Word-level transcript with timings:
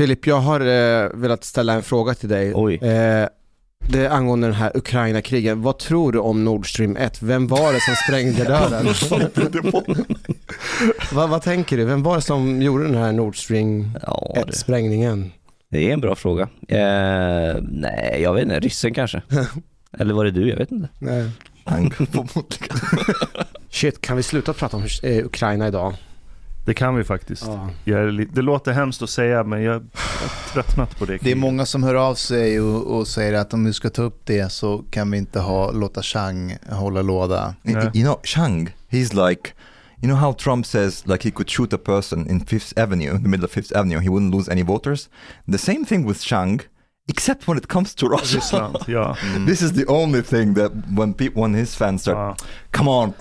Filip, 0.00 0.26
jag 0.26 0.36
har 0.36 0.60
eh, 0.60 1.08
velat 1.14 1.44
ställa 1.44 1.72
en 1.72 1.82
fråga 1.82 2.14
till 2.14 2.28
dig. 2.28 2.52
Oj. 2.54 2.74
Eh, 2.74 3.28
det 3.78 4.06
är 4.06 4.10
angående 4.10 4.46
den 4.46 4.54
här 4.54 4.76
Ukraina-krigen. 4.76 5.62
Vad 5.62 5.78
tror 5.78 6.12
du 6.12 6.18
om 6.18 6.44
Nord 6.44 6.70
Stream 6.70 6.96
1? 6.96 7.22
Vem 7.22 7.46
var 7.46 7.72
det 7.72 7.80
som 7.80 7.94
sprängde 7.94 8.44
dörren? 8.54 8.94
vad, 11.12 11.30
vad 11.30 11.42
tänker 11.42 11.76
du? 11.76 11.84
Vem 11.84 12.02
var 12.02 12.16
det 12.16 12.22
som 12.22 12.62
gjorde 12.62 12.84
den 12.84 12.94
här 12.94 13.12
Nord 13.12 13.36
Stream 13.36 13.98
Ja, 14.02 14.32
det, 14.34 14.40
1-sprängningen? 14.40 15.30
det 15.70 15.88
är 15.88 15.92
en 15.92 16.00
bra 16.00 16.14
fråga. 16.14 16.48
Eh, 16.68 17.56
nej, 17.62 18.18
jag 18.22 18.34
vet 18.34 18.42
inte. 18.42 18.60
Ryssen 18.60 18.94
kanske? 18.94 19.22
Eller 19.98 20.14
var 20.14 20.24
det 20.24 20.30
du? 20.30 20.48
Jag 20.48 20.56
vet 20.56 20.70
inte. 20.70 20.88
Nej. 20.98 21.30
Shit, 23.70 24.00
kan 24.00 24.16
vi 24.16 24.22
sluta 24.22 24.52
prata 24.52 24.76
om 24.76 24.84
eh, 25.02 25.26
Ukraina 25.26 25.68
idag? 25.68 25.94
Det 26.64 26.74
kan 26.74 26.94
vi 26.96 27.04
faktiskt. 27.04 27.44
Ja. 27.46 27.70
Jag 27.84 28.28
det 28.32 28.42
låter 28.42 28.72
hemskt 28.72 29.02
att 29.02 29.10
säga 29.10 29.44
men 29.44 29.62
jag 29.62 29.72
har 29.72 30.52
tröttnat 30.52 30.98
på 30.98 31.04
det. 31.04 31.18
Det 31.22 31.30
är 31.30 31.36
många 31.36 31.66
som 31.66 31.82
hör 31.82 31.94
av 31.94 32.14
sig 32.14 32.60
och, 32.60 32.98
och 32.98 33.08
säger 33.08 33.34
att 33.34 33.54
om 33.54 33.64
vi 33.64 33.72
ska 33.72 33.90
ta 33.90 34.02
upp 34.02 34.20
det 34.24 34.52
så 34.52 34.84
kan 34.90 35.10
vi 35.10 35.18
inte 35.18 35.40
ha, 35.40 35.70
låta 35.70 36.02
Chang 36.02 36.56
hålla 36.70 37.02
låda. 37.02 37.54
Yeah. 37.64 37.96
You 37.96 38.04
know, 38.04 38.20
Chang, 38.24 38.70
he's 38.90 39.28
like, 39.28 39.50
you 40.02 40.08
know 40.08 40.16
how 40.16 40.32
Trump 40.32 40.66
says 40.66 41.06
like 41.06 41.28
he 41.28 41.30
could 41.30 41.50
shoot 41.50 41.72
a 41.72 41.78
person 41.78 42.30
in 42.30 42.40
Fifth 42.40 42.78
Avenue, 42.78 43.10
in 43.10 43.22
the 43.22 43.28
middle 43.28 43.44
of 43.44 43.50
Fifth 43.50 43.76
Avenue, 43.76 43.98
he 44.00 44.08
wouldn't 44.08 44.34
lose 44.34 44.52
any 44.52 44.62
voters. 44.62 45.08
The 45.48 45.58
same 45.58 45.84
thing 45.84 46.06
with 46.06 46.22
Chang, 46.22 46.60
except 47.08 47.48
when 47.48 47.58
it 47.58 47.68
comes 47.68 47.94
to 47.94 48.08
Russia. 48.08 48.36
Ryssland, 48.36 48.76
ja. 48.86 49.16
This 49.46 49.62
is 49.62 49.72
the 49.72 49.86
only 49.86 50.22
thing 50.22 50.54
that 50.54 50.72
when 50.96 51.14
people, 51.14 51.42
when 51.42 51.54
his 51.54 51.74
fans 51.74 52.02
start, 52.02 52.16
ja. 52.16 52.46
come 52.70 52.88
on. 52.88 53.14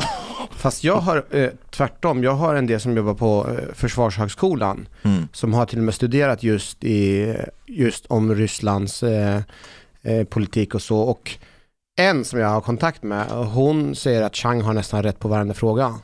Fast 0.59 0.83
jag 0.83 0.95
har 0.95 1.25
eh, 1.31 1.49
tvärtom, 1.69 2.23
jag 2.23 2.33
har 2.33 2.55
en 2.55 2.67
del 2.67 2.79
som 2.79 2.97
jobbar 2.97 3.13
på 3.13 3.47
eh, 3.49 3.73
Försvarshögskolan 3.73 4.87
Mm. 5.03 5.27
som 5.33 5.53
har 5.53 5.65
till 5.65 5.77
och 5.77 5.83
med 5.83 5.93
studerat 5.93 6.43
just, 6.43 6.83
i, 6.83 7.35
just 7.65 8.05
om 8.05 8.35
Rysslands 8.35 9.03
eh, 9.03 9.41
eh, 10.03 10.23
politik 10.23 10.75
och 10.75 10.81
så. 10.81 10.97
Och 10.99 11.31
en 11.99 12.25
som 12.25 12.39
jag 12.39 12.47
har 12.49 12.61
kontakt 12.61 13.03
med, 13.03 13.25
hon 13.29 13.95
säger 13.95 14.21
att 14.23 14.35
Chang 14.35 14.61
har 14.61 14.73
nästan 14.73 15.03
rätt 15.03 15.19
på 15.19 15.27
varenda 15.27 15.53
fråga. 15.53 15.95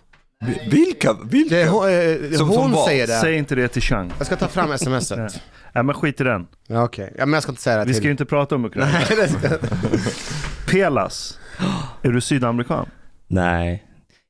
Vilka, 0.72 1.14
vilka? 1.24 1.56
Det, 1.56 1.62
är 1.62 1.68
hon 1.68 1.90
eh, 2.32 2.38
Som- 2.38 2.50
hon 2.50 2.74
som 2.74 2.84
säger 2.86 3.08
det. 3.08 3.14
Säg 3.14 3.36
inte 3.38 3.56
det 3.56 3.68
till 3.68 3.82
Chang. 3.82 4.12
Jag 4.18 4.28
ska 4.28 4.36
ta 4.36 4.48
fram 4.48 4.78
smset. 4.78 5.18
Nej 5.74 5.84
men 5.84 5.94
skit 5.96 6.22
i 6.22 6.24
den. 6.24 6.48
Ja, 6.68 6.84
Okej, 6.84 7.14
ja, 7.18 7.26
men 7.26 7.34
jag 7.34 7.44
ska 7.44 7.52
inte 7.52 7.62
säga 7.62 7.78
det 7.78 7.82
Vi 7.84 7.88
till. 7.88 7.96
ska 7.96 8.06
ju 8.06 8.12
inte 8.12 8.26
prata 8.26 8.56
om 8.56 8.66
Ukraina. 8.66 9.00
Pelas. 10.72 11.40
Är 12.02 12.10
du 12.12 12.22
sydamerikan? 12.22 12.90
Nej. 13.28 13.85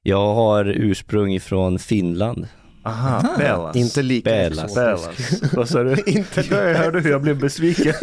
Jag 0.08 0.34
har 0.36 0.66
ursprung 0.66 1.34
ifrån 1.34 1.80
Finland. 1.80 2.48
Aha, 2.84 3.24
Pelas. 3.38 3.76
Inte 3.76 4.02
lika 4.02 4.30
Belas. 4.30 4.78
exotiskt. 4.78 5.42
Pelas. 5.42 5.54
Vad 5.54 5.70
sa 5.70 5.84
du? 5.84 5.92
Inte 6.06 6.44
Jag 6.50 6.74
hörde 6.76 7.00
hur 7.00 7.10
jag 7.12 7.22
blev 7.22 7.40
besviken. 7.40 7.94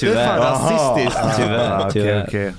Det 0.00 0.02
är 0.02 0.26
fan 0.26 0.38
rasistiskt. 0.40 1.20
Tyvärr, 1.36 1.70
Ah, 1.86 1.90
tyvärr. 1.90 2.24
okej. 2.28 2.52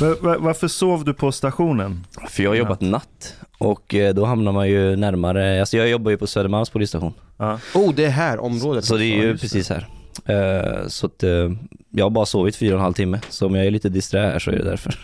Men 0.00 0.16
va- 0.20 0.36
Varför 0.38 0.68
sov 0.68 1.04
du 1.04 1.14
på 1.14 1.32
stationen? 1.32 2.06
För 2.28 2.42
jag 2.42 2.50
har 2.50 2.54
jobbat 2.56 2.80
natt 2.80 3.34
och 3.58 3.94
eh, 3.94 4.14
då 4.14 4.24
hamnar 4.24 4.52
man 4.52 4.68
ju 4.68 4.96
närmare, 4.96 5.60
alltså 5.60 5.76
jag 5.76 5.88
jobbar 5.88 6.10
ju 6.10 6.16
på 6.16 6.26
Södermalms 6.26 6.70
polisstation. 6.70 7.12
Ja. 7.36 7.58
Oh, 7.74 7.94
det 7.94 8.04
är 8.04 8.10
här 8.10 8.38
området. 8.40 8.84
Så 8.84 8.96
det 8.96 9.04
är 9.04 9.16
ju 9.22 9.32
det. 9.32 9.38
precis 9.38 9.70
här. 9.70 9.86
Eh, 10.26 10.86
Så 10.88 11.06
att 11.06 11.22
eh, 11.22 11.50
jag 11.90 12.04
har 12.04 12.10
bara 12.10 12.26
sovit 12.26 12.56
fyra 12.56 12.74
och 12.74 12.78
en 12.78 12.82
halv 12.84 12.94
timme. 12.94 13.20
Så 13.28 13.46
om 13.46 13.54
jag 13.54 13.66
är 13.66 13.70
lite 13.70 13.88
disträ 13.88 14.20
här 14.20 14.38
så 14.38 14.50
är 14.50 14.56
det 14.56 14.64
därför. 14.64 14.94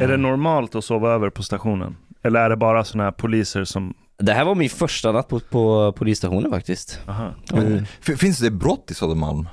Är 0.00 0.08
det 0.08 0.16
normalt 0.16 0.74
att 0.74 0.84
sova 0.84 1.10
över 1.12 1.30
på 1.30 1.42
stationen? 1.42 1.96
Eller 2.22 2.40
är 2.40 2.50
det 2.50 2.56
bara 2.56 2.84
sådana 2.84 3.04
här 3.04 3.10
poliser 3.10 3.64
som... 3.64 3.94
Det 4.18 4.32
här 4.32 4.44
var 4.44 4.54
min 4.54 4.70
första 4.70 5.12
natt 5.12 5.28
på, 5.28 5.40
på 5.40 5.92
polisstationen 5.92 6.50
faktiskt. 6.50 7.00
Aha. 7.08 7.34
Men, 7.52 7.86
f- 8.06 8.18
finns 8.18 8.38
det 8.38 8.50
brott 8.50 8.90
i 8.90 8.94
Södermalm? 8.94 9.48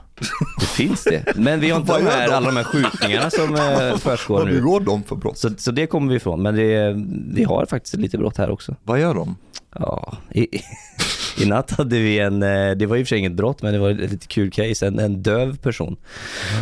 Det 0.60 0.66
finns 0.66 1.04
det. 1.04 1.24
Men 1.36 1.60
vi 1.60 1.70
har 1.70 1.80
inte 1.80 1.92
Vad 1.92 2.02
de 2.02 2.06
här, 2.10 2.28
de? 2.28 2.34
alla 2.34 2.46
de 2.48 2.56
här 2.58 2.64
skjutningarna 2.64 3.30
som 3.30 3.56
eh, 3.56 3.98
försiggår 3.98 4.38
Vad 4.38 4.48
nu. 4.48 4.54
begår 4.54 4.80
de 4.80 5.04
för 5.04 5.16
brott? 5.16 5.38
Så, 5.38 5.50
så 5.58 5.72
det 5.72 5.88
kommer 5.88 6.10
vi 6.10 6.16
ifrån. 6.16 6.42
Men 6.42 6.56
det, 6.56 6.94
vi 7.34 7.44
har 7.44 7.66
faktiskt 7.66 7.96
lite 7.96 8.18
brott 8.18 8.38
här 8.38 8.50
också. 8.50 8.76
Vad 8.84 9.00
gör 9.00 9.14
de? 9.14 9.36
Ja, 9.76 10.18
i, 10.32 10.48
i 11.38 11.46
natt 11.46 11.72
hade 11.72 12.00
vi 12.00 12.20
en, 12.20 12.44
eh, 12.44 12.72
det 12.72 12.86
var 12.86 12.98
i 12.98 13.04
och 13.04 13.06
för 13.06 13.10
sig 13.10 13.18
inget 13.18 13.32
brott 13.32 13.62
men 13.62 13.74
det 13.74 13.80
var 13.80 13.90
ett 13.90 14.12
lite 14.12 14.28
kul 14.28 14.52
case, 14.52 14.88
en, 14.88 15.00
en 15.00 15.24
döv 15.24 15.58
person 15.58 15.98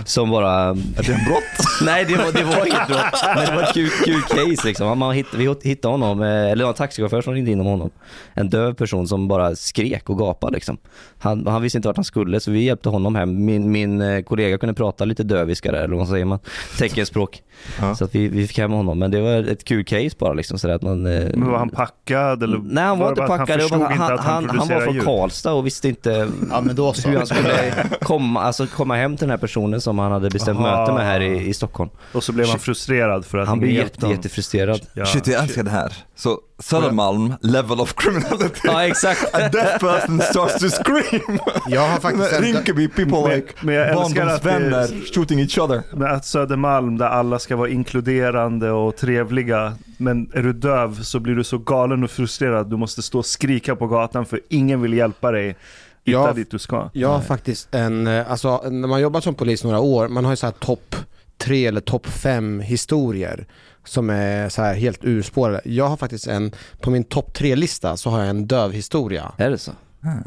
som 0.05 0.29
bara 0.29 0.59
Är 0.69 1.03
det 1.03 1.13
en 1.13 1.25
brott? 1.25 1.43
Nej 1.85 2.05
det 2.05 2.15
var, 2.15 2.31
det 2.31 2.43
var 2.43 2.65
inget 2.65 2.87
brott, 2.87 3.21
men 3.35 3.45
det 3.45 3.55
var 3.55 3.63
ett 3.63 3.73
kul, 3.73 3.89
kul 3.89 4.21
case 4.21 4.67
liksom. 4.67 4.99
Man 4.99 5.15
hitt, 5.15 5.27
vi 5.33 5.55
hittade 5.63 5.93
honom, 5.93 6.21
eh, 6.21 6.27
eller 6.27 6.55
det 6.55 6.63
var 6.63 6.69
en 6.69 6.75
taxichaufför 6.75 7.21
som 7.21 7.33
ringde 7.33 7.51
in 7.51 7.59
om 7.59 7.65
honom. 7.65 7.89
En 8.33 8.49
döv 8.49 8.73
person 8.73 9.07
som 9.07 9.27
bara 9.27 9.55
skrek 9.55 10.09
och 10.09 10.19
gapade 10.19 10.53
liksom. 10.53 10.77
Han, 11.19 11.47
han 11.47 11.61
visste 11.61 11.77
inte 11.77 11.87
vart 11.87 11.97
han 11.97 12.05
skulle 12.05 12.39
så 12.39 12.51
vi 12.51 12.63
hjälpte 12.63 12.89
honom 12.89 13.15
hem. 13.15 13.45
Min, 13.45 13.71
min 13.71 14.01
eh, 14.01 14.21
kollega 14.21 14.57
kunde 14.57 14.73
prata 14.73 15.05
lite 15.05 15.23
döviska 15.23 15.71
där, 15.71 15.83
eller 15.83 15.95
vad 15.95 16.07
säger 16.07 16.25
man? 16.25 16.39
Teckenspråk. 16.77 17.43
Ja. 17.79 17.95
Så 17.95 18.05
att 18.05 18.15
vi, 18.15 18.27
vi 18.27 18.47
fick 18.47 18.57
hem 18.57 18.71
honom. 18.71 18.99
Men 18.99 19.11
det 19.11 19.21
var 19.21 19.51
ett 19.51 19.63
kul 19.63 19.85
case 19.85 20.15
bara 20.19 20.33
liksom 20.33 20.59
sådär 20.59 20.75
att 20.75 20.81
man... 20.81 21.01
Men 21.01 21.51
var 21.51 21.57
han 21.57 21.69
packad 21.69 22.43
eller? 22.43 22.57
Nej 22.63 22.83
han 22.83 22.99
var, 22.99 23.05
det 23.05 23.21
inte 23.21 23.37
packad, 23.37 23.61
Han 23.61 23.81
han, 23.81 24.19
han, 24.19 24.49
han, 24.49 24.56
han, 24.59 24.67
var 24.67 24.81
från 24.81 24.93
ljud. 24.93 25.03
Karlstad 25.05 25.51
och 25.53 25.65
visste 25.65 25.87
inte 25.89 26.29
Ja 26.51 26.61
men 26.61 26.75
då 26.75 26.93
så. 26.93 27.09
hur 27.09 27.17
han 27.17 27.27
skulle 27.27 27.73
komma, 28.01 28.41
alltså 28.41 28.67
komma 28.67 28.95
hem 28.95 29.17
till 29.17 29.23
den 29.27 29.29
här 29.29 29.37
personen 29.37 29.81
som 29.81 29.99
han 29.99 30.11
hade 30.11 30.29
bestämt 30.29 30.59
Aha. 30.59 30.79
möte 30.79 30.93
med 30.93 31.05
här 31.05 31.19
i, 31.21 31.47
i 31.47 31.53
Stockholm. 31.53 31.89
Och 32.13 32.23
så 32.23 32.31
blev 32.33 32.47
han 32.47 32.59
frustrerad 32.59 33.25
för 33.25 33.37
att 33.37 33.47
Han 33.47 33.59
blev 33.59 33.71
jätte, 33.71 34.07
jättefrustrerad. 34.07 34.81
Ja. 34.93 35.05
Shit, 35.05 35.27
jag 35.27 35.43
älskar 35.43 35.63
det 35.63 35.69
här. 35.69 35.93
Så 36.17 36.39
Södermalm, 36.59 37.33
level 37.41 37.79
of 37.81 37.93
criminality. 37.95 38.59
Ja 38.63 38.87
exakt. 38.87 39.35
A 39.35 39.49
deaf 39.51 39.79
person 39.79 40.21
starts 40.21 40.59
to 40.59 40.69
scream. 40.83 41.39
Jag 41.67 41.87
har 41.87 41.99
faktiskt. 41.99 42.39
Rinkeby 42.41 42.87
people 42.87 43.21
Men- 43.21 43.31
like 43.31 43.47
men 43.61 43.75
jag 43.75 43.87
älskar 43.89 44.27
att 44.27 44.43
barndomsvänner 44.43 45.13
shooting 45.15 45.39
each 45.39 45.57
other. 45.57 45.81
Men 45.93 46.07
att 46.15 46.25
Södermalm 46.25 46.97
där 46.97 47.05
alla 47.05 47.39
ska 47.39 47.55
vara 47.55 47.69
inkluderande 47.69 48.71
och 48.71 48.95
trevliga. 48.95 49.73
Men 49.97 50.31
är 50.33 50.43
du 50.43 50.53
döv 50.53 51.01
så 51.03 51.19
blir 51.19 51.35
du 51.35 51.43
så 51.43 51.57
galen 51.57 52.03
och 52.03 52.11
frustrerad. 52.11 52.69
Du 52.69 52.77
måste 52.77 53.01
stå 53.01 53.19
och 53.19 53.25
skrika 53.25 53.75
på 53.75 53.87
gatan 53.87 54.25
för 54.25 54.39
ingen 54.49 54.81
vill 54.81 54.93
hjälpa 54.93 55.31
dig 55.31 55.47
hitta 55.47 55.57
Ja. 56.03 56.33
dit 56.33 56.51
du 56.51 56.59
ska. 56.59 56.89
Jag 56.93 57.09
har 57.09 57.21
faktiskt 57.21 57.67
en, 57.75 58.07
eh, 58.07 58.31
alltså 58.31 58.57
när 58.69 58.87
man 58.87 59.01
jobbat 59.01 59.23
som 59.23 59.35
polis 59.35 59.63
några 59.63 59.79
år, 59.79 60.07
man 60.07 60.25
har 60.25 60.31
ju 60.31 60.35
så 60.37 60.45
här 60.45 60.53
topp 60.53 60.95
tre 61.37 61.65
eller 61.65 61.81
topp 61.81 62.07
fem 62.07 62.59
historier 62.59 63.47
som 63.85 64.09
är 64.09 64.49
så 64.49 64.61
här 64.61 64.73
helt 64.73 64.99
urspårade. 65.03 65.61
Jag 65.63 65.87
har 65.87 65.97
faktiskt 65.97 66.27
en, 66.27 66.51
på 66.81 66.89
min 66.91 67.03
topp 67.03 67.33
tre-lista 67.33 67.97
så 67.97 68.09
har 68.09 68.19
jag 68.19 68.29
en 68.29 68.47
döv 68.47 68.71
historia. 68.71 69.31
Är 69.37 69.49
det 69.49 69.57
så? 69.57 69.71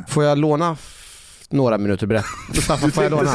Får 0.09 0.25
jag 0.25 0.38
låna 0.38 0.76
några 1.48 1.78
minuter 1.78 2.06
berätta? 2.06 2.26
Staffan, 2.62 2.91
får 2.91 3.03
jag 3.04 3.10
låna? 3.10 3.34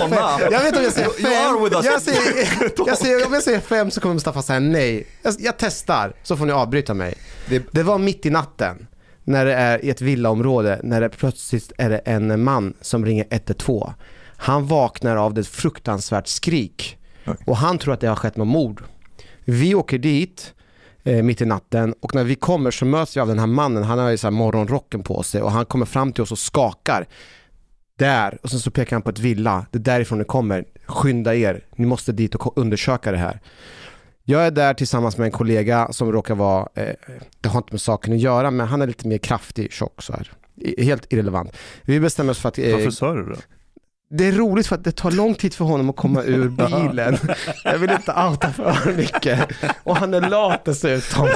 Låna. 0.00 0.38
Jag 0.40 0.50
vet 0.50 0.66
inte 0.66 0.78
om 0.78 0.84
jag 0.84 0.92
säger 0.92 1.10
fem. 1.10 1.80
Jag 1.84 2.02
säger, 2.02 2.72
jag 2.86 2.98
säger, 2.98 3.26
om 3.26 3.34
jag 3.34 3.42
säger 3.42 3.60
fem 3.60 3.90
så 3.90 4.00
kommer 4.00 4.14
Mustafa 4.14 4.42
säga 4.42 4.60
nej. 4.60 5.06
Jag, 5.22 5.34
jag 5.38 5.54
testar, 5.58 6.12
så 6.22 6.36
får 6.36 6.46
ni 6.46 6.52
avbryta 6.52 6.94
mig. 6.94 7.14
Det, 7.48 7.62
det 7.72 7.82
var 7.82 7.98
mitt 7.98 8.26
i 8.26 8.30
natten, 8.30 8.86
när 9.24 9.44
det 9.44 9.54
är 9.54 9.84
i 9.84 9.90
ett 9.90 10.00
villaområde, 10.00 10.80
när 10.82 11.00
det 11.00 11.08
plötsligt 11.08 11.72
är 11.78 11.90
det 11.90 11.98
en 11.98 12.42
man 12.42 12.74
som 12.80 13.06
ringer 13.06 13.26
112. 13.30 13.92
Han 14.42 14.66
vaknar 14.66 15.16
av 15.16 15.38
ett 15.38 15.48
fruktansvärt 15.48 16.26
skrik 16.26 16.98
och 17.46 17.56
han 17.56 17.78
tror 17.78 17.94
att 17.94 18.00
det 18.00 18.06
har 18.08 18.16
skett 18.16 18.36
något 18.36 18.48
mord. 18.48 18.82
Vi 19.44 19.74
åker 19.74 19.98
dit 19.98 20.54
eh, 21.04 21.22
mitt 21.22 21.40
i 21.40 21.44
natten 21.44 21.94
och 22.00 22.14
när 22.14 22.24
vi 22.24 22.34
kommer 22.34 22.70
så 22.70 22.84
möts 22.84 23.16
vi 23.16 23.20
av 23.20 23.28
den 23.28 23.38
här 23.38 23.46
mannen, 23.46 23.82
han 23.82 23.98
har 23.98 24.10
ju 24.10 24.16
så 24.16 24.26
här 24.26 24.32
morgonrocken 24.32 25.02
på 25.02 25.22
sig 25.22 25.42
och 25.42 25.50
han 25.52 25.64
kommer 25.66 25.86
fram 25.86 26.12
till 26.12 26.22
oss 26.22 26.32
och 26.32 26.38
skakar. 26.38 27.06
Där, 27.98 28.38
och 28.42 28.50
sen 28.50 28.60
så 28.60 28.70
pekar 28.70 28.96
han 28.96 29.02
på 29.02 29.10
ett 29.10 29.18
villa, 29.18 29.66
det 29.70 29.78
är 29.78 29.82
därifrån 29.82 30.18
det 30.18 30.24
kommer. 30.24 30.64
Skynda 30.86 31.34
er, 31.34 31.64
ni 31.76 31.86
måste 31.86 32.12
dit 32.12 32.34
och 32.34 32.58
undersöka 32.58 33.12
det 33.12 33.18
här. 33.18 33.40
Jag 34.24 34.46
är 34.46 34.50
där 34.50 34.74
tillsammans 34.74 35.18
med 35.18 35.24
en 35.24 35.30
kollega 35.32 35.88
som 35.92 36.12
råkar 36.12 36.34
vara, 36.34 36.68
eh, 36.74 36.94
det 37.40 37.48
har 37.48 37.58
inte 37.58 37.72
med 37.72 37.80
saken 37.80 38.12
att 38.14 38.20
göra, 38.20 38.50
men 38.50 38.66
han 38.66 38.82
är 38.82 38.86
lite 38.86 39.06
mer 39.08 39.18
kraftig, 39.18 39.72
tjock 39.72 40.02
så 40.02 40.12
här. 40.12 40.32
I- 40.56 40.84
Helt 40.84 41.12
irrelevant. 41.12 41.56
Vi 41.82 42.00
bestämmer 42.00 42.30
oss 42.30 42.38
för 42.38 42.48
att 42.48 42.58
eh, 42.58 42.72
Varför 42.72 42.90
sa 42.90 43.14
du 43.14 43.24
det? 43.26 43.38
Det 44.12 44.24
är 44.26 44.32
roligt 44.32 44.66
för 44.66 44.74
att 44.74 44.84
det 44.84 44.92
tar 44.92 45.10
lång 45.10 45.34
tid 45.34 45.54
för 45.54 45.64
honom 45.64 45.90
att 45.90 45.96
komma 45.96 46.22
ur 46.22 46.48
bilen. 46.48 47.18
Jag 47.64 47.78
vill 47.78 47.90
inte 47.90 48.12
outa 48.12 48.52
för 48.52 48.92
mycket. 48.96 49.48
Och 49.82 49.96
han 49.96 50.14
är 50.14 50.20
lat 50.20 50.64
dessutom. 50.64 51.28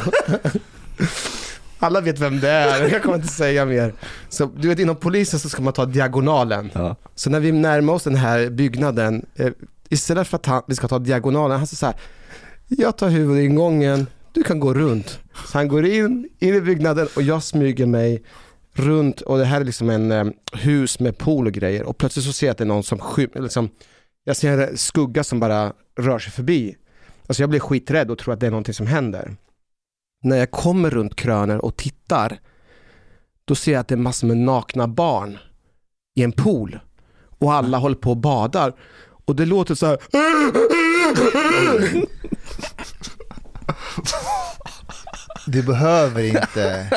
Alla 1.79 2.01
vet 2.01 2.19
vem 2.19 2.41
det 2.41 2.51
är, 2.51 2.89
jag 2.89 3.03
kommer 3.03 3.17
inte 3.17 3.29
säga 3.29 3.65
mer. 3.65 3.95
Så 4.29 4.47
du 4.57 4.69
vet 4.69 4.79
inom 4.79 4.97
polisen 4.97 5.41
så 5.41 5.49
ska 5.49 5.63
man 5.63 5.73
ta 5.73 5.87
diagonalen. 5.87 6.71
Ja. 6.73 6.97
Så 7.15 7.31
när 7.31 7.41
vi 7.41 7.53
närmar 7.53 7.93
oss 7.93 8.03
den 8.03 8.15
här 8.15 8.51
byggnaden, 8.51 9.27
eh, 9.35 9.51
istället 9.89 10.29
för 10.29 10.37
att 10.37 10.47
han, 10.47 10.63
vi 10.67 10.75
ska 10.75 10.89
ta 10.89 10.99
diagonalen, 10.99 11.59
han 11.59 11.67
säger 11.67 11.77
så 11.77 11.87
här, 11.87 11.97
jag 12.69 12.97
tar 12.97 13.09
huvudingången, 13.09 14.07
du 14.33 14.43
kan 14.43 14.61
gå 14.61 14.75
runt. 14.75 15.19
Så 15.47 15.59
han 15.59 15.69
går 15.69 15.87
in, 15.87 16.29
in 16.39 16.55
i 16.55 16.61
byggnaden 16.61 17.09
och 17.17 17.23
jag 17.23 17.43
smyger 17.43 17.87
mig 17.87 18.23
runt 18.75 19.21
och 19.21 19.39
det 19.39 19.45
här 19.45 19.61
är 19.61 19.65
liksom 19.65 19.91
en 19.91 20.13
eh, 20.13 20.27
hus 20.53 21.01
med 21.01 21.19
pool 21.19 21.47
och 21.47 21.53
grejer 21.53 21.83
och 21.83 21.99
plötsligt 21.99 22.27
så 22.27 22.33
ser 22.33 22.47
jag 22.47 22.53
att 22.53 22.59
det 22.59 22.65
är 22.65 22.69
någon 22.69 22.83
som 22.83 22.99
skymmer, 22.99 23.41
liksom, 23.41 23.69
jag 24.25 24.37
ser 24.37 24.59
en 24.59 24.79
skugga 24.79 25.25
som 25.25 25.41
bara 25.41 25.73
rör 25.99 26.19
sig 26.19 26.33
förbi. 26.33 26.77
Alltså 27.27 27.43
jag 27.43 27.51
blir 27.51 27.61
skiträdd 27.61 28.11
och 28.11 28.19
tror 28.19 28.35
att 28.35 28.41
det 28.41 28.47
är 28.47 28.51
någonting 28.51 28.75
som 28.75 28.87
händer. 28.87 29.37
När 30.23 30.37
jag 30.37 30.51
kommer 30.51 30.91
runt 30.91 31.17
kröner 31.17 31.65
och 31.65 31.77
tittar, 31.77 32.39
då 33.45 33.55
ser 33.55 33.73
jag 33.73 33.81
att 33.81 33.89
det 33.89 33.95
är 33.95 33.97
massor 33.97 34.27
med 34.27 34.37
nakna 34.37 34.89
barn 34.89 35.39
i 36.17 36.23
en 36.23 36.33
pool 36.33 36.79
och 37.39 37.53
alla 37.53 37.79
håller 37.79 37.97
på 37.97 38.11
och 38.11 38.17
badar. 38.17 38.73
Och 39.27 39.37
det 39.37 39.47
låter 39.47 39.75
så 39.75 39.87
här. 39.87 39.99
Du 45.47 45.63
behöver 45.63 46.23
inte... 46.23 46.91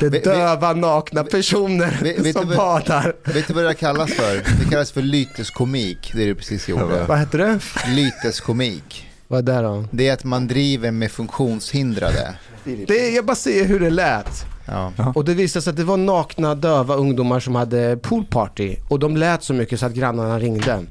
Det 0.00 0.06
är 0.06 0.10
Vet- 0.10 0.24
döva 0.24 0.72
nakna 0.72 1.24
personer 1.24 1.98
vet- 2.02 2.18
vet 2.18 2.36
som 2.36 2.48
vad- 2.48 2.56
badar. 2.56 3.12
Vet 3.24 3.46
du 3.48 3.54
vad 3.54 3.64
det 3.64 3.74
kallas 3.74 4.12
för? 4.12 4.34
Det 4.34 4.70
kallas 4.70 4.92
för 4.92 5.02
lyteskomik, 5.02 6.10
det 6.14 6.24
du 6.24 6.34
precis 6.34 6.68
gjorde. 6.68 7.04
Vad 7.08 7.18
heter 7.18 7.38
det? 7.38 7.58
Lyteskomik. 7.88 9.06
Vad 9.28 9.48
är 9.48 9.54
det 9.54 9.68
då? 9.68 9.84
Det 9.90 10.08
är 10.08 10.12
att 10.12 10.24
man 10.24 10.46
driver 10.48 10.90
med 10.90 11.10
funktionshindrade. 11.12 12.34
Det 12.64 13.08
är, 13.08 13.14
jag 13.16 13.24
bara 13.24 13.36
säger 13.36 13.64
hur 13.64 13.80
det 13.80 13.90
lät. 13.90 14.44
Ja. 14.66 14.92
Och 15.14 15.24
det 15.24 15.34
visade 15.34 15.62
sig 15.62 15.70
att 15.70 15.76
det 15.76 15.84
var 15.84 15.96
nakna 15.96 16.54
döva 16.54 16.94
ungdomar 16.94 17.40
som 17.40 17.54
hade 17.54 17.96
poolparty. 17.96 18.76
Och 18.88 18.98
de 18.98 19.16
lät 19.16 19.42
så 19.42 19.54
mycket 19.54 19.80
så 19.80 19.86
att 19.86 19.92
grannarna 19.94 20.38
ringde. 20.38 20.84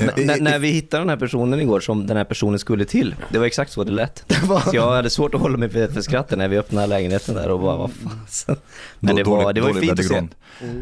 N- 0.00 0.38
när 0.40 0.58
vi 0.58 0.68
hittade 0.68 1.00
den 1.00 1.08
här 1.08 1.16
personen 1.16 1.60
igår 1.60 1.80
som 1.80 2.06
den 2.06 2.16
här 2.16 2.24
personen 2.24 2.58
skulle 2.58 2.84
till, 2.84 3.14
det 3.28 3.38
var 3.38 3.46
exakt 3.46 3.72
så 3.72 3.84
det 3.84 3.92
lät. 3.92 4.24
Så 4.64 4.70
jag 4.72 4.90
hade 4.90 5.10
svårt 5.10 5.34
att 5.34 5.40
hålla 5.40 5.58
mig 5.58 5.68
för, 5.68 5.88
för 5.88 6.00
skratten 6.00 6.38
när 6.38 6.48
vi 6.48 6.58
öppnade 6.58 6.86
lägenheten 6.86 7.34
där 7.34 7.48
och 7.48 7.60
bara 7.60 7.76
vad 7.76 7.90
fan. 7.92 8.56
Men 9.00 9.16
det 9.16 9.24
var, 9.24 9.52
det 9.52 9.60
var 9.60 9.74
ju 9.74 9.80
fint 9.80 10.00
att 10.00 10.06
se. 10.06 10.26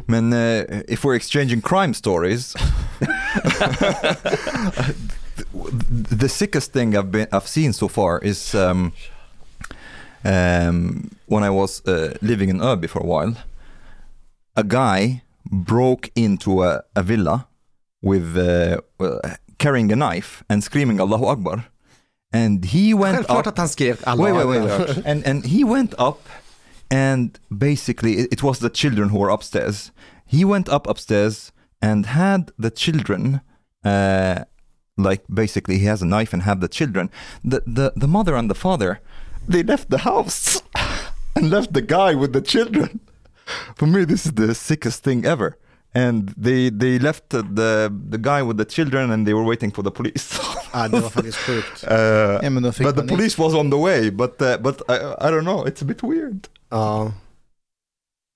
Men 0.06 0.32
uh, 0.32 0.62
if 0.88 1.04
we're 1.04 1.16
exchanging 1.16 1.60
crime 1.60 1.94
stories, 1.94 2.56
the 6.20 6.28
sickest 6.28 6.72
thing 6.72 6.96
I've 6.96 7.10
been 7.10 7.26
I've 7.32 7.46
seen 7.46 7.72
so 7.72 7.88
far 7.88 8.24
is 8.24 8.54
um, 8.54 8.92
um, 10.24 11.10
when 11.26 11.44
I 11.44 11.50
was 11.50 11.82
uh, 11.86 12.16
living 12.20 12.48
in 12.48 12.60
Örby 12.60 12.88
for 12.88 13.00
a 13.00 13.06
while. 13.06 13.36
A 14.56 14.62
guy 14.62 15.22
broke 15.44 16.10
into 16.14 16.64
a, 16.64 16.82
a 16.96 17.02
villa 17.02 17.44
with 18.02 18.36
uh, 18.36 18.80
carrying 19.58 19.92
a 19.92 19.96
knife 19.96 20.42
and 20.48 20.62
screaming 20.62 21.00
Allahu 21.00 21.26
Akbar, 21.26 21.64
and 22.32 22.64
he 22.64 22.94
went 22.94 23.16
Självklart 23.16 23.46
up. 23.46 23.52
att 23.52 23.58
han 23.58 23.68
skrev 23.68 24.00
alla 24.04 24.22
wait, 24.22 24.34
wait, 24.34 24.46
wait, 24.46 24.78
wait. 24.78 25.06
and 25.06 25.26
and 25.26 25.46
he 25.46 25.64
went 25.64 25.94
up, 25.98 26.28
and 26.90 27.38
basically 27.50 28.12
it, 28.12 28.32
it 28.32 28.42
was 28.42 28.58
the 28.58 28.70
children 28.70 29.08
who 29.08 29.18
were 29.18 29.30
upstairs. 29.34 29.92
He 30.26 30.44
went 30.44 30.68
up 30.68 30.86
upstairs 30.86 31.52
and 31.80 32.06
had 32.06 32.50
the 32.58 32.70
children, 32.70 33.40
uh, 33.84 34.44
like 34.96 35.22
basically 35.28 35.78
he 35.78 35.86
has 35.86 36.02
a 36.02 36.06
knife 36.06 36.32
and 36.34 36.42
had 36.42 36.60
the 36.60 36.68
children. 36.68 37.10
The 37.44 37.62
the 37.66 37.92
the 37.96 38.08
mother 38.08 38.36
and 38.36 38.50
the 38.50 38.54
father, 38.54 39.00
they 39.48 39.62
left 39.62 39.88
the 39.90 39.98
house 39.98 40.62
and 41.36 41.50
left 41.50 41.72
the 41.72 41.82
guy 41.82 42.14
with 42.14 42.32
the 42.32 42.42
children. 42.42 43.00
For 43.76 43.86
me, 43.86 44.04
this 44.04 44.26
is 44.26 44.32
the 44.32 44.54
sickest 44.54 45.02
thing 45.02 45.24
ever. 45.24 45.56
And 46.06 46.30
they 46.44 46.70
they 46.70 46.98
left 46.98 47.28
the 47.30 47.90
the 48.10 48.18
guy 48.18 48.42
with 48.42 48.58
the 48.58 48.64
children 48.64 49.10
and 49.10 49.26
they 49.26 49.34
were 49.34 49.44
waiting 49.48 49.72
for 49.74 49.82
the 49.82 49.90
police. 49.90 50.40
Ja, 50.72 50.88
det 50.92 51.00
var 51.00 51.10
faktiskt 51.10 51.38
sjukt. 51.38 51.84
Uh, 51.90 52.38
Ja, 52.42 52.50
men 52.50 52.62
de 52.62 52.72
fick 52.72 52.86
but 52.86 52.94
the 52.96 53.02
panik. 53.02 53.16
police 53.16 53.38
was 53.42 53.54
on 53.54 53.70
the 53.70 53.76
way, 53.78 54.10
but 54.10 54.42
uh, 54.42 54.56
but 54.62 54.82
I, 54.88 54.94
I 55.28 55.30
don't 55.30 55.44
know, 55.44 55.66
it's 55.66 55.82
a 55.82 55.84
bit 55.84 56.02
weird. 56.02 56.46
Ja. 56.70 57.12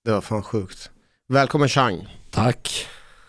Det 0.05 0.13
var 0.13 0.21
fan 0.21 0.43
sjukt. 0.43 0.91
Välkommen 1.29 1.69
Chang. 1.69 2.09
Tack. 2.31 2.87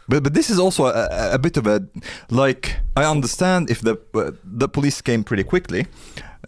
But 0.07 0.23
but 0.23 0.33
this 0.33 0.49
is 0.49 0.59
also 0.59 0.85
a, 0.85 1.33
a 1.33 1.37
bit 1.37 1.57
of 1.57 1.67
a 1.67 1.81
like 2.29 2.75
I 2.95 3.05
understand 3.05 3.69
if 3.69 3.81
the 3.81 3.97
uh, 4.13 4.31
the 4.43 4.67
police 4.67 5.01
came 5.01 5.23
pretty 5.23 5.43
quickly, 5.43 5.87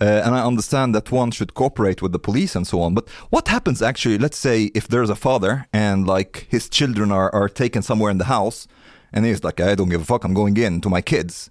uh, 0.02 0.22
and 0.26 0.36
I 0.36 0.46
understand 0.46 0.94
that 0.96 1.12
one 1.12 1.32
should 1.32 1.54
cooperate 1.54 2.02
with 2.02 2.12
the 2.12 2.20
police 2.20 2.58
and 2.58 2.68
so 2.68 2.82
on. 2.82 2.94
But 2.94 3.10
what 3.30 3.48
happens 3.48 3.82
actually? 3.82 4.18
Let's 4.18 4.38
say 4.38 4.72
if 4.74 4.88
there's 4.88 5.10
a 5.10 5.16
father 5.16 5.66
and 5.72 6.08
like 6.08 6.48
his 6.50 6.70
children 6.70 7.12
are 7.12 7.30
are 7.34 7.50
taken 7.50 7.82
somewhere 7.82 8.12
in 8.12 8.18
the 8.18 8.26
house, 8.26 8.68
and 9.14 9.26
he's 9.26 9.44
like, 9.44 9.62
I 9.62 9.76
don't 9.76 9.90
give 9.90 10.02
a 10.02 10.06
fuck, 10.06 10.24
I'm 10.26 10.34
going 10.34 10.58
in 10.58 10.82
to 10.82 10.90
my 10.90 11.02
kids, 11.02 11.50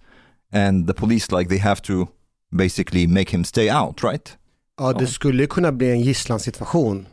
and 0.52 0.86
the 0.86 0.94
police 0.94 1.32
like 1.32 1.48
they 1.48 1.58
have 1.60 1.80
to 1.82 2.08
basically 2.50 3.06
make 3.06 3.30
him 3.30 3.44
stay 3.44 3.70
out, 3.70 4.02
right? 4.02 4.36
Ja, 4.78 4.92
det 4.92 5.06
skulle 5.06 5.46
kunna 5.46 5.72
bli 5.72 5.90
en 5.90 6.02
gisslansituation. 6.02 7.06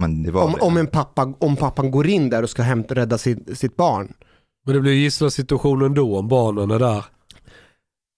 Men 0.00 0.22
det 0.22 0.30
var 0.30 0.44
Om, 0.44 0.52
det. 0.52 0.60
om, 0.60 0.76
en 0.76 0.86
pappa, 0.86 1.34
om 1.38 1.56
pappan 1.56 1.90
går 1.90 2.06
in 2.06 2.30
där 2.30 2.42
och 2.42 2.50
ska 2.50 2.62
hämta, 2.62 2.94
rädda 2.94 3.18
sitt, 3.18 3.58
sitt 3.58 3.76
barn. 3.76 4.12
Men 4.66 4.74
det 4.74 4.80
blir 4.80 4.92
gisslansituation 4.92 5.82
ändå 5.82 6.18
om 6.18 6.28
barnen 6.28 6.70
är 6.70 6.78
där. 6.78 7.04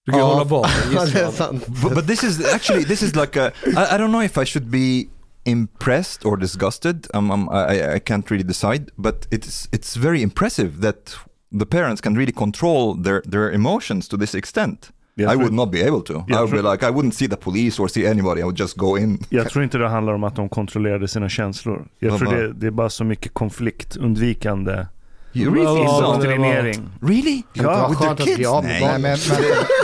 Du 0.07 0.13
kan 0.13 0.21
Ja. 0.21 0.27
hålla 0.27 0.45
barnen 0.45 0.71
Ja, 0.95 1.05
det 1.07 1.21
är 1.21 1.27
gisslan. 1.27 1.61
but, 1.83 1.95
but 1.95 2.07
this 2.07 2.25
is 2.25 2.55
actually 2.55 2.85
this 2.85 3.03
is 3.03 3.15
like 3.17 3.41
a 3.41 3.51
I, 3.67 3.71
I 3.71 3.99
don't 3.99 4.09
know 4.09 4.23
if 4.23 4.39
I 4.39 4.45
should 4.47 4.67
be 4.71 5.05
impressed 5.45 6.25
or 6.27 6.37
disgusted. 6.37 7.07
Um, 7.15 7.31
um, 7.31 7.49
I, 7.49 7.81
I- 7.81 7.95
I 7.97 8.01
can't 8.01 8.31
really 8.31 8.45
decide, 8.45 8.91
but 8.97 9.27
it's 9.31 9.69
it's 9.73 9.97
very 9.97 10.23
impressive 10.23 10.81
that 10.81 11.15
the 11.59 11.67
parents 11.67 12.01
can 12.01 12.15
really 12.19 12.33
control 12.33 13.03
their 13.03 13.23
their 13.31 13.51
emotions 13.53 14.09
to 14.09 14.17
this 14.17 14.35
extent. 14.35 14.91
Jag 15.15 15.25
I 15.33 15.37
tror- 15.37 15.43
would 15.43 15.53
not 15.55 15.73
be 15.73 15.89
able 15.89 16.01
to. 16.01 16.13
I 16.29 16.33
would 16.35 16.51
be 16.51 16.63
like 16.73 16.87
I 16.87 16.91
wouldn't 16.91 17.11
see 17.15 17.29
the 17.29 17.37
police 17.37 17.83
or 17.83 17.89
see 17.89 18.07
anybody. 18.11 18.41
I 18.41 18.45
would 18.45 18.61
just 18.61 18.77
go 18.77 18.99
in. 18.99 19.25
Jag 19.29 19.49
tror 19.51 19.65
inte 19.65 19.79
det 19.79 19.89
handlar 19.89 20.13
om 20.13 20.25
att 20.25 20.37
de 20.37 20.49
kontrollerade 20.49 21.09
sina 21.09 21.29
känslor. 21.29 21.87
Jag 21.99 22.19
tror 22.19 22.33
det, 22.37 22.53
det 22.53 22.67
är 22.67 22.71
bara 22.71 22.91
så 22.91 23.05
mycket 23.05 23.35
konfliktundvikande 23.35 24.87
Ja, 25.35 25.51
really? 25.51 25.63
ja, 25.65 25.73
det 25.73 25.79
indoktrinering. 26.35 26.89
Really? 27.03 27.43
Det 27.55 27.63
vara 27.65 27.89
with 27.89 28.01
their 28.01 28.09
skönt 28.09 28.21
att 28.21 28.27
bli 28.27 28.37
kids? 28.37 28.51
Nej. 28.63 28.81
Nej, 28.81 28.99
men, 28.99 29.01
men, 29.01 29.19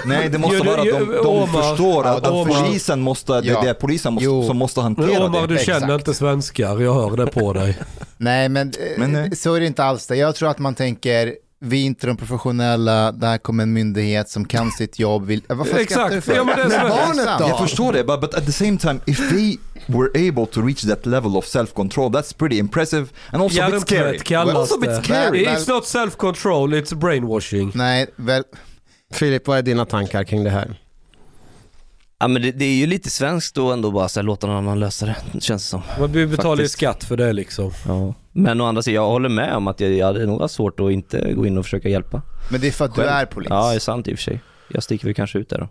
Nej, 0.19 0.29
det 0.29 0.39
måste 0.39 0.59
vara 0.67 0.81
att 0.81 0.87
de, 0.87 1.23
de 1.23 1.49
förstår 1.49 2.05
Ja, 2.05 2.11
att 2.17 2.21
förstår. 2.27 2.45
polisen 2.65 3.01
måste, 3.01 3.41
det 3.41 3.47
Ja. 3.49 3.65
är 3.67 3.75
polisen 3.75 4.15
måste, 4.15 4.47
som 4.47 4.57
måste 4.57 4.81
hantera 4.81 5.25
Omar, 5.27 5.41
det. 5.41 5.47
du 5.47 5.59
känner 5.65 5.79
Exakt. 5.87 5.93
inte 5.93 6.15
svenskar. 6.15 6.79
Jag 6.81 6.95
hör 6.95 7.17
det 7.17 7.27
på 7.27 7.53
dig. 7.53 7.79
nej, 8.17 8.49
men, 8.49 8.69
eh, 8.69 8.99
Men, 8.99 9.15
eh, 9.17 9.31
så 9.31 9.55
är 9.55 9.61
det 9.61 9.67
inte 9.67 9.85
alls 9.85 10.07
det. 10.07 10.17
Jag 10.17 10.35
tror 10.35 10.49
att 10.51 10.59
man 10.59 10.75
tänker, 10.75 11.35
vi 11.61 11.83
är 11.83 11.87
inte 11.87 12.07
de 12.07 12.17
professionella, 12.17 13.13
där 13.13 13.39
kommer 13.39 13.63
en 13.63 13.73
myndighet 13.73 14.29
som 14.29 14.45
kan 14.45 14.71
sitt 14.79 14.99
jobb. 14.99 15.27
Vill, 15.27 15.43
eh, 15.49 15.57
vad 15.57 15.69
fan 15.69 15.81
Exakt. 15.81 15.93
skrattar 15.93 16.15
du 16.15 16.21
för? 16.21 16.35
Ja, 16.35 16.45
men 16.45 16.57
det 16.57 16.77
är 16.77 16.89
barnet 16.89 17.39
då? 17.39 17.49
Jag 17.49 17.59
förstår 17.59 17.93
det, 17.93 18.05
but, 18.05 18.21
but 18.21 18.35
at 18.35 18.47
the 18.47 18.53
same 18.53 18.79
time, 18.79 19.01
if 19.07 19.31
they 19.31 19.59
were 19.87 20.29
able 20.29 20.47
to 20.47 20.63
reach 20.63 20.83
that 20.83 21.07
level 21.07 21.37
of 21.37 21.45
self-control, 21.45 22.11
that's 22.13 22.37
pretty 22.39 22.59
impressive 22.59 23.07
and 23.31 23.43
also 23.43 23.63
a 23.63 23.71
bit 23.71 23.81
scary. 23.81 24.01
Hjärntvätt 24.01 24.25
kallas 24.25 24.57
also 24.57 24.75
a 24.75 24.79
bit 24.81 25.05
scary. 25.05 25.45
It's 25.45 25.69
not 25.69 25.87
self-control, 25.87 26.75
it's 26.75 26.95
brainwashing. 26.95 27.73
Nej, 27.75 28.07
väl, 28.17 28.45
Filip, 29.13 29.47
vad 29.47 29.59
är 29.59 29.63
dina 29.63 29.85
tankar 29.85 30.25
kring 30.25 30.45
det 30.45 30.51
här? 30.51 30.77
Ja 32.21 32.29
men 32.29 32.43
det, 32.43 32.53
det 32.53 32.65
är 32.65 32.75
ju 32.75 32.87
lite 32.87 33.11
svenskt 33.11 33.55
då 33.55 33.73
ändå 33.73 33.91
bara 33.91 34.09
så 34.09 34.21
här, 34.21 34.25
låta 34.25 34.47
någon 34.47 34.57
annan 34.57 34.81
lösa 34.81 35.07
det, 35.07 35.17
känns 35.41 35.63
det 35.63 35.69
som. 35.69 35.83
Man 36.01 36.13
betalar 36.13 36.63
ju 36.63 36.69
skatt 36.69 37.05
för 37.05 37.17
det 37.17 37.33
liksom. 37.33 37.73
Ja. 37.87 38.15
Men 38.33 38.61
å 38.61 38.65
andra 38.65 38.83
sidan, 38.83 38.95
jag 38.95 39.11
håller 39.11 39.29
med 39.29 39.57
om 39.57 39.67
att 39.69 39.81
jag, 39.81 39.93
jag 39.93 40.07
hade 40.07 40.27
nog 40.27 40.51
svårt 40.51 40.81
att 40.81 40.91
inte 40.91 41.33
gå 41.33 41.47
in 41.47 41.59
och 41.59 41.65
försöka 41.65 41.89
hjälpa. 41.89 42.23
men 42.51 42.61
det 42.61 42.67
är 42.67 42.71
för 42.71 42.85
att 42.85 42.95
du 42.95 43.01
Själv. 43.01 43.11
är 43.11 43.27
polis. 43.27 43.49
Ja, 43.51 43.71
det 43.71 43.75
är 43.75 43.79
sant 43.79 44.09
i 44.09 44.15
och 44.15 44.19
för 44.19 44.23
sig. 44.23 44.41
Jag 44.69 44.83
sticker 44.83 45.05
väl 45.05 45.15
kanske 45.15 45.39
ut 45.39 45.49
där 45.49 45.59
då. 45.59 45.69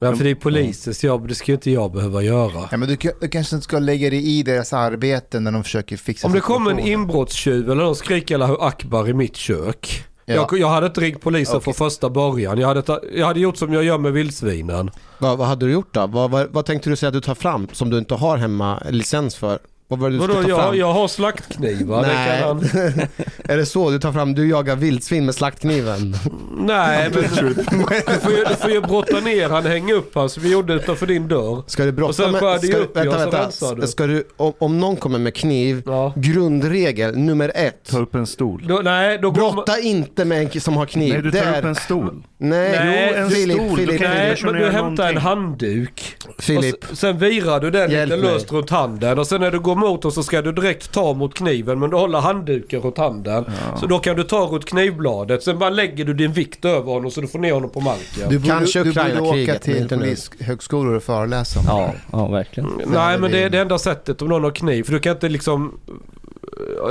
Ja, 0.00 0.16
för 0.16 0.24
det 0.24 0.30
är 0.30 0.34
polisens 0.34 1.04
jobb, 1.04 1.28
det 1.28 1.34
ska 1.34 1.52
ju 1.52 1.54
inte 1.54 1.70
jag 1.70 1.92
behöva 1.92 2.22
göra. 2.22 2.68
Ja, 2.70 2.76
men 2.76 2.88
du, 2.88 2.96
du 3.20 3.28
kanske 3.28 3.56
inte 3.56 3.64
ska 3.64 3.78
lägga 3.78 4.10
dig 4.10 4.38
i 4.38 4.42
deras 4.42 4.72
arbete 4.72 5.40
när 5.40 5.52
de 5.52 5.64
försöker 5.64 5.96
fixa 5.96 6.26
Om 6.26 6.32
det 6.32 6.40
kommer 6.40 6.70
en 6.70 6.78
inbrottstjuv 6.78 7.70
eller 7.70 7.84
någon 7.84 7.96
skriker 7.96 8.34
Allahu 8.34 8.56
Akbar 8.60 9.08
i 9.08 9.12
mitt 9.14 9.36
kök. 9.36 10.04
Ja. 10.24 10.34
Jag, 10.34 10.58
jag 10.58 10.68
hade 10.68 10.86
inte 10.86 11.00
ringt 11.00 11.20
polisen 11.20 11.56
Okej. 11.56 11.64
från 11.64 11.74
första 11.74 12.10
början. 12.10 12.58
Jag 12.58 12.68
hade, 12.68 12.82
ta, 12.82 13.00
jag 13.14 13.26
hade 13.26 13.40
gjort 13.40 13.56
som 13.56 13.72
jag 13.72 13.84
gör 13.84 13.98
med 13.98 14.12
vildsvinen. 14.12 14.90
Vad, 15.22 15.38
vad 15.38 15.48
hade 15.48 15.66
du 15.66 15.72
gjort 15.72 15.94
då? 15.94 16.06
Vad, 16.06 16.30
vad, 16.30 16.48
vad 16.50 16.66
tänkte 16.66 16.90
du 16.90 16.96
säga 16.96 17.08
att 17.08 17.14
du 17.14 17.20
tar 17.20 17.34
fram 17.34 17.68
som 17.72 17.90
du 17.90 17.98
inte 17.98 18.14
har 18.14 18.36
hemma 18.36 18.82
licens 18.90 19.36
för? 19.36 19.58
Vad 19.88 19.98
var 19.98 20.10
det 20.10 20.16
du 20.16 20.22
skulle 20.22 20.34
Vadå, 20.34 20.42
ta 20.44 20.48
jag, 20.50 20.60
fram? 20.62 20.76
jag 20.76 20.92
har 20.92 21.08
slaktknivar. 21.08 22.02
Det 22.02 22.08
Nej. 22.08 22.40
kan 22.40 22.48
han... 22.48 22.58
är 23.44 23.56
det 23.56 23.66
så? 23.66 23.90
Du 23.90 23.98
tar 23.98 24.12
fram, 24.12 24.34
du 24.34 24.48
jagar 24.48 24.76
vildsvin 24.76 25.26
med 25.26 25.34
slaktkniven? 25.34 26.16
Nej, 26.58 27.10
men 27.14 27.22
du 27.22 27.28
får, 27.28 28.32
ju, 28.32 28.44
du 28.44 28.54
får 28.54 28.70
ju 28.70 28.80
brotta 28.80 29.20
ner 29.20 29.48
han, 29.48 29.66
hänga 29.66 29.94
upp 29.94 30.14
han 30.14 30.28
som 30.30 30.42
vi 30.42 30.52
gjorde 30.52 30.72
utanför 30.74 31.06
din 31.06 31.28
dörr. 31.28 31.62
Ska 31.66 31.84
du 31.84 31.92
brotta 31.92 32.30
med... 32.30 32.42
det 32.42 32.66
Ska, 32.66 32.76
upp, 32.76 32.92
ja, 32.94 33.02
vänta, 33.02 33.18
så 33.18 33.20
vänta. 33.20 33.42
rensar 33.44 33.74
du. 33.76 33.86
Ska 33.86 34.06
du, 34.06 34.24
om, 34.36 34.52
om 34.58 34.80
någon 34.80 34.96
kommer 34.96 35.18
med 35.18 35.34
kniv, 35.34 35.82
Ja. 35.86 36.12
grundregel 36.16 37.16
nummer 37.18 37.52
ett. 37.54 37.84
Ta 37.90 37.98
upp 37.98 38.14
en 38.14 38.26
stol. 38.26 38.64
Då, 38.68 38.80
nej, 38.84 39.18
då. 39.18 39.30
Brotta 39.30 39.80
inte 39.80 40.24
med 40.24 40.54
en 40.54 40.60
som 40.60 40.76
har 40.76 40.86
kniv. 40.86 41.12
Nej, 41.12 41.22
du 41.22 41.30
Det 41.30 41.40
tar 41.40 41.52
är- 41.52 41.58
upp 41.58 41.64
en 41.64 41.74
stol. 41.74 42.22
Nej, 42.44 42.70
Nej, 42.84 43.14
en 43.14 43.30
Filip, 43.30 43.56
stol, 43.56 43.76
Filip, 43.78 44.00
jag- 44.00 44.10
Nej, 44.10 44.36
men 44.44 44.54
du 44.54 44.60
hämtar 44.70 44.78
en 45.08 45.14
någonting. 45.14 45.16
handduk. 45.18 46.16
Filip. 46.38 46.90
Och 46.90 46.98
sen 46.98 47.18
virar 47.18 47.60
du 47.60 47.70
den 47.70 47.90
Hjälp 47.90 48.10
lite 48.10 48.22
mig. 48.22 48.32
löst 48.34 48.52
runt 48.52 48.70
handen 48.70 49.18
och 49.18 49.26
sen 49.26 49.40
när 49.40 49.50
du 49.50 49.60
går 49.60 49.74
mot 49.76 50.04
och 50.04 50.12
så 50.12 50.22
ska 50.22 50.42
du 50.42 50.52
direkt 50.52 50.92
ta 50.92 51.14
mot 51.14 51.34
kniven 51.34 51.78
men 51.78 51.90
du 51.90 51.96
håller 51.96 52.18
handduken 52.20 52.80
runt 52.80 52.98
handen. 52.98 53.44
Så 53.80 53.86
då 53.86 53.98
kan 53.98 54.16
du 54.16 54.22
ta 54.24 54.40
runt 54.46 54.64
knivbladet. 54.64 55.42
Sen 55.42 55.58
bara 55.58 55.70
lägger 55.70 56.04
du 56.04 56.14
din 56.14 56.32
vikt 56.32 56.64
över 56.64 56.92
honom 56.92 57.10
så 57.10 57.20
du 57.20 57.26
får 57.28 57.38
ner 57.38 57.52
honom 57.52 57.70
på 57.70 57.80
marken. 57.80 58.28
Du 58.28 58.38
borde, 58.38 58.48
Kanske 58.48 58.82
du 58.84 58.92
borde 58.92 59.20
åka 59.20 59.58
till 59.58 59.88
polishögskolor 59.88 60.94
och 60.94 61.02
föreläsa 61.02 61.58
om 61.60 61.66
det 61.66 61.72
Ja, 61.72 61.86
här. 61.86 61.94
ja 62.12 62.26
verkligen. 62.28 62.70
Nej 62.86 63.18
men 63.18 63.30
det 63.30 63.36
det- 63.36 63.42
är 63.44 63.50
det 63.50 63.58
enda 63.58 63.78
sättet 63.78 64.22
om 64.22 64.28
någon 64.28 64.44
har 64.44 64.50
kniv. 64.50 64.82
För 64.82 64.92
du 64.92 64.98
kan 65.00 65.12
inte 65.12 65.28
liksom... 65.28 65.78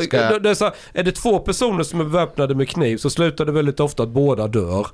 Ska 0.03 0.17
jag- 0.17 0.31
Det, 0.33 0.39
det 0.39 0.49
är, 0.49 0.53
så, 0.53 0.63
här, 0.65 0.73
är 0.93 1.03
det 1.03 1.11
två 1.11 1.39
personer 1.39 1.83
som 1.83 1.99
är 1.99 2.03
beväpnade 2.03 2.55
med 2.55 2.69
kniv 2.69 2.97
så 2.97 3.09
slutar 3.09 3.45
det 3.45 3.51
väldigt 3.51 3.79
ofta 3.79 4.03
att 4.03 4.09
båda 4.09 4.47
dör. 4.47 4.87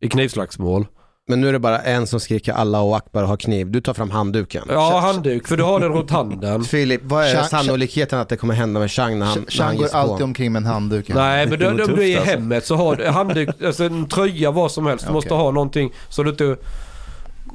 I 0.00 0.08
knivslagsmål. 0.08 0.86
Men 1.28 1.40
nu 1.40 1.48
är 1.48 1.52
det 1.52 1.58
bara 1.58 1.78
en 1.78 2.06
som 2.06 2.20
skriker 2.20 2.52
Allah 2.52 2.82
och 2.82 2.96
Akbar 2.96 3.22
och 3.22 3.28
har 3.28 3.36
kniv. 3.36 3.70
Du 3.70 3.80
tar 3.80 3.94
fram 3.94 4.10
handduken. 4.10 4.64
Ja, 4.68 4.98
handduk, 5.00 5.48
för 5.48 5.56
du 5.56 5.62
har 5.62 5.80
den 5.80 5.92
runt 5.92 6.10
handen. 6.10 6.64
Filip, 6.74 7.00
vad 7.04 7.24
är 7.24 7.34
Chang- 7.34 7.48
sannolikheten 7.48 8.18
att 8.18 8.28
det 8.28 8.36
kommer 8.36 8.54
hända 8.54 8.80
med 8.80 8.90
Chang 8.90 9.18
när 9.18 9.26
han, 9.26 9.38
när 9.38 9.50
Chang 9.50 9.66
han 9.66 9.76
går 9.76 9.84
ger 9.84 9.90
sig 9.90 10.00
alltid 10.00 10.18
på? 10.18 10.24
omkring 10.24 10.52
med 10.52 10.60
en 10.60 10.66
handduk. 10.66 11.08
Nej, 11.08 11.46
men 11.46 11.66
om 11.70 11.76
du 11.76 11.82
är 11.82 12.00
i 12.02 12.16
alltså. 12.16 12.30
hemmet 12.30 12.66
så 12.66 12.76
har 12.76 12.96
du 12.96 13.06
handduk, 13.06 13.62
alltså 13.64 13.84
en 13.84 14.08
tröja, 14.08 14.50
vad 14.50 14.70
som 14.72 14.86
helst. 14.86 15.06
Du 15.06 15.12
måste 15.12 15.34
Okej. 15.34 15.44
ha 15.44 15.50
någonting 15.50 15.92
så 16.08 16.22
du 16.22 16.30
inte... 16.30 16.56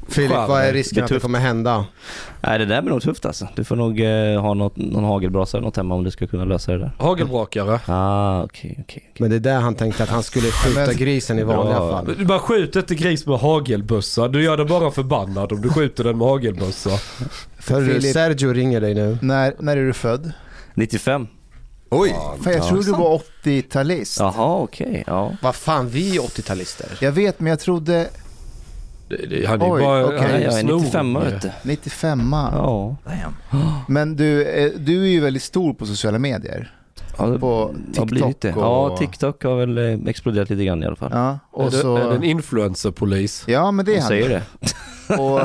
Filip, 0.08 0.32
vad 0.32 0.62
är 0.64 0.74
risken 0.74 0.96
Det 0.96 1.02
är 1.02 1.04
att 1.04 1.10
det 1.10 1.20
kommer 1.20 1.40
hända? 1.40 1.86
Nej 2.42 2.60
det 2.60 2.66
där 2.66 2.82
blir 2.82 2.92
nog 2.92 3.02
tufft 3.02 3.26
alltså. 3.26 3.48
Du 3.56 3.64
får 3.64 3.76
nog 3.76 4.00
eh, 4.02 4.42
ha 4.42 4.54
något, 4.54 4.78
någon 4.78 5.04
hagelbrasa 5.04 5.58
eller 5.58 5.66
något 5.68 5.78
hemma 5.78 5.96
om 5.96 6.04
du 6.04 6.12
ska 6.12 6.28
kunna 6.28 6.46
lösa 6.46 6.72
det 6.72 6.78
där. 6.78 6.92
Hagelbrakare. 7.00 7.80
Ah 7.86 8.44
okej 8.44 8.72
okej. 8.72 8.84
okej. 8.84 9.12
Men 9.20 9.30
det 9.30 9.36
är 9.36 9.40
där 9.40 9.60
han 9.60 9.76
tänkte 9.76 10.04
att 10.04 10.10
han 10.10 10.24
skulle 10.24 10.48
skjuta 10.52 10.94
grisen 10.94 11.40
i 11.40 11.44
vanliga 11.44 11.80
Bra. 11.80 11.92
fall. 11.92 12.16
Du 12.18 12.26
bara 12.26 12.40
skjuter 12.40 12.80
inte 12.80 12.96
gris 12.96 13.26
med 13.26 13.40
hagelbössa. 13.40 14.28
Du 14.28 14.44
gör 14.44 14.58
den 14.58 14.68
bara 14.68 14.92
förbannad 14.92 15.52
om 15.52 15.62
du 15.62 15.70
skjuter 15.70 16.04
den 16.04 16.18
med 16.18 16.28
hagelbössa. 16.28 16.90
För 17.60 18.00
Sergio 18.14 18.54
ringer 18.54 18.82
dig 18.82 18.94
nu. 18.94 19.18
När, 19.22 19.54
när 19.60 19.78
är 19.78 19.86
du 19.86 19.94
född? 19.94 20.32
95. 20.74 21.28
Oj! 21.90 22.10
Fan, 22.44 22.54
jag 22.54 22.56
Ja, 22.56 22.70
tror 22.70 22.84
du 22.84 22.92
var 22.92 23.22
80-talist. 23.44 24.20
Jaha 24.20 24.58
okej. 24.58 25.04
Ja. 25.08 25.32
Vad 25.42 25.56
fan, 25.56 25.90
vi 25.90 26.16
är 26.18 26.22
80-talister. 26.22 26.86
Jag 27.02 27.12
vet, 27.12 27.40
men 27.40 27.50
jag 27.50 27.60
trodde 27.60 28.08
han 29.48 29.62
är 29.62 29.72
Oj, 29.74 29.82
bara... 29.82 30.06
okej. 30.06 30.20
han 30.20 30.30
är 30.32 30.40
jag 30.40 30.54
är 30.54 30.60
snorig. 30.62 30.82
95 30.84 31.14
vet 31.14 31.42
du. 31.42 31.52
95 31.64 32.30
Ja. 32.34 32.96
Damn. 33.06 33.36
Men 33.88 34.16
du, 34.16 34.44
eh, 34.46 34.72
du 34.78 35.04
är 35.04 35.08
ju 35.08 35.20
väldigt 35.20 35.44
stor 35.44 35.74
på 35.74 35.86
sociala 35.86 36.20
medier. 36.20 36.72
ja 37.18 37.26
det 37.26 37.40
På 37.40 37.76
har 37.98 38.06
blivit 38.06 38.42
det. 38.42 38.48
TikTok 38.48 38.64
Ja 38.64 38.90
och- 38.90 38.98
TikTok 38.98 39.44
har 39.44 39.56
väl 39.56 39.78
eh, 39.78 40.10
exploderat 40.10 40.50
lite 40.50 40.66
grann 40.66 40.84
i 40.84 40.86
alla 40.86 40.96
fall. 40.96 41.12
Ja, 41.14 41.40
och 41.52 41.74
så... 41.74 41.98
en 42.12 42.24
influencerpolis? 42.24 43.44
Ja, 43.48 43.72
men 43.72 43.86
det 43.86 43.96
är 43.96 44.00
han. 44.00 44.08
säger 44.08 44.30
det. 44.30 44.44
Och, 45.10 45.42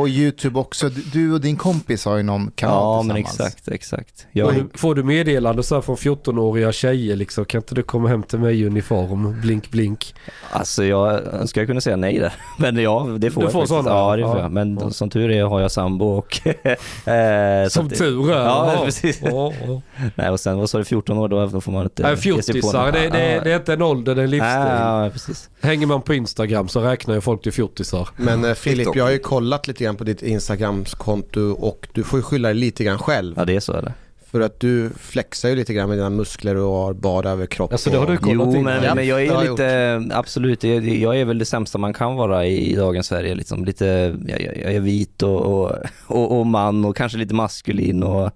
och 0.00 0.08
YouTube 0.08 0.58
också. 0.58 0.88
Du- 0.88 1.02
Du 1.12 1.32
och 1.32 1.40
din 1.40 1.56
kompis 1.56 2.04
har 2.04 2.16
ju 2.16 2.22
någon 2.22 2.50
kanal 2.54 2.76
Ja 2.82 3.02
men 3.02 3.16
exakt, 3.16 3.68
exakt. 3.68 4.20
Får 4.20 4.28
Jag, 4.32 4.54
du, 4.54 4.68
får 4.78 4.94
du 4.94 5.02
meddelande 5.02 5.62
så 5.62 5.74
här 5.74 5.82
från 5.82 5.96
14-åriga 5.96 6.72
tjejer 6.72 7.16
liksom? 7.16 7.44
Kan 7.44 7.58
inte 7.58 7.74
du 7.74 7.82
komma 7.82 8.08
hem 8.08 8.22
till 8.22 8.38
mig 8.38 8.60
i 8.60 8.66
uniform? 8.66 9.40
Blink 9.40 9.70
blink. 9.70 10.14
alltså 10.50 10.84
jag 10.84 11.20
önskar 11.34 11.60
jag 11.60 11.68
kunde 11.68 11.80
säga 11.82 11.96
nej 11.96 12.18
där. 12.18 12.32
Men 12.58 12.76
ja, 12.76 13.06
det 13.18 13.30
får 13.30 13.40
Du 13.40 13.44
jag 13.46 13.52
får 13.52 13.60
faktiskt. 13.60 13.68
sådana? 13.84 13.90
Ja 14.00 14.16
det 14.16 14.22
får 14.22 14.36
Ja. 14.36 14.42
jag. 14.42 14.52
Men 14.52 14.78
Ja. 14.82 14.90
som 14.90 15.10
tur 15.10 15.30
är 15.30 15.44
har 15.44 15.60
jag 15.60 15.70
sambo 15.70 16.06
och... 16.06 16.40
eh, 16.46 17.68
Som 17.68 17.84
att 17.84 17.90
det- 17.90 17.96
tur 17.96 18.30
är. 18.30 18.34
Ja, 18.44 18.72
Ja, 18.76 18.84
precis. 18.84 19.20
Ja, 19.24 19.52
ja. 19.66 19.80
Nej 20.14 20.30
och 20.30 20.40
sen 20.40 20.58
vad 20.58 20.70
sa 20.70 20.78
du, 20.78 20.84
14 20.84 21.18
år 21.18 21.28
då, 21.28 21.46
då 21.46 21.60
får 21.60 21.72
man 21.72 21.82
inte 21.82 22.02
Nej, 22.02 22.16
fjortisar. 22.16 22.92
Det, 22.92 23.08
det, 23.08 23.32
Ja. 23.32 23.40
det 23.44 23.52
är 23.52 23.56
inte 23.56 23.72
en 23.72 23.82
ålder, 23.82 24.14
det 24.14 24.20
är 24.20 24.24
en 24.24 24.30
livsstil. 24.30 24.52
Ja, 24.52 25.04
ja, 25.04 25.10
precis. 25.10 25.50
Hänger 25.60 25.86
man 25.86 26.02
på 26.02 26.14
Instagram 26.14 26.68
så 26.68 26.80
räknar 26.80 27.14
ju 27.14 27.20
folk 27.20 27.42
till 27.42 27.52
fjortisar. 27.52 28.08
Men 28.16 28.44
eh, 28.44 28.54
Filip. 28.54 28.88
Jag 29.02 29.06
har 29.06 29.12
ju 29.12 29.18
kollat 29.18 29.68
lite 29.68 29.84
grann 29.84 29.96
på 29.96 30.04
ditt 30.04 30.22
Instagrams-konto 30.22 31.40
och 31.40 31.88
du 31.92 32.04
får 32.04 32.18
ju 32.18 32.22
skylla 32.22 32.48
dig 32.48 32.56
lite 32.56 32.84
grann 32.84 32.98
själv. 32.98 33.34
Ja 33.36 33.44
det 33.44 33.56
är 33.56 33.60
så 33.60 33.72
eller? 33.72 33.92
För 34.30 34.40
att 34.40 34.60
du 34.60 34.90
flexar 34.98 35.48
ju 35.48 35.56
lite 35.56 35.74
grann 35.74 35.88
med 35.88 35.98
dina 35.98 36.10
muskler 36.10 36.56
och 36.56 36.72
har 36.74 36.92
bar 36.92 37.26
överkropp. 37.26 37.72
Alltså, 37.72 37.90
det 37.90 37.96
har 37.98 38.06
du 38.06 38.16
kollat 38.16 38.46
Jo 38.50 38.56
in. 38.56 38.64
men, 38.64 38.84
Ja, 38.84 38.94
men 38.94 39.06
jag 39.06 39.22
är 39.22 39.26
jag 39.26 39.50
lite, 39.50 40.02
absolut, 40.12 40.64
jag, 40.64 40.88
jag 40.88 41.16
är 41.20 41.24
väl 41.24 41.38
det 41.38 41.44
sämsta 41.44 41.78
man 41.78 41.92
kan 41.94 42.14
vara 42.16 42.46
i, 42.46 42.72
i 42.72 42.74
dagens 42.76 43.06
Sverige 43.06 43.34
liksom. 43.34 43.64
Lite, 43.64 43.84
jag, 44.26 44.40
jag 44.42 44.56
jag 44.56 44.74
är 44.74 44.80
vit 44.80 45.22
och, 45.22 45.40
och, 45.40 45.72
och, 46.06 46.38
och 46.38 46.46
man 46.46 46.84
och 46.84 46.96
kanske 46.96 47.18
lite 47.18 47.34
maskulin 47.34 48.02
och 48.02 48.30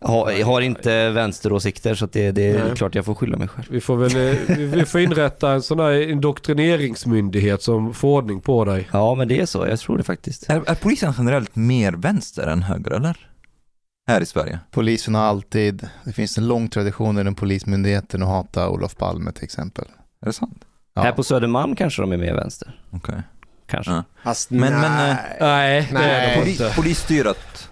har, 0.00 0.30
jag 0.30 0.46
har 0.46 0.60
inte 0.60 1.10
vänsteråsikter 1.10 1.94
så 1.94 2.06
det, 2.06 2.30
det 2.32 2.42
är 2.50 2.64
Nej. 2.64 2.76
klart 2.76 2.94
jag 2.94 3.04
får 3.04 3.14
skylla 3.14 3.36
mig 3.36 3.48
själv. 3.48 3.66
Vi 3.70 3.80
får 3.80 3.96
väl 3.96 4.16
eh, 4.16 4.56
vi- 4.56 4.84
får 4.84 5.00
inrätta 5.00 5.52
en 5.52 5.62
sån 5.62 5.80
här 5.80 6.08
indoktrineringsmyndighet 6.10 7.62
som 7.62 7.94
får 7.94 8.08
ordning 8.08 8.40
på 8.40 8.64
dig. 8.64 8.88
Ja 8.92 9.14
men 9.14 9.28
det 9.28 9.40
är 9.40 9.46
så, 9.46 9.66
jag 9.66 9.78
tror 9.80 9.96
det 9.98 10.04
faktiskt. 10.04 10.50
Är, 10.50 10.62
är 10.70 10.74
polisen 10.74 11.14
generellt 11.18 11.56
mer 11.56 11.92
vänster 11.92 12.46
än 12.46 12.62
höger 12.62 12.90
eller? 12.90 13.16
Här 14.08 14.20
i 14.20 14.26
Sverige? 14.26 14.58
Polisen 14.70 15.14
har 15.14 15.22
alltid, 15.22 15.88
det 16.04 16.12
finns 16.12 16.38
en 16.38 16.48
lång 16.48 16.68
tradition 16.68 17.18
inom 17.18 17.34
polismyndigheten 17.34 18.22
att 18.22 18.28
hata 18.28 18.68
Olof 18.68 18.96
Palme 18.96 19.32
till 19.32 19.44
exempel. 19.44 19.84
Är 20.22 20.26
det 20.26 20.32
sant? 20.32 20.64
Ja. 20.94 21.02
Här 21.02 21.12
på 21.12 21.22
Södermalm 21.22 21.76
kanske 21.76 22.02
de 22.02 22.12
är 22.12 22.16
mer 22.16 22.34
vänster. 22.34 22.80
Okej. 22.90 23.22
Kanske. 23.66 23.92
Ja. 23.92 24.04
Fast 24.24 24.50
Men- 24.50 24.60
men, 24.80 24.92
nej. 24.92 25.10
eh, 25.10 25.16
Nej, 25.40 25.88
det 25.92 25.98
är 25.98 26.36
Nej. 26.36 26.42
de 26.44 26.50
inte. 26.50 26.72
polisstyret? 26.76 27.69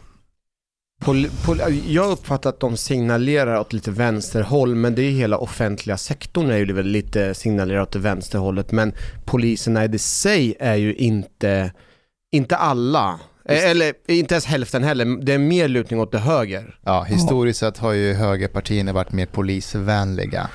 Pol, 1.00 1.26
pol, 1.44 1.60
jag 1.86 2.10
uppfattar 2.10 2.50
att 2.50 2.60
de 2.60 2.76
signalerar 2.76 3.60
åt 3.60 3.72
lite 3.72 3.90
vänsterhåll 3.90 4.74
men 4.74 4.94
det 4.94 5.02
är 5.02 5.10
hela 5.10 5.38
offentliga 5.38 5.96
sektorn 5.96 6.50
är 6.50 6.56
ju 6.56 6.72
väl 6.72 6.86
lite 6.86 7.34
signalerar 7.34 7.80
åt 7.80 7.92
det 7.92 7.98
vänsterhållet 7.98 8.72
men 8.72 8.92
poliserna 9.24 9.84
i 9.84 9.88
det 9.88 9.98
sig 9.98 10.56
är 10.60 10.74
ju 10.74 10.94
inte, 10.94 11.72
inte 12.32 12.56
alla. 12.56 13.20
Eh, 13.48 13.70
Eller 13.70 13.92
inte 14.06 14.34
ens 14.34 14.46
hälften 14.46 14.84
heller, 14.84 15.24
det 15.24 15.32
är 15.32 15.38
mer 15.38 15.68
lutning 15.68 16.00
åt 16.00 16.12
det 16.12 16.18
höger. 16.18 16.78
Ja, 16.84 17.02
historiskt 17.02 17.60
sett 17.60 17.78
har 17.78 17.92
ju 17.92 18.12
högerpartierna 18.14 18.92
varit 18.92 19.12
mer 19.12 19.26
polisvänliga. 19.26 20.50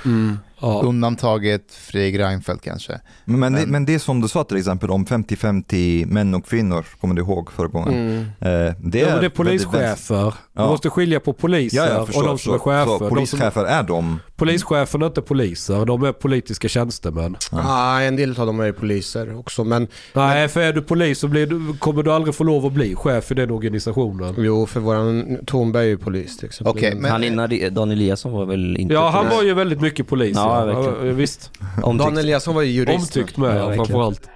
Ja. 0.63 0.81
Undantaget 0.85 1.71
Fredrik 1.71 2.15
Reinfeldt 2.19 2.63
kanske. 2.63 2.99
Men, 3.25 3.39
men, 3.39 3.53
det, 3.53 3.59
Men- 3.59 3.69
men 3.71 3.85
det 3.85 3.99
som 3.99 4.21
du 4.21 4.27
sa 4.27 4.43
till 4.43 4.57
exempel 4.57 4.89
om 4.91 5.05
50-50 5.05 6.05
män 6.05 6.33
och 6.35 6.45
kvinnor, 6.45 6.85
kommer 7.01 7.15
du 7.15 7.21
ihåg 7.21 7.51
förra 7.51 7.67
gången? 7.67 7.93
Mm. 7.93 8.19
Eh, 8.67 8.73
det, 8.79 8.99
Ja, 8.99 9.07
men 9.09 9.19
det 9.19 9.25
är 9.25 9.29
polischefer. 9.29 10.23
Du 10.25 10.61
Ja. 10.61 10.67
måste 10.67 10.89
skilja 10.89 11.19
på 11.19 11.33
poliser 11.33 11.77
Ja, 11.77 11.87
jag 11.87 12.01
och 12.01 12.07
förstår. 12.07 12.23
de 12.27 12.37
som 12.37 12.53
är 12.53 12.57
chefer. 12.59 12.85
så 12.85 12.91
De 12.91 12.99
som, 12.99 13.09
polischefer 13.09 13.65
är 13.65 13.83
de? 13.83 14.19
polischeferna 14.35 15.05
är 15.05 15.07
inte 15.09 15.21
poliser, 15.21 15.85
de 15.85 16.03
är 16.03 16.11
politiska 16.11 16.67
tjänstemän. 16.67 17.35
Ah, 17.51 17.99
en 18.01 18.15
del 18.15 18.39
av 18.39 18.45
dem 18.47 18.59
är 18.59 18.71
poliser 18.71 19.39
också 19.39 19.63
men 19.63 19.87
Nej, 20.13 20.47
för 20.47 20.61
är 20.61 20.73
du 20.73 20.81
polis 20.81 21.19
så 21.19 21.27
blir 21.27 21.47
du, 21.47 21.73
kommer 21.79 22.03
du 22.03 22.11
aldrig 22.11 22.35
få 22.35 22.43
lov 22.43 22.65
att 22.65 22.73
bli 22.73 22.95
chef 22.95 23.31
i 23.31 23.33
den 23.33 23.51
organisationen. 23.51 24.35
jo 24.37 24.65
för 24.65 24.79
våran 24.79 25.37
Tornberg 25.45 25.83
är 25.85 25.89
ju 25.89 25.97
polis 25.97 26.37
till 26.37 26.45
exempel. 26.45 26.71
Okej, 26.77 26.95
men- 26.95 27.11
Han 27.11 27.23
innan 27.23 27.49
det- 27.49 27.69
Dan 27.69 27.91
Eliasson 27.91 28.31
var 28.31 28.45
väl 28.45 28.77
inte 28.77 28.93
Ja, 28.93 29.09
han 29.09 29.29
var 29.29 29.43
ju 29.43 29.53
väldigt 29.53 29.81
mycket 29.81 30.07
polis. 30.07 30.33
Ja, 30.37 30.52
Ja, 30.59 30.65
verkligen. 30.65 31.07
ja, 31.07 31.13
visst. 31.13 31.51
Omtyckt. 31.83 32.05
Dan 32.09 32.17
Eliasson 32.17 32.55
var 32.55 32.61
ju 32.61 32.71
jurist. 32.71 32.99
Omtyckt 33.17 33.37
med, 33.37 33.57
Ja, 33.57 33.73
framförallt. 33.73 34.29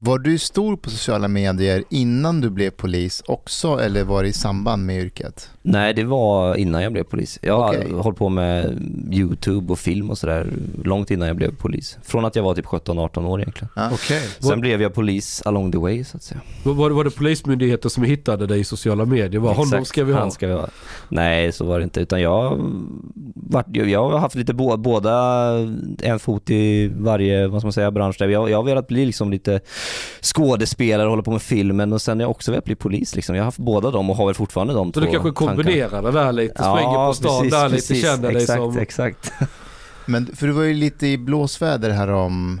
Var 0.00 0.18
du 0.18 0.38
stor 0.38 0.76
på 0.76 0.90
sociala 0.90 1.28
medier 1.28 1.84
innan 1.90 2.40
du 2.40 2.50
blev 2.50 2.70
polis 2.70 3.22
också 3.26 3.80
eller 3.80 4.04
var 4.04 4.22
det 4.22 4.28
i 4.28 4.32
samband 4.32 4.86
med 4.86 5.02
yrket? 5.02 5.50
Nej, 5.70 5.94
det 5.94 6.04
var 6.04 6.54
innan 6.54 6.82
jag 6.82 6.92
blev 6.92 7.04
polis. 7.04 7.38
Jag 7.42 7.58
har 7.58 7.68
Okej. 7.68 7.92
hållit 7.92 8.18
på 8.18 8.28
med 8.28 8.78
YouTube 9.12 9.72
och 9.72 9.78
film 9.78 10.10
och 10.10 10.18
sådär 10.18 10.46
långt 10.84 11.10
innan 11.10 11.28
jag 11.28 11.36
blev 11.36 11.56
polis. 11.56 11.98
Från 12.04 12.24
att 12.24 12.36
jag 12.36 12.42
var 12.42 12.54
typ 12.54 12.64
17-18 12.66 13.26
år 13.26 13.40
egentligen. 13.40 13.68
Okej. 13.92 14.22
Sen 14.38 14.60
blev 14.60 14.82
jag 14.82 14.94
polis 14.94 15.42
along 15.44 15.72
the 15.72 15.78
way 15.78 16.04
så 16.04 16.16
att 16.16 16.22
säga. 16.22 16.40
Var, 16.62 16.90
var 16.90 17.04
det 17.04 17.10
polismyndigheter 17.10 17.88
som 17.88 18.02
hittade 18.04 18.46
dig 18.46 18.60
i 18.60 18.64
sociala 18.64 19.04
medier? 19.04 19.40
Var, 19.40 19.54
honom 19.54 19.72
Exakt, 19.72 19.86
ska 19.86 20.04
vi 20.04 20.12
ha. 20.12 20.20
han 20.20 20.30
ska 20.30 20.46
vi 20.46 20.52
ha. 20.52 20.68
Nej, 21.08 21.52
så 21.52 21.64
var 21.64 21.78
det 21.78 21.84
inte. 21.84 22.00
Utan 22.00 22.20
jag, 22.20 22.58
vart, 23.34 23.76
jag 23.76 24.10
har 24.10 24.18
haft 24.18 24.34
lite 24.34 24.54
bå, 24.54 24.76
båda, 24.76 25.52
en 26.02 26.18
fot 26.18 26.50
i 26.50 26.90
varje, 26.96 27.46
vad 27.46 27.60
ska 27.60 27.66
man 27.66 27.72
säga, 27.72 27.90
bransch. 27.90 28.16
Där. 28.18 28.28
Jag, 28.28 28.50
jag 28.50 28.56
har 28.56 28.64
velat 28.64 28.88
bli 28.88 29.06
liksom 29.06 29.30
lite 29.30 29.60
skådespelare, 30.22 31.08
hålla 31.08 31.22
på 31.22 31.30
med 31.30 31.42
filmen 31.42 31.92
och 31.92 32.02
sen 32.02 32.18
har 32.18 32.22
jag 32.22 32.30
också 32.30 32.50
velat 32.50 32.64
bli 32.64 32.74
polis. 32.74 33.14
Liksom. 33.16 33.34
Jag 33.34 33.42
har 33.42 33.44
haft 33.46 33.58
båda 33.58 33.90
dem 33.90 34.10
och 34.10 34.16
har 34.16 34.26
väl 34.26 34.34
fortfarande 34.34 34.74
dem 34.74 34.92
Så 34.92 35.00
du 35.00 35.06
kanske 35.06 35.32
kombinerar 35.64 36.02
det 36.02 36.10
där 36.10 36.32
lite, 36.32 36.54
springer 36.54 37.06
på 37.06 37.14
stan 37.14 37.40
precis, 37.40 37.52
där 37.52 37.68
precis. 37.68 37.90
lite, 37.90 38.06
känner 38.06 38.32
dig 38.32 38.42
exakt, 38.42 38.58
som... 38.58 38.78
Exakt, 38.78 39.32
Men 40.06 40.36
för 40.36 40.46
du 40.46 40.52
var 40.52 40.62
ju 40.62 40.74
lite 40.74 41.06
i 41.06 41.18
blåsväder 41.18 41.90
härom, 41.90 42.60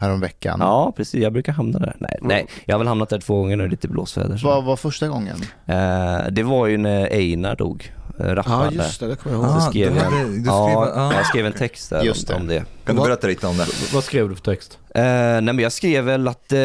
härom 0.00 0.20
veckan. 0.20 0.58
Ja, 0.60 0.92
precis. 0.96 1.22
Jag 1.22 1.32
brukar 1.32 1.52
hamna 1.52 1.78
där. 1.78 1.96
Nej, 2.00 2.18
nej 2.22 2.46
jag 2.64 2.74
har 2.74 2.78
väl 2.78 2.88
hamnat 2.88 3.08
där 3.08 3.20
två 3.20 3.36
gånger 3.36 3.56
nu, 3.56 3.68
lite 3.68 3.88
blåsväder. 3.88 4.36
så. 4.36 4.46
Vad 4.46 4.64
var 4.64 4.76
första 4.76 5.08
gången? 5.08 5.36
Eh, 5.66 6.18
det 6.30 6.42
var 6.42 6.66
ju 6.66 6.76
när 6.76 7.06
Einar 7.06 7.56
dog, 7.56 7.92
eh, 8.20 8.26
Ja 8.26 8.34
rapparen 8.34 8.74
just 8.74 9.00
det, 9.00 9.06
det 9.08 9.16
kommer 9.16 9.36
jag 9.36 9.44
ihåg. 9.44 9.56
Ah, 9.56 9.60
skrev 9.60 9.90
du 9.90 9.96
jag- 9.96 10.04
hade, 10.04 10.24
du 10.24 10.32
skrev, 10.32 10.44
Ja, 10.46 10.92
ah. 10.94 11.12
jag 11.14 11.26
skrev 11.26 11.46
en 11.46 11.52
text 11.52 11.90
där 11.90 12.02
Just 12.02 12.30
om, 12.30 12.36
det. 12.36 12.40
om 12.42 12.48
det. 12.48 12.64
Kan 12.86 12.96
du 12.96 13.02
berätta 13.02 13.26
lite 13.26 13.46
om 13.46 13.56
det? 13.56 13.66
Vad 13.94 14.04
skrev 14.04 14.28
du 14.28 14.34
för 14.34 14.42
text? 14.42 14.78
Eh, 14.94 15.02
nej 15.04 15.42
men 15.42 15.58
jag 15.58 15.72
skrev 15.72 16.04
väl 16.04 16.28
att, 16.28 16.52
eh, 16.52 16.60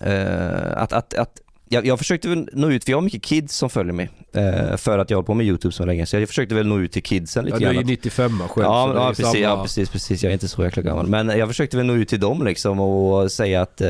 eh, 0.00 0.76
att, 0.76 0.92
att, 0.92 1.14
att 1.14 1.40
jag, 1.68 1.86
jag 1.86 1.98
försökte 1.98 2.28
väl 2.28 2.48
nå 2.52 2.70
ut, 2.70 2.84
för 2.84 2.90
jag 2.90 2.96
har 2.96 3.02
mycket 3.02 3.22
kids 3.22 3.56
som 3.56 3.70
följer 3.70 3.92
mig. 3.92 4.10
Eh, 4.32 4.76
för 4.76 4.98
att 4.98 5.10
jag 5.10 5.16
har 5.16 5.18
hållit 5.18 5.26
på 5.26 5.34
med 5.34 5.46
YouTube 5.46 5.72
så 5.72 5.84
länge. 5.84 6.06
Så 6.06 6.16
jag 6.16 6.28
försökte 6.28 6.54
väl 6.54 6.66
nå 6.66 6.78
ut 6.78 6.92
till 6.92 7.02
kidsen 7.02 7.44
lite 7.44 7.56
Ja, 7.56 7.60
du 7.60 7.66
är 7.66 7.72
grann. 7.72 7.88
ju 7.88 7.90
95 7.90 8.38
själv. 8.48 8.64
Ja, 8.66 8.92
ja, 8.94 9.08
precis, 9.08 9.26
samma- 9.26 9.38
ja 9.38 9.62
precis, 9.62 9.90
precis, 9.90 10.22
jag 10.22 10.30
är 10.30 10.34
inte 10.34 10.48
så 10.48 10.64
jäkla 10.64 10.82
gammal. 10.82 11.06
Men 11.06 11.28
jag 11.28 11.48
försökte 11.48 11.76
väl 11.76 11.86
nå 11.86 11.94
ut 11.94 12.08
till 12.08 12.20
dem 12.20 12.44
liksom 12.44 12.80
och 12.80 13.32
säga 13.32 13.62
att 13.62 13.80
eh, 13.80 13.88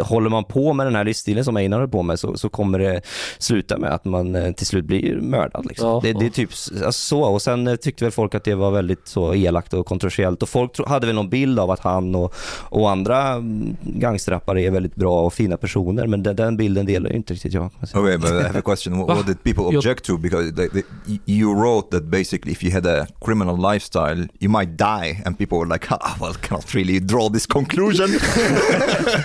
håller 0.00 0.30
man 0.30 0.44
på 0.44 0.72
med 0.72 0.86
den 0.86 0.94
här 0.94 1.04
livsstilen 1.04 1.44
som 1.44 1.56
Einar 1.56 1.76
håller 1.76 1.92
på 1.92 2.02
med 2.02 2.18
så, 2.18 2.36
så 2.36 2.48
kommer 2.48 2.78
det 2.78 3.02
sluta 3.38 3.78
med 3.78 3.94
att 3.94 4.04
man 4.04 4.34
eh, 4.34 4.52
till 4.52 4.66
slut 4.66 4.84
blir 4.84 5.16
mördad. 5.20 5.66
Liksom. 5.66 5.88
Ja, 5.88 6.00
det, 6.02 6.12
det 6.12 6.26
är 6.26 6.30
typ 6.30 6.50
alltså, 6.50 6.92
så. 6.92 7.22
Och 7.22 7.42
sen 7.42 7.66
eh, 7.66 7.76
tyckte 7.76 8.04
väl 8.04 8.12
folk 8.12 8.34
att 8.34 8.44
det 8.44 8.54
var 8.54 8.70
väldigt 8.70 9.08
så 9.08 9.34
elakt 9.34 9.74
och 9.74 9.86
kontroversiellt 9.86 10.42
och 10.42 10.48
folk 10.48 10.72
tro, 10.72 10.86
hade 10.86 11.06
väl 11.06 11.16
någon 11.16 11.28
bild 11.30 11.58
av 11.58 11.70
att 11.70 11.80
han 11.80 12.14
och, 12.14 12.34
och 12.58 12.90
andra 12.90 13.28
mm, 13.28 13.76
gangsterrappare 13.82 14.62
är 14.62 14.70
väldigt 14.70 14.94
bra 14.94 15.20
och 15.20 15.34
fina 15.34 15.56
personer 15.56 16.06
men 16.06 16.22
den, 16.22 16.36
den, 16.36 16.49
den 16.50 16.56
bilden 16.56 16.86
delar 16.86 17.10
ju 17.10 17.16
inte 17.16 17.34
riktigt 17.34 17.52
jag. 17.52 17.70
Okay, 17.94 18.16
but 18.16 18.30
I 18.30 18.42
have 18.42 18.58
a 18.58 18.62
question. 18.62 18.98
What, 18.98 19.16
what 19.16 19.26
did 19.26 19.42
people 19.42 19.76
object 19.76 20.04
to? 20.04 20.18
Because 20.18 20.52
they, 20.52 20.68
they, 20.68 20.82
you 21.26 21.54
wrote 21.54 21.90
that 21.90 22.10
basically 22.10 22.52
if 22.52 22.64
you 22.64 22.72
had 22.72 22.86
a 22.86 23.06
criminal 23.24 23.72
lifestyle, 23.72 24.28
you 24.40 24.50
might 24.50 24.76
die, 24.76 25.22
and 25.24 25.38
people 25.38 25.58
were 25.58 25.66
like, 25.66 25.86
ah, 25.90 26.16
well, 26.20 26.34
cannot 26.34 26.74
really 26.74 27.00
draw 27.00 27.28
this 27.28 27.46
conclusion. 27.46 28.10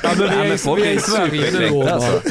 Ja, 0.04 0.14
men 0.18 0.30
vi, 0.30 0.36
är, 0.36 0.50
men 0.50 0.58
folk 0.58 0.82
är 0.82 0.96
alltså. 1.92 2.22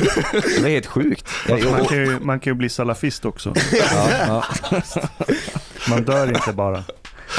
Det 0.63 0.67
är 0.67 0.71
helt 0.71 0.87
sjukt. 0.87 1.29
Man 1.49 1.85
kan, 1.87 1.97
ju, 1.99 2.21
man 2.21 2.41
kan 2.41 2.51
ju 2.51 2.55
bli 2.55 2.69
salafist 2.69 3.25
också. 3.25 3.53
ja, 3.73 4.11
ja. 4.27 4.45
Man 5.89 6.05
dör 6.05 6.29
inte 6.29 6.53
bara. 6.53 6.85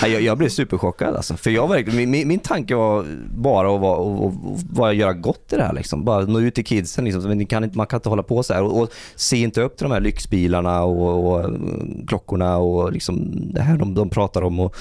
Jag, 0.02 0.22
jag 0.22 0.38
blev 0.38 0.50
superchockad 0.50 1.16
alltså. 1.16 1.38
För 1.38 1.50
jag 1.50 1.68
verkligen, 1.68 2.12
min, 2.12 2.28
min, 2.28 2.40
tanke 2.40 2.76
var 2.76 3.06
bara 3.30 3.76
att 3.76 3.82
vara, 3.82 3.98
och, 3.98 4.26
och, 4.26 4.26
och 4.26 4.60
bara 4.70 4.94
göra 4.94 5.14
gott 5.14 5.54
i 5.54 5.56
det 5.56 5.64
här 5.64 5.74
liksom. 5.74 6.06
Bara 6.06 6.26
nå 6.26 6.40
ut 6.40 6.56
till 6.56 6.66
kidsen 6.66 7.06
liksom. 7.06 7.24
Men 7.24 7.46
kan 7.46 7.64
inte, 7.64 7.78
man 7.78 7.88
kan 7.88 7.98
inte 7.98 8.10
hålla 8.10 8.24
på 8.24 8.44
så 8.44 8.54
här. 8.54 8.64
Och, 8.64 8.82
och 8.82 8.90
se 9.16 9.38
inte 9.38 9.62
upp 9.62 9.78
till 9.78 9.84
de 9.84 9.94
här 9.94 10.02
lyxbilarna 10.02 10.84
och, 10.84 11.32
och 11.32 11.40
eh, 11.40 11.50
klockorna 12.08 12.58
och 12.58 12.92
liksom 12.92 13.32
det 13.54 13.62
här 13.62 13.78
de, 13.78 13.94
de 13.94 14.10
pratar 14.10 14.42
om. 14.42 14.60
Och, 14.60 14.76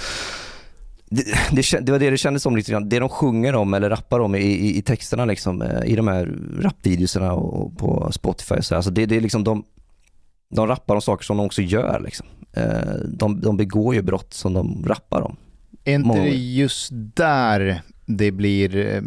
det, 1.15 1.25
det, 1.53 1.87
det 1.87 1.93
var 1.93 1.99
det 1.99 2.11
det 2.11 2.19
kändes 2.19 2.43
som 2.43 2.57
lite 2.57 2.73
grann. 2.73 2.89
Det 2.89 2.99
de 2.99 3.09
sjunger 3.09 3.55
om 3.55 3.75
eller 3.75 3.91
rappar 3.91 4.21
om 4.21 4.35
i, 4.35 4.39
i, 4.39 4.79
i 4.79 4.83
texterna 4.83 5.25
liksom, 5.25 5.63
eh, 5.63 5.85
i 5.85 5.97
de 5.97 6.09
här 6.09 6.35
rapvideorna 6.61 7.33
och 7.33 7.79
på 7.79 8.13
Spotify 8.13 8.55
och 8.55 8.65
så. 8.65 8.75
här. 8.75 8.77
Alltså 8.77 8.91
det, 8.91 9.07
det 9.07 9.17
är 9.17 9.21
liksom 9.21 9.45
de, 9.45 9.65
de 10.55 10.67
rappar 10.67 10.95
om 10.95 11.03
saker 11.03 11.25
som 11.25 11.37
de 11.37 11.47
också 11.47 11.63
gör 11.63 12.01
liksom. 12.05 12.27
Eh, 12.57 12.95
De, 13.09 13.41
de 13.41 13.57
begår 13.57 13.95
ju 13.95 14.03
brott 14.03 14.35
som 14.35 14.55
de 14.55 14.85
rappar 14.87 15.21
om. 15.23 15.37
Är 15.85 15.95
inte 15.95 16.21
det 16.21 16.37
just 16.37 16.89
där 16.93 17.83
det 18.07 18.31
blir 18.31 18.77
eh, 18.77 19.03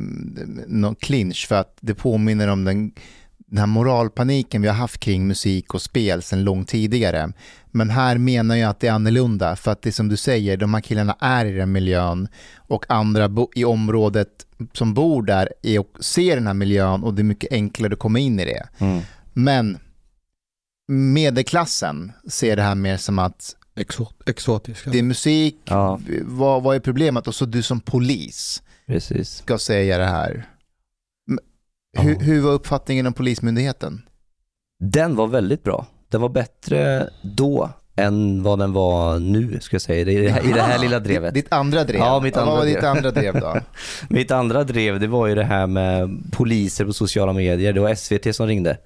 någon 0.68 0.96
clinch? 0.96 1.48
För 1.48 1.56
att 1.56 1.78
det 1.82 1.96
påminner 1.96 2.48
om 2.48 2.64
den, 2.64 2.92
den 3.38 3.58
här 3.60 3.66
moralpaniken 3.66 4.62
vi 4.62 4.68
har 4.68 4.76
haft 4.76 5.00
kring 5.00 5.28
musik 5.28 5.74
och 5.74 5.82
spel 5.82 6.22
sedan 6.22 6.44
långt 6.44 6.68
tidigare. 6.70 7.32
Men 7.72 7.90
här 7.90 8.18
menar 8.18 8.56
jag 8.56 8.70
att 8.70 8.80
det 8.80 8.88
är 8.88 8.92
annorlunda. 8.92 9.56
För 9.56 9.72
att 9.72 9.82
det 9.82 9.90
är 9.90 9.92
som 9.92 10.08
du 10.10 10.18
säger, 10.18 10.58
de 10.58 10.74
här 10.74 10.82
killarna 10.82 11.16
är 11.20 11.46
i 11.46 11.52
den 11.52 11.72
miljön 11.72 12.28
och 12.58 12.86
andra 12.90 13.30
i 13.56 13.66
området 13.66 14.30
som 14.74 14.94
bor 14.94 15.24
där 15.24 15.50
är 15.64 15.80
och 15.80 15.98
ser 16.00 16.36
den 16.36 16.48
här 16.48 16.54
miljön 16.54 17.04
och 17.04 17.14
det 17.14 17.22
är 17.22 17.24
mycket 17.24 17.52
enklare 17.52 17.94
att 17.94 18.00
komma 18.00 18.20
in 18.20 18.40
i 18.40 18.46
det. 18.46 18.68
Men 19.34 19.78
medelklassen 20.88 22.12
ser 22.30 22.56
det 22.56 22.62
här 22.62 22.76
mer 22.76 22.98
som 22.98 23.20
att 23.20 23.56
Exot, 23.76 24.30
exotiska. 24.30 24.90
det 24.90 25.00
är 25.00 25.04
musik, 25.04 25.56
Ja. 25.66 26.00
vad, 26.22 26.64
vad 26.64 26.76
är 26.76 26.80
problemet? 26.80 27.28
Och 27.28 27.36
så 27.36 27.46
du 27.46 27.62
som 27.62 27.80
polis 27.80 28.64
Precis. 28.88 29.30
ska 29.38 29.58
säga 29.58 29.98
det 29.98 30.06
här. 30.06 30.46
Hur, 31.98 32.14
Ja. 32.14 32.20
hur 32.20 32.42
var 32.42 32.52
uppfattningen 32.52 33.08
om 33.08 33.14
Polismyndigheten? 33.14 34.02
Den 34.80 35.16
var 35.16 35.28
väldigt 35.28 35.64
bra. 35.64 35.86
Den 36.10 36.22
var 36.22 36.30
bättre 36.30 37.10
då 37.22 37.70
än 37.96 38.44
vad 38.44 38.60
den 38.60 38.74
var 38.74 39.20
nu, 39.20 39.60
ska 39.62 39.74
jag 39.76 39.82
säga, 39.82 40.02
i 40.12 40.16
det 40.18 40.30
här, 40.30 40.50
i 40.50 40.54
det 40.54 40.62
här 40.62 40.80
lilla 40.80 41.00
drevet. 41.00 41.34
Ditt, 41.34 41.46
ditt 41.46 41.54
andra 41.54 41.84
drev? 41.84 42.00
Ja, 42.00 42.20
mitt 42.20 42.38
andra 42.38 42.52
vad 42.52 42.58
var 42.60 42.66
drev. 42.66 42.76
ditt 42.76 42.84
andra 42.84 43.12
drev 43.12 43.40
då? 43.40 43.58
Mitt 44.10 44.32
andra 44.32 44.64
drev, 44.64 45.00
det 45.00 45.08
var 45.08 45.28
ju 45.28 45.36
det 45.36 45.44
här 45.44 45.68
med 45.68 46.10
poliser 46.32 46.86
på 46.86 46.94
sociala 46.94 47.34
medier. 47.34 47.74
Det 47.74 47.80
var 47.80 47.96
SVT 47.96 48.36
som 48.36 48.48
ringde 48.48 48.78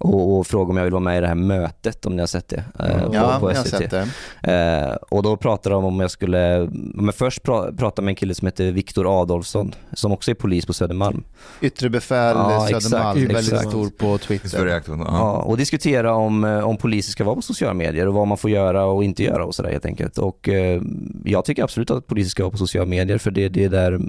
och, 0.00 0.38
och 0.38 0.46
frågade 0.46 0.70
om 0.70 0.76
jag 0.76 0.84
ville 0.84 0.92
vara 0.94 1.00
med 1.04 1.18
i 1.18 1.20
det 1.20 1.26
här 1.26 1.34
mötet, 1.34 2.06
om 2.06 2.16
ni 2.16 2.22
har 2.22 2.26
sett 2.26 2.48
det. 2.48 2.64
eh, 2.78 3.04
på, 3.06 3.14
ja, 3.14 3.36
på 3.40 3.50
jag 3.50 3.56
har 3.56 3.64
SVT. 3.64 3.68
sett 3.78 3.90
det. 3.90 4.08
Eh, 4.52 4.96
och 5.08 5.22
då 5.22 5.36
pratade 5.36 5.74
de 5.74 5.84
om 5.84 6.00
jag 6.00 6.10
skulle, 6.10 6.68
jag 6.96 7.14
först 7.14 7.42
pra, 7.42 7.72
prata 7.72 8.02
med 8.02 8.12
en 8.12 8.16
kille 8.16 8.34
som 8.34 8.46
heter 8.46 8.72
Viktor 8.72 9.22
Adolfsson, 9.22 9.74
som 9.92 10.12
också 10.12 10.30
är 10.30 10.34
polis 10.34 10.66
på 10.66 10.72
Södermalm. 10.72 11.24
Yttre 11.60 11.90
befäl, 11.90 12.36
Ja, 12.36 12.64
exakt, 12.68 12.82
Södermalm, 12.84 13.18
väldigt 13.18 13.38
exakt. 13.52 13.68
stor 13.68 13.90
på 13.90 14.18
Twitter. 14.18 14.82
Ja, 14.88 15.32
och 15.36 15.56
diskutera 15.56 16.14
om, 16.14 16.44
eh, 16.44 16.68
om 16.68 16.76
poliser 16.76 17.12
ska 17.12 17.24
vara 17.24 17.34
på 17.36 17.42
sociala 17.42 17.74
medier 17.74 18.08
och 18.08 18.14
vad 18.14 18.26
man 18.28 18.38
får 18.38 18.50
göra 18.50 18.84
och 18.84 19.04
inte 19.04 19.22
göra 19.22 19.44
och 19.44 19.54
sådär 19.54 19.70
helt 19.70 19.86
enkelt. 19.86 20.18
Och 20.18 20.48
eh, 20.48 20.82
jag 21.24 21.44
tycker 21.44 21.62
absolut 21.62 21.90
att 21.90 22.06
poliser 22.06 22.30
ska 22.30 22.42
vara 22.42 22.50
på 22.50 22.58
sociala 22.58 22.86
medier 22.86 23.18
för 23.18 23.30
det, 23.30 23.48
det 23.48 23.64
är 23.64 23.68
där 23.68 24.00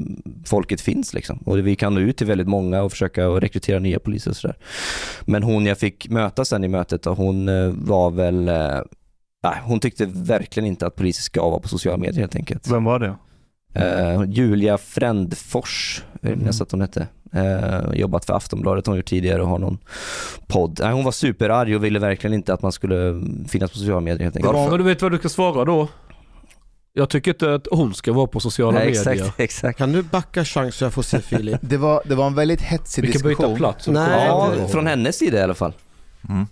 folket 0.45 0.81
finns 0.81 1.13
liksom. 1.13 1.37
Och 1.45 1.57
vi 1.67 1.75
kan 1.75 1.93
nå 1.95 1.99
ut 2.01 2.17
till 2.17 2.27
väldigt 2.27 2.47
många 2.47 2.81
och 2.83 2.91
försöka 2.91 3.27
rekrytera 3.27 3.79
nya 3.79 3.99
poliser 3.99 4.31
och 4.31 4.37
sådär. 4.37 4.57
Men 5.21 5.43
hon 5.43 5.65
jag 5.65 5.78
fick 5.79 6.09
möta 6.09 6.45
sen 6.45 6.63
i 6.63 6.67
mötet, 6.67 7.07
och 7.07 7.17
hon 7.17 7.49
eh, 7.49 7.71
var 7.75 8.11
väl 8.11 8.47
eh, 8.47 8.81
Nej, 9.43 9.57
hon 9.63 9.79
tyckte 9.79 10.05
verkligen 10.05 10.67
inte 10.67 10.87
att 10.87 10.95
poliser 10.95 11.21
ska 11.21 11.49
vara 11.49 11.59
på 11.59 11.67
sociala 11.67 11.97
medier 11.97 12.19
helt 12.19 12.35
enkelt. 12.35 12.67
Vem 12.71 12.83
var 12.83 12.99
det? 12.99 13.15
Eh, 13.73 14.23
Julia 14.27 14.77
Frändfors, 14.77 16.03
jag 16.21 16.37
minnas 16.37 16.61
att 16.61 16.71
hon 16.71 16.81
hette. 16.81 17.07
Eh, 17.33 17.93
jobbat 17.93 18.25
för 18.25 18.33
Aftonbladet 18.33 18.87
hon 18.87 18.95
gjort 18.95 19.05
tidigare 19.05 19.41
och 19.41 19.47
har 19.47 19.59
någon 19.59 19.77
podd. 20.47 20.79
Nej, 20.83 20.93
hon 20.93 21.03
var 21.03 21.11
superarg 21.11 21.75
och 21.75 21.83
ville 21.83 21.99
verkligen 21.99 22.33
inte 22.33 22.53
att 22.53 22.61
man 22.61 22.71
skulle 22.71 23.21
finnas 23.47 23.71
på 23.71 23.77
sociala 23.77 23.99
medier 23.99 24.23
helt 24.23 24.35
enkelt. 24.35 24.69
Men 24.69 24.77
du 24.77 24.83
vet 24.83 25.01
vad 25.01 25.11
du 25.11 25.17
ska 25.17 25.29
svara 25.29 25.65
då? 25.65 25.87
Jag 26.99 27.09
tycker 27.09 27.31
inte 27.31 27.53
att 27.53 27.67
hon 27.71 27.93
ska 27.93 28.13
vara 28.13 28.27
på 28.27 28.39
sociala 28.39 28.79
Nej, 28.79 28.85
medier. 28.87 29.11
exakt, 29.13 29.39
exakt. 29.39 29.77
Kan 29.77 29.91
du 29.91 30.03
backa 30.03 30.45
chans 30.45 30.75
så 30.75 30.83
jag 30.85 30.93
får 30.93 31.01
se 31.01 31.19
Filip? 31.21 31.59
Det 31.61 31.77
var, 31.77 32.01
det 32.05 32.15
var 32.15 32.27
en 32.27 32.35
väldigt 32.35 32.61
hetsig 32.61 33.01
Vi 33.01 33.11
kan 33.11 33.21
byta 33.21 33.27
diskussion. 33.29 33.55
plats. 33.57 33.87
Nej, 33.87 34.25
Ja, 34.27 34.53
från 34.71 34.87
hennes 34.87 35.15
sida 35.17 35.37
i 35.37 35.41
alla 35.41 35.53
fall. 35.53 35.73
Mm. 36.29 36.47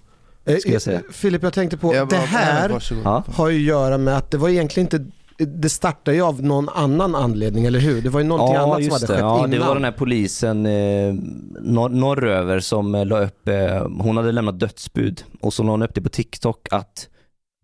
Eh, 0.45 0.57
Ska 0.57 0.71
jag 0.71 0.81
säga. 0.81 1.01
Filip, 1.11 1.43
jag 1.43 1.53
tänkte 1.53 1.77
på, 1.77 1.95
Jag 1.95 2.09
det 2.09 2.15
här. 2.15 2.81
Ja. 3.03 3.23
har 3.33 3.49
ju 3.49 3.57
att 3.57 3.63
göra 3.63 3.97
med 3.97 4.17
att 4.17 4.31
det 4.31 4.37
var 4.37 4.49
egentligen 4.49 4.85
inte 4.85 5.05
det 5.37 5.69
startade 5.69 6.17
ju 6.17 6.23
av 6.23 6.43
någon 6.43 6.69
annan 6.69 7.15
anledning, 7.15 7.65
eller 7.65 7.79
hur? 7.79 8.01
Det 8.01 8.09
var 8.09 8.19
ju 8.19 8.25
någonting 8.25 8.55
annat 8.55 8.83
som 8.83 8.91
hade 8.93 9.07
skett 9.07 9.07
det. 9.07 9.19
Ja, 9.19 9.37
innan. 9.37 9.51
det 9.51 9.59
var 9.59 9.73
den 9.75 9.83
här 9.83 9.91
polisen 9.91 10.65
eh, 10.65 11.13
norr, 11.61 11.89
norröver 11.89 12.59
som 12.59 12.95
eh, 12.95 13.05
la 13.05 13.19
upp, 13.19 13.47
eh, 13.47 13.87
hon 13.99 14.17
hade 14.17 14.31
lämnat 14.31 14.59
dödsbud 14.59 15.23
och 15.41 15.53
så 15.53 15.63
la 15.63 15.71
hon 15.71 15.81
upp 15.83 15.93
det 15.95 16.01
på 16.01 16.09
TikTok 16.09 16.67
att, 16.71 17.07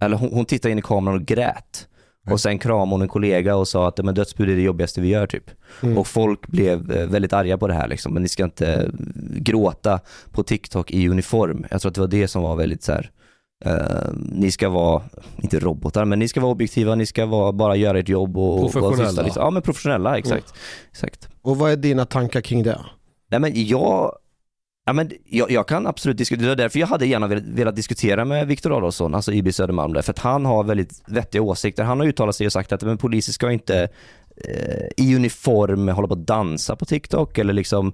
eller 0.02 0.18
hon, 0.18 0.30
hon 0.34 0.46
tittade 0.46 0.72
in 0.72 0.80
i 0.80 0.82
kameran 0.82 1.18
och 1.20 1.26
grät. 1.26 1.88
Och 2.32 2.40
sen 2.40 2.60
kramade 2.60 2.92
hon 2.92 3.02
en 3.02 3.08
kollega 3.08 3.56
och 3.56 3.68
sa 3.68 3.88
att 3.88 4.06
men 4.06 4.16
dödsbud 4.16 4.50
är 4.50 4.56
det 4.56 4.62
jobbigaste 4.62 5.02
vi 5.02 5.08
gör 5.08 5.28
typ. 5.28 5.52
Mm. 5.84 5.98
Och 5.98 6.08
folk 6.08 6.48
blev 6.48 6.92
eh, 6.92 7.08
väldigt 7.08 7.34
arga 7.34 7.58
på 7.58 7.68
det 7.68 7.74
här 7.74 7.88
liksom. 7.88 8.14
Men 8.14 8.24
ni 8.24 8.30
ska 8.30 8.44
inte 8.44 8.74
eh, 8.74 8.90
gråta 9.40 10.00
på 10.32 10.44
TikTok 10.44 10.92
i 10.92 11.08
uniform. 11.10 11.66
Jag 11.72 11.82
tror 11.82 11.90
att 11.90 11.96
det 11.96 12.02
var 12.02 12.08
det 12.08 12.28
som 12.28 12.42
var 12.44 12.56
väldigt 12.56 12.84
så 12.84 12.92
här. 12.92 13.12
eh, 13.66 14.14
ni 14.16 14.52
ska 14.52 14.70
vara, 14.70 15.02
inte 15.38 15.60
robotar, 15.60 16.06
men 16.06 16.20
ni 16.20 16.28
ska 16.28 16.42
vara 16.42 16.52
objektiva, 16.52 16.96
ni 16.96 17.06
ska 17.06 17.26
vara, 17.26 17.52
bara 17.52 17.76
göra 17.76 18.00
ert 18.00 18.10
jobb 18.10 18.38
och... 18.38 18.64
och 18.64 18.72
Professionella. 18.72 19.08
tysta, 19.10 19.22
liksom. 19.24 19.44
Ja 19.44 19.50
men 19.50 19.62
professionella, 19.62 20.18
exakt. 20.18 20.54
exakt. 20.92 21.30
Och 21.42 21.58
vad 21.58 21.72
är 21.72 21.76
dina 21.76 22.06
tankar 22.06 22.42
kring 22.42 22.64
det? 22.64 22.80
Nej 23.32 23.40
men 23.40 23.52
jag, 23.68 24.12
ja, 24.86 24.94
men 24.94 25.12
jag, 25.26 25.52
jag 25.52 25.68
kan 25.68 25.88
absolut 25.88 26.18
diskutera, 26.18 26.44
det 26.44 26.50
var 26.50 26.56
därför 26.56 26.80
jag 26.80 26.88
hade 26.88 27.06
gärna 27.06 27.28
velat, 27.28 27.44
velat 27.44 27.76
diskutera 27.76 28.26
med 28.26 28.48
Viktor 28.48 28.78
Adolfsson, 28.78 29.16
alltså 29.16 29.32
IB 29.32 29.54
Södermalm 29.54 29.94
där, 29.94 30.02
för 30.02 30.12
att 30.12 30.20
han 30.20 30.46
har 30.46 30.64
väldigt 30.64 31.04
vettiga 31.08 31.42
åsikter. 31.42 31.84
Han 31.84 32.00
har 32.00 32.08
uttalat 32.08 32.36
sig 32.36 32.46
och 32.48 32.54
sagt 32.54 32.72
att 32.72 32.82
men 32.82 32.98
poliser 32.98 33.34
ska 33.34 33.52
inte 33.52 33.90
eh, 34.36 34.88
i 34.98 35.16
uniform 35.16 35.88
hålla 35.88 36.08
på 36.08 36.14
att 36.14 36.28
dansa 36.28 36.76
på 36.76 36.86
TikTok 36.86 37.38
eller 37.38 37.54
liksom 37.54 37.94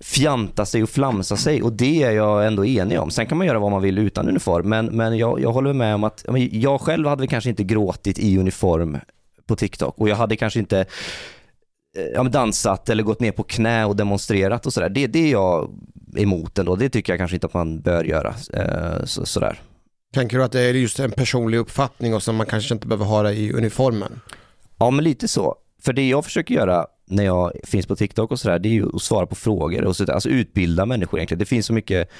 fjanta 0.00 0.66
sig 0.66 0.82
och 0.82 0.90
flamsa 0.90 1.36
sig 1.36 1.62
och 1.62 1.72
det 1.72 2.02
är 2.02 2.10
jag 2.10 2.46
ändå 2.46 2.66
enig 2.66 3.00
om. 3.00 3.10
Sen 3.10 3.26
kan 3.26 3.38
man 3.38 3.46
göra 3.46 3.58
vad 3.58 3.70
man 3.70 3.82
vill 3.82 3.98
utan 3.98 4.28
uniform 4.28 4.68
men, 4.68 4.86
men 4.86 5.18
jag, 5.18 5.40
jag 5.40 5.52
håller 5.52 5.72
med 5.72 5.94
om 5.94 6.04
att 6.04 6.24
jag 6.50 6.80
själv 6.80 7.08
hade 7.08 7.20
väl 7.20 7.28
kanske 7.28 7.50
inte 7.50 7.64
gråtit 7.64 8.18
i 8.18 8.38
uniform 8.38 8.98
på 9.46 9.56
TikTok 9.56 9.98
och 9.98 10.08
jag 10.08 10.16
hade 10.16 10.36
kanske 10.36 10.58
inte 10.58 10.80
eh, 11.96 12.04
ja, 12.14 12.22
dansat 12.22 12.88
eller 12.88 13.02
gått 13.02 13.20
ner 13.20 13.32
på 13.32 13.42
knä 13.42 13.84
och 13.84 13.96
demonstrerat 13.96 14.66
och 14.66 14.72
sådär. 14.72 14.88
Det, 14.88 15.06
det 15.06 15.18
är 15.18 15.32
jag 15.32 15.70
emot 16.16 16.58
ändå. 16.58 16.76
Det 16.76 16.88
tycker 16.88 17.12
jag 17.12 17.20
kanske 17.20 17.36
inte 17.36 17.46
att 17.46 17.54
man 17.54 17.80
bör 17.80 18.04
göra. 18.04 18.34
Eh, 18.52 19.04
så, 19.04 19.26
sådär. 19.26 19.60
Tänker 20.14 20.38
du 20.38 20.44
att 20.44 20.52
det 20.52 20.60
är 20.60 20.74
just 20.74 21.00
en 21.00 21.10
personlig 21.10 21.58
uppfattning 21.58 22.14
och 22.14 22.22
som 22.22 22.36
man 22.36 22.46
kanske 22.46 22.74
inte 22.74 22.86
behöver 22.86 23.04
ha 23.04 23.22
det 23.22 23.32
i 23.32 23.52
uniformen? 23.52 24.20
Ja 24.78 24.90
men 24.90 25.04
lite 25.04 25.28
så. 25.28 25.56
För 25.82 25.92
det 25.92 26.08
jag 26.08 26.24
försöker 26.24 26.54
göra 26.54 26.86
när 27.06 27.24
jag 27.24 27.52
finns 27.64 27.86
på 27.86 27.96
TikTok 27.96 28.30
och 28.30 28.40
sådär, 28.40 28.58
det 28.58 28.68
är 28.68 28.72
ju 28.72 28.86
att 28.94 29.02
svara 29.02 29.26
på 29.26 29.34
frågor 29.34 29.84
och 29.84 29.96
så, 29.96 30.12
alltså 30.12 30.28
utbilda 30.28 30.86
människor 30.86 31.18
egentligen. 31.18 31.38
Det 31.38 31.44
finns 31.44 31.66
så 31.66 31.72
mycket 31.72 32.10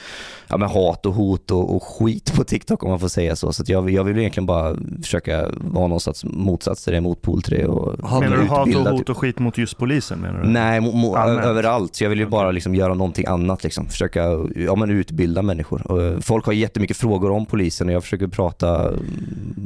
ja, 0.49 0.57
men 0.57 0.68
hat 0.68 1.07
och 1.07 1.14
hot 1.14 1.51
och, 1.51 1.77
och 1.77 1.83
skit 1.83 2.33
på 2.35 2.44
TikTok 2.44 2.83
om 2.83 2.90
man 2.90 3.01
får 3.01 3.09
säga 3.09 3.37
så. 3.37 3.53
Så 3.53 3.62
att 3.62 3.68
jag, 3.68 3.90
jag 3.90 4.05
vill 4.05 4.18
egentligen 4.18 4.47
bara 4.47 4.77
försöka 5.03 5.49
vara 5.57 5.87
någon 5.87 6.01
slags 6.01 6.25
motsats 6.25 6.85
till 6.85 6.92
det, 6.92 7.01
motpol 7.01 7.42
till 7.42 7.55
det. 7.55 7.66
Och 7.66 8.20
Menar 8.20 8.37
du 8.37 8.44
hat 8.44 8.75
och 8.75 8.99
hot 8.99 9.09
och 9.09 9.18
skit 9.18 9.38
mot 9.38 9.59
just 9.59 9.79
polisen 9.79 10.18
menar 10.18 10.42
du? 10.42 10.49
Nej, 10.49 10.81
mo, 10.81 10.92
mo, 10.92 11.14
Allmänt. 11.14 11.47
överallt. 11.47 11.94
Så 11.94 12.05
jag 12.05 12.11
vill 12.11 12.18
ju 12.18 12.27
bara 12.27 12.51
liksom 12.51 12.75
göra 12.75 12.94
någonting 12.94 13.27
annat. 13.27 13.64
Liksom. 13.64 13.88
Försöka 13.88 14.23
ja, 14.57 14.75
men 14.77 14.90
utbilda 14.90 15.42
människor. 15.42 15.92
Och, 15.92 16.03
eh, 16.03 16.20
folk 16.20 16.47
har 16.47 16.53
jättemycket 16.53 16.97
frågor 16.97 17.31
om 17.31 17.47
polisen 17.47 17.88
och 17.88 17.94
jag 17.94 18.03
försöker 18.03 18.27
prata 18.27 18.92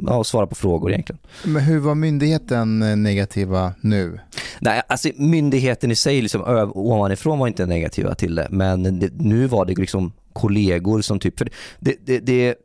ja, 0.07 0.15
och 0.15 0.27
svara 0.27 0.47
på 0.47 0.55
frågor 0.55 0.91
egentligen. 0.91 1.19
Men 1.45 1.63
hur 1.63 1.79
var 1.79 1.95
myndigheten 1.95 2.81
eh, 2.81 2.95
negativa 2.95 3.73
nu? 3.81 4.19
Nej, 4.59 4.81
alltså 4.87 5.08
myndigheten 5.15 5.91
i 5.91 5.95
sig 5.95 6.21
liksom, 6.21 6.69
ovanifrån 6.73 7.39
var 7.39 7.47
inte 7.47 7.65
negativa 7.65 8.15
till 8.15 8.35
det. 8.35 8.47
Men 8.49 8.99
det, 8.99 9.11
nu 9.19 9.47
var 9.47 9.65
det 9.65 9.75
liksom 9.75 10.11
kollegor 10.33 11.01
som 11.01 11.19
typ, 11.19 11.37
för 11.37 11.49
det, 11.79 11.95
det, 12.05 12.19
det, 12.19 12.55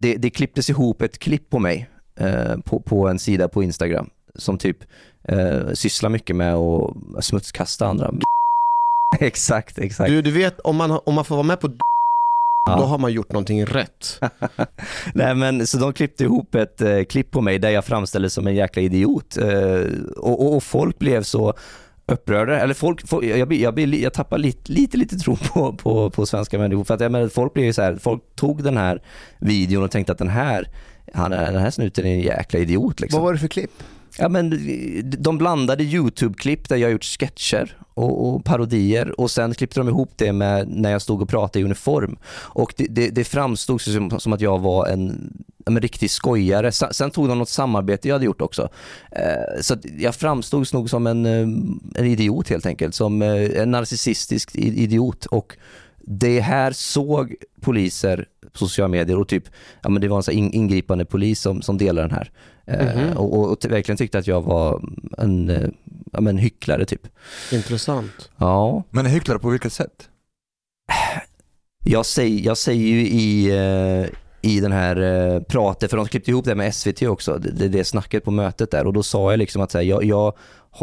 det, 0.00 0.16
det 0.16 0.30
klipptes 0.30 0.70
ihop 0.70 1.02
ett 1.02 1.18
klipp 1.18 1.50
på 1.50 1.58
mig 1.58 1.90
eh, 2.16 2.56
på, 2.64 2.80
på 2.80 3.08
en 3.08 3.18
sida 3.18 3.48
på 3.48 3.62
Instagram 3.62 4.10
som 4.34 4.58
typ 4.58 4.78
eh, 5.24 5.72
sysslar 5.72 6.10
mycket 6.10 6.36
med 6.36 6.54
att 6.54 7.24
smutskasta 7.24 7.86
andra. 7.86 8.14
exakt, 9.20 9.78
exakt. 9.78 10.10
Du, 10.10 10.22
du 10.22 10.30
vet, 10.30 10.60
om 10.60 10.76
man, 10.76 11.00
om 11.06 11.14
man 11.14 11.24
får 11.24 11.34
vara 11.34 11.46
med 11.46 11.60
på 11.60 11.68
då 12.66 12.72
har 12.72 12.98
man 12.98 13.12
gjort 13.12 13.32
någonting 13.32 13.64
rätt. 13.66 14.20
Nej 15.14 15.34
men 15.34 15.66
så 15.66 15.78
de 15.78 15.92
klippte 15.92 16.24
ihop 16.24 16.54
ett 16.54 16.80
eh, 16.80 17.02
klipp 17.02 17.30
på 17.30 17.40
mig 17.40 17.58
där 17.58 17.70
jag 17.70 17.84
framställdes 17.84 18.32
som 18.34 18.46
en 18.46 18.54
jäkla 18.54 18.82
idiot. 18.82 19.36
Eh, 19.36 19.80
och, 20.16 20.40
och, 20.46 20.56
och 20.56 20.62
folk 20.62 20.98
blev 20.98 21.22
så 21.22 21.54
upprörda, 22.06 22.60
eller 22.60 22.74
folk, 22.74 23.08
folk 23.08 23.24
jag, 23.24 23.52
jag, 23.52 23.74
blir- 23.74 24.02
jag 24.02 24.12
tappar 24.14 24.38
lite, 24.38 24.72
lite, 24.72 24.96
lite 24.96 25.16
tro 25.16 25.36
på, 25.36 25.72
på, 25.72 26.10
på 26.10 26.26
svenska 26.26 26.58
människor. 26.58 26.84
För 26.84 26.94
att 26.94 27.00
jag 27.00 27.12
menar, 27.12 27.28
folk 27.28 27.54
blev 27.54 27.72
så 27.72 27.82
här, 27.82 27.96
folk 27.96 28.22
tog 28.36 28.62
den 28.62 28.76
här 28.76 29.02
videon 29.38 29.82
och 29.84 29.90
tänkte 29.90 30.12
att 30.12 30.18
den 30.18 30.28
här, 30.28 30.68
han, 31.14 31.30
den 31.30 31.58
här 31.58 31.70
snuten 31.70 32.06
är 32.06 32.14
en 32.14 32.20
jäkla 32.20 32.58
idiot 32.60 33.00
liksom. 33.00 33.18
Vad 33.20 33.26
var 33.26 33.32
det 33.32 33.38
för 33.38 33.48
klipp? 33.48 33.70
Ja, 34.18 34.28
men 34.28 34.50
de 35.18 35.38
blandade 35.38 35.84
YouTube-klipp 35.84 36.68
där 36.68 36.76
jag 36.76 36.90
gjort 36.90 37.04
sketcher 37.04 37.76
och, 38.00 38.28
och 38.28 38.44
parodier 38.44 39.20
och 39.20 39.30
sen 39.30 39.54
klippte 39.54 39.80
de 39.80 39.88
ihop 39.88 40.10
det 40.16 40.32
med 40.32 40.68
när 40.68 40.90
jag 40.90 41.02
stod 41.02 41.22
och 41.22 41.28
pratade 41.28 41.60
i 41.60 41.64
uniform. 41.64 42.18
Och 42.32 42.74
det, 42.76 42.86
det, 42.86 43.10
det 43.10 43.24
framstod 43.24 43.80
som, 43.80 44.20
som 44.20 44.32
att 44.32 44.40
jag 44.40 44.58
var 44.58 44.86
en, 44.86 45.32
en 45.66 45.80
riktig 45.80 46.10
skojare. 46.10 46.72
Sen, 46.72 47.10
tog 47.10 47.28
de 47.28 47.38
något 47.38 47.48
samarbete 47.48 48.08
jag 48.08 48.14
hade 48.14 48.24
gjort 48.24 48.40
också. 48.40 48.68
Eh, 49.12 49.60
så 49.60 49.76
jag 49.98 50.14
framstod 50.14 50.74
nog 50.74 50.90
som 50.90 51.06
en, 51.06 51.26
eh, 51.26 51.42
en 51.94 52.06
idiot 52.06 52.48
helt 52.48 52.66
enkelt, 52.66 52.94
som 52.94 53.22
eh, 53.22 53.60
en 53.60 53.70
narcissistisk 53.70 54.54
idiot. 54.54 55.26
Och 55.26 55.56
det 55.98 56.40
här 56.40 56.72
såg 56.72 57.34
poliser 57.60 58.26
på 58.52 58.58
sociala 58.58 58.88
medier 58.88 59.18
och 59.18 59.28
typ, 59.28 59.44
ja 59.82 59.88
men 59.88 60.02
det 60.02 60.08
var 60.08 60.16
en 60.16 60.22
här 60.26 60.32
in, 60.34 60.52
ingripande 60.52 61.04
polis 61.04 61.40
som, 61.40 61.62
som 61.62 61.78
delade 61.78 62.08
den 62.08 62.16
här. 62.16 62.30
Eh, 62.66 63.16
och, 63.16 63.38
och, 63.38 63.52
och 63.52 63.64
verkligen 63.70 63.96
tyckte 63.96 64.18
att 64.18 64.26
jag 64.26 64.42
var 64.42 64.82
en, 65.18 65.72
ja 66.10 66.20
men 66.20 66.38
hycklare 66.38 66.84
typ. 66.84 67.08
Intressant. 67.52 68.30
Ja, 68.36 68.82
Men 68.90 69.06
hycklare 69.06 69.38
på 69.38 69.50
vilket 69.50 69.72
sätt? 69.72 70.08
jag 71.84 72.06
säger, 72.06 72.46
jag 72.46 72.58
säger 72.58 72.86
ju 72.86 73.00
i, 73.06 73.50
eh, 73.50 74.08
i 74.50 74.60
den 74.60 74.72
här 74.72 74.96
eh, 74.96 75.40
pratet, 75.42 75.90
för 75.90 75.96
de 75.96 76.06
klippte 76.06 76.30
ihop 76.30 76.44
det 76.44 76.54
med 76.54 76.74
SVT 76.74 77.02
också, 77.02 77.38
det, 77.38 77.68
det, 77.68 77.84
snacket 77.84 78.24
på 78.24 78.30
mötet 78.30 78.70
där 78.70 78.86
och 78.86 78.92
då 78.92 79.02
sa 79.02 79.30
jag 79.30 79.38
liksom 79.38 79.62
att 79.62 79.70
så 79.70 79.78
här, 79.78 79.84
jag, 79.84 80.04
jag 80.04 80.34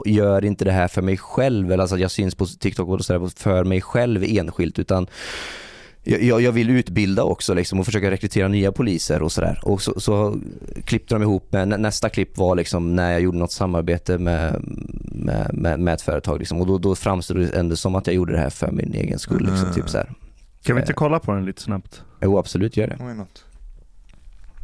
gör 0.06 0.46
inte 0.46 0.66
det 0.66 0.72
här 0.72 0.88
för 0.88 1.02
mig 1.02 1.18
själv, 1.18 1.72
eller 1.72 1.82
alltså 1.82 1.96
att 1.96 2.02
jag 2.02 2.12
syns 2.12 2.36
på 2.36 2.46
TikTok 2.46 2.90
och 2.90 3.06
så 3.06 3.14
där, 3.14 3.40
för 3.40 3.64
mig 3.64 3.82
själv 3.82 4.24
enskilt 4.24 4.80
utan 4.80 5.08
jag, 6.04 6.42
jag 6.42 6.52
vill 6.52 6.70
utbilda 6.70 7.24
också 7.24 7.54
liksom 7.54 7.80
och 7.80 7.86
försöka 7.86 8.12
rekrytera 8.12 8.48
nya 8.48 8.72
poliser 8.72 9.22
och 9.22 9.32
sådär. 9.32 9.60
Och 9.64 9.82
så, 9.82 10.00
så 10.00 10.38
klippte 10.86 11.16
de 11.16 11.22
ihop 11.22 11.52
med, 11.52 11.68
nä- 11.68 11.78
nästa 11.78 12.10
klipp 12.10 12.38
var 12.38 12.56
liksom 12.56 12.96
när 12.96 13.12
jag 13.12 13.22
gjorde 13.22 13.38
något 13.38 13.52
samarbete 13.52 14.18
med, 14.18 14.62
med, 15.12 15.50
med, 15.54 15.80
med 15.80 15.94
ett 15.94 16.02
företag 16.02 16.40
liksom. 16.40 16.62
och 16.62 16.68
då, 16.68 16.78
då 16.78 16.96
framstod 16.96 17.38
det 17.38 17.50
ändå 17.50 17.76
som 17.76 17.96
att 17.96 18.08
jag 18.08 18.16
gjorde 18.16 18.34
det 18.34 18.40
här 18.40 18.50
för 18.50 18.72
min 18.72 18.94
egen 18.94 19.20
skull. 19.20 19.40
Liksom, 19.40 19.58
Mm. 19.62 19.74
typ 19.74 19.90
så 19.90 19.98
här. 19.98 20.12
Kan 20.64 20.76
vi 20.76 20.82
inte 20.82 20.94
kolla 20.94 21.20
på 21.20 21.32
den 21.32 21.46
lite 21.46 21.62
snabbt? 21.62 22.02
Jo 22.22 22.38
absolut, 22.40 22.78
gör 22.78 22.88
det. 22.88 22.96
Why 23.06 23.14
not? 23.14 23.44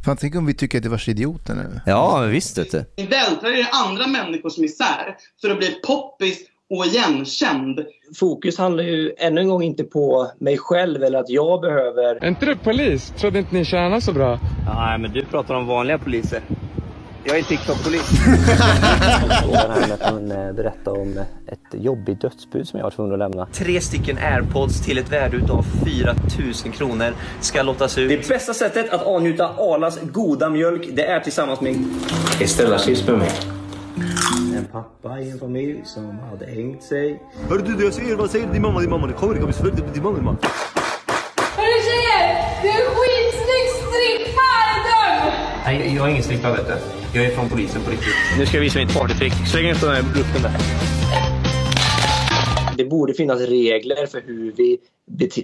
Fan, 0.04 0.16
tänk 0.16 0.34
om 0.34 0.46
vi 0.46 0.54
tycker 0.54 0.78
att 0.78 0.82
det 0.84 0.88
var 0.90 1.08
idioter 1.08 1.54
nu. 1.54 1.80
Ja, 1.86 2.20
visst 2.20 2.58
vet 2.58 2.70
du. 2.70 2.84
Ni 2.96 3.06
vältrar 3.06 3.60
i 3.60 3.66
andra 3.86 4.06
människors 4.06 4.58
misär 4.58 5.16
för 5.40 5.50
att 5.50 5.58
bli 5.58 5.70
poppis 5.86 6.38
och 6.70 6.86
igenkänd. 6.86 7.80
Fokus 8.18 8.58
handlar 8.58 8.84
ju 8.84 9.12
ännu 9.18 9.40
en 9.40 9.48
gång 9.48 9.62
inte 9.62 9.84
på 9.84 10.30
mig 10.38 10.58
själv 10.58 11.02
eller 11.02 11.18
att 11.18 11.30
jag 11.30 11.60
behöver... 11.60 12.24
Är 12.24 12.28
inte 12.28 12.46
du 12.46 12.56
polis? 12.56 13.12
Trodde 13.18 13.38
inte 13.38 13.54
ni 13.54 13.64
tjänar 13.64 14.00
så 14.00 14.12
bra? 14.12 14.38
Nej, 14.74 14.98
men 14.98 15.12
du 15.12 15.24
pratar 15.24 15.54
om 15.54 15.66
vanliga 15.66 15.98
poliser. 15.98 16.40
Jag 17.26 17.38
är 17.38 17.42
TikTok-polis. 17.42 18.08
Frågan 19.42 19.70
här 19.70 19.80
med 19.80 19.92
att 19.92 20.02
han 20.02 20.32
eh, 20.32 20.52
berättade 20.52 21.00
om 21.00 21.18
ett 21.46 21.82
jobbigt 21.82 22.20
dödsbud 22.20 22.68
som 22.68 22.78
jag 22.78 22.84
var 22.84 22.90
tvungen 22.90 23.12
att 23.12 23.18
lämna. 23.18 23.46
Tre 23.46 23.80
stycken 23.80 24.18
airpods 24.18 24.84
till 24.84 24.98
ett 24.98 25.12
värde 25.12 25.36
utav 25.36 25.66
4 25.84 26.14
000 26.64 26.72
kronor 26.74 27.14
ska 27.40 27.62
lottas 27.62 27.98
ut. 27.98 28.08
Det 28.08 28.28
bästa 28.28 28.54
sättet 28.54 28.92
att 28.92 29.02
avnjuta 29.02 29.48
Arlas 29.58 29.98
goda 30.02 30.50
mjölk, 30.50 30.88
det 30.92 31.06
är 31.06 31.20
tillsammans 31.20 31.60
med 31.60 31.76
Estella 32.40 32.78
Chips 32.78 33.06
med 33.06 33.18
mig. 33.18 33.30
En 34.56 34.64
pappa 34.64 35.20
i 35.20 35.30
en 35.30 35.38
familj 35.38 35.80
som 35.84 36.18
hade 36.18 36.46
hängt 36.46 36.82
sig. 36.82 37.22
Hörru 37.48 37.62
du, 37.62 37.84
jag 37.84 37.94
säger, 37.94 38.16
vad 38.16 38.30
säger 38.30 38.46
din 38.46 38.62
mamma? 38.62 38.80
Din 38.80 38.90
mamma, 38.90 39.06
det 39.06 39.12
kommer, 39.12 39.34
det 39.34 39.40
kommer, 39.40 39.52
följ 39.52 39.72
din 39.72 40.02
mamma, 40.02 40.16
din 40.16 40.24
mamma. 40.24 40.38
Hörru 41.56 41.78
tjejer! 41.88 42.24
Du 42.62 42.68
är 42.68 42.86
skitsnygg 42.96 43.68
strippa! 43.82 44.50
Nej, 45.64 45.94
jag 45.96 46.06
är 46.06 46.10
ingen 46.10 46.22
strippa 46.22 46.52
vet 46.52 46.66
du. 46.66 46.74
Jag 47.18 47.26
är 47.26 47.30
från 47.30 47.48
polisen 47.48 47.82
på 47.82 47.90
riktigt. 47.90 48.14
Nu 48.38 48.46
ska 48.46 48.56
jag 48.56 48.62
visa 48.62 48.78
mitt 48.78 48.94
partytrick. 48.94 49.32
Släng 49.46 49.70
ut 49.70 49.80
den 49.80 49.90
här 49.90 50.02
lukten 50.02 50.42
där. 50.42 51.33
Det 52.76 52.84
borde 52.84 53.14
finnas 53.14 53.40
regler 53.40 54.06
för 54.06 54.22
hur 54.26 54.52
vi, 54.56 54.78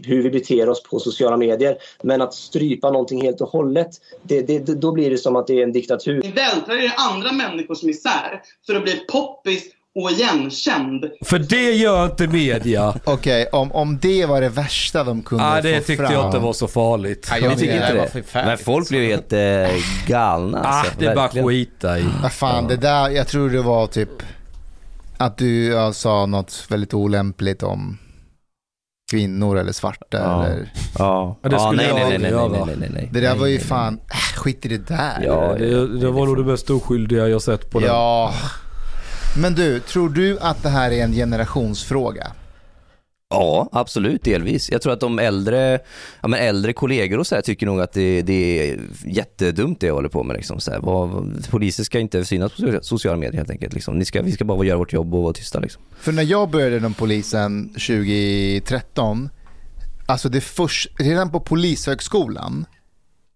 hur 0.04 0.22
vi 0.22 0.30
beter 0.30 0.68
oss 0.68 0.82
på 0.82 0.98
sociala 0.98 1.36
medier. 1.36 1.76
Men 2.02 2.22
att 2.22 2.34
strypa 2.34 2.90
någonting 2.90 3.22
helt 3.22 3.40
och 3.40 3.48
hållet, 3.48 3.90
det, 4.22 4.42
det, 4.42 4.58
då 4.58 4.92
blir 4.92 5.10
det 5.10 5.18
som 5.18 5.36
att 5.36 5.46
det 5.46 5.58
är 5.58 5.62
en 5.62 5.72
diktatur. 5.72 6.22
Ni 6.22 6.30
vältrar 6.30 6.74
er 6.76 6.84
i 6.84 6.92
andra 7.12 7.32
människors 7.32 7.82
misär 7.82 8.42
för 8.66 8.74
att 8.74 8.82
bli 8.82 8.96
poppis 9.12 9.62
och 9.94 10.10
igenkänd. 10.10 11.04
För 11.24 11.38
det 11.38 11.72
gör 11.72 12.04
inte 12.04 12.26
media. 12.28 12.94
Okej, 13.04 13.46
om, 13.52 13.72
om 13.72 13.98
det 14.02 14.26
var 14.26 14.40
det 14.40 14.48
värsta 14.48 15.04
de 15.04 15.22
kunde 15.22 15.60
det 15.62 15.78
få 15.80 15.84
tyckte 15.86 16.04
fram. 16.04 16.12
jag 16.12 16.26
inte 16.26 16.38
var 16.38 16.52
så 16.52 16.68
farligt. 16.68 17.28
Ja, 17.30 17.38
jag 17.38 17.58
tycker 17.58 17.72
det 17.74 17.80
inte 17.82 17.94
var 17.94 18.02
det? 18.02 18.10
förfärligt. 18.10 18.46
Men 18.48 18.58
folk 18.58 18.88
blev 18.88 19.02
helt 19.02 19.32
eh, 19.32 19.38
galna 20.06 20.58
Ah, 20.64 20.66
alltså. 20.68 20.92
det 20.98 21.06
är 21.06 21.14
bara 21.14 21.22
verkligen. 21.24 21.48
skita 21.48 21.98
i. 21.98 22.04
Vad 22.22 22.32
fan, 22.32 22.66
det 22.68 22.76
där, 22.76 23.08
jag 23.10 23.28
tror 23.28 23.50
det 23.50 23.62
var 23.62 23.86
typ 23.86 24.08
att 25.20 25.38
du 25.38 25.64
ja, 25.64 25.92
sa 25.92 26.26
något 26.26 26.66
väldigt 26.68 26.94
olämpligt 26.94 27.62
om 27.62 27.98
kvinnor 29.10 29.58
eller 29.58 29.72
svarta 29.72 30.18
Ja. 30.18 30.44
eller... 30.44 30.72
Ja, 30.98 31.38
Ja, 31.42 31.48
det 31.48 31.56
ja 31.56 31.66
skulle 31.66 31.82
nej, 31.82 31.86
jag 31.88 31.94
nej, 31.94 32.18
nej, 32.18 32.32
nej, 32.32 32.48
nej, 32.50 32.62
nej, 32.66 32.76
nej, 32.78 32.90
nej. 32.92 33.08
Det 33.12 33.20
där 33.20 33.30
Nej, 33.30 33.38
var 33.38 33.46
ju 33.46 33.56
nej, 33.56 33.64
fan, 33.64 33.94
äh, 34.10 34.16
skit 34.40 34.66
i 34.66 34.68
det 34.68 34.88
där. 34.88 35.22
Ja, 35.26 35.54
Det, 35.58 35.98
det 36.00 36.10
var 36.10 36.26
nog 36.26 36.36
det 36.36 36.44
mest 36.44 36.70
oskyldiga 36.70 37.28
jag 37.28 37.42
sett 37.42 37.70
på 37.70 37.80
den. 37.80 37.88
Ja. 37.88 38.34
Men 39.42 39.54
du, 39.54 39.80
tror 39.80 40.08
du 40.08 40.38
att 40.40 40.62
det 40.62 40.68
här 40.68 40.90
är 40.90 41.04
en 41.04 41.12
generationsfråga? 41.12 42.26
Ja, 43.30 43.68
absolut, 43.72 44.24
delvis. 44.24 44.70
Jag 44.70 44.82
tror 44.82 44.92
att 44.92 45.00
de 45.00 45.18
äldre, 45.18 45.78
ja, 46.20 46.28
men 46.28 46.40
äldre 46.40 46.72
kollegor 46.72 47.18
och 47.18 47.26
så 47.26 47.34
här 47.34 47.42
tycker 47.42 47.66
nog 47.66 47.80
att 47.80 47.92
det, 47.92 48.22
det 48.22 48.70
är 48.70 48.80
jättedumt 49.04 49.80
det 49.80 49.86
jag 49.86 49.94
håller 49.94 50.08
på 50.08 50.22
med. 50.22 50.36
Liksom, 50.36 50.60
så 50.60 50.70
här. 50.70 50.78
Vad, 50.78 51.50
poliser 51.50 51.84
ska 51.84 51.98
inte 51.98 52.24
synas 52.24 52.52
på 52.52 52.78
sociala 52.82 53.16
medier 53.16 53.36
helt 53.36 53.50
enkelt. 53.50 53.72
Liksom. 53.72 53.98
Ni 53.98 54.04
ska, 54.04 54.22
vi 54.22 54.32
ska 54.32 54.44
bara 54.44 54.64
göra 54.64 54.78
vårt 54.78 54.92
jobb 54.92 55.14
och 55.14 55.22
vara 55.22 55.32
tysta. 55.32 55.60
Liksom. 55.60 55.82
För 56.00 56.12
när 56.12 56.22
jag 56.22 56.50
började 56.50 56.76
inom 56.76 56.94
polisen 56.94 57.68
2013, 57.68 59.30
alltså 60.06 60.28
det 60.28 60.40
först, 60.40 60.90
redan 60.98 61.30
på 61.30 61.40
polishögskolan, 61.40 62.66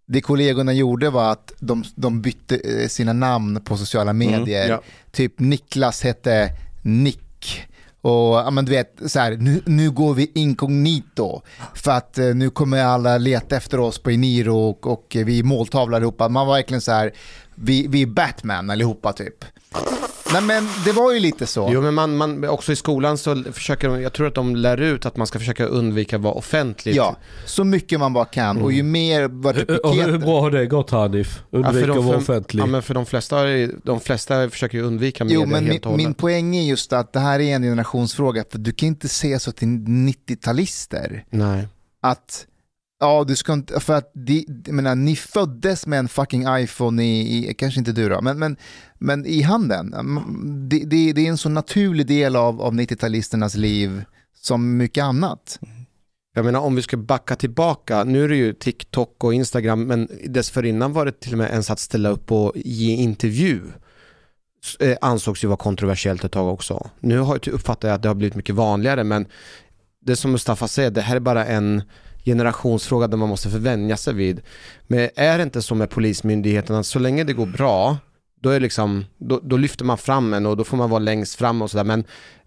det 0.06 0.20
kollegorna 0.20 0.72
gjorde 0.72 1.10
var 1.10 1.32
att 1.32 1.52
de, 1.58 1.84
de 1.94 2.22
bytte 2.22 2.56
eh, 2.56 2.88
sina 2.88 3.12
namn 3.12 3.60
på 3.64 3.76
sociala 3.76 4.12
medier. 4.12 4.68
ja. 4.68 4.82
Typ 5.12 5.40
Niklas 5.40 6.02
hette 6.02 6.50
Nick. 6.82 7.66
Och 8.04 8.34
ja, 8.34 8.50
men 8.50 8.64
du 8.64 8.72
vet, 8.72 9.00
så 9.06 9.18
här, 9.20 9.36
nu, 9.36 9.62
nu 9.66 9.90
går 9.90 10.14
vi 10.14 10.30
inkognito 10.34 11.42
för 11.74 11.90
att 11.90 12.18
eh, 12.18 12.26
nu 12.26 12.50
kommer 12.50 12.84
alla 12.84 13.18
leta 13.18 13.56
efter 13.56 13.80
oss 13.80 13.98
på 13.98 14.10
Eniro 14.10 14.56
och, 14.56 14.86
och 14.86 15.16
vi 15.26 15.38
är 15.38 15.42
måltavla 15.42 15.96
allihopa. 15.96 16.28
Man 16.28 16.46
var 16.46 16.54
verkligen 16.54 16.80
så 16.80 16.92
här, 16.92 17.12
vi, 17.54 17.86
vi 17.86 18.02
är 18.02 18.06
Batman 18.06 18.70
allihopa 18.70 19.12
typ. 19.12 19.44
Nej 20.32 20.42
men 20.42 20.68
det 20.84 20.92
var 20.92 21.12
ju 21.12 21.20
lite 21.20 21.46
så. 21.46 21.68
Jo 21.72 21.80
men 21.80 21.94
man, 21.94 22.16
man, 22.16 22.48
också 22.48 22.72
i 22.72 22.76
skolan 22.76 23.18
så 23.18 23.42
försöker 23.52 23.88
de, 23.88 24.02
jag 24.02 24.12
tror 24.12 24.26
att 24.26 24.34
de 24.34 24.56
lär 24.56 24.80
ut 24.80 25.06
att 25.06 25.16
man 25.16 25.26
ska 25.26 25.38
försöka 25.38 25.64
undvika 25.66 26.16
att 26.16 26.22
vara 26.22 26.34
offentlig. 26.34 26.94
Ja, 26.94 27.16
så 27.44 27.64
mycket 27.64 28.00
man 28.00 28.12
bara 28.12 28.24
kan 28.24 28.62
och 28.62 28.72
ju 28.72 28.82
mer 28.82 29.28
vad 29.28 29.56
Hur, 29.56 29.86
och 29.86 29.94
hur 29.94 30.18
bra 30.18 30.40
har 30.40 30.50
det 30.50 30.66
gått 30.66 30.90
Hanif? 30.90 31.42
Undvika 31.50 31.86
de, 31.86 31.98
att 31.98 32.04
vara 32.04 32.20
för, 32.20 32.32
offentlig. 32.32 32.62
ja, 32.62 32.66
men 32.66 32.82
för 32.82 32.94
de 32.94 33.06
flesta, 33.06 33.36
de 33.84 34.00
flesta 34.00 34.50
försöker 34.50 34.78
ju 34.78 34.84
undvika 34.84 35.24
media 35.24 35.38
Jo, 35.40 35.46
men 35.46 35.64
min, 35.64 35.72
helt 35.72 35.84
och 35.84 35.90
hållet. 35.90 36.06
min 36.06 36.14
poäng 36.14 36.56
är 36.56 36.62
just 36.62 36.92
att 36.92 37.12
det 37.12 37.20
här 37.20 37.40
är 37.40 37.54
en 37.54 37.62
generationsfråga, 37.62 38.44
för 38.50 38.58
du 38.58 38.72
kan 38.72 38.86
inte 38.86 39.08
se 39.08 39.38
så 39.38 39.52
till 39.52 39.68
90-talister 39.68 41.24
Nej. 41.30 41.68
att 42.02 42.46
Ja, 43.04 43.24
du 43.24 43.36
ska 43.36 43.52
inte, 43.52 43.80
för 43.80 43.94
att 43.94 44.10
de, 44.14 44.46
jag 44.66 44.74
menar, 44.74 44.94
ni 44.94 45.16
föddes 45.16 45.86
med 45.86 45.98
en 45.98 46.08
fucking 46.08 46.44
iPhone 46.48 47.04
i, 47.04 47.50
i 47.50 47.54
kanske 47.54 47.80
inte 47.80 47.92
du 47.92 48.08
då, 48.08 48.20
men, 48.20 48.38
men, 48.38 48.56
men 48.98 49.26
i 49.26 49.42
handen. 49.42 49.94
Mm, 49.94 50.68
det, 50.68 50.78
det, 50.78 51.12
det 51.12 51.26
är 51.26 51.28
en 51.28 51.38
så 51.38 51.48
naturlig 51.48 52.06
del 52.06 52.36
av, 52.36 52.62
av 52.62 52.74
90-talisternas 52.74 53.56
liv 53.56 54.04
som 54.34 54.76
mycket 54.76 55.04
annat. 55.04 55.58
Jag 56.34 56.44
menar 56.44 56.60
om 56.60 56.74
vi 56.74 56.82
ska 56.82 56.96
backa 56.96 57.36
tillbaka, 57.36 58.04
nu 58.04 58.24
är 58.24 58.28
det 58.28 58.36
ju 58.36 58.52
TikTok 58.52 59.24
och 59.24 59.34
Instagram, 59.34 59.84
men 59.84 60.08
dessförinnan 60.26 60.92
var 60.92 61.06
det 61.06 61.20
till 61.20 61.32
och 61.32 61.38
med 61.38 61.50
ens 61.50 61.70
att 61.70 61.78
ställa 61.78 62.08
upp 62.08 62.32
och 62.32 62.52
ge 62.54 62.94
intervju. 62.94 63.60
Eh, 64.80 64.96
ansågs 65.00 65.44
ju 65.44 65.48
vara 65.48 65.56
kontroversiellt 65.56 66.24
ett 66.24 66.32
tag 66.32 66.52
också. 66.52 66.90
Nu 67.00 67.18
har 67.18 67.34
jag 67.34 67.42
typ 67.42 67.54
uppfattat 67.54 67.88
jag 67.88 67.94
att 67.94 68.02
det 68.02 68.08
har 68.08 68.14
blivit 68.14 68.34
mycket 68.34 68.54
vanligare, 68.54 69.04
men 69.04 69.26
det 70.00 70.16
som 70.16 70.32
Mustafa 70.32 70.68
säger, 70.68 70.90
det 70.90 71.00
här 71.00 71.16
är 71.16 71.20
bara 71.20 71.46
en 71.46 71.82
generationsfråga 72.24 73.06
där 73.06 73.16
man 73.16 73.28
måste 73.28 73.48
förvänja 73.50 73.96
sig 73.96 74.14
vid. 74.14 74.40
Men 74.86 75.08
är 75.16 75.38
det 75.38 75.44
inte 75.44 75.62
så 75.62 75.74
med 75.74 75.90
polismyndigheterna, 75.90 76.82
så 76.82 76.98
länge 76.98 77.24
det 77.24 77.32
går 77.32 77.46
bra, 77.46 77.96
då, 78.40 78.50
är 78.50 78.60
liksom, 78.60 79.04
då, 79.18 79.40
då 79.42 79.56
lyfter 79.56 79.84
man 79.84 79.98
fram 79.98 80.34
en 80.34 80.46
och 80.46 80.56
då 80.56 80.64
får 80.64 80.76
man 80.76 80.90
vara 80.90 80.98
längst 80.98 81.34
fram 81.34 81.62
och 81.62 81.70
sådär. 81.70 81.84
Men 81.84 82.04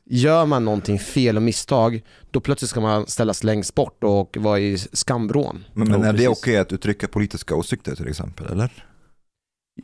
gör 0.10 0.46
man 0.46 0.66
någonting 0.66 1.00
fel 1.00 1.36
och 1.38 1.44
misstag, 1.44 2.02
då 2.32 2.40
plötsligt 2.40 2.70
ska 2.70 2.82
man 2.82 3.08
ställas 3.08 3.44
längst 3.44 3.76
bort 3.76 4.04
och 4.04 4.38
vara 4.38 4.60
i 4.60 4.78
skamvrån. 4.78 5.64
Men, 5.74 5.88
men 5.92 6.04
är 6.04 6.14
det 6.14 6.28
okej 6.28 6.58
att 6.58 6.74
uttrycka 6.74 7.08
politiska 7.08 7.56
åsikter 7.56 7.96
till 7.96 8.08
exempel, 8.08 8.48
eller? 8.52 8.86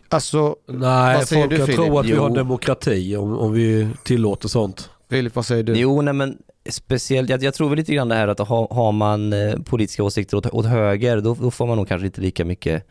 Alltså, 0.09 0.55
Nej, 0.67 1.17
Vad 1.17 1.27
säger 1.27 1.41
folk 1.41 1.51
du, 1.51 1.57
jag 1.57 1.65
Filip? 1.65 1.75
tror 1.75 1.99
att 1.99 2.05
vi 2.05 2.15
har 2.15 2.29
demokrati 2.29 3.15
om, 3.15 3.37
om 3.37 3.53
vi 3.53 3.89
tillåter 4.03 4.47
sånt. 4.47 4.89
Filip, 5.09 5.35
vad 5.35 5.45
säger 5.45 5.63
du? 5.63 5.73
Jo, 5.73 6.01
nej 6.01 6.13
men 6.13 6.37
speciellt, 6.69 7.29
jag, 7.29 7.43
jag 7.43 7.53
tror 7.53 7.69
väl 7.69 7.77
lite 7.77 7.93
grann 7.93 8.09
det 8.09 8.15
här 8.15 8.27
att 8.27 8.39
ha, 8.39 8.67
har 8.71 8.91
man 8.91 9.33
eh, 9.33 9.59
politiska 9.59 10.03
åsikter 10.03 10.37
åt, 10.37 10.45
åt 10.45 10.65
höger, 10.65 11.21
då, 11.21 11.33
då 11.33 11.51
får 11.51 11.67
man 11.67 11.77
nog 11.77 11.87
kanske 11.87 12.05
inte 12.05 12.21
lika 12.21 12.45
mycket 12.45 12.87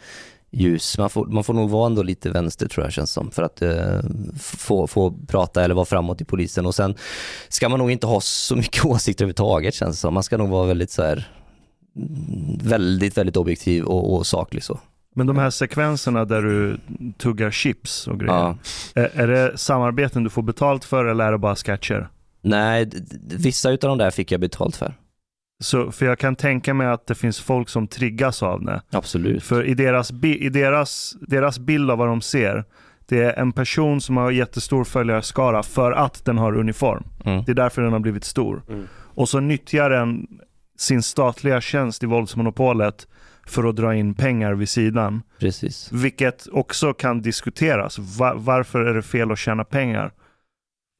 ljus. 0.52 0.98
Man 0.98 1.11
får, 1.11 1.26
man 1.26 1.44
får 1.44 1.54
nog 1.54 1.70
vara 1.70 1.87
ändå 1.87 2.02
lite 2.02 2.30
vänster 2.30 2.68
tror 2.68 2.87
jag 2.87 2.92
känns 2.92 3.11
som, 3.11 3.30
för 3.30 3.42
att 3.42 3.62
eh, 3.62 4.00
få, 4.40 4.87
få 4.87 5.14
prata 5.26 5.64
eller 5.64 5.74
vara 5.74 5.85
framåt 5.85 6.20
i 6.20 6.24
polisen. 6.24 6.66
Och 6.66 6.74
sen 6.74 6.94
ska 7.48 7.68
man 7.68 7.78
nog 7.78 7.90
inte 7.90 8.06
ha 8.06 8.20
så 8.20 8.56
mycket 8.56 8.85
åsikter 8.85 9.24
överhuvudtaget 9.24 9.74
känns 9.74 9.96
det 9.96 10.00
som. 10.00 10.14
Man 10.14 10.22
ska 10.22 10.37
nog 10.37 10.48
vara 10.48 10.66
väldigt 10.66 10.90
så 10.90 11.02
här 11.02 11.28
mm, 11.96 12.58
väldigt, 12.62 13.18
väldigt 13.18 13.37
objektiv 13.37 13.85
och, 13.85 14.16
och 14.16 14.26
saklig 14.26 14.64
så. 14.64 14.80
Men 15.14 15.26
de 15.26 15.38
här 15.38 15.50
sekvenserna 15.50 16.24
där 16.24 16.42
du 16.42 16.78
tuggar 17.18 17.50
chips 17.50 18.06
och 18.06 18.20
grejer. 18.20 18.35
Ja. 18.35 18.56
Är, 18.94 19.11
är 19.14 19.26
det 19.26 19.58
samarbeten 19.58 20.24
du 20.24 20.30
får 20.30 20.42
betalt 20.42 20.85
för 20.85 21.04
eller 21.04 21.24
är 21.24 21.32
det 21.32 21.38
bara 21.38 21.56
sketcher? 21.56 22.08
Nej, 22.42 22.90
vissa 23.31 23.70
utav 23.70 23.88
de 23.88 23.98
där 23.98 24.11
fick 24.11 24.33
jag 24.33 24.40
betalt 24.40 24.76
för. 24.76 24.94
Så, 25.62 25.92
för 25.92 26.07
jag 26.07 26.18
kan 26.18 26.37
tänka 26.37 26.74
mig 26.74 26.87
att 26.87 27.07
det 27.07 27.14
finns 27.14 27.40
folk 27.40 27.68
som 27.68 27.88
triggas 27.88 28.42
av 28.42 28.64
det. 28.64 28.83
Absolut. 28.90 29.42
För 29.42 29.64
i 29.64 29.74
deras, 29.74 30.11
i 30.22 30.48
deras, 30.48 31.16
deras 31.20 31.59
bild 31.59 31.90
av 31.90 31.98
vad 31.98 32.09
de 32.09 32.20
ser, 32.20 32.64
det 33.07 33.22
är 33.22 33.38
en 33.38 33.52
person 33.52 34.00
som 34.00 34.16
har 34.16 34.31
jättestor 34.31 34.85
följarskara 34.85 35.62
för 35.62 35.92
att 35.92 36.24
den 36.24 36.38
har 36.38 36.57
uniform. 36.57 37.05
Mm. 37.24 37.44
Det 37.44 37.52
är 37.52 37.55
därför 37.55 37.83
den 37.83 37.92
har 37.92 38.00
blivit 38.00 38.24
stor. 38.24 38.62
Mm. 38.68 38.87
Och 38.94 39.28
så 39.28 39.40
nyttjar 39.40 39.90
den 39.90 40.26
sin 40.78 41.02
statliga 41.02 41.61
tjänst 41.61 42.02
i 42.02 42.07
våldsmonopolet 42.07 43.07
för 43.46 43.64
att 43.64 43.76
dra 43.76 43.94
in 43.94 44.14
pengar 44.14 44.55
vid 44.55 44.68
sidan. 44.68 45.22
Precis. 45.38 45.92
Vilket 45.92 46.48
också 46.52 46.92
kan 46.92 47.22
diskuteras. 47.22 47.98
Va- 47.98 48.35
varför 48.37 48.81
är 48.81 48.94
det 48.94 49.02
fel 49.02 49.31
att 49.33 49.38
tjäna 49.38 49.64
pengar? 49.64 50.12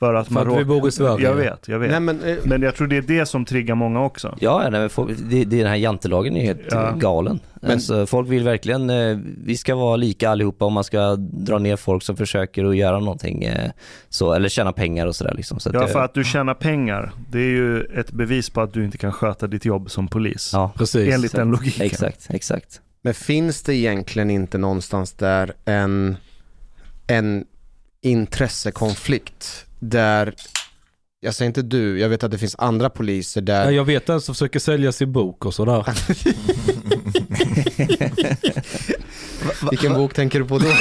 För 0.03 0.15
att 0.15 0.27
För 0.27 0.35
man 0.35 0.51
att 0.51 0.59
vi 0.59 0.65
bor 0.65 0.89
i 0.89 0.93
Sverige. 0.93 1.25
Jag 1.29 1.35
vet, 1.35 1.69
jag 1.69 1.79
vet. 1.79 1.91
Nej, 1.91 2.01
men, 2.01 2.21
eh, 2.23 2.37
Men 2.45 2.63
jag 2.63 2.75
tror 2.75 2.87
det 2.87 2.97
är 2.97 3.03
det 3.03 3.27
som 3.27 3.45
triggar 3.45 3.75
många 3.75 4.05
också. 4.05 4.37
Ja, 4.41 4.59
nej, 4.71 4.81
men 4.81 4.91
folk, 4.91 5.19
det, 5.19 5.45
det, 5.45 5.59
den 5.59 5.67
här 5.67 5.77
jantelagen 5.77 6.37
är 6.37 6.43
helt 6.45 6.61
Ja. 6.71 6.91
galen. 6.97 7.41
Men- 7.61 7.71
alltså, 7.71 8.07
folk 8.07 8.29
vill 8.29 8.45
verkligen, 8.45 8.91
eh, 8.91 9.19
vi 9.45 9.57
ska 9.57 9.75
vara 9.75 9.97
lika 9.97 10.31
allihopa 10.31 10.65
om 10.65 10.73
man 10.73 10.85
ska 10.85 11.17
dra 11.17 11.59
ner 11.59 11.77
folk 11.77 12.03
som 12.03 12.17
försöker 12.17 12.65
att 12.65 12.77
göra 12.77 12.99
någonting, 13.01 13.45
eh, 13.45 13.71
så, 14.09 14.33
eller 14.33 14.49
tjäna 14.49 14.73
pengar 14.73 15.07
och 15.07 15.17
sådär. 15.17 15.35
Liksom. 15.37 15.61
Så 15.61 15.71
Ja, 15.73 15.87
för 15.87 16.05
att 16.05 16.15
du 16.15 16.25
tjänar 16.25 16.55
pengar, 16.55 17.13
det 17.31 17.39
är 17.39 17.51
ju 17.51 17.81
ett 17.81 18.13
bevis 18.13 18.51
på 18.51 18.61
att 18.61 18.73
du 18.73 18.85
inte 18.85 18.99
kan 18.99 19.13
sköta 19.13 19.47
ditt 19.47 19.65
jobb 19.65 19.91
som 19.91 20.09
polis. 20.09 20.51
ja, 20.53 20.73
Precis. 20.77 21.15
Enligt 21.15 21.33
den 21.33 21.51
logiken. 21.51 21.87
exakt, 21.87 22.27
exakt. 22.31 22.81
Men 23.03 23.15
finns 23.15 23.63
det 23.63 23.75
egentligen 23.75 24.31
inte 24.31 24.59
någonstans 24.59 25.13
där 25.13 25.53
en, 25.65 26.17
en 27.07 27.45
intressekonflikt 28.05 29.67
där, 29.83 30.35
jag 31.21 31.35
säger 31.35 31.47
inte 31.47 31.63
du, 31.63 32.01
jag 32.01 32.09
vet 32.09 32.25
att 32.25 32.31
det 32.31 32.39
finns 32.39 32.57
andra 32.59 32.91
poliser 32.91 33.41
där 33.41 33.65
Nej, 33.65 33.75
jag 33.75 33.85
vet 33.85 34.09
en 34.09 34.21
som 34.21 34.35
försöker 34.35 34.59
sälja 34.59 34.93
sin 34.93 35.13
bok 35.13 35.45
och 35.45 35.55
sådär. 35.55 35.85
Vilken 39.71 39.95
bok 39.95 40.15
tänker 40.15 40.39
du 40.39 40.45
på 40.45 40.59
då? 40.59 40.67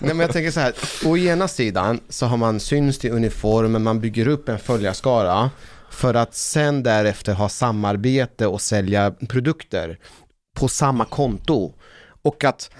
Nej 0.00 0.14
men 0.14 0.20
jag 0.20 0.32
tänker 0.32 0.50
så 0.50 0.60
här, 0.60 0.72
å 1.04 1.16
ena 1.16 1.48
sidan 1.48 2.00
så 2.08 2.26
har 2.26 2.36
man 2.36 2.60
syns 2.60 3.04
i 3.04 3.10
uniformen, 3.10 3.82
man 3.82 4.00
bygger 4.00 4.28
upp 4.28 4.48
en 4.48 4.58
följarskara 4.58 5.50
för 5.90 6.14
att 6.14 6.34
sen 6.34 6.82
därefter 6.82 7.34
ha 7.34 7.48
samarbete 7.48 8.46
och 8.46 8.60
sälja 8.60 9.10
produkter 9.10 9.98
på 10.54 10.68
samma 10.68 11.04
konto. 11.04 11.74
Och 12.22 12.44
att 12.44 12.70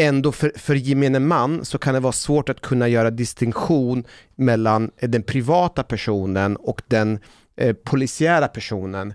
ändå 0.00 0.32
för, 0.32 0.52
för 0.56 0.74
gemene 0.74 1.18
man 1.18 1.64
så 1.64 1.78
kan 1.78 1.94
det 1.94 2.00
vara 2.00 2.12
svårt 2.12 2.48
att 2.48 2.60
kunna 2.60 2.88
göra 2.88 3.10
distinktion 3.10 4.04
mellan 4.36 4.90
den 5.00 5.22
privata 5.22 5.82
personen 5.82 6.56
och 6.56 6.82
den 6.88 7.18
eh, 7.56 7.72
polisiära 7.72 8.48
personen. 8.48 9.14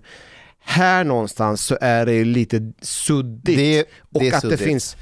Här 0.60 1.04
någonstans 1.04 1.62
så 1.62 1.78
är 1.80 2.06
det 2.06 2.24
lite 2.24 2.72
suddigt. 2.80 3.56
Det, 3.56 3.84
och 4.12 4.20
det 4.20 4.32
att 4.32 4.40
suddigt. 4.40 4.58
det 4.58 4.64
finns 4.64 4.96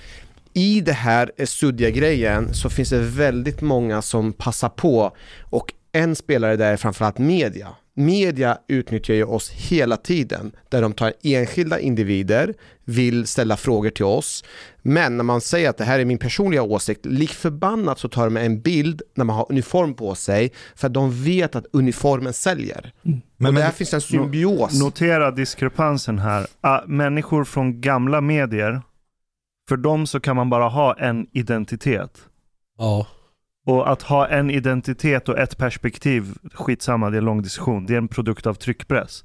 i 0.55 0.81
det 0.81 0.93
här 0.93 1.33
eh, 1.37 1.47
suddiga 1.47 1.91
grejen 1.91 2.55
så 2.55 2.71
finns 2.71 2.91
det 2.91 2.99
väldigt 2.99 3.61
många 3.61 4.03
som 4.03 4.33
passar 4.33 4.69
på 4.69 5.17
och 5.43 5.73
en 5.93 6.17
spelare 6.17 6.57
där 6.57 6.73
är 6.73 6.77
framförallt 6.77 7.19
media. 7.19 7.69
Media 7.97 8.59
utnyttjar 8.69 9.15
ju 9.15 9.25
oss 9.25 9.51
hela 9.51 9.97
tiden 9.97 10.53
där 10.69 10.83
de 10.83 10.93
tar 10.93 11.13
enskilda 11.23 11.81
individer, 11.81 12.55
vill 12.85 13.27
ställa 13.27 13.57
frågor 13.57 13.91
till 13.91 14.05
oss. 14.05 14.45
Men 14.83 15.17
när 15.17 15.25
man 15.25 15.41
säger 15.41 15.71
att 15.71 15.77
det 15.77 15.85
här 15.85 15.99
är 15.99 16.05
min 16.05 16.19
personliga 16.19 16.63
åsikt, 16.63 17.07
lik 17.07 17.31
förbannat 17.31 17.99
så 17.99 18.09
tar 18.09 18.25
de 18.25 18.37
en 18.37 18.61
bild 18.61 19.03
när 19.15 19.25
man 19.25 19.37
har 19.37 19.47
uniform 19.49 19.95
på 19.95 20.15
sig 20.15 20.53
för 20.75 20.87
att 20.87 20.95
de 20.95 21.25
vet 21.25 21.57
att 21.57 21.67
uniformen 21.73 22.33
säljer. 22.33 22.93
Men, 23.03 23.23
och 23.47 23.55
där 23.55 23.63
men, 23.63 23.73
finns 23.73 23.95
en 23.95 24.01
symbios. 24.01 24.81
Notera 24.81 25.31
diskrepansen 25.31 26.19
här. 26.19 26.47
Ah, 26.61 26.81
människor 26.87 27.45
från 27.45 27.81
gamla 27.81 28.21
medier, 28.21 28.83
för 29.69 29.77
dem 29.77 30.07
så 30.07 30.21
kan 30.21 30.37
man 30.37 30.51
bara 30.51 30.69
ha 30.69 30.95
en 30.99 31.27
identitet. 31.33 32.23
Ja. 32.79 33.07
Och 33.67 33.93
att 33.93 34.03
ha 34.03 34.29
en 34.29 34.51
identitet 34.51 35.29
och 35.29 35.39
ett 35.39 35.59
perspektiv, 35.59 36.35
skitsamma, 36.55 37.11
det 37.11 37.17
är 37.17 37.19
en 37.19 37.25
lång 37.25 37.43
diskussion. 37.43 37.87
Det 37.87 37.95
är 37.95 37.99
en 37.99 38.09
produkt 38.09 38.47
av 38.47 38.55
tryckpress. 38.55 39.25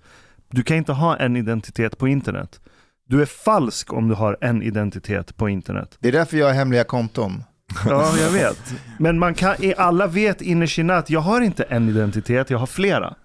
Du 0.51 0.63
kan 0.63 0.77
inte 0.77 0.93
ha 0.93 1.17
en 1.17 1.35
identitet 1.35 1.97
på 1.97 2.07
internet. 2.07 2.59
Du 3.07 3.21
är 3.21 3.25
falsk 3.25 3.93
om 3.93 4.07
du 4.07 4.15
har 4.15 4.37
en 4.41 4.63
identitet 4.63 5.37
på 5.37 5.49
internet. 5.49 5.97
Det 5.99 6.07
är 6.07 6.11
därför 6.11 6.37
jag 6.37 6.45
har 6.45 6.53
hemliga 6.53 6.83
konton. 6.83 7.43
Ja, 7.85 8.17
jag 8.17 8.31
vet. 8.31 8.73
Men 8.99 9.19
man 9.19 9.33
kan, 9.33 9.55
alla 9.77 10.07
vet 10.07 10.41
innerst 10.41 10.77
inne 10.77 10.95
att 10.95 11.09
jag 11.09 11.19
har 11.19 11.41
inte 11.41 11.63
en 11.63 11.89
identitet, 11.89 12.49
jag 12.49 12.57
har 12.57 12.67
flera. 12.67 13.15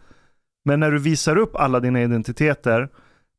Men 0.64 0.80
när 0.80 0.90
du 0.90 0.98
visar 0.98 1.36
upp 1.36 1.56
alla 1.56 1.80
dina 1.80 2.02
identiteter, 2.02 2.88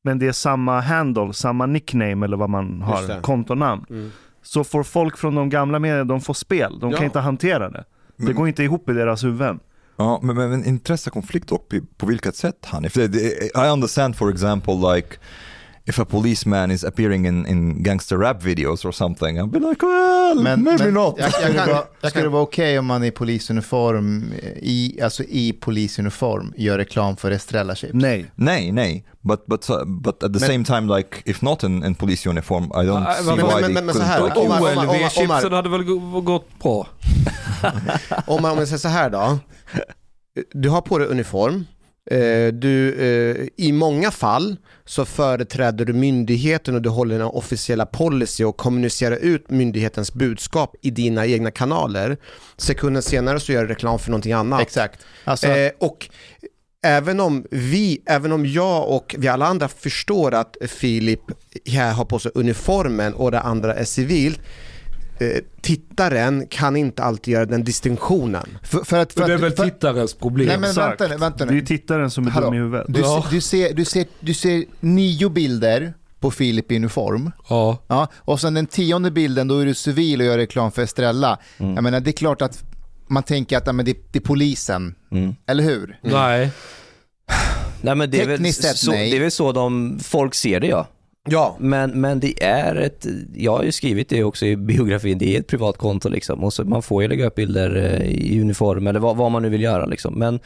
men 0.04 0.20
det 0.20 0.28
är 0.28 0.32
samma 0.32 0.80
handle, 0.80 1.34
samma 1.34 1.66
nickname 1.66 2.26
eller 2.26 2.38
vad 2.38 2.50
man 2.50 2.82
har, 2.82 3.22
kontonamn. 3.22 3.86
Mm. 3.90 4.12
Så 4.46 4.64
får 4.64 4.84
folk 4.84 5.18
från 5.18 5.36
de 5.36 5.50
gamla 5.50 5.80
medierna, 5.80 6.04
de 6.04 6.22
får 6.22 6.34
spel. 6.34 6.80
De 6.80 6.92
Ja. 6.92 6.98
kan 6.98 7.06
inte 7.06 7.20
hantera 7.20 7.70
det. 7.70 7.84
Det 8.18 8.34
går 8.34 8.48
inte 8.48 8.64
ihop 8.64 8.90
i 8.90 8.94
deras 8.94 9.24
huvuden. 9.24 9.60
ja, 9.98 10.20
men, 10.24 10.36
men, 10.36 10.66
intressekonflikt 10.66 11.52
och 11.52 11.74
på, 11.98 12.06
vilket 12.06 12.36
sätt 12.36 12.66
Hanif? 12.66 12.98
I 12.98 13.50
understand 13.74 14.16
for 14.16 14.30
example 14.32 14.96
like 14.96 15.08
if 15.88 16.00
a 16.00 16.06
policeman 16.06 16.72
is 16.72 16.84
appearing 16.84 17.26
in, 17.28 17.46
in 17.48 17.84
gangster 17.84 18.18
rap 18.18 18.44
videos 18.44 18.86
or 18.86 18.92
something, 18.92 19.38
I'll 19.40 19.48
be 19.48 19.60
like 19.60 19.86
well, 19.86 20.36
Men, 20.42 20.64
maybe 20.64 20.84
men 20.84 20.94
not. 20.94 21.16
Jag, 21.18 21.26
jag 21.42 21.56
kan, 21.56 21.56
Jag 21.70 21.84
jag 22.02 22.14
kan- 22.14 22.24
det 22.24 22.30
vara 22.30 22.42
okej 22.42 22.80
om 22.80 22.86
man 22.86 23.04
i 23.04 23.12
polisuniform, 23.12 24.34
i, 24.62 25.00
alltså 25.04 25.24
i 25.24 25.54
polisuniform, 25.54 26.54
gör 26.58 26.78
reklam 26.78 27.16
för 27.18 27.32
Estrella 27.32 27.76
chips? 27.76 27.94
Nej. 27.94 28.26
Nej, 28.36 28.72
nej. 28.72 29.06
But, 29.22 29.46
but, 29.46 29.70
uh, 29.70 29.86
but 29.86 30.24
at 30.24 30.34
the 30.34 30.40
Men- 30.40 30.40
same 30.40 30.64
time, 30.82 30.98
like, 30.98 31.18
if 31.26 31.42
not 31.42 31.64
in, 31.64 31.84
in 31.86 31.96
police 31.96 32.30
uniform, 32.30 32.64
I 32.64 32.68
don't 32.88 33.06
Ah, 33.08 33.14
see 33.14 33.26
men- 33.36 33.38
why 33.38 33.54
men- 33.54 33.64
they 33.64 33.74
men- 33.74 33.86
men 33.86 33.96
så 33.96 34.02
couldn't 34.02 34.06
här, 34.06 34.24
like 34.26 34.40
Omar, 34.40 34.60
you. 34.60 34.72
Omar, 34.72 34.72
Omar, 34.72 34.86
Omar. 34.86 34.96
OLV-chipsen 34.96 35.54
hade 35.54 35.70
väl 35.70 35.84
gå- 35.84 36.22
gått 36.22 36.60
bra? 36.64 36.88
Man, 37.62 37.72
om 38.26 38.42
man 38.42 38.68
säger 38.68 38.78
så 38.78 38.88
här 38.88 39.10
då. 39.10 39.40
Du 40.54 40.70
har 40.70 40.82
på 40.82 40.98
dig 40.98 41.08
uniform. 41.08 41.66
Eh, 42.12 42.54
Du, 42.54 42.94
eh, 42.94 43.48
I 43.66 43.72
många 43.72 44.12
fall 44.12 44.58
så 44.86 45.06
företräder 45.06 45.86
du 45.86 45.94
myndigheten 45.94 46.76
och 46.76 46.82
du 46.82 46.90
håller 46.90 47.16
en 47.16 47.22
officiella 47.22 47.86
policy 47.86 48.44
och 48.44 48.58
kommunicerar 48.58 49.16
ut 49.16 49.50
myndighetens 49.50 50.14
budskap 50.14 50.76
i 50.82 50.92
dina 50.92 51.26
egna 51.26 51.52
kanaler. 51.52 52.18
Sekunden 52.58 53.04
senare 53.04 53.40
så 53.40 53.52
gör 53.52 53.62
du 53.62 53.68
reklam 53.68 54.00
för 54.00 54.12
någonting 54.12 54.34
annat. 54.34 54.62
Exakt. 54.62 55.00
Alltså, 55.24 55.48
Eh, 55.48 55.72
och 55.80 56.10
även 56.84 57.20
om 57.20 57.46
vi, 57.52 58.02
även 58.06 58.32
om 58.32 58.46
jag 58.46 58.90
och 58.90 59.16
vi 59.18 59.28
alla 59.28 59.46
andra 59.46 59.68
förstår 59.68 60.34
att 60.34 60.58
Filip 60.68 61.20
här 61.68 61.94
har 61.94 62.06
på 62.06 62.20
sig 62.20 62.32
uniformen 62.36 63.14
och 63.14 63.32
det 63.32 63.40
andra 63.40 63.74
är 63.76 63.84
civilt, 63.86 64.40
eh, 65.20 65.28
tittaren 65.62 66.48
kan 66.50 66.76
inte 66.76 67.04
alltid 67.04 67.34
göra 67.34 67.46
den 67.46 67.64
distinktionen. 67.64 68.58
för, 68.64 68.84
för 68.84 68.98
att, 69.00 69.14
för 69.14 69.28
det 69.28 69.34
är 69.34 69.36
att- 69.36 69.42
väl 69.44 69.52
för, 69.52 69.64
tittarens 69.66 70.14
problem. 70.14 70.48
Nej 70.48 70.58
men 70.58 70.70
Exakt. 70.70 71.02
vänta 71.02 71.14
nu, 71.14 71.20
vänta 71.20 71.46
Det 71.46 71.58
är 71.58 71.62
tittaren 71.62 72.12
som 72.12 72.28
är 72.28 72.32
Hallå. 72.32 72.46
dum 72.48 72.54
i 72.54 72.58
huvudet. 72.58 72.86
Du, 72.90 73.00
Ja. 73.00 73.26
du, 73.32 73.42
ser, 73.42 73.74
du, 73.74 73.86
ser, 73.86 74.06
du 74.20 74.34
ser 74.34 74.66
nio 74.80 75.30
bilder 75.30 75.94
på 76.20 76.32
Filip 76.32 76.72
i 76.72 76.76
uniform. 76.76 77.32
Ja. 77.50 77.84
Ja, 77.88 78.08
och 78.16 78.40
sen 78.42 78.54
den 78.54 78.68
tionde 78.68 79.12
bilden, 79.12 79.48
då 79.48 79.58
är 79.60 79.66
du 79.66 79.74
civil 79.74 80.20
och 80.22 80.26
gör 80.28 80.38
reklam 80.38 80.72
för 80.72 80.82
Estrella. 80.82 81.40
Jag 81.58 81.84
menar, 81.84 82.00
det 82.00 82.10
är 82.10 82.12
klart 82.12 82.42
att 82.42 82.64
man 83.08 83.24
tänker 83.24 83.58
att 83.58 83.68
ja, 83.68 83.74
men 83.74 83.86
det, 83.86 83.98
det 84.12 84.20
är 84.20 84.24
polisen, 84.24 84.96
Mm. 85.12 85.36
eller 85.48 85.64
hur? 85.64 86.00
Nej. 86.04 86.52
Nej 87.82 87.96
men 87.96 88.12
det 88.12 88.22
är, 88.22 88.28
väl 88.28 88.38
Tekniskt 88.38 88.64
sett 88.64 88.78
så, 88.78 88.92
nej. 88.92 89.12
det 89.12 89.18
är 89.18 89.22
väl 89.22 89.32
så 89.32 89.52
de, 89.52 90.00
folk 90.04 90.36
ser 90.36 90.60
det 90.60 90.68
ja. 90.68 90.88
Ja. 91.30 91.56
Men, 91.60 92.02
men 92.02 92.20
det 92.20 92.44
är 92.44 92.76
ett, 92.76 93.06
jag 93.36 93.58
har 93.58 93.64
ju 93.64 93.72
skrivit 93.72 94.10
det 94.10 94.24
också 94.24 94.46
i 94.46 94.56
biografin, 94.56 95.18
det 95.18 95.36
är 95.36 95.40
ett 95.40 95.48
privat 95.48 95.78
konto 95.78 96.10
liksom. 96.10 96.44
Och 96.44 96.54
så 96.54 96.64
man 96.64 96.82
får 96.82 97.02
ju 97.02 97.08
lägga 97.08 97.28
upp 97.28 97.36
bilder 97.36 97.76
eh, 97.76 98.08
i 98.08 98.42
uniform 98.42 98.88
eller 98.88 99.00
vad, 99.00 99.18
vad 99.18 99.32
man 99.32 99.42
nu 99.42 99.50
vill 99.50 99.62
göra 99.62 99.86
liksom. 99.86 100.14
Men 100.14 100.40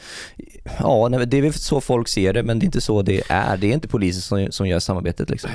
ja, 0.78 1.08
nej, 1.08 1.26
det 1.26 1.38
är 1.38 1.42
väl 1.42 1.52
så 1.52 1.80
folk 1.80 2.08
ser 2.08 2.32
det, 2.32 2.42
men 2.42 2.58
det 2.58 2.64
är 2.64 2.66
inte 2.66 2.80
så 2.80 3.02
det 3.02 3.22
är. 3.28 3.56
Det 3.56 3.66
är 3.66 3.74
inte 3.74 3.88
polisen 3.88 4.22
som, 4.22 4.52
som 4.52 4.68
gör 4.68 4.78
samarbetet 4.78 5.30
liksom. 5.30 5.50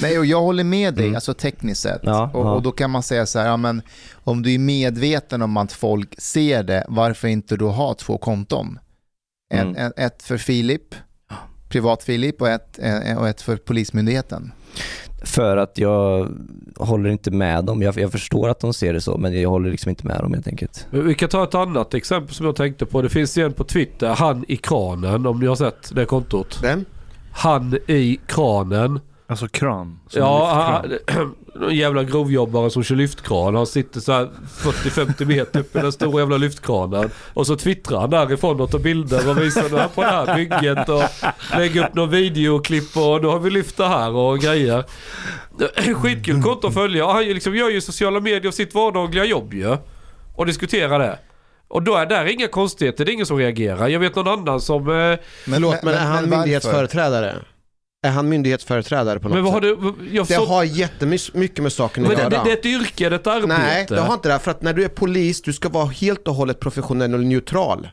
Nej, 0.00 0.18
och 0.18 0.26
jag 0.26 0.40
håller 0.40 0.64
med 0.64 0.94
dig, 0.94 1.14
alltså 1.14 1.34
tekniskt 1.34 1.82
sett. 1.82 2.00
Ja, 2.02 2.30
och, 2.34 2.46
ja. 2.46 2.52
och 2.52 2.62
då 2.62 2.72
kan 2.72 2.90
man 2.90 3.02
säga 3.02 3.26
så 3.26 3.38
här, 3.38 3.46
ja, 3.46 3.56
men 3.56 3.82
om 4.12 4.42
du 4.42 4.54
är 4.54 4.58
medveten 4.58 5.42
om 5.42 5.56
att 5.56 5.72
folk 5.72 6.20
ser 6.20 6.62
det, 6.62 6.84
varför 6.88 7.28
inte 7.28 7.56
då 7.56 7.68
ha 7.68 7.94
två 7.94 8.18
konton? 8.18 8.78
Mm. 9.50 9.76
ett, 9.76 9.98
ett 9.98 10.22
för 10.22 10.36
Filip, 10.36 10.94
privat 11.68 12.02
Filip 12.02 12.40
och 12.42 12.48
ett, 12.48 12.78
eh, 12.82 13.18
och 13.18 13.28
ett 13.28 13.42
för 13.42 13.56
Polismyndigheten. 13.56 14.52
För 15.22 15.56
att 15.56 15.78
jag 15.78 16.28
håller 16.76 17.10
inte 17.10 17.30
med 17.30 17.64
dem. 17.64 17.82
Jag, 17.82 17.98
jag 17.98 18.12
förstår 18.12 18.48
att 18.48 18.60
de 18.60 18.74
ser 18.74 18.92
det 18.92 19.00
så, 19.00 19.18
men 19.18 19.40
jag 19.40 19.50
håller 19.50 19.70
liksom 19.70 19.90
inte 19.90 20.06
med 20.06 20.18
dem 20.20 20.34
helt 20.34 20.48
enkelt. 20.48 20.86
Vi 20.90 21.14
kan 21.14 21.28
ta 21.28 21.44
ett 21.44 21.54
annat 21.54 21.94
exempel 21.94 22.34
som 22.34 22.46
jag 22.46 22.56
tänkte 22.56 22.86
på. 22.86 23.02
Det 23.02 23.08
finns 23.08 23.38
en 23.38 23.52
på 23.52 23.64
Twitter, 23.64 24.08
han 24.08 24.44
i 24.48 24.56
kranen, 24.56 25.26
om 25.26 25.40
ni 25.40 25.46
har 25.46 25.56
sett 25.56 25.94
det 25.94 26.04
kontot. 26.04 26.58
Vem? 26.62 26.84
Han 27.32 27.78
i 27.86 28.20
kranen. 28.26 29.00
Alltså 29.26 29.48
kran. 29.48 30.00
som 30.08 30.20
Ja, 30.22 30.82
lyftkran. 30.88 31.34
någon 31.58 31.74
jävla 31.76 32.02
grovjobbare 32.04 32.70
som 32.70 32.82
kör 32.84 32.96
lyftkran. 32.96 33.54
Han 33.54 33.66
sitter 33.66 34.00
så 34.00 34.12
här 34.12 34.28
40-50 34.58 35.24
meter 35.24 35.60
upp 35.60 35.76
i 35.76 35.78
den 35.78 35.92
stora 35.92 36.20
jävla 36.20 36.36
lyftkranen. 36.36 37.10
Och 37.34 37.46
så 37.46 37.56
twittrar 37.56 38.00
han 38.00 38.10
därifrån 38.10 38.60
och 38.60 38.70
tar 38.70 38.78
bilder 38.78 39.30
och 39.30 39.38
visar 39.42 39.62
nu 39.62 39.84
på 39.94 40.02
det 40.02 40.08
här 40.08 40.34
bygget 40.34 40.88
och 40.88 41.02
lägger 41.56 41.84
upp 41.88 41.94
någon 41.94 42.10
videoklipp 42.10 42.96
och 42.96 43.20
då 43.20 43.30
har 43.30 43.38
vi 43.38 43.50
lyft 43.50 43.76
det 43.76 43.88
här 43.88 44.10
och 44.10 44.38
grejer. 44.38 44.84
Skitkul 45.94 46.42
konto 46.42 46.66
att 46.66 46.74
följa. 46.74 47.06
Han 47.06 47.24
liksom 47.24 47.56
gör 47.56 47.70
ju 47.70 47.80
sociala 47.80 48.20
medier 48.20 48.46
och 48.48 48.54
sitt 48.54 48.74
vardagliga 48.74 49.24
jobb 49.24 49.54
ju. 49.54 49.76
Och 50.36 50.46
diskuterar 50.46 50.98
det. 50.98 51.18
Och 51.68 51.82
då 51.82 51.96
är 51.96 52.06
det 52.06 52.32
inga 52.32 52.48
konstigheter, 52.48 53.04
det 53.04 53.10
är 53.10 53.14
ingen 53.14 53.26
som 53.26 53.38
reagerar. 53.38 53.88
Jag 53.88 54.00
vet 54.00 54.14
någon 54.16 54.28
annan 54.28 54.60
som... 54.60 54.88
Eh, 54.88 54.94
Men, 54.94 55.18
Förlåt, 55.44 55.82
men, 55.82 55.94
är 55.94 55.98
han 55.98 56.14
varför? 56.14 56.26
myndighetsföreträdare? 56.28 57.34
Är 58.02 58.10
han 58.10 58.28
myndighetsföreträdare 58.28 59.18
på 59.20 59.28
något 59.28 59.34
men 59.34 59.44
vad 59.44 59.52
har 59.52 59.60
sätt? 59.60 59.78
du... 59.98 60.16
Jag 60.16 60.26
Det 60.26 60.34
förstår- 60.34 60.46
har 60.46 60.64
jättemycket 60.64 61.62
med 61.62 61.72
saken 61.72 62.02
att 62.04 62.08
men 62.08 62.16
det, 62.16 62.22
göra. 62.22 62.44
det, 62.44 62.50
det 62.50 62.50
är 62.52 62.56
ett 62.56 62.66
yrke, 62.66 63.08
det 63.08 63.14
är 63.16 63.18
ett 63.20 63.26
arbete. 63.26 63.46
Nej, 63.58 63.86
det 63.88 64.00
har 64.00 64.14
inte 64.14 64.28
det. 64.28 64.38
För 64.38 64.50
att 64.50 64.62
när 64.62 64.72
du 64.72 64.84
är 64.84 64.88
polis, 64.88 65.42
du 65.42 65.52
ska 65.52 65.68
vara 65.68 65.86
helt 65.86 66.28
och 66.28 66.34
hållet 66.34 66.60
professionell 66.60 67.14
och 67.14 67.20
neutral. 67.20 67.88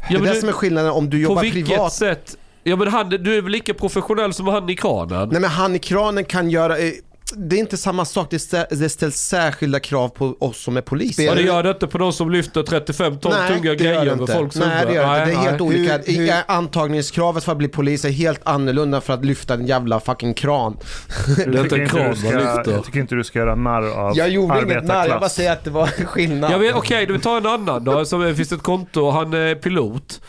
Ja, 0.00 0.06
det 0.08 0.14
är 0.14 0.20
det 0.28 0.32
du- 0.34 0.40
som 0.40 0.48
är 0.48 0.52
skillnaden 0.52 0.90
om 0.92 1.10
du 1.10 1.16
På 1.16 1.22
jobbar 1.30 1.42
vilket 1.42 1.66
privat. 1.68 1.92
sätt? 1.92 2.36
Ja 2.62 2.76
men 2.76 2.88
han, 2.88 3.08
du 3.08 3.36
är 3.36 3.42
väl 3.42 3.52
lika 3.52 3.74
professionell 3.74 4.32
som 4.32 4.46
han 4.46 4.70
i 4.70 4.76
kranen? 4.76 5.28
Nej 5.28 5.40
men 5.40 5.50
han 5.50 5.74
i 5.74 5.78
kranen 5.78 6.24
kan 6.24 6.50
göra, 6.50 6.78
eh, 6.78 6.92
det 7.36 7.56
är 7.56 7.60
inte 7.60 7.76
samma 7.76 8.04
sak, 8.04 8.26
det, 8.30 8.36
stä- 8.36 8.66
det 8.70 8.88
ställs 8.88 9.16
särskilda 9.16 9.80
krav 9.80 10.08
på 10.08 10.36
oss 10.38 10.58
som 10.62 10.76
är 10.76 10.80
poliser. 10.80 11.22
Ja, 11.22 11.34
det 11.34 11.42
gör 11.42 11.62
det 11.62 11.70
inte 11.70 11.86
på 11.86 11.98
de 11.98 12.12
som 12.12 12.30
lyfter 12.30 12.62
35 12.62 13.18
ton 13.18 13.32
tunga 13.48 13.70
det 13.70 13.76
grejer 13.76 14.04
det 14.04 14.10
över 14.10 14.26
folks 14.26 14.56
Nej, 14.56 14.86
det 14.86 14.94
gör 14.94 15.14
det 15.14 15.20
inte. 15.20 15.30
Det 15.30 15.32
är 15.32 15.50
helt 15.50 15.60
nej. 15.60 15.68
olika. 15.68 15.98
Hur- 15.98 16.26
hur- 16.26 16.32
Antagningskravet 16.46 17.44
för 17.44 17.52
att 17.52 17.58
bli 17.58 17.68
polis 17.68 18.04
är 18.04 18.10
helt 18.10 18.40
annorlunda 18.44 19.00
för 19.00 19.14
att 19.14 19.24
lyfta 19.24 19.54
en 19.54 19.66
jävla 19.66 20.00
fucking 20.00 20.34
kran. 20.34 20.76
Det 21.36 21.42
är 21.58 21.62
inte 21.62 21.76
en 21.76 21.88
kran 21.88 22.00
du 22.02 22.06
man 22.06 22.16
ska, 22.16 22.38
lyfter. 22.38 22.72
jag 22.72 22.84
tycker 22.84 23.00
inte 23.00 23.14
du 23.14 23.24
ska 23.24 23.38
göra 23.38 23.54
narr 23.54 23.90
av 23.90 24.16
Jag 24.16 24.28
gjorde 24.30 24.54
inget 24.62 24.66
narr, 24.68 24.76
jag 24.76 24.86
bara 24.86 24.98
arbetarklass. 25.00 25.34
säger 25.34 25.52
att 25.52 25.64
det 25.64 25.70
var 25.70 25.90
en 25.98 26.06
skillnad. 26.06 26.54
Okej, 26.54 26.74
okay, 26.74 27.18
tar 27.18 27.36
en 27.36 27.46
annan 27.46 27.84
då. 27.84 28.04
Som 28.04 28.20
det 28.20 28.34
finns 28.34 28.52
ett 28.52 28.62
konto, 28.62 29.10
han 29.10 29.34
är 29.34 29.54
pilot. 29.54 30.20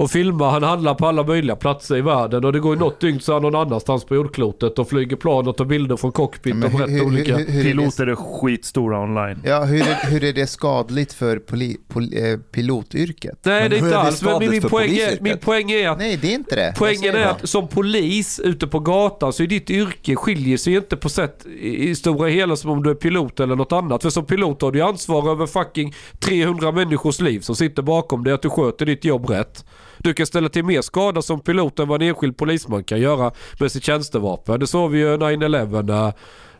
Och 0.00 0.10
filmar, 0.10 0.50
han 0.50 0.62
handlar 0.62 0.94
på 0.94 1.06
alla 1.06 1.22
möjliga 1.24 1.56
platser 1.56 1.96
i 1.96 2.00
världen 2.00 2.44
och 2.44 2.52
det 2.52 2.60
går 2.60 2.74
ju 2.74 2.80
något 2.80 3.00
dygn 3.00 3.20
så 3.20 3.32
är 3.32 3.34
han 3.34 3.42
någon 3.42 3.54
annanstans 3.54 4.04
på 4.04 4.14
jordklotet 4.14 4.78
och 4.78 4.88
flyger 4.88 5.16
plan 5.16 5.48
och 5.48 5.56
tar 5.56 5.64
bilder 5.64 5.96
från 5.96 6.12
cockpit 6.12 6.56
Men 6.56 6.64
och 6.64 6.70
hur- 6.70 6.78
berättar 6.78 6.92
hur- 6.94 7.06
olika... 7.06 7.36
hur- 7.36 7.46
hur 7.46 7.60
är 7.60 7.64
det- 7.64 7.70
Piloter 7.70 8.06
är 8.06 8.14
skitstora 8.14 9.00
online. 9.02 9.38
Ja, 9.44 9.64
hur 9.64 9.80
är, 9.80 10.10
hur 10.10 10.24
är 10.24 10.32
det 10.32 10.46
skadligt 10.46 11.12
för 11.12 11.38
poli, 11.38 11.76
pol, 11.88 12.02
eh, 12.02 12.38
pilotyrket? 12.38 13.38
Nej 13.42 13.60
Men 13.60 13.70
det 13.70 13.76
är 13.76 13.78
inte 13.78 13.90
det 13.90 13.98
alls, 13.98 14.22
men 14.22 14.38
min, 14.38 14.50
min, 14.50 14.62
poäng 14.62 14.90
är, 14.90 15.18
min 15.20 15.38
poäng 15.38 15.70
är 15.70 15.88
att 15.88 15.98
Nej, 15.98 16.18
det 16.22 16.28
är 16.30 16.34
inte 16.34 16.56
det. 16.56 16.74
Poängen 16.78 17.14
är 17.14 17.18
det. 17.18 17.30
att 17.30 17.48
som 17.48 17.68
polis 17.68 18.40
ute 18.44 18.66
på 18.66 18.80
gatan 18.80 19.32
så 19.32 19.42
är 19.42 19.46
ditt 19.46 19.70
yrke 19.70 20.16
skiljer 20.16 20.56
sig 20.56 20.74
inte 20.74 20.96
på 20.96 21.08
sätt 21.08 21.46
i 21.60 21.94
stora 21.94 22.28
hela 22.28 22.56
som 22.56 22.70
om 22.70 22.82
du 22.82 22.90
är 22.90 22.94
pilot 22.94 23.40
eller 23.40 23.56
något 23.56 23.72
annat. 23.72 24.02
För 24.02 24.10
som 24.10 24.24
pilot 24.26 24.62
har 24.62 24.72
du 24.72 24.80
ansvar 24.82 25.30
över 25.30 25.46
fucking 25.46 25.94
300 26.20 26.72
människors 26.72 27.20
liv 27.20 27.40
som 27.40 27.56
sitter 27.56 27.82
bakom 27.82 28.24
dig 28.24 28.32
att 28.32 28.42
du 28.42 28.50
sköter 28.50 28.86
ditt 28.86 29.04
jobb 29.04 29.30
rätt. 29.30 29.64
Du 29.98 30.14
kan 30.14 30.26
ställa 30.26 30.48
till 30.48 30.64
mer 30.64 30.82
skada 30.82 31.22
som 31.22 31.40
pilot 31.40 31.78
än 31.78 31.88
vad 31.88 32.02
en 32.02 32.08
enskild 32.08 32.36
polisman 32.36 32.84
kan 32.84 33.00
göra 33.00 33.32
med 33.60 33.72
sitt 33.72 33.84
tjänstevapen. 33.84 34.60
Det 34.60 34.66
såg 34.66 34.90
vi 34.90 34.98
ju 34.98 35.16
9-11 35.16 35.82
när 35.82 36.12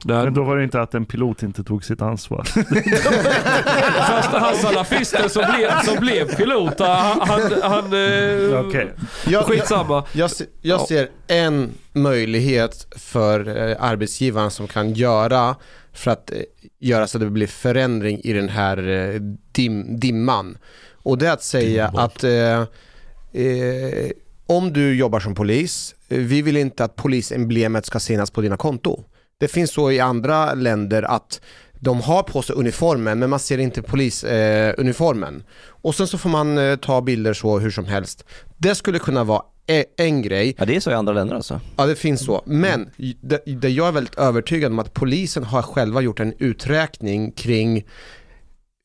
när 0.04 0.24
Men 0.24 0.34
då 0.34 0.44
var 0.44 0.56
det 0.56 0.64
inte 0.64 0.80
att 0.80 0.94
en 0.94 1.04
pilot 1.06 1.42
inte 1.42 1.64
tog 1.64 1.84
sitt 1.84 2.02
ansvar. 2.02 2.42
första 4.22 4.38
han 4.38 4.54
salafisten 4.56 5.30
som 5.30 5.44
blev, 5.56 5.80
som 5.84 5.96
blev 5.96 6.36
pilot, 6.36 6.78
han... 6.78 7.20
han, 7.20 7.40
han 7.62 7.84
eh, 7.84 8.60
Okej. 8.66 8.92
Jag- 9.26 9.44
Skitsamma. 9.44 10.04
Jag, 10.12 10.30
jag 10.62 10.80
ser 10.80 11.08
en 11.26 11.70
möjlighet 11.92 12.86
för 12.96 13.68
eh, 13.70 13.76
arbetsgivaren 13.84 14.50
som 14.50 14.68
kan 14.68 14.92
göra 14.92 15.56
för 15.92 16.10
att 16.10 16.30
eh, 16.30 16.36
göra 16.80 17.06
så 17.06 17.18
att 17.18 17.22
det 17.24 17.30
blir 17.30 17.46
förändring 17.46 18.20
i 18.24 18.32
den 18.32 18.48
här 18.48 19.18
dim, 19.52 20.00
dimman. 20.00 20.58
Och 21.02 21.18
det 21.18 21.26
är 21.28 21.32
att 21.32 21.42
säga 21.42 21.92
att 21.96 22.24
eh, 23.38 24.10
om 24.46 24.72
du 24.72 24.94
jobbar 24.94 25.20
som 25.20 25.34
polis, 25.34 25.94
eh, 26.08 26.18
vi 26.18 26.42
vill 26.42 26.56
inte 26.56 26.84
att 26.84 26.96
polisemblemet 26.96 27.86
ska 27.86 28.00
synas 28.00 28.30
på 28.30 28.40
dina 28.40 28.56
konto. 28.56 29.04
Det 29.40 29.48
finns 29.48 29.70
så 29.70 29.90
i 29.90 30.00
andra 30.00 30.54
länder 30.54 31.02
att 31.02 31.40
de 31.80 32.00
har 32.00 32.22
på 32.22 32.42
sig 32.42 32.56
uniformen 32.56 33.18
men 33.18 33.30
man 33.30 33.38
ser 33.38 33.58
inte 33.58 33.82
polisuniformen. 33.82 35.34
Eh, 35.34 35.42
och 35.82 35.94
sen 35.94 36.06
så 36.06 36.18
får 36.18 36.30
man 36.30 36.58
eh, 36.58 36.76
ta 36.76 37.00
bilder 37.00 37.32
så 37.32 37.58
hur 37.58 37.70
som 37.70 37.84
helst. 37.84 38.24
Det 38.56 38.74
skulle 38.74 38.98
kunna 38.98 39.24
vara 39.24 39.42
e- 39.66 39.84
en 39.96 40.22
grej. 40.22 40.54
Ja, 40.58 40.64
det 40.64 40.76
är 40.76 40.80
så 40.80 40.90
i 40.90 40.94
andra 40.94 41.12
länder 41.12 41.36
alltså. 41.36 41.60
Ja, 41.76 41.86
det 41.86 41.96
finns 41.96 42.24
så. 42.24 42.42
Men 42.46 42.90
det, 43.20 43.42
det 43.46 43.68
jag 43.68 43.88
är 43.88 43.92
väldigt 43.92 44.18
övertygad 44.18 44.72
om 44.72 44.78
att 44.78 44.94
polisen 44.94 45.44
har 45.44 45.62
själva 45.62 46.00
gjort 46.00 46.20
en 46.20 46.34
uträkning 46.38 47.32
kring 47.32 47.84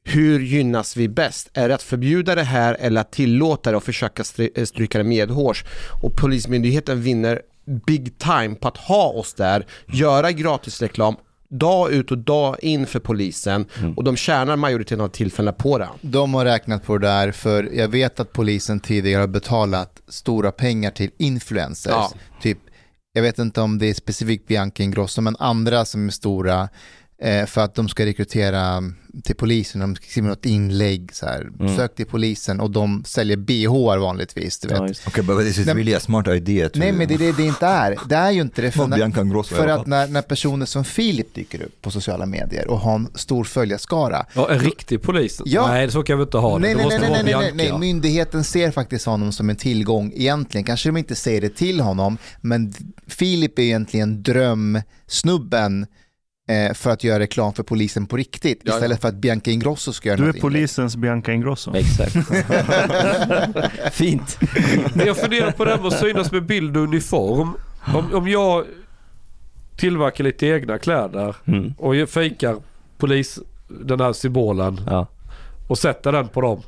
hur 0.03 0.39
gynnas 0.39 0.97
vi 0.97 1.09
bäst? 1.09 1.49
Är 1.53 1.69
det 1.69 1.75
att 1.75 1.83
förbjuda 1.83 2.35
det 2.35 2.43
här 2.43 2.77
eller 2.79 3.01
att 3.01 3.11
tillåta 3.11 3.71
det 3.71 3.77
och 3.77 3.83
försöka 3.83 4.23
stry- 4.23 4.65
stryka 4.65 4.97
det 4.97 5.03
medhårs? 5.03 5.63
Och 6.03 6.15
Polismyndigheten 6.15 7.01
vinner 7.01 7.41
big 7.85 8.17
time 8.17 8.55
på 8.55 8.67
att 8.67 8.77
ha 8.77 9.07
oss 9.07 9.33
där, 9.33 9.65
göra 9.87 10.31
gratisreklam 10.31 11.15
dag 11.49 11.91
ut 11.91 12.11
och 12.11 12.17
dag 12.17 12.57
in 12.61 12.85
för 12.85 12.99
polisen 12.99 13.65
och 13.95 14.03
de 14.03 14.15
tjänar 14.15 14.55
majoriteten 14.55 15.01
av 15.01 15.07
tillfällena 15.07 15.53
på 15.53 15.77
det. 15.77 15.89
De 16.01 16.33
har 16.33 16.45
räknat 16.45 16.83
på 16.83 16.97
det 16.97 17.07
där 17.07 17.31
för 17.31 17.69
jag 17.73 17.87
vet 17.87 18.19
att 18.19 18.33
polisen 18.33 18.79
tidigare 18.79 19.19
har 19.19 19.27
betalat 19.27 20.01
stora 20.07 20.51
pengar 20.51 20.91
till 20.91 21.11
influencers. 21.17 21.91
Ja. 21.91 22.11
Typ, 22.41 22.57
jag 23.13 23.21
vet 23.21 23.39
inte 23.39 23.61
om 23.61 23.77
det 23.77 23.89
är 23.89 23.93
specifikt 23.93 24.47
Bianca 24.47 24.83
Ingrosso 24.83 25.21
men 25.21 25.35
andra 25.39 25.85
som 25.85 26.07
är 26.07 26.11
stora 26.11 26.61
eh, 26.61 26.67
för 27.47 27.61
att 27.61 27.75
de 27.75 27.89
ska 27.89 28.05
rekrytera 28.05 28.83
till 29.23 29.35
polisen. 29.35 29.81
De 29.81 29.95
skriver 29.95 30.29
något 30.29 30.45
inlägg 30.45 31.09
så 31.13 31.25
här, 31.25 31.49
Mm. 31.59 31.75
sök 31.75 31.95
till 31.95 32.05
polisen 32.05 32.59
och 32.59 32.71
de 32.71 33.03
säljer 33.05 33.37
BH 33.37 33.99
vanligtvis. 34.01 34.59
Du 34.59 34.67
vet. 34.67 34.77
Ja, 34.77 34.87
just. 34.87 35.07
Okay, 35.07 35.23
but 35.23 35.39
this 35.39 35.57
is 35.57 35.65
Nej, 35.65 35.75
really 35.75 35.93
a 35.93 35.99
smart 35.99 36.27
idea. 36.27 36.69
To, 36.69 36.79
Nej 36.79 36.91
men 36.91 37.07
det 37.07 37.13
är 37.13 37.17
det 37.17 37.31
det 37.31 37.43
inte 37.43 37.65
är. 37.65 37.97
Det 38.09 38.15
är 38.15 38.31
ju 38.31 38.41
inte 38.41 38.61
det. 38.61 38.71
För, 38.71 38.87
när, 38.87 39.43
för 39.43 39.67
att 39.67 39.87
när, 39.87 40.07
när 40.07 40.21
personer 40.21 40.65
som 40.65 40.83
Filip 40.85 41.33
dyker 41.33 41.61
upp 41.61 41.81
på 41.81 41.91
sociala 41.91 42.25
medier 42.25 42.67
och 42.67 42.79
har 42.79 42.95
en 42.95 43.07
stor 43.15 43.43
följarskara 43.43 44.25
Ja, 44.33 44.51
en 44.51 44.59
riktig 44.59 45.01
polis? 45.01 45.41
Ja. 45.45 45.67
Nej, 45.67 45.91
så 45.91 46.03
kan 46.03 46.17
vi 46.17 46.23
inte 46.23 46.37
ha 46.37 46.59
det. 46.59 46.59
Nej, 46.59 46.75
det 46.75 46.87
nej, 46.87 46.99
nej, 46.99 46.99
nej, 46.99 47.23
nej, 47.23 47.23
nej, 47.23 47.51
Bianca. 47.53 47.55
nej, 47.55 47.79
myndigheten 47.79 48.43
ser 48.43 48.71
faktiskt 48.71 49.05
honom 49.05 49.31
som 49.31 49.49
en 49.49 49.55
tillgång 49.55 50.11
egentligen. 50.15 50.65
Kanske 50.65 50.89
de 50.89 50.97
inte 50.97 51.15
säger 51.15 51.41
det 51.41 51.55
till 51.55 51.79
honom, 51.79 52.17
men 52.41 52.73
Filip 53.07 53.59
är 53.59 53.63
egentligen 53.63 54.23
drömsnubben 54.23 55.83
eh, 55.83 55.87
för 56.73 56.89
att 56.89 57.03
göra 57.03 57.19
reklam 57.19 57.53
för 57.53 57.63
polisen 57.63 58.05
på 58.05 58.17
riktigt, 58.17 58.61
Ja, 58.63 58.71
ja. 58.71 58.75
istället 58.77 59.01
för 59.01 59.07
att 59.07 59.15
Bianca 59.15 59.51
Ingrosso 59.51 59.93
ska 59.93 60.09
göra 60.09 60.21
Du 60.21 60.29
är 60.29 60.33
polisens 60.33 60.95
Bianca 60.95 61.33
Ingrosso. 61.33 61.75
Exakt. 61.75 62.13
Fint. 63.93 64.37
Men 64.95 65.07
jag 65.07 65.17
funderar 65.17 65.51
på 65.51 65.65
det 65.65 65.71
här 65.71 65.77
med 65.77 65.87
att 65.87 65.99
synas 65.99 66.31
med 66.31 66.45
bild 66.45 66.77
och 66.77 66.83
uniform. 66.83 67.53
Om, 67.95 68.13
om 68.13 68.27
jag 68.27 68.65
tillverkar 69.77 70.23
lite 70.23 70.47
egna 70.47 70.77
kläder 70.77 71.35
Mm. 71.45 71.73
och 71.77 72.09
fejkar 72.09 72.57
polis, 72.97 73.39
den 73.67 73.99
här 73.99 74.13
symbolen 74.13 74.81
Ja. 74.87 75.07
och 75.67 75.77
sätter 75.77 76.11
den 76.11 76.27
på 76.27 76.41
dem. 76.41 76.61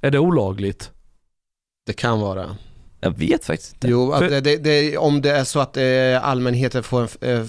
Är 0.00 0.10
det 0.10 0.18
olagligt? 0.18 0.90
Det 1.86 1.92
kan 1.92 2.20
vara. 2.20 2.56
Jag 3.04 3.18
vet 3.18 3.44
faktiskt 3.44 3.72
inte. 3.74 3.88
Jo, 3.88 4.14
För- 4.18 4.28
det, 4.28 4.40
det, 4.40 4.56
det, 4.56 4.98
om 4.98 5.22
det 5.22 5.30
är 5.30 5.44
så 5.44 5.60
att 5.60 5.76
eh, 5.76 5.82
allmänheten 6.28 6.82
får, 6.82 7.02
eh, 7.02 7.40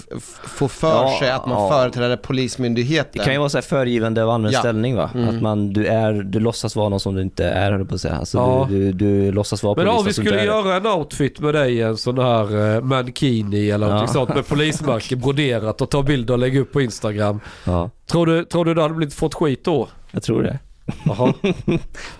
får 0.44 0.68
för 0.68 0.88
Ja, 0.88 1.16
sig 1.20 1.30
att 1.30 1.46
man 1.46 1.62
ja. 1.62 1.68
företräder 1.70 2.16
polismyndigheten. 2.16 3.10
Det 3.12 3.18
kan 3.24 3.32
ju 3.32 3.38
vara 3.38 3.48
så 3.48 3.56
här 3.56 3.62
föregivande 3.62 4.24
av 4.24 4.30
allmän 4.30 4.52
Ja. 4.52 4.58
ställning 4.58 4.96
va? 4.96 5.10
Mm. 5.14 5.28
Att 5.28 5.42
man, 5.42 5.72
du, 5.72 5.86
är, 5.86 6.12
du 6.12 6.40
låtsas 6.40 6.76
vara 6.76 6.88
någon 6.88 7.00
som 7.00 7.14
du 7.14 7.22
inte 7.22 7.44
är 7.44 7.72
höll 7.72 7.84
på 7.86 7.94
att 7.94 8.00
säga. 8.00 8.16
Alltså, 8.16 8.38
Ja. 8.38 8.66
du, 8.70 8.92
du, 8.92 8.92
du 8.92 9.32
låtsas 9.32 9.62
vara 9.62 9.74
Men 9.76 9.84
polis 9.86 9.98
om 10.00 10.06
vi 10.06 10.12
skulle 10.12 10.44
göra 10.44 10.76
en 10.76 10.86
outfit 10.86 11.40
med 11.40 11.54
dig, 11.54 11.82
en 11.82 11.96
sån 11.96 12.18
här 12.18 12.74
eh, 12.76 12.80
mankini 12.80 13.70
eller 13.70 13.88
något 13.88 14.00
Ja. 14.00 14.06
sånt 14.06 14.34
med 14.34 14.46
polismärke 14.48 15.16
broderat 15.16 15.80
och 15.80 15.90
ta 15.90 16.02
bilder 16.02 16.34
och 16.34 16.38
lägga 16.40 16.60
upp 16.60 16.72
på 16.72 16.80
Instagram. 16.80 17.40
Ja, 17.64 17.90
Tror 18.10 18.26
du, 18.26 18.44
tror 18.44 18.64
du 18.64 18.74
det 18.74 18.82
hade 18.82 18.94
blivit 18.94 19.14
fått 19.14 19.34
skit 19.34 19.64
då? 19.64 19.88
jag 20.10 20.22
tror 20.22 20.42
det. 20.42 20.58
Jaha. 21.06 21.34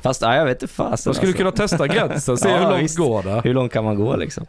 Fast 0.02 0.22
ja, 0.22 0.36
jag 0.36 0.44
vet 0.44 0.62
inte 0.62 0.74
fasen 0.74 1.10
Man 1.10 1.14
skulle 1.14 1.28
alltså. 1.28 1.38
kunna 1.38 1.52
testa 1.52 1.86
gränsen, 1.86 2.36
se 2.36 2.48
Ja, 2.48 2.56
hur 2.56 2.70
långt 2.70 2.82
visst. 2.82 2.98
går 2.98 3.22
det. 3.22 3.40
Hur 3.44 3.54
långt 3.54 3.72
kan 3.72 3.84
man 3.84 3.96
gå 3.96 4.16
liksom? 4.16 4.46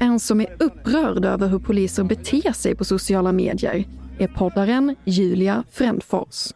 En 0.00 0.20
som 0.20 0.40
är 0.40 0.56
upprörd 0.58 1.24
över 1.24 1.48
hur 1.48 1.58
poliser 1.58 2.02
beter 2.04 2.52
sig 2.52 2.74
på 2.74 2.84
sociala 2.84 3.32
medier 3.32 3.84
är 4.18 4.26
poddaren 4.26 4.96
Julia 5.04 5.64
Frändfors. 5.72 6.48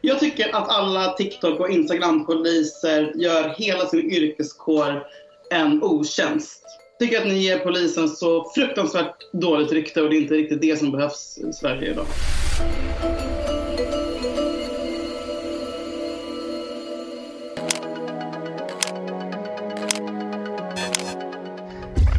Jag 0.00 0.20
tycker 0.20 0.56
att 0.56 0.68
alla 0.68 1.12
TikTok 1.12 1.60
och 1.60 1.70
Instagram-poliser 1.70 3.12
gör 3.14 3.54
hela 3.58 3.86
sin 3.86 4.10
yrkeskår 4.10 5.02
en 5.50 5.82
otjänst. 5.82 6.60
Jag 6.98 7.08
tycker 7.08 7.20
att 7.22 7.26
ni 7.28 7.38
ger 7.38 7.58
polisen 7.58 8.08
så 8.08 8.50
fruktansvärt 8.54 9.14
dåligt 9.32 9.72
rykte 9.72 10.02
och 10.02 10.10
det 10.10 10.16
är 10.16 10.20
inte 10.20 10.34
riktigt 10.34 10.62
det 10.62 10.78
som 10.78 10.90
behövs 10.92 11.38
i 11.38 11.52
Sverige 11.52 11.90
idag. 11.90 12.06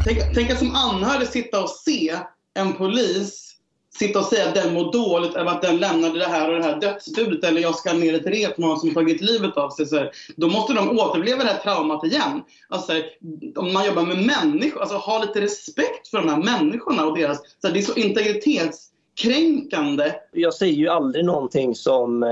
Tänk, 0.06 0.18
tänk 0.34 0.50
att 0.50 0.58
som 0.58 0.74
anhörig 0.74 1.28
sitta 1.28 1.62
och 1.62 1.70
se 1.70 2.16
en 2.54 2.72
polis 2.72 3.56
sitta 3.98 4.18
och 4.18 4.24
säga 4.24 4.48
att 4.48 4.54
den 4.54 4.74
mår 4.74 4.92
dåligt 4.92 5.34
eller 5.34 5.50
att 5.50 5.62
den 5.62 5.78
lämnade 5.78 6.18
det 6.18 6.26
här 6.26 6.50
och 6.50 6.58
det 6.58 6.64
här 6.64 6.80
dödsbudet 6.80 7.44
eller 7.44 7.60
jag 7.60 7.74
ska 7.74 7.92
ner 7.92 8.14
ett 8.14 8.26
rep 8.26 8.58
med 8.58 8.68
någon 8.68 8.80
som 8.80 8.94
tagit 8.94 9.20
livet 9.20 9.56
av 9.56 9.70
sig. 9.70 9.86
Så 9.86 9.96
här, 9.96 10.10
då 10.36 10.48
måste 10.48 10.72
de 10.72 10.98
återuppleva 10.98 11.44
det 11.44 11.50
här 11.50 11.58
traumat 11.58 12.04
igen. 12.04 12.42
Alltså, 12.68 12.92
om 13.56 13.72
man 13.72 13.86
jobbar 13.86 14.02
med 14.02 14.26
människor, 14.26 14.80
alltså 14.80 14.96
ha 14.96 15.18
lite 15.18 15.40
respekt 15.40 16.08
för 16.08 16.18
de 16.18 16.28
här 16.28 16.42
människorna 16.42 17.06
och 17.06 17.18
deras... 17.18 17.38
Så 17.38 17.66
här, 17.66 17.74
det 17.74 17.80
är 17.80 17.82
så 17.82 17.94
integritets 17.94 18.90
integritetskränkande. 19.24 20.14
Jag 20.32 20.54
säger 20.54 20.74
ju 20.74 20.88
aldrig 20.88 21.24
någonting 21.24 21.74
som, 21.74 22.22
eh, 22.22 22.28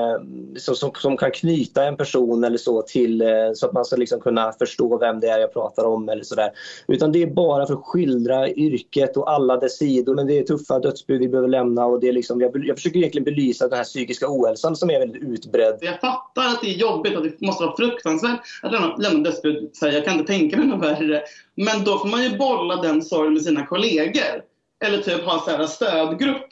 som, 0.57 0.76
som, 0.76 0.93
som 0.95 1.16
kan 1.16 1.30
knyta 1.30 1.85
en 1.85 1.97
person 1.97 2.45
eller 2.45 2.59
så 2.59 2.82
till 2.82 3.20
eh, 3.20 3.28
så 3.55 3.66
att 3.66 3.72
man 3.72 3.85
ska 3.85 3.97
liksom 3.97 4.20
kunna 4.20 4.53
förstå 4.53 4.99
vem 4.99 5.20
det 5.20 5.28
är 5.28 5.39
jag 5.39 5.53
pratar 5.53 5.85
om 5.85 6.09
eller 6.09 6.22
sådär. 6.22 6.51
Utan 6.89 7.12
det 7.12 7.22
är 7.22 7.26
bara 7.26 7.66
för 7.66 7.74
att 7.74 7.85
skildra 7.85 8.49
yrket 8.49 9.16
och 9.16 9.30
alla 9.30 9.57
dess 9.57 9.78
sidor. 9.78 10.14
Men 10.14 10.26
det 10.26 10.39
är 10.39 10.43
tuffa 10.43 10.78
dödsbud 10.78 11.20
vi 11.20 11.28
behöver 11.28 11.49
lämna 11.49 11.87
och 11.87 12.01
det 12.01 12.09
är 12.09 12.12
liksom, 12.12 12.41
jag, 12.41 12.66
jag 12.66 12.76
försöker 12.76 12.99
egentligen 12.99 13.24
belysa 13.24 13.68
den 13.68 13.76
här 13.76 13.85
psykiska 13.85 14.26
ohälsan 14.28 14.76
som 14.76 14.91
är 14.91 14.99
väldigt 14.99 15.22
utbredd. 15.22 15.78
Jag 15.80 16.01
fattar 16.01 16.43
att 16.43 16.62
det 16.62 16.68
är 16.68 16.78
jobbigt 16.78 17.16
och 17.16 17.22
det 17.22 17.41
måste 17.41 17.64
vara 17.64 17.76
fruktansvärt 17.76 18.41
att 18.62 18.72
lämna, 18.72 18.97
lämna 18.97 19.30
dödsbud. 19.30 19.70
Så 19.72 19.87
här, 19.87 19.93
Jag 19.93 20.05
kan 20.05 20.18
inte 20.18 20.32
tänka 20.32 20.57
mig 20.57 20.66
något 20.66 20.82
värre. 20.82 21.22
Men 21.55 21.85
då 21.85 21.99
får 21.99 22.09
man 22.09 22.22
ju 22.22 22.37
bolla 22.39 22.82
den 22.82 23.03
sorgen 23.03 23.32
med 23.35 23.43
sina 23.43 23.66
kollegor. 23.66 24.43
Eller 24.85 24.99
typ 24.99 25.24
ha 25.24 25.61
en 25.61 25.68
stödgrupp 25.68 26.49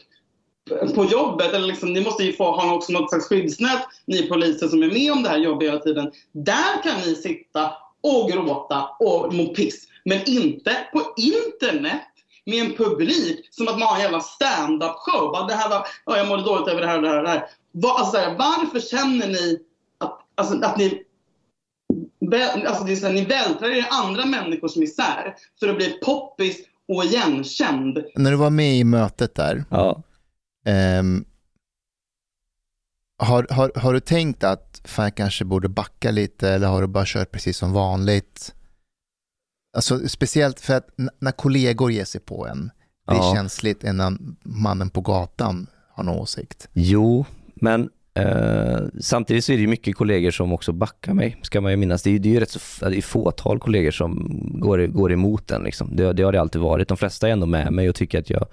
på 0.95 1.05
jobbet. 1.05 1.55
Eller 1.55 1.67
liksom, 1.67 1.93
ni 1.93 2.01
måste 2.01 2.23
ju 2.23 2.33
få 2.33 2.45
ha 2.45 2.75
också 2.75 2.93
något 2.93 3.11
slags 3.11 3.29
skyddsnät, 3.29 3.87
ni 4.07 4.29
poliser 4.29 4.69
som 4.69 4.83
är 4.83 4.91
med 4.91 5.13
om 5.13 5.23
det 5.23 5.29
här 5.29 5.39
jobbet 5.39 5.69
hela 5.69 5.81
tiden. 5.81 6.13
Där 6.33 6.83
kan 6.83 7.01
ni 7.07 7.15
sitta 7.15 7.73
och 8.03 8.31
gråta 8.31 8.89
och 8.99 9.35
må 9.35 9.47
piss. 9.47 9.89
Men 10.05 10.19
inte 10.27 10.77
på 10.93 11.03
internet 11.17 12.03
med 12.47 12.65
en 12.67 12.73
publik 12.73 13.49
som 13.51 13.69
att 13.69 13.79
man 13.79 13.89
har 13.89 13.97
en 13.97 14.03
jävla 14.03 14.21
stand-up 14.21 14.95
show. 14.97 15.33
Bara, 15.33 15.47
Det 15.47 15.55
här 15.55 15.69
var, 15.69 15.87
ja, 16.07 16.17
jag 16.17 16.29
mådde 16.29 16.43
dåligt 16.43 16.69
över 16.69 16.81
det 16.81 16.87
här 16.87 16.97
och 16.97 17.03
det 17.03 17.09
här. 17.09 17.19
Och 17.19 17.25
det 17.25 17.31
här. 17.31 17.49
Var, 17.73 17.99
alltså, 17.99 18.17
varför 18.39 18.81
känner 18.81 19.29
ni 19.29 19.59
att, 19.99 20.19
alltså, 20.35 20.55
att 20.63 20.79
ni 20.79 21.05
Alltså 22.67 22.85
det 22.85 22.93
är 22.93 22.97
så 22.97 23.07
här, 23.07 23.13
ni 23.13 23.25
vältrar 23.25 23.69
er 23.69 23.77
i 23.77 23.87
andra 23.91 24.25
människors 24.25 24.77
misär 24.77 25.35
för 25.61 25.69
att 25.69 25.77
bli 25.77 25.99
poppis 26.05 26.57
och 26.89 27.05
igenkänd. 27.05 28.05
När 28.15 28.31
du 28.31 28.37
var 28.37 28.51
med 28.51 28.77
i 28.77 28.85
mötet 28.85 29.35
där, 29.35 29.65
Ja. 29.71 30.03
Ehm, 30.65 31.25
har, 33.19 33.47
har, 33.51 33.73
har 33.77 33.93
du 33.93 34.01
tänkt 34.01 34.45
att 34.45 34.81
fan 34.85 35.05
jag 35.05 35.15
kanske 35.17 35.45
borde 35.45 35.69
backa 35.69 36.11
lite 36.11 36.49
eller 36.51 36.67
har 36.69 36.81
du 36.81 36.87
bara 36.87 37.05
kört 37.07 37.31
precis 37.33 37.57
som 37.57 37.73
vanligt? 37.73 38.55
Alltså 39.77 40.09
speciellt 40.09 40.61
för 40.61 40.75
att 40.75 40.89
när 41.21 41.33
kollegor 41.33 41.93
ger 41.93 42.05
sig 42.05 42.21
på 42.21 42.47
en, 42.47 42.71
det 43.07 43.13
är 43.13 43.17
Ja. 43.17 43.35
känsligt 43.35 43.85
innan 43.85 44.37
mannen 44.43 44.91
på 44.91 45.01
gatan 45.01 45.67
har 45.91 46.05
någon 46.05 46.17
åsikt. 46.19 46.69
Jo, 46.73 47.25
men 47.55 47.91
eh, 48.15 48.81
samtidigt 49.01 49.45
så 49.45 49.53
är 49.53 49.57
det 49.57 49.61
ju 49.61 49.69
mycket 49.69 49.97
kollegor 49.97 50.31
som 50.31 50.53
också 50.53 50.73
backar 50.73 51.15
mig, 51.15 51.37
ska 51.43 51.61
man 51.61 51.71
ju 51.71 51.77
minnas. 51.77 52.03
Det 52.03 52.11
är, 52.11 52.19
det 52.19 52.29
är 52.29 52.33
ju 52.33 52.41
rätt 52.41 52.51
så 52.51 52.89
det 52.89 52.97
är 52.97 53.03
fåtal 53.03 53.59
kollegor 53.59 53.91
som 53.91 54.41
går, 54.55 54.87
går 54.87 55.13
emot 55.13 55.49
den. 55.49 55.63
Liksom. 55.63 55.97
Det, 55.97 56.13
det 56.13 56.23
har 56.23 56.33
det 56.33 56.41
alltid 56.41 56.61
varit. 56.61 56.89
De 56.89 56.97
flesta 56.97 57.29
är 57.29 57.33
ändå 57.33 57.47
med 57.47 57.73
mig 57.73 57.89
och 57.89 57.95
tycker 57.95 58.19
att 58.19 58.31
jag 58.31 58.47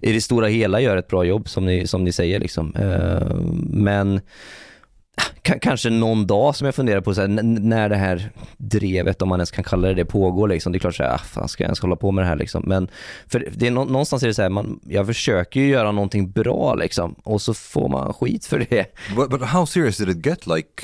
i 0.00 0.12
det 0.12 0.20
stora 0.20 0.46
hela 0.46 0.80
gör 0.80 0.96
ett 0.96 1.08
bra 1.08 1.24
jobb, 1.24 1.48
som 1.48 1.66
ni, 1.66 1.86
som 1.86 2.04
ni 2.04 2.12
säger. 2.12 2.38
Liksom. 2.38 2.74
Eh, 2.74 3.36
men 3.70 4.20
K- 5.48 5.54
kanske 5.60 5.90
någon 5.90 6.26
dag 6.26 6.56
som 6.56 6.64
jag 6.64 6.74
funderar 6.74 7.00
på 7.00 7.14
så 7.14 7.20
här, 7.20 7.28
när 7.28 7.88
det 7.88 7.96
här 7.96 8.30
drevet, 8.56 9.22
om 9.22 9.28
man 9.28 9.38
ens 9.40 9.50
kan 9.50 9.64
kalla 9.64 9.88
det 9.88 9.94
det, 9.94 10.04
pågår 10.04 10.48
liksom. 10.48 10.72
Det 10.72 10.78
är 10.78 10.80
klart 10.80 10.94
så 10.94 11.02
här, 11.02 11.14
ah, 11.14 11.18
fan 11.18 11.48
ska 11.48 11.62
jag 11.64 11.68
ens 11.68 11.80
hålla 11.80 11.96
på 11.96 12.10
med 12.10 12.24
det 12.24 12.28
här 12.28 12.36
liksom. 12.36 12.62
Men 12.66 12.88
för 13.26 13.48
det 13.56 13.66
är 13.66 13.70
nå- 13.70 13.84
någonstans 13.84 14.22
är 14.22 14.26
det 14.26 14.34
så 14.34 14.42
här, 14.42 14.48
man, 14.48 14.80
jag 14.88 15.06
försöker 15.06 15.60
ju 15.60 15.68
göra 15.68 15.92
någonting 15.92 16.30
bra 16.30 16.74
liksom 16.74 17.14
och 17.22 17.42
så 17.42 17.54
får 17.54 17.88
man 17.88 18.12
skit 18.12 18.46
för 18.46 18.66
det. 18.70 18.86
But, 19.16 19.30
but 19.30 19.42
how 19.42 19.66
serious 19.66 19.96
did 19.98 20.08
it 20.08 20.26
get? 20.26 20.46
Like, 20.46 20.82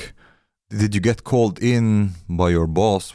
did 0.71 0.95
you 0.95 1.03
get 1.05 1.23
called 1.23 1.59
in 1.59 2.09
by 2.25 2.51
your 2.53 2.67
boss? 2.67 3.13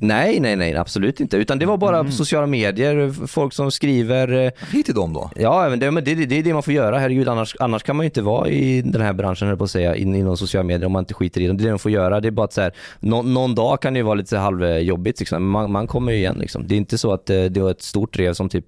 Nej, 0.00 0.40
nej, 0.40 0.56
nej, 0.56 0.76
absolut 0.76 1.20
inte. 1.20 1.36
Utan 1.36 1.58
det 1.58 1.66
var 1.66 1.76
bara 1.76 2.04
på 2.04 2.10
sociala 2.10 2.46
medier, 2.46 3.26
folk 3.26 3.52
som 3.52 3.70
skriver. 3.70 4.32
eh, 4.46 4.50
skit 4.70 4.88
i 4.88 4.92
dem 4.92 5.12
då? 5.12 5.30
Ja, 5.36 5.68
men 5.70 5.78
det, 5.78 5.90
men 5.90 6.04
det, 6.04 6.14
det, 6.14 6.26
det 6.26 6.38
är 6.38 6.42
det 6.42 6.52
man 6.54 6.62
får 6.62 6.74
göra. 6.74 6.98
Herregud, 6.98 7.28
annars, 7.28 7.56
annars 7.60 7.82
kan 7.82 7.96
man 7.96 8.04
ju 8.04 8.08
inte 8.08 8.22
vara 8.22 8.48
i 8.48 8.82
den 8.82 9.02
här 9.02 9.12
branschen, 9.12 9.48
höll 9.48 9.56
på 9.56 9.64
att 9.64 9.70
säga, 9.70 9.96
in, 9.96 10.14
inom 10.14 10.36
sociala 10.36 10.64
medier 10.64 10.86
om 10.86 10.92
man 10.92 11.02
inte 11.02 11.14
skiter 11.14 11.40
i 11.40 11.46
dem. 11.46 11.56
Det 11.56 11.62
är 11.62 11.64
det 11.64 11.70
man 11.72 11.78
får 11.78 11.90
göra. 11.90 12.20
Det 12.20 12.28
är 12.28 12.32
bara 12.32 12.44
att 12.44 12.52
så 12.52 12.60
här, 12.60 12.72
nå, 13.00 13.22
någon 13.22 13.54
dag 13.54 13.82
kan 13.82 13.92
det 13.92 13.98
ju 13.98 14.04
vara 14.04 14.14
lite 14.14 14.36
halvjobbigt, 14.38 15.18
liksom. 15.20 15.42
men 15.42 15.50
man, 15.50 15.72
man 15.72 15.86
kommer 15.86 16.12
ju 16.12 16.18
igen. 16.18 16.36
Liksom. 16.40 16.66
Det 16.68 16.74
är 16.74 16.76
inte 16.76 16.98
så 16.98 17.12
att 17.12 17.30
eh, 17.30 17.44
det 17.44 17.60
var 17.60 17.70
ett 17.70 17.82
stort 17.82 18.14
drev 18.14 18.32
som 18.32 18.48
typ 18.48 18.66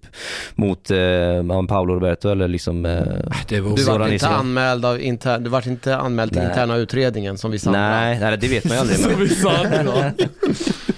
mot 0.55 0.91
eh, 0.91 1.66
Paolo 1.68 1.95
Roberto 1.95 2.29
eller 2.29 2.49
liksom 2.49 2.87
eh, 2.87 3.03
Du 3.49 3.61
var 3.61 3.77
Zoran 3.77 4.03
inte 4.03 4.14
Ismail. 4.14 4.35
anmäld, 4.35 4.85
av 4.85 5.01
inter, 5.01 5.39
du 5.39 5.51
var 5.51 5.68
inte 5.68 5.97
anmäld 5.97 6.33
till 6.33 6.43
interna 6.43 6.77
utredningen 6.77 7.39
som 7.39 7.51
vissa 7.51 7.71
andra. 7.71 7.81
Nej, 7.91 8.09
nej, 8.18 8.38
det 8.38 8.48
vet 8.48 8.64
man 8.64 8.74
ju 8.74 8.80
aldrig. 8.80 8.98
Som 9.02 9.11
Men- 9.11 9.20
vissa 9.20 9.50
andra. 9.50 10.12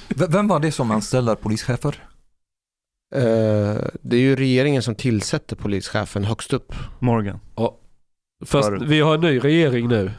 V- 0.09 0.27
Vem 0.29 0.49
var 0.49 0.61
det 0.61 0.73
som 0.73 0.91
anställer 0.91 1.35
polischefer? 1.35 2.05
Eh, 3.15 3.77
det 4.03 4.17
är 4.17 4.21
ju 4.21 4.37
regeringen 4.37 4.83
som 4.83 4.95
tillsätter 4.95 5.57
polischefen 5.57 6.25
högst 6.25 6.53
upp. 6.53 6.75
Morgan. 6.99 7.41
Ja. 7.57 7.77
Fast 8.45 8.69
För- 8.69 8.77
vi 8.87 9.01
har 9.01 9.15
en 9.15 9.21
ny 9.21 9.39
regering 9.39 9.89
nu. 9.89 10.11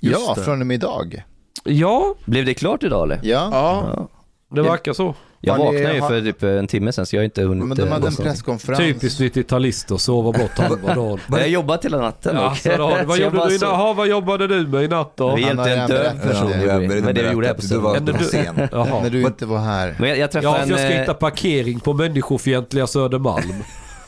ja, 0.00 0.34
det. 0.36 0.42
från 0.44 0.60
och 0.60 0.66
med 0.66 0.74
idag. 0.74 1.22
Ja, 1.64 2.14
Blev 2.24 2.44
det 2.46 2.54
klart 2.54 2.82
idag 2.82 3.02
eller? 3.04 3.20
Ja, 3.22 3.48
Ja, 3.52 4.08
det 4.50 4.62
verkar 4.62 4.92
så. 4.92 5.14
Jag 5.40 5.52
Har 5.54 5.58
ni- 5.58 5.64
vaknade 5.64 5.94
ju 5.94 6.00
har- 6.00 6.08
för 6.08 6.20
typ 6.20 6.42
en 6.42 6.66
timme 6.66 6.92
sedan 6.92 7.06
så 7.06 7.16
jag 7.16 7.20
har 7.20 7.24
inte 7.24 7.42
hunnit 7.42 7.64
men 7.68 7.76
de 7.76 7.82
eh, 7.82 7.88
hade 7.88 8.06
en 8.06 8.16
presskonferens. 8.16 8.78
Typiskt 8.80 9.20
90-talister, 9.20 9.96
sova 9.96 10.32
bort 10.38 10.50
halva 10.58 10.94
dagen. 10.94 11.18
Jag 11.30 11.48
jobbat 11.48 11.84
hela 11.84 11.98
natten 11.98 12.36
Ja, 12.36 12.50
och- 12.50 12.56
så 12.56 12.68
då, 12.76 12.98
vad, 13.06 13.18
gjorde 13.18 13.48
du 13.48 13.58
så- 13.58 13.66
natt? 13.66 13.74
Jaha, 13.78 13.92
vad 13.94 14.08
jobbade 14.08 14.46
du 14.46 14.66
med 14.66 14.82
i 14.84 14.88
natt 14.88 15.12
då? 15.16 15.34
Vi 15.36 15.42
hjälpte 15.42 15.70
en 15.72 15.88
död 15.88 16.22
person. 16.22 16.50
Ja, 16.66 16.78
Men 16.78 17.14
det 17.14 17.22
vi 17.22 17.30
gjorde 17.32 17.46
här 17.46 17.54
på 17.54 17.60
du 17.60 17.78
var, 17.78 18.22
sen. 18.24 18.68
Jaha. 18.72 19.02
När 19.02 19.10
du 19.10 19.22
inte 19.22 19.46
var 19.46 19.58
här. 19.58 19.96
Men 19.98 20.08
jag, 20.08 20.18
jag 20.18 20.30
träffade 20.32 20.58
Ja, 20.58 20.62
för 20.64 20.70
jag 20.70 20.78
ska 20.80 20.88
en, 20.88 21.00
hitta 21.00 21.12
eh, 21.12 21.18
parkering 21.18 21.80
på 21.80 21.92
människofientliga 21.92 22.86
Södermalm. 22.86 23.54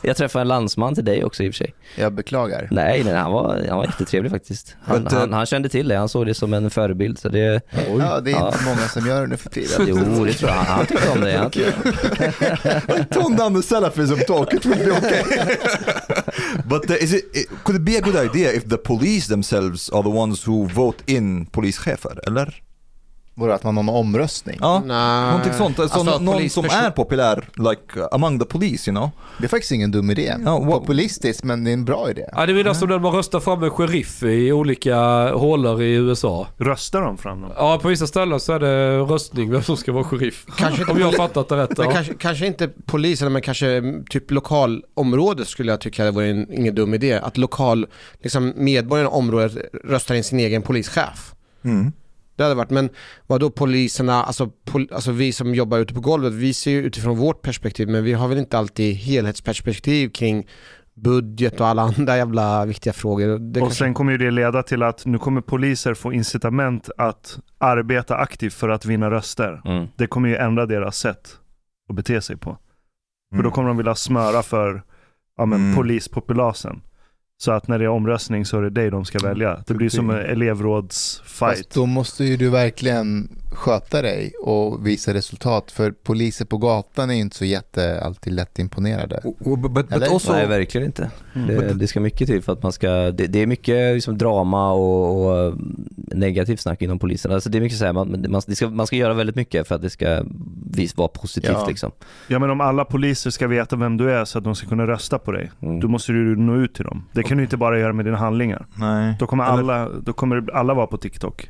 Jag 0.01 0.17
träffade 0.17 0.41
en 0.41 0.47
landsman 0.47 0.95
till 0.95 1.05
dig 1.05 1.23
också 1.23 1.43
i 1.43 1.49
och 1.49 1.53
för 1.53 1.57
sig. 1.57 1.73
Jag 1.95 2.13
beklagar. 2.13 2.67
Nej, 2.71 3.03
nej 3.03 3.13
han, 3.13 3.31
var, 3.31 3.65
han 3.69 3.77
var 3.77 3.85
jättetrevlig 3.85 4.31
faktiskt. 4.31 4.75
Han, 4.83 5.07
han, 5.11 5.33
han 5.33 5.45
kände 5.45 5.69
till 5.69 5.87
det, 5.87 5.95
han 5.97 6.09
såg 6.09 6.25
det 6.25 6.33
som 6.33 6.53
en 6.53 6.69
förebild. 6.69 7.19
Så 7.19 7.29
det, 7.29 7.61
Ja, 7.99 8.19
det 8.19 8.31
är 8.31 8.35
Ja. 8.35 8.47
inte 8.47 8.65
många 8.65 8.87
som 8.87 9.07
gör 9.07 9.21
det 9.21 9.27
nu 9.27 9.37
för 9.37 9.49
tiden. 9.49 9.85
jo, 9.87 10.25
det 10.25 10.33
tror 10.33 10.49
jag. 10.51 10.57
Han, 10.57 10.65
han 10.77 10.85
tyckte 10.85 11.09
om 11.09 11.21
det. 11.21 11.37
Han, 11.37 13.35
down 13.37 13.55
the 13.61 13.67
salafism 13.67 14.19
talk, 14.27 14.53
it 14.53 14.65
will 14.65 14.77
be 14.77 14.91
okay. 14.91 15.23
but 16.65 16.89
uh, 16.89 16.95
is 17.03 17.13
it, 17.13 17.35
it, 17.35 17.49
could 17.63 17.75
it 17.75 17.81
be 17.85 17.97
a 17.97 18.01
good 18.01 18.15
idea 18.15 18.51
if 18.51 18.63
the 18.69 18.77
police 18.77 19.27
themselves 19.27 19.89
are 19.89 20.03
the 20.03 20.09
ones 20.09 20.47
who 20.47 20.67
vote 20.67 21.03
in 21.05 21.45
polischefer, 21.45 22.19
eller? 22.27 22.61
Vadå, 23.33 23.53
att 23.53 23.63
man 23.63 23.77
har 23.77 23.83
någon 23.83 23.95
omröstning? 23.95 24.57
Ja, 24.61 24.83
Nej. 24.85 25.25
någonting 25.25 25.53
sånt. 25.53 25.79
Alltså, 25.79 25.99
Alltså, 25.99 26.19
någon 26.19 26.35
polisperson- 26.35 26.69
som 26.69 26.85
är 26.85 26.91
populär, 26.91 27.47
like 27.55 28.07
among 28.11 28.39
the 28.39 28.45
police, 28.45 28.89
you 28.91 28.95
know. 28.97 29.09
Det 29.37 29.43
är 29.45 29.47
faktiskt 29.49 29.71
ingen 29.71 29.91
dum 29.91 30.11
idé. 30.11 30.35
Ja, 30.45 30.59
what- 30.59 30.79
Populistiskt, 30.79 31.43
men 31.43 31.63
det 31.63 31.71
är 31.71 31.73
en 31.73 31.85
bra 31.85 32.09
idé. 32.09 32.25
Ja, 32.35 32.45
det 32.45 32.51
är 32.51 32.63
mer 32.63 32.73
som 32.73 32.89
när 32.89 32.99
man 32.99 33.11
röstar 33.13 33.39
fram 33.39 33.63
en 33.63 33.69
sheriff 33.69 34.23
i 34.23 34.51
olika 34.51 34.97
hålor 35.33 35.81
i 35.81 35.93
USA. 35.93 36.47
Röstar 36.57 37.01
de 37.01 37.17
fram 37.17 37.41
dem? 37.41 37.51
Ja, 37.55 37.79
på 37.81 37.87
vissa 37.87 38.07
ställen 38.07 38.39
så 38.39 38.53
är 38.53 38.59
det 38.59 38.97
röstning 38.99 39.51
vem 39.51 39.63
som 39.63 39.77
ska 39.77 39.91
vara 39.91 40.03
sheriff. 40.03 40.45
Kanske 40.57 40.81
inte 40.81 40.91
Om 40.93 40.99
jag 40.99 41.05
har 41.05 41.13
fattat 41.13 41.49
det 41.49 41.55
rätt. 41.57 41.77
Men 41.77 41.85
Ja. 41.87 41.91
kanske, 41.93 42.13
kanske 42.13 42.47
inte 42.47 42.69
polisen, 42.85 43.33
men 43.33 43.41
kanske 43.41 43.67
mm, 43.67 44.05
typ 44.09 44.31
lokalområdet 44.31 45.47
skulle 45.47 45.71
jag 45.71 45.81
tycka 45.81 46.03
det 46.03 46.11
vore 46.11 46.27
en, 46.29 46.53
ingen 46.53 46.75
dum 46.75 46.93
idé. 46.93 47.13
Att 47.13 47.37
lokal, 47.37 47.87
liksom 48.21 48.53
medborgarna 48.55 49.09
i 49.09 49.11
området 49.13 49.57
röstar 49.83 50.15
in 50.15 50.23
sin 50.23 50.39
egen 50.39 50.61
polischef. 50.61 51.33
Mm. 51.63 51.91
Det 52.41 52.45
hade 52.45 52.55
varit, 52.55 52.69
men 52.69 52.89
vad 53.27 53.39
då 53.39 53.49
poliserna, 53.49 54.23
alltså, 54.23 54.47
pol, 54.65 54.87
alltså 54.91 55.11
vi 55.11 55.31
som 55.33 55.55
jobbar 55.55 55.77
ute 55.77 55.93
på 55.93 55.99
golvet, 56.01 56.33
vi 56.33 56.53
ser 56.53 56.71
ju 56.71 56.81
utifrån 56.83 57.17
vårt 57.17 57.41
perspektiv, 57.41 57.87
men 57.89 58.03
vi 58.03 58.13
har 58.13 58.27
väl 58.27 58.37
inte 58.37 58.57
alltid 58.57 58.95
helhetsperspektiv 58.95 60.09
kring 60.09 60.47
budget 60.93 61.61
och 61.61 61.67
alla 61.67 61.81
andra 61.97 62.17
jävla 62.17 62.65
viktiga 62.65 62.93
frågor. 62.93 63.27
Det 63.39 63.59
och 63.59 63.65
kanske- 63.67 63.83
sen 63.83 63.93
kommer 63.93 64.11
ju 64.11 64.17
det 64.17 64.31
leda 64.31 64.63
till 64.63 64.83
att 64.83 65.05
nu 65.05 65.17
kommer 65.17 65.41
poliser 65.41 65.93
få 65.93 66.13
incitament 66.13 66.89
att 66.97 67.39
arbeta 67.57 68.15
aktivt 68.17 68.53
för 68.53 68.69
att 68.69 68.85
vinna 68.85 69.11
röster. 69.11 69.61
Mm. 69.65 69.87
Det 69.95 70.07
kommer 70.07 70.29
ju 70.29 70.35
ändra 70.35 70.65
deras 70.65 70.97
sätt 70.97 71.37
att 71.89 71.95
bete 71.95 72.21
sig 72.21 72.37
på. 72.37 72.57
För 73.35 73.43
då 73.43 73.51
kommer 73.51 73.67
de 73.67 73.77
vilja 73.77 73.95
smöra 73.95 74.43
för 74.43 74.83
ja, 75.37 75.45
men, 75.45 75.59
Mm. 75.61 75.75
polispopulasen. 75.75 76.81
Så 77.41 77.51
att 77.51 77.67
när 77.67 77.79
det 77.79 77.85
är 77.85 77.89
omröstning 77.89 78.45
så 78.45 78.57
är 78.57 78.61
det 78.61 78.69
dig 78.69 78.89
de 78.89 79.05
ska 79.05 79.19
välja. 79.19 79.63
Det 79.67 79.73
blir 79.73 79.89
som 79.89 80.09
en 80.09 80.17
elevrådsfight. 80.17 81.57
Fast 81.57 81.73
då 81.73 81.85
måste 81.85 82.23
ju 82.23 82.37
du 82.37 82.49
verkligen 82.49 83.29
sköta 83.51 84.01
dig 84.01 84.33
och 84.41 84.87
visa 84.87 85.13
resultat. 85.13 85.71
För 85.71 85.91
poliser 85.91 86.45
på 86.45 86.57
gatan 86.57 87.09
är 87.09 87.13
ju 87.13 87.21
inte 87.21 87.35
så 87.35 87.45
jätte 87.45 88.01
alltid 88.01 88.33
lätt 88.33 88.59
imponerade. 88.59 89.21
But, 89.23 89.61
but, 89.61 89.71
but 89.71 89.91
Eller? 89.91 90.13
also, 90.13 90.33
Nej, 90.33 90.47
verkligen 90.47 90.87
inte. 90.87 91.11
Mm. 91.35 91.47
Det, 91.47 91.73
det 91.73 91.87
ska 91.87 91.99
mycket 91.99 92.27
till 92.27 92.41
för 92.41 92.53
att 92.53 92.63
man 92.63 92.71
ska, 92.71 92.89
det, 92.89 93.27
det 93.27 93.39
är 93.39 93.47
mycket 93.47 93.93
liksom 93.95 94.17
drama 94.17 94.71
och, 94.71 95.25
och 95.25 95.45
eh, 95.47 95.53
negativt 95.95 96.59
snack 96.59 96.81
inom 96.81 96.99
polisen. 96.99 97.31
Alltså 97.31 97.49
det 97.49 97.57
är 97.57 97.61
mycket 97.61 97.77
så 97.77 97.85
här, 97.85 97.93
man, 97.93 98.25
man, 98.29 98.41
det 98.47 98.55
ska, 98.55 98.69
man 98.69 98.87
ska 98.87 98.95
göra 98.95 99.13
väldigt 99.13 99.35
mycket 99.35 99.67
för 99.67 99.75
att 99.75 99.81
det 99.81 99.89
ska 99.89 100.23
vis, 100.71 100.97
vara 100.97 101.07
positivt 101.07 101.51
Ja. 101.51 101.67
liksom. 101.67 101.91
Ja 102.27 102.39
men 102.39 102.49
om 102.49 102.61
alla 102.61 102.85
poliser 102.85 103.29
ska 103.29 103.47
veta 103.47 103.75
vem 103.75 103.97
du 103.97 104.11
är 104.11 104.25
så 104.25 104.37
att 104.37 104.43
de 104.43 104.55
ska 104.55 104.67
kunna 104.67 104.87
rösta 104.87 105.19
på 105.19 105.31
dig. 105.31 105.51
Mm. 105.61 105.79
Då 105.79 105.87
måste 105.87 106.11
du 106.11 106.35
nå 106.35 106.55
ut 106.55 106.73
till 106.73 106.85
dem. 106.85 107.03
Det 107.13 107.23
kan 107.23 107.37
du 107.37 107.43
inte 107.43 107.57
bara 107.57 107.79
göra 107.79 107.93
med 107.93 108.05
dina 108.05 108.17
handlingar. 108.17 108.65
nej. 108.75 109.15
Då 109.19 109.27
kommer 109.27 109.43
Eller- 109.43 109.73
alla, 109.73 109.89
då 110.01 110.13
kommer 110.13 110.51
alla 110.53 110.73
vara 110.73 110.87
på 110.87 110.97
TikTok. 110.97 111.49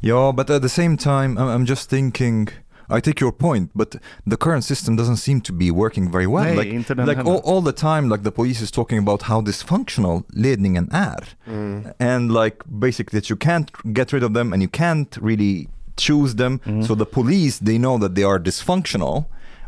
Yeah, 0.00 0.32
but 0.32 0.50
at 0.50 0.62
the 0.62 0.68
same 0.68 0.96
time, 0.96 1.36
I'm, 1.38 1.48
I'm 1.48 1.66
just 1.66 1.90
thinking. 1.90 2.48
I 2.88 3.00
take 3.00 3.20
your 3.20 3.32
point, 3.32 3.70
but 3.74 3.96
the 4.30 4.36
current 4.36 4.62
system 4.64 4.94
doesn't 4.96 5.16
seem 5.16 5.40
to 5.40 5.52
be 5.52 5.72
working 5.72 6.08
very 6.12 6.26
well. 6.28 6.44
Nej, 6.44 6.56
like, 6.56 6.68
inte 6.72 6.94
den 6.94 7.06
like 7.06 7.18
all, 7.24 7.40
all 7.44 7.60
the 7.60 7.72
time, 7.72 8.08
like 8.08 8.22
the 8.22 8.30
police 8.30 8.62
is 8.62 8.70
talking 8.70 8.98
about 8.98 9.22
how 9.22 9.40
dysfunctional 9.40 10.22
ledningen 10.32 10.88
är, 10.92 11.24
Mm. 11.48 11.84
and 11.98 12.30
like 12.32 12.56
basically 12.80 13.20
that 13.20 13.28
you 13.28 13.36
can't 13.36 13.70
get 13.92 14.12
rid 14.12 14.22
of 14.22 14.34
them 14.34 14.52
and 14.52 14.62
you 14.62 14.68
can't 14.68 15.18
really 15.20 15.68
choose 15.96 16.36
them. 16.36 16.60
Mm. 16.64 16.86
So 16.86 16.94
the 16.94 17.04
police, 17.04 17.58
they 17.58 17.76
know 17.78 17.98
that 17.98 18.14
they 18.14 18.22
are 18.24 18.38
dysfunctional, 18.38 19.24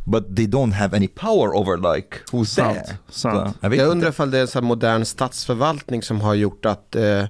but 0.07 0.37
they 0.37 0.47
don't 0.47 0.73
have 0.75 0.95
any 0.97 1.09
power 1.09 1.55
over 1.57 1.77
like 1.77 2.21
who's 2.31 2.49
Sant, 2.53 2.75
there. 2.75 2.99
sant. 3.09 3.35
Så, 3.35 3.55
jag 3.63 3.75
Jag 3.75 3.89
undrar 3.89 4.09
ifall 4.11 4.31
det 4.31 4.39
är 4.39 4.59
en 4.59 4.65
modern 4.65 5.05
statsförvaltning 5.05 6.03
som 6.03 6.21
har 6.21 6.35
gjort 6.35 6.67
att, 6.67 6.95
eh, 6.97 7.25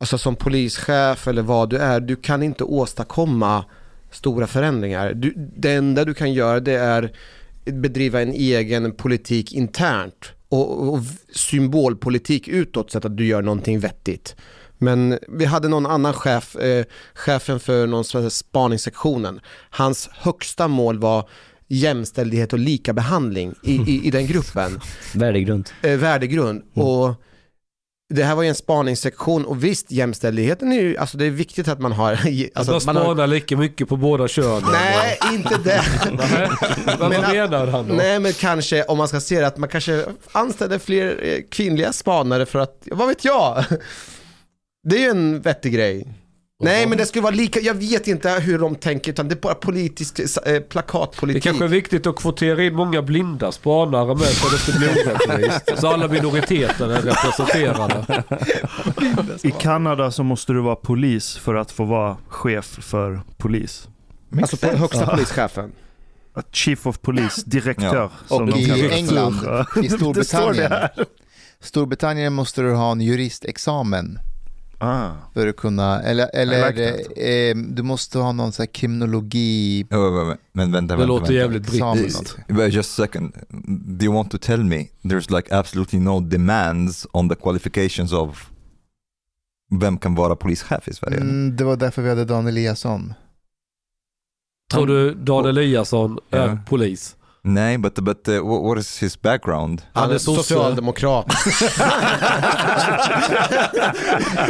alltså 0.00 0.18
som 0.18 0.36
polischef 0.36 1.28
eller 1.28 1.42
vad 1.42 1.70
du 1.70 1.76
är, 1.76 2.00
du 2.00 2.16
kan 2.16 2.42
inte 2.42 2.64
åstadkomma 2.64 3.64
stora 4.10 4.46
förändringar. 4.46 5.12
Du, 5.14 5.34
det 5.56 5.72
enda 5.72 6.04
du 6.04 6.14
kan 6.14 6.32
göra 6.32 6.60
det 6.60 6.74
är 6.78 7.12
bedriva 7.64 8.22
en 8.22 8.32
egen 8.32 8.92
politik 8.92 9.52
internt 9.52 10.32
och, 10.48 10.88
och 10.88 11.00
symbolpolitik 11.34 12.48
utåt 12.48 12.90
så 12.90 12.98
att 12.98 13.16
du 13.16 13.26
gör 13.26 13.42
någonting 13.42 13.80
vettigt. 13.80 14.36
Men 14.78 15.18
vi 15.28 15.44
hade 15.44 15.68
någon 15.68 15.86
annan 15.86 16.12
chef, 16.12 16.56
eh, 16.56 16.84
chefen 17.14 17.60
för 17.60 17.86
någon 17.86 18.30
spaningssektionen. 18.30 19.40
Hans 19.70 20.08
högsta 20.12 20.68
mål 20.68 20.98
var 20.98 21.28
jämställdhet 21.68 22.52
och 22.52 22.58
lika 22.58 22.92
behandling 22.92 23.54
i, 23.62 23.74
i, 23.74 24.06
i 24.06 24.10
den 24.10 24.26
gruppen 24.26 24.80
Värdegrund. 25.14 25.70
eh, 25.82 25.96
värdegrund. 25.96 26.62
Och 26.74 27.14
det 28.10 28.24
här 28.24 28.34
var 28.34 28.42
ju 28.42 28.48
en 28.48 28.54
spaningssektion 28.54 29.44
och 29.44 29.64
visst 29.64 29.90
jämställdheten 29.90 30.72
är 30.72 30.80
ju, 30.80 30.96
alltså 30.96 31.18
det 31.18 31.24
är 31.24 31.30
viktigt 31.30 31.68
att 31.68 31.80
man 31.80 31.92
har... 31.92 32.12
Att 32.14 32.20
Alltså, 32.54 32.72
man 32.72 32.80
man 32.86 32.96
har 32.96 33.04
spanar 33.04 33.26
lika 33.26 33.56
mycket 33.56 33.88
på 33.88 33.96
båda 33.96 34.28
könen. 34.28 34.62
nej, 34.72 35.18
inte 35.32 35.56
det. 35.64 35.82
Men 36.86 36.98
vad 36.98 37.10
Men 37.10 37.24
att- 37.24 37.32
menar 37.32 37.66
han 37.66 37.88
då? 37.88 37.94
Nej 37.94 38.18
men 38.20 38.32
kanske 38.32 38.82
om 38.84 38.98
man 38.98 39.08
ska 39.08 39.20
se 39.20 39.40
det 39.40 39.46
att 39.46 39.56
man 39.56 39.68
kanske 39.68 40.04
anställer 40.32 40.78
fler 40.78 41.20
eh, 41.22 41.38
kvinnliga 41.50 41.92
spanare 41.92 42.46
för 42.46 42.58
att, 42.58 42.82
vad 42.86 43.08
vet 43.08 43.24
jag? 43.24 43.64
Det 44.88 44.96
är 44.96 45.00
ju 45.00 45.08
en 45.10 45.40
vettig 45.40 45.72
grej. 45.74 46.06
Nej 46.62 46.86
men 46.86 46.98
det 46.98 47.06
skulle 47.06 47.22
vara 47.22 47.34
lika, 47.34 47.60
jag 47.60 47.74
vet 47.74 48.08
inte 48.08 48.30
hur 48.30 48.58
de 48.58 48.74
tänker 48.74 49.12
utan 49.12 49.28
det 49.28 49.34
är 49.34 49.40
bara 49.40 49.54
politisk, 49.54 50.18
eh, 50.18 50.26
Det 50.44 50.60
plakatpolitik. 50.60 51.42
kanske 51.42 51.64
är 51.64 51.68
viktigt 51.68 52.06
att 52.06 52.16
kvotera 52.16 52.62
in 52.64 52.74
många 52.74 53.02
blinda 53.02 53.52
spanare 53.52 54.06
med 54.06 54.26
så 54.26 54.72
det 54.72 54.78
blir 54.78 54.90
orättvist. 55.06 55.80
Så 55.80 55.88
alla 55.88 56.08
minoriteter 56.08 56.90
är 56.92 57.02
representerade. 57.02 58.24
I 59.48 59.50
Kanada 59.50 60.10
så 60.10 60.22
måste 60.22 60.52
du 60.52 60.60
vara 60.60 60.76
polis 60.76 61.36
för 61.36 61.54
att 61.54 61.72
få 61.72 61.84
vara 61.84 62.16
chef 62.28 62.64
för 62.80 63.20
polis. 63.36 63.88
Alltså 64.40 64.56
på 64.56 64.66
högsta 64.66 65.06
polischefen. 65.06 65.72
Chief 66.52 66.86
of 66.86 67.00
Police, 67.00 67.42
direktör. 67.46 67.94
Ja. 67.96 68.10
som 68.28 68.42
Och 68.42 68.50
de 68.50 68.58
i 68.58 68.66
kallar 68.66 68.82
det. 68.88 68.94
England, 68.94 69.34
i 69.34 69.80
Det 69.80 69.88
det 69.88 69.90
Storbritannien. 69.96 70.72
Storbritannien 71.60 72.32
måste 72.32 72.62
du 72.62 72.72
ha 72.74 72.92
en 72.92 73.00
juristexamen 73.00 74.18
Ah. 74.82 75.10
för 75.34 75.46
att 75.46 75.56
kunna, 75.56 76.02
eller, 76.02 76.30
eller 76.34 76.68
like 76.72 77.22
eh, 77.30 77.56
du 77.56 77.82
måste 77.82 78.18
ha 78.18 78.32
någon 78.32 78.52
sån 78.52 78.62
här 78.62 78.66
kriminologi 78.72 79.86
Oh, 79.90 80.12
wait, 80.12 80.26
wait, 80.28 80.38
men 80.52 80.72
vänta, 80.72 80.96
Det 80.96 81.06
låter 81.06 81.20
vänta. 81.22 81.34
jävligt 81.34 81.66
brittiskt. 81.70 82.36
Just 82.70 82.98
a 82.98 83.02
second, 83.02 83.32
do 83.98 84.04
you 84.04 84.14
want 84.14 84.30
to 84.30 84.38
tell 84.38 84.64
me 84.64 84.86
there's 85.02 85.36
like 85.36 85.54
absolutely 85.54 85.98
no 86.00 86.20
demands 86.20 87.06
on 87.12 87.28
the 87.28 87.34
qualifications 87.34 88.12
of 88.12 88.50
vem 89.80 89.98
kan 89.98 90.14
vara 90.14 90.36
polischef 90.36 90.88
i 90.88 90.92
Sverige? 90.94 91.16
Mm, 91.20 91.56
det 91.56 91.64
var 91.64 91.76
därför 91.76 92.02
vi 92.02 92.08
hade 92.08 92.24
Dan 92.24 92.46
Eliasson. 92.46 93.14
Tror 94.72 94.86
du 94.86 95.14
Dan 95.14 95.46
Eliasson 95.46 96.18
är 96.30 96.38
Ja. 96.48 96.58
polis? 96.66 97.16
Nej, 97.42 97.78
but, 97.78 97.94
but 97.94 98.28
uh, 98.28 98.66
what, 98.68 98.78
is 98.78 99.02
his 99.02 99.22
background? 99.22 99.82
Han 99.92 100.10
är 100.10 100.18
socialdemokrat. 100.18 101.26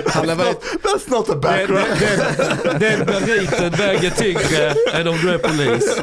Han 0.07 0.29
är 0.29 0.35
väldigt, 0.35 0.63
That's 0.83 1.11
not 1.11 1.31
a 1.31 1.35
Den, 1.43 1.67
den, 1.67 2.81
den 2.81 3.07
meriten 3.07 3.71
väger 3.71 4.11
tyngre 4.11 4.75
än 4.93 5.09
om 5.09 5.17
du 5.17 5.31
är 5.31 5.39
polis. 5.39 6.01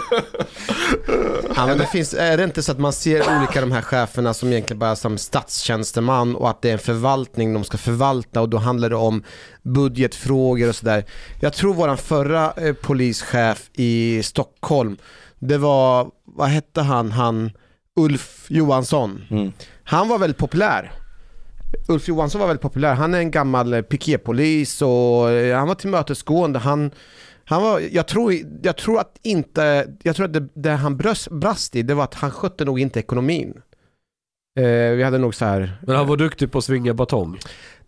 ja, 1.55 1.67
men 1.67 1.77
det 1.77 1.87
finns, 1.87 2.13
är 2.13 2.37
det 2.37 2.43
inte 2.43 2.63
så 2.63 2.71
att 2.71 2.79
man 2.79 2.93
ser 2.93 3.37
olika 3.37 3.61
de 3.61 3.71
här 3.71 3.81
cheferna 3.81 4.33
som 4.33 4.51
egentligen 4.51 4.79
bara 4.79 4.95
som 4.95 5.17
statstjänsteman 5.17 6.35
och 6.35 6.49
att 6.49 6.61
det 6.61 6.69
är 6.69 6.73
en 6.73 6.79
förvaltning 6.79 7.53
de 7.53 7.63
ska 7.63 7.77
förvalta 7.77 8.41
och 8.41 8.49
då 8.49 8.57
handlar 8.57 8.89
det 8.89 8.95
om 8.95 9.23
budgetfrågor 9.61 10.69
och 10.69 10.75
sådär. 10.75 11.05
Jag 11.39 11.53
tror 11.53 11.73
våran 11.73 11.97
förra 11.97 12.51
eh, 12.51 12.73
polischef 12.73 13.69
i 13.73 14.23
Stockholm, 14.23 14.97
det 15.39 15.57
var, 15.57 16.11
vad 16.37 16.47
hette 16.47 16.81
han, 16.81 17.11
han 17.11 17.51
Ulf 17.95 18.45
Johansson. 18.49 19.23
Mm. 19.29 19.51
Han 19.83 20.09
var 20.09 20.19
väldigt 20.19 20.37
populär. 20.37 20.91
Ulf 21.87 22.07
Johansson 22.07 22.41
var 22.41 22.47
väldigt 22.47 22.61
populär. 22.61 22.93
Han 22.93 23.13
är 23.13 23.19
en 23.19 23.31
gammal 23.31 23.73
eh, 23.73 23.81
piketpolis 23.81 24.81
och 24.81 25.29
eh, 25.31 25.57
han 25.57 25.67
var 25.67 25.75
tillmötesgående. 25.75 26.59
Han, 26.59 26.91
han 27.45 27.61
var, 27.61 27.79
jag, 27.91 28.07
tror, 28.07 28.33
jag 28.61 28.77
tror 28.77 28.99
att 28.99 29.19
inte, 29.23 29.87
jag 30.03 30.15
tror 30.15 30.25
att 30.25 30.33
det, 30.33 30.47
det 30.53 30.71
han 30.71 30.97
bröst, 30.97 31.29
brast 31.31 31.75
i, 31.75 31.81
det 31.81 31.93
var 31.93 32.03
att 32.03 32.13
han 32.13 32.31
skötte 32.31 32.65
nog 32.65 32.79
inte 32.79 32.99
ekonomin. 32.99 33.53
Eh, 34.59 34.91
vi 34.95 35.03
hade 35.03 35.17
nog 35.17 35.35
så 35.35 35.45
här. 35.45 35.77
Men 35.81 35.95
han 35.95 36.07
var 36.07 36.17
duktig 36.17 36.51
på 36.51 36.57
att 36.57 36.63
svinga 36.63 36.93
batong. 36.93 37.37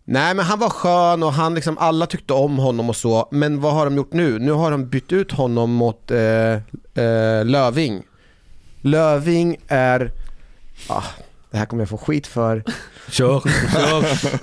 Nej 0.04 0.34
men 0.34 0.44
han 0.44 0.58
var 0.58 0.70
skön 0.70 1.22
och 1.22 1.32
han 1.32 1.54
liksom, 1.54 1.78
alla 1.78 2.06
tyckte 2.06 2.32
om 2.32 2.58
honom 2.58 2.88
och 2.88 2.96
så. 2.96 3.28
Men 3.30 3.60
vad 3.60 3.74
har 3.74 3.84
de 3.84 3.96
gjort 3.96 4.12
nu? 4.12 4.38
Nu 4.38 4.52
har 4.52 4.70
de 4.70 4.88
bytt 4.88 5.12
ut 5.12 5.32
honom 5.32 5.72
mot 5.72 6.10
eh, 6.10 6.52
eh, 7.04 7.44
Löving. 7.44 8.02
Löving 8.80 9.56
är, 9.68 10.12
ah, 10.88 11.02
det 11.50 11.56
här 11.56 11.66
kommer 11.66 11.82
jag 11.82 11.88
få 11.88 11.96
skit 11.98 12.26
för. 12.26 12.64
Kör, 13.10 13.40
kör. 13.72 14.40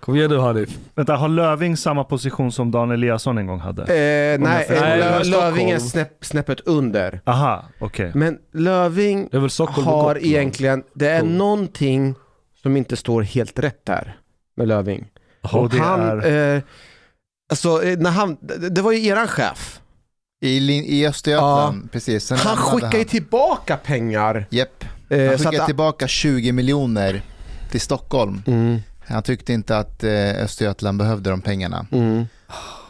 Kom 0.00 0.16
igen 0.16 0.30
nu 0.30 0.38
Hanif. 0.38 0.78
Vänta, 0.94 1.16
har 1.16 1.28
Löving 1.28 1.76
samma 1.76 2.04
position 2.04 2.52
som 2.52 2.70
Dan 2.70 2.90
Eliasson 2.90 3.38
en 3.38 3.46
gång 3.46 3.60
hade? 3.60 3.82
Eh, 3.82 4.38
nej, 4.40 4.66
eh, 4.68 4.80
Lö, 4.80 5.22
Löving 5.24 5.70
är 5.70 5.78
Stockholm. 5.78 5.90
snäpp, 5.90 6.24
snäppet 6.24 6.60
under. 6.60 7.20
Aha, 7.24 7.64
okej. 7.78 8.10
Men 8.14 8.38
Löving 8.52 9.28
Stockholm 9.50 9.88
och 9.88 9.94
har 9.94 10.02
Gotland. 10.14 10.26
egentligen, 10.26 10.82
det 10.94 11.08
är 11.08 11.20
Cool. 11.20 11.30
någonting 11.30 12.14
som 12.62 12.76
inte 12.76 12.96
står 12.96 13.22
helt 13.22 13.58
rätt 13.58 13.84
där 13.84 14.16
med 14.56 14.68
Löving. 14.68 15.06
Och 15.52 15.70
det 15.70 15.78
han, 15.78 16.00
är... 16.00 16.54
eh, 16.56 16.62
alltså, 17.50 17.82
eh, 17.84 17.98
när 17.98 18.10
han, 18.10 18.36
det, 18.40 18.68
det 18.68 18.82
var 18.82 18.92
ju 18.92 19.06
eran 19.06 19.28
chef. 19.28 19.80
I, 20.40 20.60
Lin- 20.60 20.84
i 20.84 21.06
Östergötland, 21.06 21.92
precis. 21.92 22.24
Sen 22.26 22.38
Han 22.38 22.56
skickar 22.56 22.98
ju 22.98 23.04
tillbaka 23.04 23.76
pengar. 23.76 24.46
Japp. 24.50 24.84
Eh, 25.08 25.18
Han 25.28 25.30
så 25.38 25.38
skickade 25.38 25.60
att- 25.62 25.66
tillbaka 25.66 26.08
20 26.08 26.52
miljoner 26.52 27.22
till 27.70 27.80
Stockholm. 27.80 28.42
Mm. 28.46 28.78
Han 29.08 29.22
tyckte 29.22 29.52
inte 29.52 29.78
att 29.78 30.04
eh, 30.04 30.10
Östergötland 30.44 30.98
behövde 30.98 31.30
de 31.30 31.40
pengarna. 31.40 31.86
Mm. 31.92 32.26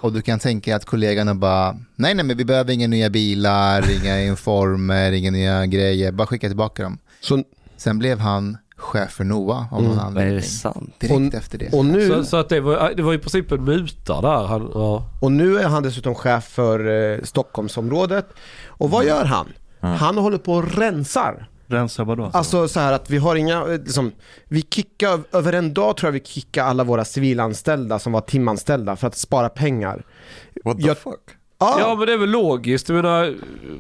Och 0.00 0.12
du 0.12 0.22
kan 0.22 0.38
tänka 0.38 0.70
dig 0.70 0.76
att 0.76 0.84
kollegorna 0.84 1.34
bara, 1.34 1.72
nej 1.96 2.14
nej 2.14 2.24
men 2.24 2.36
vi 2.36 2.44
behöver 2.44 2.72
inga 2.72 2.86
nya 2.86 3.10
bilar, 3.10 3.84
inga 4.02 4.22
informer, 4.24 5.12
inga 5.12 5.30
nya 5.30 5.66
grejer, 5.66 6.12
bara 6.12 6.26
skicka 6.26 6.46
tillbaka 6.48 6.82
dem. 6.82 6.98
Så, 7.20 7.42
Sen 7.76 7.98
blev 7.98 8.18
han 8.18 8.58
chef 8.76 9.10
för 9.10 9.24
NOA 9.24 9.66
av 9.72 9.82
någon 9.82 9.92
Mm. 9.92 9.98
Är 9.98 10.02
anledning. 10.02 10.34
det 10.36 10.42
sant? 10.42 10.94
Direkt 10.98 11.34
efter 11.34 11.58
det. 11.58 11.72
och, 11.72 11.84
nu, 11.84 12.08
Så, 12.08 12.24
så 12.24 12.36
att 12.36 12.48
det 12.48 12.60
var, 12.60 12.92
det 12.96 13.02
var 13.02 13.14
i 13.14 13.18
princip 13.18 13.52
en 13.52 13.64
muta 13.64 14.20
där. 14.20 14.44
Han, 14.46 14.70
ja. 14.74 15.10
och 15.20 15.32
nu 15.32 15.58
är 15.58 15.68
han 15.68 15.82
dessutom 15.82 16.14
chef 16.14 16.44
för 16.44 17.12
eh, 17.14 17.22
Stockholmsområdet. 17.22 18.26
Och 18.66 18.90
vad 18.90 19.04
gör 19.04 19.24
han? 19.24 19.46
Han 19.80 20.18
håller 20.18 20.38
på 20.38 20.52
och 20.52 20.74
rensar. 20.76 21.48
Rensa 21.68 22.04
vadå? 22.04 22.30
Alltså 22.32 22.68
så 22.68 22.80
här 22.80 22.92
att 22.92 23.10
vi 23.10 23.18
har 23.18 23.36
inga, 23.36 23.60
eh, 23.62 23.68
liksom, 23.68 24.12
vi 24.48 24.62
kickar, 24.62 25.20
över 25.32 25.52
en 25.52 25.74
dag 25.74 25.96
tror 25.96 26.08
jag 26.08 26.12
vi 26.12 26.24
kickar 26.26 26.64
alla 26.64 26.84
våra 26.84 27.04
civilanställda 27.04 27.98
som 27.98 28.12
var 28.12 28.20
timanställda 28.20 28.96
för 28.96 29.06
att 29.06 29.16
spara 29.16 29.48
pengar. 29.48 30.04
What 30.64 30.76
the 30.76 30.82
Jag- 30.86 30.98
fuck? 30.98 31.20
Ja, 31.58 31.76
ja 31.80 31.94
men 31.94 32.06
det 32.06 32.12
är 32.12 32.18
väl 32.18 32.30
logiskt. 32.30 32.88
Jag 32.88 32.96
menar, 32.96 33.34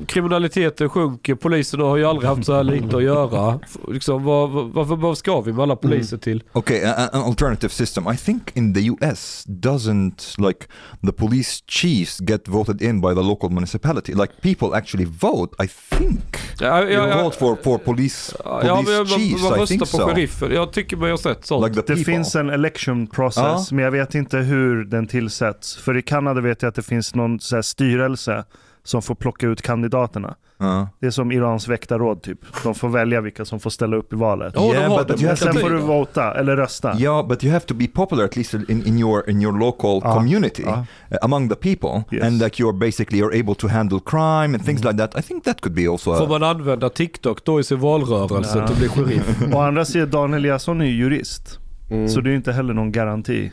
kriminaliteten 0.06 0.88
sjunker. 0.88 1.34
Poliserna 1.34 1.84
har 1.84 1.96
ju 1.96 2.04
aldrig 2.04 2.28
haft 2.28 2.44
så 2.44 2.54
här 2.54 2.64
lite 2.64 2.96
att 2.96 3.02
göra. 3.02 3.60
Liksom, 3.88 4.24
vad, 4.24 4.50
vad, 4.50 4.66
varför, 4.72 4.96
vad 4.96 5.18
ska 5.18 5.40
vi 5.40 5.52
med 5.52 5.62
alla 5.62 5.76
poliser 5.76 6.16
till? 6.16 6.42
Okay, 6.52 6.84
a- 6.84 7.08
an 7.12 7.22
alternative 7.22 7.68
system. 7.72 8.04
I 8.12 8.16
think 8.16 8.42
in 8.56 8.74
the 8.74 8.80
US 8.86 9.44
doesn't 9.46 10.46
like 10.48 10.66
the 11.06 11.12
police 11.12 11.62
chiefs 11.68 12.20
get 12.20 12.48
voted 12.48 12.82
in 12.82 13.00
by 13.00 13.08
the 13.14 13.22
local 13.22 13.50
municipality. 13.50 14.12
Like 14.14 14.32
people 14.42 14.78
actually 14.78 15.04
vote. 15.04 15.64
I 15.64 15.68
think 15.98 16.20
Ja, 16.60 16.82
you 16.82 16.90
ja, 16.92 17.08
ja, 17.08 17.22
vote 17.22 17.38
for 17.38 17.56
for 17.64 17.78
police 17.78 18.36
ja, 18.44 18.60
police 18.60 18.90
men 18.90 18.96
man, 18.98 19.06
chiefs. 19.06 19.42
man 19.50 19.62
I 19.62 19.66
think 19.66 19.80
på 19.80 19.86
so. 19.86 19.98
sheriffen. 20.08 20.52
Jag 20.54 20.72
tycker 20.72 20.96
mig 20.96 21.10
ha 21.10 21.18
sett 21.18 21.46
sånt. 21.46 21.68
Like 21.76 21.94
Det 21.94 22.04
finns 22.04 22.34
en 22.36 22.50
election 22.50 23.06
process, 23.06 23.72
men 23.72 23.84
jag 23.84 23.90
vet 23.90 24.14
inte 24.14 24.36
hur 24.38 24.84
den 24.84 25.06
tillsätts. 25.06 25.76
För 25.76 25.96
i 25.96 26.02
Kanada 26.02 26.40
vet 26.40 26.62
jag 26.62 26.68
att 26.68 26.74
det 26.74 26.82
finns 26.82 27.14
någon 27.14 27.40
så 27.40 27.54
här 27.56 27.62
styrelse 27.66 28.44
som 28.84 29.02
får 29.02 29.14
plocka 29.14 29.46
ut 29.46 29.62
kandidaterna. 29.62 30.34
Uh. 30.62 30.86
Det 31.00 31.06
är 31.06 31.10
som 31.10 31.32
Irans 31.32 31.68
väktarråd 31.68 32.22
typ. 32.22 32.38
De 32.62 32.74
får 32.74 32.88
välja 32.88 33.20
vilka 33.20 33.44
som 33.44 33.60
får 33.60 33.70
ställa 33.70 33.96
upp 33.96 34.12
i 34.12 34.16
valet. 34.16 34.52
Ja, 34.56 34.60
de 34.60 34.66
Yeah, 34.72 34.90
but- 34.98 35.06
but 35.06 35.20
Men 35.20 35.28
have 35.28 35.36
to 35.36 35.44
sen 35.44 35.54
får 35.54 35.70
du 35.70 35.76
vota 35.78 36.34
eller 36.34 36.56
rösta. 36.56 36.98
Yeah, 36.98 37.28
but 37.28 37.44
you 37.44 37.52
have 37.52 37.64
to 37.66 37.74
be 37.74 37.86
popular 37.86 38.24
at 38.24 38.36
least 38.36 38.54
in, 38.54 38.82
in 38.86 38.98
your 38.98 39.30
in 39.30 39.42
your 39.42 39.58
local 39.58 40.00
Ah, 40.04 40.14
community 40.14 40.62
uh, 40.64 40.82
among 41.22 41.48
the 41.48 41.54
people, 41.54 42.16
Yes. 42.16 42.24
and 42.24 42.42
like 42.42 42.62
you're 42.62 42.78
basically 42.78 43.20
you're 43.22 43.40
able 43.40 43.54
to 43.54 43.68
handle 43.68 44.00
crime 44.06 44.54
and 44.56 44.64
things 44.64 44.84
like 44.84 44.96
that. 44.98 45.18
I 45.18 45.22
think 45.22 45.44
that 45.44 45.60
could 45.60 45.74
be 45.76 45.86
also. 45.88 46.14
Får 46.14 46.24
A, 46.24 46.28
man 46.28 46.42
använda 46.42 46.88
TikTok 46.88 47.44
då 47.44 47.60
i 47.60 47.64
sin 47.64 47.80
valrörelse 47.80 48.58
Ja. 48.58 48.66
till 48.66 48.74
att 48.74 48.78
bli 48.78 48.88
sheriff? 48.88 49.42
Å 49.54 49.60
andra 49.60 49.84
sidan, 49.84 50.10
Daniel 50.10 50.38
Eliasson 50.44 50.80
är 50.80 50.84
ju 50.84 50.92
jurist. 50.92 51.58
Mm. 51.90 52.08
Så 52.08 52.20
det 52.20 52.28
är 52.28 52.30
ju 52.30 52.36
inte 52.36 52.52
heller 52.52 52.74
någon 52.74 52.92
garanti 52.92 53.52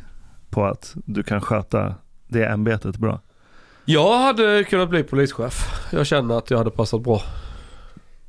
på 0.50 0.66
att 0.66 0.94
du 1.06 1.24
kan 1.24 1.42
sköta 1.42 1.96
det 2.28 2.46
ämbetet 2.46 2.98
bra. 2.98 3.20
Jag 3.86 4.18
hade 4.20 4.64
kunnat 4.64 4.90
bli 4.90 5.04
polischef. 5.04 5.70
Jag 5.92 6.06
känner 6.06 6.38
att 6.38 6.50
jag 6.52 6.58
hade 6.58 6.70
passat 6.72 7.02
bra. 7.02 7.22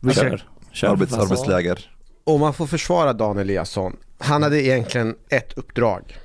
Vilka, 0.00 0.20
Kör. 0.20 0.42
Kör. 0.72 0.88
arbets, 0.88 1.12
Alltså, 1.12 1.34
arbetsläger. 1.34 1.90
om 2.24 2.40
man 2.40 2.54
får 2.54 2.66
försvara 2.66 3.12
Dan 3.12 3.38
Eliasson. 3.38 3.96
Han 4.18 4.42
hade 4.42 4.62
egentligen 4.62 5.14
ett 5.28 5.52
uppdrag. 5.58 6.18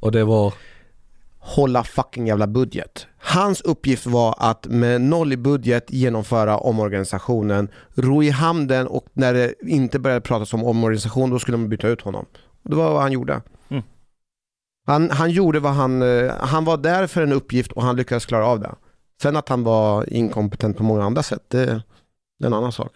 Och 0.00 0.12
det 0.12 0.24
var... 0.24 0.54
hålla 1.38 1.84
fucking 1.84 2.26
jävla 2.26 2.46
budget. 2.46 3.06
Hans 3.18 3.60
uppgift 3.60 4.06
var 4.06 4.34
att 4.38 4.66
med 4.66 5.00
noll 5.00 5.32
i 5.32 5.36
budget 5.36 5.84
genomföra 5.88 6.58
omorganisationen, 6.58 7.68
ro 7.94 8.22
i 8.22 8.30
hamnen 8.30 8.86
och 8.86 9.06
när 9.12 9.34
det 9.34 9.54
inte 9.62 9.98
började 9.98 10.20
pratas 10.20 10.54
om 10.54 10.64
omorganisation 10.64 11.30
då 11.30 11.38
skulle 11.38 11.56
man 11.56 11.68
byta 11.68 11.88
ut 11.88 12.00
honom. 12.00 12.26
Det 12.62 12.74
var 12.76 12.92
vad 12.92 13.02
han 13.02 13.12
gjorde. 13.12 13.40
Han, 14.86 15.10
han 15.10 15.30
gjorde 15.30 15.60
vad 15.60 15.72
han, 15.72 16.02
eh, 16.02 16.34
han 16.40 16.64
var 16.64 16.76
där 16.76 17.06
för 17.06 17.22
en 17.22 17.32
uppgift 17.32 17.72
och 17.72 17.82
han 17.82 17.96
lyckades 17.96 18.26
klara 18.26 18.46
av 18.46 18.60
det. 18.60 18.74
Sen 19.22 19.36
att 19.36 19.48
han 19.48 19.62
var 19.62 20.12
inkompetent 20.12 20.76
på 20.76 20.82
många 20.82 21.04
andra 21.04 21.22
sätt, 21.22 21.42
det, 21.48 21.64
det 22.38 22.44
är 22.44 22.46
en 22.46 22.54
annan 22.54 22.72
sak. 22.72 22.92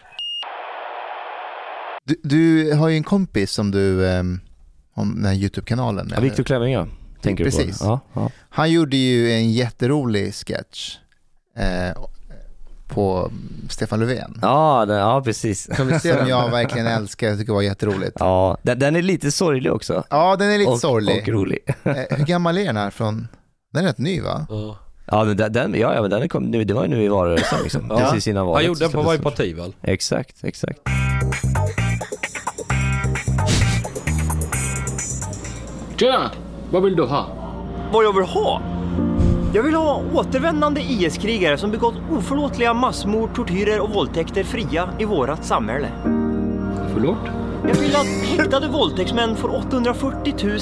Du, 2.04 2.20
du 2.22 2.74
har 2.74 2.88
ju 2.88 2.96
en 2.96 3.04
kompis 3.04 3.50
som 3.52 3.70
du, 3.70 4.04
um, 4.04 4.40
om 4.94 5.14
den 5.14 5.24
här 5.24 5.34
YouTube-kanalen. 5.34 6.10
Ja? 6.14 6.20
Viktor 6.20 6.42
Kleving 6.42 6.90
Tänker 7.20 7.44
du 7.44 7.50
Precis. 7.50 7.78
på? 7.78 7.84
Ja, 7.84 8.00
ja. 8.12 8.30
Han 8.48 8.70
gjorde 8.70 8.96
ju 8.96 9.32
en 9.32 9.52
jätterolig 9.52 10.34
sketch 10.34 10.98
eh, 11.56 12.02
på 12.90 13.30
Stefan 13.68 14.00
Löfven. 14.00 14.38
Ja, 14.42 14.84
den, 14.88 14.96
ja 14.96 15.22
precis. 15.24 15.76
Som 15.76 15.90
jag 16.28 16.50
verkligen 16.50 16.86
älskar, 16.86 17.28
jag 17.28 17.38
tycker 17.38 17.52
var 17.52 17.62
jätteroligt. 17.62 18.16
Ja, 18.20 18.56
den, 18.62 18.78
den 18.78 18.96
är 18.96 19.02
lite 19.02 19.30
sorglig 19.30 19.72
också. 19.72 20.04
Ja, 20.10 20.36
den 20.36 20.50
är 20.50 20.58
lite 20.58 20.70
och, 20.70 20.80
sorglig. 20.80 21.22
Och 21.22 21.28
rolig. 21.28 21.58
Eh, 21.82 21.94
hur 22.10 22.24
gammal 22.24 22.58
är 22.58 22.64
den 22.64 22.76
här 22.76 22.90
från? 22.90 23.28
Den 23.72 23.84
är 23.84 23.88
rätt 23.88 23.98
ny 23.98 24.20
va? 24.20 24.46
Ja. 24.48 24.78
Ja, 25.12 25.24
men 25.24 25.36
den, 25.36 25.52
den, 25.52 25.74
ja, 25.74 25.94
ja, 25.94 26.00
men 26.00 26.10
den 26.10 26.28
kom, 26.28 26.44
nu, 26.44 26.64
det 26.64 26.74
var 26.74 26.82
ju 26.82 26.88
nu 26.88 27.02
i 27.02 27.08
valrörelsen 27.08 27.58
liksom. 27.62 27.86
Ja. 27.88 27.98
Precis 27.98 28.28
innan 28.28 28.46
valet. 28.46 28.56
Han 28.56 28.66
gjorde 28.66 28.80
den 28.80 28.90
på 28.90 29.02
varje 29.02 29.20
parti 29.20 29.56
väl? 29.56 29.74
Exakt, 29.82 30.44
exakt. 30.44 30.80
Tjena! 35.96 36.30
Vad 36.70 36.82
vill 36.82 36.96
du 36.96 37.02
ha? 37.02 37.26
Vad 37.92 38.04
jag 38.04 38.12
vill 38.12 38.24
ha? 38.24 38.62
Jag 39.52 39.62
vill 39.62 39.74
ha 39.74 40.02
återvändande 40.14 40.80
IS-krigare 40.80 41.58
som 41.58 41.70
begått 41.70 41.94
oförlåtliga 42.10 42.74
massmord, 42.74 43.34
tortyrer 43.34 43.80
och 43.80 43.90
våldtäkter 43.90 44.44
fria 44.44 44.88
i 44.98 45.04
vårat 45.04 45.44
samhälle. 45.44 45.88
Förlåt? 46.94 47.18
Jag 47.68 47.74
vill 47.74 47.96
att 47.96 48.06
häktade 48.06 48.68
våldtäktsmän 48.68 49.36
får 49.36 49.56
840 49.56 50.34
000 50.44 50.56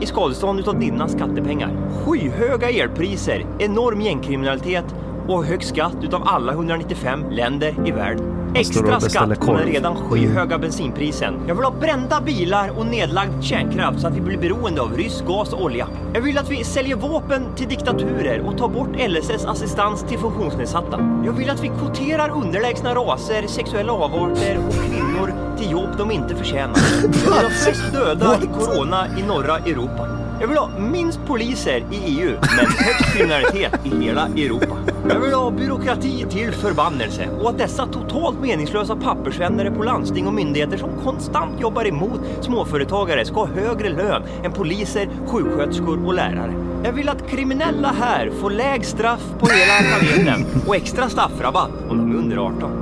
i 0.00 0.06
skadestånd 0.06 0.60
utav 0.60 0.80
dina 0.80 1.08
skattepengar. 1.08 1.70
Skyhöga 2.04 2.70
elpriser, 2.70 3.46
enorm 3.58 4.00
gängkriminalitet 4.00 4.94
och 5.28 5.44
hög 5.44 5.64
skatt 5.64 5.96
utav 6.02 6.22
alla 6.24 6.52
195 6.52 7.30
länder 7.30 7.74
i 7.88 7.90
världen. 7.90 8.41
Extra 8.54 9.00
skatt 9.00 9.40
på 9.40 9.52
den 9.52 9.66
redan 9.66 9.96
skyhöga 9.96 10.58
bensinprisen. 10.58 11.34
Jag 11.48 11.54
vill 11.54 11.64
ha 11.64 11.72
brända 11.80 12.20
bilar 12.20 12.78
och 12.78 12.86
nedlagd 12.86 13.44
kärnkraft 13.44 14.00
så 14.00 14.06
att 14.06 14.16
vi 14.16 14.20
blir 14.20 14.38
beroende 14.38 14.80
av 14.80 14.96
rysk 14.96 15.24
gas 15.26 15.52
och 15.52 15.62
olja. 15.62 15.88
Jag 16.14 16.20
vill 16.20 16.38
att 16.38 16.50
vi 16.50 16.64
säljer 16.64 16.96
vapen 16.96 17.54
till 17.56 17.68
diktaturer 17.68 18.40
och 18.40 18.58
tar 18.58 18.68
bort 18.68 18.96
LSS 19.08 19.44
assistans 19.44 20.04
till 20.08 20.18
funktionsnedsatta. 20.18 21.22
Jag 21.26 21.32
vill 21.32 21.50
att 21.50 21.64
vi 21.64 21.68
kvoterar 21.68 22.30
underlägsna 22.30 22.94
raser, 22.94 23.46
sexuella 23.46 23.92
avarter 23.92 24.58
och 24.68 24.74
kvinnor 24.74 25.56
till 25.58 25.70
jobb 25.70 25.90
de 25.98 26.10
inte 26.10 26.36
förtjänar. 26.36 26.76
Jag 27.02 27.08
vill 27.08 27.32
ha 27.32 27.50
flest 27.64 27.92
döda 27.92 28.38
i 28.42 28.46
corona 28.46 29.06
i 29.18 29.22
norra 29.22 29.58
Europa. 29.58 30.31
Jag 30.42 30.48
vill 30.48 30.58
ha 30.58 30.68
minst 30.78 31.20
poliser 31.26 31.84
i 31.90 31.96
EU, 32.06 32.38
men 32.40 32.66
högst 32.66 33.16
kriminalitet 33.16 33.72
i 33.84 34.04
hela 34.04 34.26
Europa. 34.26 34.76
Jag 35.08 35.20
vill 35.20 35.32
ha 35.34 35.50
byråkrati 35.50 36.26
till 36.30 36.52
förbannelse 36.52 37.28
och 37.40 37.50
att 37.50 37.58
dessa 37.58 37.86
totalt 37.86 38.40
meningslösa 38.40 38.96
pappersvänner 38.96 39.70
på 39.70 39.82
landsting 39.82 40.26
och 40.26 40.34
myndigheter 40.34 40.76
som 40.76 40.90
konstant 41.04 41.60
jobbar 41.60 41.86
emot 41.86 42.20
småföretagare 42.40 43.24
ska 43.24 43.34
ha 43.34 43.46
högre 43.46 43.88
lön 43.88 44.22
än 44.44 44.52
poliser, 44.52 45.08
sjuksköterskor 45.26 46.06
och 46.06 46.14
lärare. 46.14 46.54
Jag 46.84 46.92
vill 46.92 47.08
att 47.08 47.28
kriminella 47.30 47.94
här 48.00 48.30
får 48.40 48.50
lägst 48.50 48.90
straff 48.90 49.34
på 49.40 49.46
hela 49.46 49.98
planeten 49.98 50.46
och 50.66 50.76
extra 50.76 51.08
straffrabatt 51.08 51.70
om 51.88 51.98
de 51.98 52.12
är 52.12 52.18
under 52.18 52.36
18. 52.36 52.81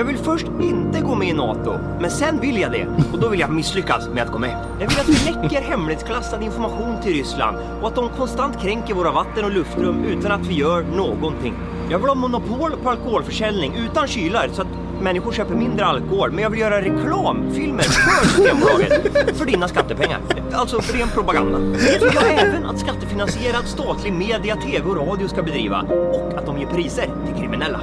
Jag 0.00 0.04
vill 0.04 0.18
först 0.18 0.46
inte 0.60 1.00
gå 1.00 1.14
med 1.14 1.28
i 1.28 1.32
NATO, 1.32 1.78
men 2.00 2.10
sen 2.10 2.40
vill 2.40 2.60
jag 2.60 2.72
det. 2.72 2.86
Och 3.12 3.18
då 3.18 3.28
vill 3.28 3.40
jag 3.40 3.50
misslyckas 3.50 4.08
med 4.08 4.22
att 4.22 4.32
gå 4.32 4.38
med. 4.38 4.66
Jag 4.80 4.88
vill 4.88 5.00
att 5.00 5.08
vi 5.08 5.32
läcker 5.32 5.60
hemlighetsklassad 5.60 6.42
information 6.42 7.02
till 7.02 7.12
Ryssland 7.12 7.56
och 7.82 7.88
att 7.88 7.94
de 7.94 8.08
konstant 8.08 8.62
kränker 8.62 8.94
våra 8.94 9.12
vatten 9.12 9.44
och 9.44 9.50
luftrum 9.50 10.04
utan 10.04 10.32
att 10.32 10.46
vi 10.46 10.54
gör 10.54 10.82
någonting. 10.82 11.54
Jag 11.90 11.98
vill 11.98 12.08
ha 12.08 12.14
monopol 12.14 12.72
på 12.82 12.90
alkoholförsäljning 12.90 13.74
utan 13.76 14.06
kylar 14.06 14.48
så 14.52 14.62
att 14.62 14.68
människor 15.00 15.32
köper 15.32 15.54
mindre 15.54 15.86
alkohol. 15.86 16.30
Men 16.30 16.42
jag 16.42 16.50
vill 16.50 16.60
göra 16.60 16.82
reklamfilmer 16.82 17.82
för 17.82 18.28
Systembolaget 18.28 19.36
för 19.38 19.46
dina 19.46 19.68
skattepengar. 19.68 20.20
Alltså 20.52 20.80
ren 20.92 21.08
propaganda. 21.08 21.58
Jag 21.60 22.00
vill 22.00 22.18
även 22.38 22.66
att 22.66 22.78
skattefinansierad 22.78 23.66
statlig 23.66 24.12
media, 24.12 24.56
tv 24.56 24.88
och 24.88 24.96
radio 24.96 25.28
ska 25.28 25.42
bedriva 25.42 25.80
och 26.12 26.38
att 26.38 26.46
de 26.46 26.58
ger 26.58 26.66
priser 26.66 27.08
till 27.30 27.40
kriminella. 27.40 27.80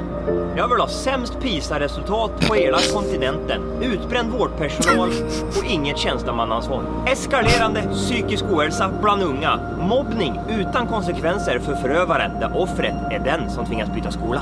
Jag 0.56 0.68
vill 0.68 0.80
ha 0.80 0.88
sämst 0.88 1.40
PISA-resultat 1.40 2.48
på 2.48 2.54
hela 2.54 2.78
kontinenten, 2.94 3.62
utbränd 3.82 4.32
vårdpersonal 4.32 5.10
och 5.58 5.66
inget 5.66 5.98
tjänstemannaansvar. 5.98 6.84
Eskalerande 7.08 7.84
psykisk 7.94 8.44
ohälsa 8.44 8.92
bland 9.02 9.24
unga, 9.24 9.60
mobbning 9.80 10.40
utan 10.50 10.88
konsekvenser 10.88 11.60
för 11.60 11.76
förövaren 11.76 12.40
där 12.40 12.58
offret 12.58 12.96
är 13.12 13.20
den 13.20 13.50
som 13.50 13.66
tvingas 13.66 13.90
byta 13.94 14.12
skola. 14.12 14.42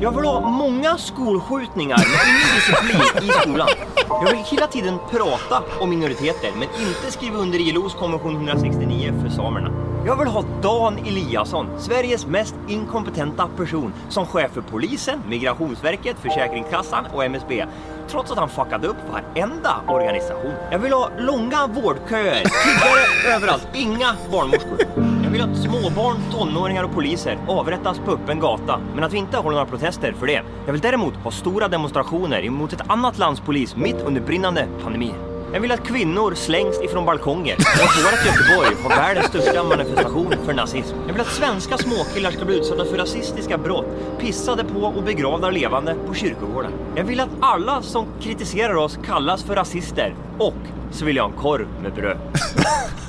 Jag 0.00 0.16
vill 0.16 0.24
ha 0.24 0.40
många 0.40 0.98
skolskjutningar 0.98 1.98
med 1.98 2.06
ingen 2.28 2.54
disciplin 2.54 3.28
i 3.28 3.32
skolan. 3.32 3.68
Jag 4.08 4.30
vill 4.30 4.44
hela 4.44 4.66
tiden 4.66 4.98
prata 5.10 5.62
om 5.80 5.90
minoriteter 5.90 6.50
men 6.54 6.62
inte 6.62 7.12
skriva 7.12 7.38
under 7.38 7.58
ILOs 7.58 7.94
konvention 7.94 8.34
169 8.34 9.14
för 9.22 9.28
samerna. 9.28 9.83
Jag 10.06 10.16
vill 10.16 10.28
ha 10.28 10.44
Dan 10.62 10.98
Eliasson, 10.98 11.66
Sveriges 11.78 12.26
mest 12.26 12.54
inkompetenta 12.68 13.48
person, 13.56 13.92
som 14.08 14.26
chef 14.26 14.50
för 14.52 14.60
polisen, 14.60 15.20
Migrationsverket, 15.28 16.16
Försäkringskassan 16.18 17.06
och 17.14 17.24
MSB. 17.24 17.66
Trots 18.08 18.30
att 18.30 18.38
han 18.38 18.48
fuckade 18.48 18.86
upp 18.86 18.96
varenda 19.12 19.70
organisation. 19.88 20.52
Jag 20.70 20.78
vill 20.78 20.92
ha 20.92 21.10
långa 21.18 21.66
vårdköer, 21.66 22.34
tiggare 22.34 23.34
överallt, 23.36 23.68
inga 23.74 24.16
barnmorskor. 24.32 24.78
Jag 25.24 25.30
vill 25.30 25.42
att 25.42 25.56
småbarn, 25.56 26.16
tonåringar 26.32 26.84
och 26.84 26.92
poliser 26.92 27.38
avrättas 27.48 27.98
på 27.98 28.10
öppen 28.10 28.40
gata, 28.40 28.80
men 28.94 29.04
att 29.04 29.12
vi 29.12 29.18
inte 29.18 29.36
håller 29.36 29.56
några 29.56 29.70
protester 29.70 30.12
för 30.12 30.26
det. 30.26 30.42
Jag 30.66 30.72
vill 30.72 30.82
däremot 30.82 31.14
ha 31.14 31.30
stora 31.30 31.68
demonstrationer 31.68 32.44
emot 32.44 32.72
ett 32.72 32.82
annat 32.86 33.18
lands 33.18 33.40
polis 33.40 33.76
mitt 33.76 34.00
under 34.00 34.20
brinnande 34.20 34.68
pandemi. 34.82 35.14
Jag 35.54 35.60
vill 35.60 35.72
att 35.72 35.86
kvinnor 35.86 36.34
slängs 36.34 36.80
ifrån 36.82 37.04
balkonger 37.04 37.56
och 37.56 37.84
att 37.84 38.04
vårt 38.04 38.26
Göteborg 38.26 38.82
har 38.82 38.88
världens 38.88 39.26
största 39.26 39.64
manifestation 39.64 40.34
för 40.44 40.54
nazism. 40.54 40.96
Jag 41.06 41.12
vill 41.12 41.20
att 41.20 41.32
svenska 41.32 41.78
småkillar 41.78 42.30
ska 42.30 42.44
bli 42.44 42.58
utsatta 42.58 42.84
för 42.84 42.98
rasistiska 42.98 43.58
brott, 43.58 43.86
pissade 44.20 44.64
på 44.64 44.78
och 44.78 45.02
begravda 45.02 45.50
levande 45.50 45.96
på 46.06 46.14
kyrkogården. 46.14 46.72
Jag 46.96 47.04
vill 47.04 47.20
att 47.20 47.28
alla 47.40 47.82
som 47.82 48.06
kritiserar 48.20 48.74
oss 48.74 48.98
kallas 49.06 49.42
för 49.42 49.54
rasister 49.54 50.14
och 50.38 50.54
så 50.90 51.04
vill 51.04 51.16
jag 51.16 51.24
ha 51.24 51.30
en 51.30 51.36
korv 51.36 51.66
med 51.82 51.94
bröd. 51.94 52.18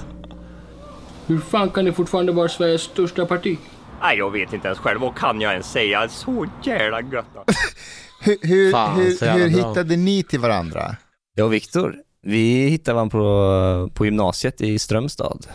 Hur 1.28 1.39
fan 1.39 1.70
kan 1.70 1.86
ni 1.86 1.91
fortfarande 1.91 2.32
vara 2.32 2.50
Sveriges 2.50 2.82
största 2.82 3.26
parti? 3.26 3.58
Nej, 4.02 4.18
jag 4.18 4.32
vet 4.32 4.54
inte 4.54 4.68
ens 4.68 4.80
själv. 4.80 5.02
Vad 5.02 5.16
kan 5.16 5.41
jag 5.41 5.52
ens 5.52 5.72
säga? 5.72 6.10
Så 6.10 6.46
jävla 6.64 7.02
gött. 7.02 7.26
Hur, 8.22 8.38
hur, 8.41 8.72
Fan, 8.72 8.96
hur, 8.96 9.34
hur 9.34 9.48
hittade 9.48 9.96
ni 9.96 10.24
till 10.24 10.39
varandra? 10.39 10.96
Jag 11.36 11.46
och 11.46 11.54
Viktor, 11.54 11.96
vi 12.28 12.67
hittade 12.69 12.95
varandra 12.95 13.11
på, 13.11 13.89
på 13.93 14.05
gymnasiet 14.05 14.61
i 14.61 14.80
Strömstad. 14.80 15.47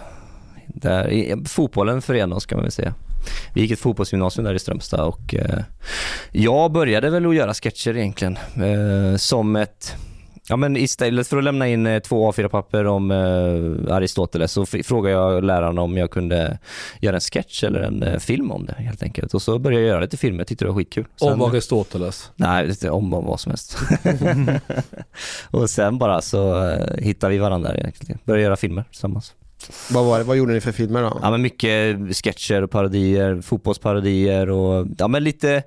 Där, 0.67 1.11
i, 1.11 1.45
fotbollen 1.47 2.03
förenade 2.03 2.35
oss 2.37 2.47
kan 2.47 2.57
man 2.57 2.63
väl 2.63 2.73
säga. 2.73 2.95
Vi 3.55 3.61
gick 3.61 3.71
ett 3.71 3.79
fotbollsgymnasium 3.79 4.45
där 4.45 4.55
i 4.55 4.59
Strömstad 4.59 5.01
och 5.01 5.35
eh, 5.35 5.59
jag 6.33 6.73
började 6.73 7.11
väl 7.11 7.27
att 7.27 7.35
göra 7.35 7.55
sketcher 7.55 7.97
egentligen 7.97 8.37
eh, 8.37 9.17
som 9.17 9.57
ett 9.57 9.97
Ja 10.51 10.57
men 10.57 10.77
istället 10.77 11.29
för 11.29 11.37
att 11.37 11.45
lämna 11.45 11.69
in 11.69 11.87
eh, 11.87 11.99
två 11.99 12.33
A4-papper 12.33 12.87
om 12.87 13.11
eh, 13.11 13.95
Aristoteles 13.95 14.53
så 14.53 14.67
frågade 14.67 15.15
jag 15.15 15.45
läraren 15.45 15.79
om 15.79 15.97
jag 15.97 16.11
kunde 16.11 16.59
göra 17.01 17.15
en 17.15 17.21
sketch 17.21 17.65
eller 17.65 17.81
en 17.81 18.03
eh, 18.03 18.19
film 18.19 18.51
om 18.51 18.67
det 18.67 18.73
helt 18.73 19.03
enkelt. 19.03 19.35
Och 19.35 19.43
så 19.43 19.59
började 19.59 19.83
jag 19.83 19.89
göra 19.89 20.01
lite 20.01 20.17
filmer, 20.17 20.39
jag 20.39 20.47
tyckte 20.47 20.65
det 20.65 20.69
var 20.69 20.79
skitkul. 20.79 21.05
Om 21.21 21.43
Aristoteles. 21.43 22.31
Nej, 22.37 22.67
lite 22.67 22.91
om 22.91 23.15
om 23.15 23.25
vad 23.25 23.41
som 23.41 23.51
helst. 23.51 23.79
och 25.51 25.71
sen 25.71 25.99
bara 25.99 26.21
så 26.21 26.69
eh, 26.69 26.97
hittade 26.99 27.33
vi 27.33 27.39
varandra 27.39 27.75
egentligen. 27.75 28.19
Började 28.25 28.43
göra 28.43 28.57
filmer 28.57 28.85
tillsammans. 28.91 29.35
Vad, 29.91 30.05
var 30.05 30.19
det? 30.19 30.25
Vad 30.25 30.37
gjorde 30.37 30.53
ni 30.53 30.61
för 30.61 30.73
filmer 30.73 31.03
då? 31.03 31.19
Ja 31.23 31.31
men 31.31 31.43
mycket 31.43 31.97
sketcher 32.17 32.63
och 32.63 32.71
parodier, 32.71 33.41
fotbollsparodier 33.41 34.51
och 34.51 34.87
ja 34.99 35.09
men 35.09 35.25
lite 35.25 35.63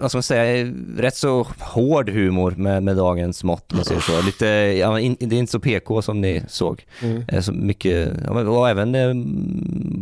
vad 0.00 0.10
ska 0.10 0.16
man 0.18 0.22
säga, 0.22 0.72
rätt 0.96 1.16
så 1.16 1.46
hård 1.60 2.10
humor 2.10 2.54
med, 2.56 2.82
med 2.82 2.96
dagens 2.96 3.44
mått 3.44 3.72
man 3.74 3.84
säger 3.84 4.00
så. 4.00 4.22
Lite, 4.22 4.46
ja, 4.80 5.00
in, 5.00 5.16
det 5.20 5.36
är 5.36 5.38
inte 5.38 5.52
så 5.52 5.60
PK 5.60 6.02
som 6.02 6.20
ni 6.20 6.42
såg. 6.48 6.84
Mm. 7.02 7.24
Eh, 7.28 7.40
Så 7.40 7.52
mycket, 7.52 8.28
och 8.28 8.68
även, 8.68 8.94
eh, 8.94 9.12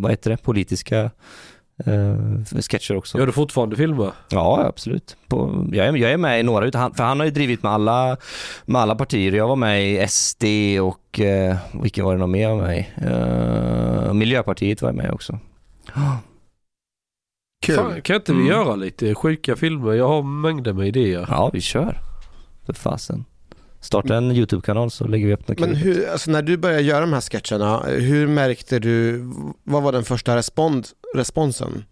vad 0.02 0.10
heter 0.10 0.30
det, 0.30 0.36
politiska 0.36 1.10
eh, 1.86 2.60
sketcher 2.60 2.96
också. 2.96 3.18
Gör 3.18 3.26
du 3.26 3.32
fortfarande 3.32 3.76
filmer? 3.76 4.12
Ja, 4.30 4.64
absolut. 4.68 5.16
På, 5.28 5.66
jag, 5.72 5.86
är, 5.86 5.96
jag 5.96 6.10
är 6.12 6.16
med 6.16 6.40
i 6.40 6.42
några 6.42 6.66
utav 6.66 6.80
han, 6.80 6.94
för 6.94 7.04
han 7.04 7.18
har 7.20 7.24
ju 7.26 7.32
drivit 7.32 7.62
med 7.62 7.72
alla, 7.72 8.16
med 8.64 8.82
alla 8.82 8.94
partier. 8.94 9.32
Jag 9.32 9.48
var 9.48 9.56
med 9.56 9.90
i 9.92 10.08
SD 10.08 10.44
och, 10.82 11.20
eh, 11.20 11.56
vilka 11.82 12.04
var 12.04 12.12
det 12.12 12.18
nog 12.18 12.28
mer 12.28 12.54
med 12.54 12.78
i? 12.78 12.86
Eh, 13.06 14.12
Miljöpartiet 14.12 14.82
var 14.82 14.88
jag 14.88 14.96
med 14.96 15.10
också. 15.12 15.38
Kul. 17.62 17.76
Fan, 17.76 18.02
kan 18.02 18.16
inte 18.16 18.32
vi 18.32 18.38
Mm. 18.38 18.50
göra 18.50 18.76
lite 18.76 19.14
sjuka 19.14 19.56
filmer? 19.56 19.92
Jag 19.92 20.08
har 20.08 20.22
mängder 20.22 20.72
med 20.72 20.88
idéer. 20.88 21.26
Ja, 21.30 21.50
vi 21.52 21.60
kör. 21.60 21.98
För 22.66 22.72
fasen. 22.72 23.24
Starta 23.80 24.16
en 24.16 24.32
YouTube-kanal 24.32 24.90
så 24.90 25.06
lägger 25.06 25.26
vi 25.26 25.32
upp 25.32 25.48
något 25.48 25.58
Men 25.58 25.74
hur, 25.74 26.08
alltså 26.08 26.30
när 26.30 26.42
du 26.42 26.56
började 26.56 26.82
göra 26.82 27.00
de 27.00 27.12
här 27.12 27.20
sketcherna, 27.20 27.82
hur 27.86 28.26
märkte 28.26 28.78
du, 28.78 29.22
vad 29.64 29.82
var 29.82 29.92
den 29.92 30.04
första 30.04 30.36
respons, 30.36 30.94
responsen? 31.14 31.84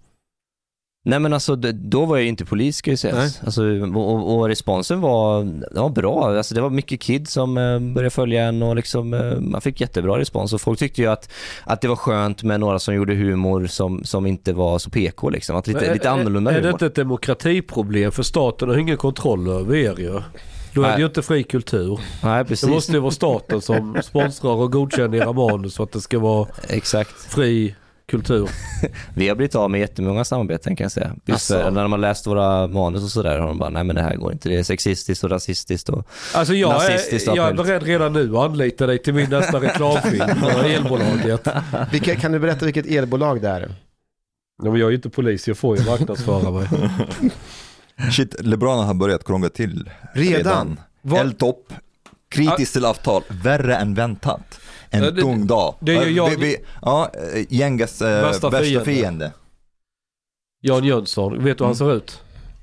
Nej 1.06 1.18
men 1.18 1.32
alltså 1.32 1.56
då 1.56 2.04
var 2.04 2.16
jag 2.16 2.22
ju 2.22 2.28
inte 2.28 2.44
polis 2.44 2.76
ska 2.76 2.90
ju 2.90 2.96
sägas. 2.96 3.40
Alltså, 3.44 3.62
och, 3.94 4.34
och 4.38 4.48
responsen 4.48 5.00
var, 5.00 5.44
den 5.44 5.82
var 5.82 5.88
bra. 5.90 6.36
Alltså, 6.36 6.54
det 6.54 6.60
var 6.60 6.70
mycket 6.70 7.00
kids 7.00 7.32
som 7.32 7.58
eh, 7.58 7.78
började 7.78 8.10
följa 8.10 8.44
en 8.44 8.62
och 8.62 8.76
liksom, 8.76 9.14
eh, 9.14 9.40
man 9.40 9.60
fick 9.60 9.80
jättebra 9.80 10.18
respons. 10.18 10.52
Och 10.52 10.60
folk 10.60 10.78
tyckte 10.78 11.00
ju 11.02 11.08
att, 11.08 11.30
att 11.64 11.80
det 11.80 11.88
var 11.88 11.96
skönt 11.96 12.42
med 12.42 12.60
några 12.60 12.78
som 12.78 12.94
gjorde 12.94 13.14
humor 13.14 13.66
som, 13.66 14.04
som 14.04 14.26
inte 14.26 14.52
var 14.52 14.78
så 14.78 14.90
PK 14.90 15.30
liksom. 15.30 15.56
Att 15.56 15.66
lite, 15.66 15.80
Men 15.80 15.88
är- 15.90 15.94
lite 15.94 16.10
annorlunda 16.10 16.50
är, 16.50 16.54
är 16.54 16.60
det 16.60 16.66
humor. 16.66 16.74
inte 16.74 16.86
ett 16.86 16.94
demokratiproblem? 16.94 18.12
För 18.12 18.22
staten 18.22 18.68
har 18.68 18.76
ingen 18.76 18.96
kontroll 18.96 19.48
över 19.48 19.74
er 19.76 19.94
ju. 19.98 20.20
Då 20.74 20.82
är 20.82 20.92
det 20.92 20.98
ju 20.98 21.06
inte 21.06 21.22
fri 21.22 21.42
kultur. 21.42 22.00
Nej 22.22 22.44
precis. 22.44 22.68
Det 22.68 22.74
måste 22.74 22.92
ju 22.92 22.98
vara 22.98 23.10
staten 23.10 23.60
som 23.60 23.96
sponsrar 24.02 24.50
och 24.50 24.72
godkänner 24.72 25.18
era 25.18 25.32
manus 25.32 25.76
för 25.76 25.84
att 25.84 25.92
det 25.92 26.00
ska 26.00 26.18
vara 26.18 26.48
Exakt. 26.68 27.10
fri 27.12 27.74
kultur. 28.06 28.50
Vi 29.14 29.28
har 29.28 29.36
blivit 29.36 29.54
av 29.54 29.70
med 29.70 29.80
jättemånga 29.80 30.24
samarbeten 30.24 30.76
kan 30.76 30.84
jag 30.84 30.92
säga. 30.92 31.16
Just 31.24 31.46
för, 31.46 31.70
när 31.70 31.82
de 31.82 31.92
har 31.92 31.98
läst 31.98 32.26
våra 32.26 32.66
manus 32.66 33.02
och 33.04 33.10
sådär 33.10 33.38
har 33.38 33.46
de 33.46 33.58
bara, 33.58 33.70
nej 33.70 33.84
men 33.84 33.96
det 33.96 34.02
här 34.02 34.16
går 34.16 34.32
inte. 34.32 34.48
Det 34.48 34.56
är 34.56 34.62
sexistiskt 34.62 35.24
och 35.24 35.30
rasistiskt 35.30 35.88
och 35.88 36.08
Alltså 36.34 36.54
jag 36.54 36.70
nazistiskt 36.72 37.28
är, 37.28 37.36
jag 37.36 37.48
är 37.48 37.54
beredd 37.54 37.82
redan 37.82 38.12
nu 38.12 38.36
att 38.36 38.44
anlita 38.50 38.86
dig 38.86 38.98
till 38.98 39.14
min 39.14 39.30
nästa 39.30 39.60
reklamfilm 39.60 40.28
för 40.40 40.64
elbolaget. 40.64 41.48
Vilka, 41.92 42.16
kan 42.16 42.32
du 42.32 42.38
berätta 42.38 42.64
vilket 42.64 42.86
elbolag 42.86 43.42
det 43.42 43.48
är? 43.48 43.74
Ja, 44.62 44.70
men 44.70 44.80
jag 44.80 44.86
är 44.86 44.90
ju 44.90 44.96
inte 44.96 45.10
polis, 45.10 45.48
jag 45.48 45.58
får 45.58 45.78
ju 45.78 45.84
marknadsföra 45.84 46.50
mig. 46.50 46.68
Shit, 48.12 48.34
LeBron 48.40 48.84
har 48.84 48.94
börjat 48.94 49.24
krångla 49.24 49.48
till 49.48 49.90
Redan? 50.12 50.80
Vad- 51.02 51.20
Eldtopp, 51.20 51.72
kritiskt 52.28 52.72
till 52.72 52.84
avtal, 52.84 53.22
värre 53.28 53.76
än 53.76 53.94
väntat. 53.94 54.60
En 54.94 55.14
det- 55.14 55.20
tung 55.20 55.46
dag. 55.46 55.74
det 55.80 55.96
är 55.96 56.06
ju 56.06 56.12
jag- 56.16 56.30
Vi, 56.30 56.36
vi, 56.36 56.56
ja, 56.82 57.10
eh, 57.34 57.46
gängas 57.48 58.02
eh, 58.02 58.22
Värsta 58.22 58.50
värsta, 58.50 58.64
fiende. 58.64 58.84
fiende. 58.84 59.32
Jan 60.60 60.84
Jönsson, 60.84 61.44
vet 61.44 61.58
du 61.58 61.64
hur 61.64 61.66
han 61.66 61.76
ser 61.76 61.94
ut? 61.96 62.20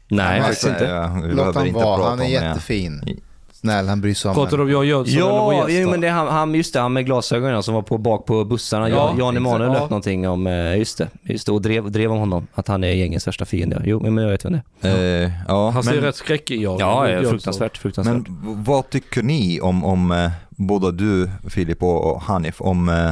Nej, 0.07 0.41
faktiskt 0.41 0.67
inte. 0.67 0.83
ja, 0.83 1.21
vi 1.23 1.33
Låt 1.33 1.55
han 1.55 1.67
inte 1.67 1.79
vara, 1.79 2.09
han 2.09 2.21
är 2.21 2.29
jättefin. 2.29 3.21
Snäll, 3.61 3.87
han 3.87 4.01
bryr 4.01 4.13
sig 4.13 4.29
om 4.29 4.35
Pratar 4.35 4.57
du 4.57 4.63
om 4.63 4.71
Jan 4.71 4.87
Jönsson 4.87 5.13
eller 5.17 5.27
Ja, 5.27 5.45
vår 5.45 5.69
gäst 5.69 5.83
då? 5.85 5.91
men 5.91 6.01
det 6.01 6.07
är 6.07 6.11
han, 6.11 6.27
han, 6.27 6.55
just 6.55 6.73
det, 6.73 6.79
han 6.79 6.93
med 6.93 7.05
glasögonen 7.05 7.63
som 7.63 7.73
var 7.73 7.81
på, 7.81 7.97
bak 7.97 8.25
på 8.25 8.45
bussarna. 8.45 8.89
Ja, 8.89 8.95
Jan, 8.95 9.17
Jan 9.17 9.37
exakt, 9.37 9.37
Emanuel 9.37 9.73
ja. 9.73 9.79
någonting 9.79 10.27
om, 10.29 10.47
eh, 10.47 10.77
just 10.77 10.97
det, 10.97 11.07
just 11.23 11.45
det 11.45 11.51
och 11.51 11.61
drev, 11.61 11.91
drev 11.91 12.11
om 12.11 12.17
honom. 12.19 12.47
Att 12.53 12.67
han 12.67 12.83
är 12.83 12.87
gängets 12.87 13.27
värsta 13.27 13.45
fiende. 13.45 13.81
Jo, 13.85 13.99
men 13.99 14.17
jag 14.23 14.31
vet 14.31 14.45
vem 14.45 14.51
det 14.81 14.87
är. 14.89 15.23
Eh, 15.25 15.31
ja, 15.47 15.69
Han 15.69 15.83
ser 15.83 15.91
men, 15.93 16.01
rätt 16.01 16.15
skräckig 16.15 16.61
Ja, 16.61 16.75
ja, 16.79 17.09
Jönsson. 17.09 17.29
fruktansvärt, 17.31 17.77
fruktansvärt. 17.77 18.13
men 18.15 18.63
vad 18.63 18.89
tycker 18.89 19.23
ni 19.23 19.61
om, 19.61 19.83
om 19.85 20.11
eh, 20.11 20.31
både 20.49 20.91
du 20.91 21.29
Filip 21.49 21.83
och 21.83 22.11
och 22.11 22.21
Hanif, 22.21 22.61
om 22.61 22.89
eh, 22.89 23.11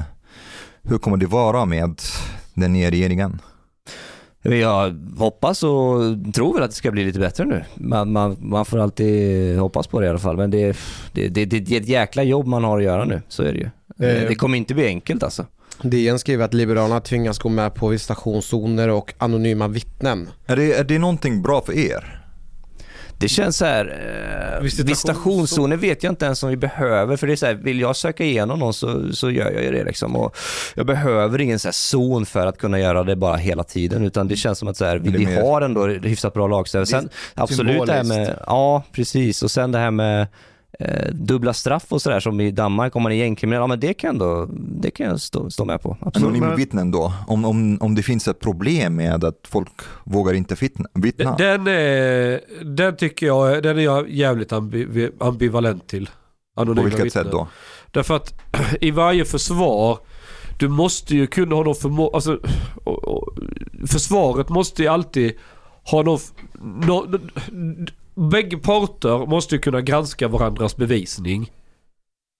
hur 0.84 0.98
kommer 0.98 1.18
det 1.18 1.26
vara 1.26 1.66
med 1.66 2.02
den 2.54 2.74
nya 2.74 2.92
regeringen? 2.92 3.40
Jag 4.42 4.96
hoppas 5.18 5.64
och 5.64 6.00
tror 6.34 6.54
väl 6.54 6.64
att 6.64 6.70
det 6.70 6.76
ska 6.76 6.92
bli 6.92 7.06
lite 7.06 7.20
bättre 7.20 7.46
nu. 7.46 7.64
Man, 7.76 8.12
man, 8.12 8.38
man 8.40 8.66
får 8.66 8.80
alltid 8.80 9.58
hoppas 9.60 9.88
på 9.88 10.00
det 10.00 10.06
i 10.06 10.10
alla 10.10 10.20
fall. 10.20 10.38
Men 10.38 10.52
det, 10.52 10.78
det, 11.14 11.28
det, 11.28 11.46
det 11.46 11.76
är 11.76 11.82
ett 11.82 11.88
jäkla 11.88 12.24
jobb 12.24 12.48
man 12.48 12.64
har 12.64 12.78
att 12.78 12.84
göra 12.84 13.06
nu, 13.06 13.22
så 13.28 13.44
är 13.44 13.54
det 13.54 13.60
ju. 13.60 13.70
Eh, 14.08 14.28
Det 14.28 14.36
kommer 14.36 14.58
inte 14.58 14.74
bli 14.74 14.86
enkelt 14.86 15.24
alltså. 15.24 15.46
DN 15.82 16.20
skriver 16.20 16.46
att 16.46 16.54
Liberalerna 16.54 17.00
tvingas 17.02 17.40
gå 17.40 17.50
med 17.50 17.74
på 17.76 17.88
visitationszoner 17.88 18.88
och 18.90 19.14
anonyma 19.18 19.68
vittnen. 19.68 20.30
Är 20.46 20.56
det, 20.56 20.74
är 20.74 20.84
det 20.84 21.00
någonting 21.00 21.42
bra 21.42 21.62
för 21.62 21.74
er? 21.78 22.19
Det 23.20 23.28
känns 23.28 23.58
så 23.58 23.66
här, 23.66 23.86
eh, 23.86 24.64
Visitationszon- 24.64 24.88
visitationszoner 24.88 25.78
vet 25.78 26.04
jag 26.04 26.12
inte 26.12 26.26
ens 26.26 26.44
om 26.44 26.50
vi 26.50 26.58
behöver. 26.58 27.18
För 27.18 27.28
det 27.28 27.34
är 27.34 27.38
så 27.38 27.46
här, 27.46 27.54
vill 27.54 27.80
jag 27.80 27.96
söka 27.96 28.24
igenom 28.24 28.60
någon 28.60 28.74
så, 28.74 29.14
så 29.14 29.32
gör 29.32 29.52
jag 29.52 29.64
ju 29.64 29.72
det 29.72 29.84
liksom. 29.84 30.16
Och 30.16 30.38
jag 30.76 30.86
behöver 30.86 31.42
ingen 31.42 31.60
så 31.60 31.68
här 31.68 31.74
zon 31.74 32.26
för 32.26 32.48
att 32.48 32.58
kunna 32.58 32.80
göra 32.80 33.04
det 33.04 33.16
bara 33.16 33.36
hela 33.38 33.64
tiden. 33.64 34.04
Utan 34.06 34.28
det 34.28 34.36
känns 34.36 34.60
som 34.60 34.68
att 34.68 34.78
så 34.78 34.86
här, 34.86 34.98
vi, 34.98 35.10
vi 35.26 35.36
har 35.36 35.62
ändå 35.62 35.88
hyfsat 35.88 36.34
bra 36.34 36.48
lagstiftning. 36.48 36.86
Sen 37.02 37.10
absolut 37.34 37.86
det 37.86 37.94
här 37.94 38.04
med, 38.04 38.40
ja 38.46 38.84
precis. 38.92 39.44
Och 39.44 39.52
sen 39.52 39.72
det 39.72 39.80
här 39.80 39.92
med 39.92 40.28
eh, 40.80 41.14
dubbla 41.14 41.54
straff 41.54 41.86
och 41.90 42.02
sådär 42.02 42.20
som 42.20 42.40
i 42.40 42.52
Danmark 42.52 42.96
om 42.96 43.04
man 43.04 43.12
är 43.12 43.16
gängkriminell. 43.16 43.62
Ja 43.62 43.68
men 43.68 43.80
det 43.80 43.94
kan, 43.94 44.10
ändå, 44.10 44.48
det 44.82 44.92
kan 44.92 45.06
jag 45.06 45.22
stå, 45.22 45.50
stå 45.50 45.66
med 45.66 45.82
på. 45.82 45.98
Absolut. 46.02 46.28
Anonyma 46.28 46.56
vittnen 46.56 46.92
då? 46.92 47.14
Om, 47.28 47.46
om, 47.46 47.78
om 47.82 47.96
det 47.96 48.04
finns 48.04 48.28
ett 48.28 48.40
problem 48.40 48.96
med 48.96 49.24
att 49.24 49.40
folk 49.48 49.72
vågar 50.04 50.34
inte 50.34 50.56
vittna? 50.56 50.90
vittna. 50.94 51.36
Den, 51.38 51.68
är, 51.68 52.42
den 52.76 52.98
tycker 52.98 53.26
jag, 53.26 53.64
den 53.64 53.78
är 53.78 53.82
jag 53.82 54.10
jävligt 54.10 54.54
ambi, 54.54 55.10
ambivalent 55.20 55.88
till. 55.88 56.10
Anonyma 56.56 56.76
På 56.76 56.84
vilket 56.84 57.06
vittnen. 57.06 57.24
sätt 57.24 57.32
då? 57.32 57.48
Därför 57.92 58.16
att 58.16 58.34
i 58.82 58.92
varje 58.92 59.26
försvar, 59.26 60.00
du 60.60 60.68
måste 60.68 61.16
ju 61.16 61.28
kunna 61.28 61.56
ha 61.56 61.64
någon 61.64 61.76
förmåga, 61.76 62.16
alltså 62.16 62.40
och, 62.84 63.04
och, 63.04 63.38
försvaret 63.88 64.50
måste 64.50 64.82
ju 64.82 64.88
alltid 64.88 65.34
ha 65.92 66.04
någon, 66.04 66.20
nå 66.62 67.06
bägge 68.20 68.58
parter 68.58 69.26
måste 69.26 69.56
ju 69.56 69.62
kunna 69.62 69.82
granska 69.82 70.28
varandras 70.28 70.78
bevisning 70.78 71.52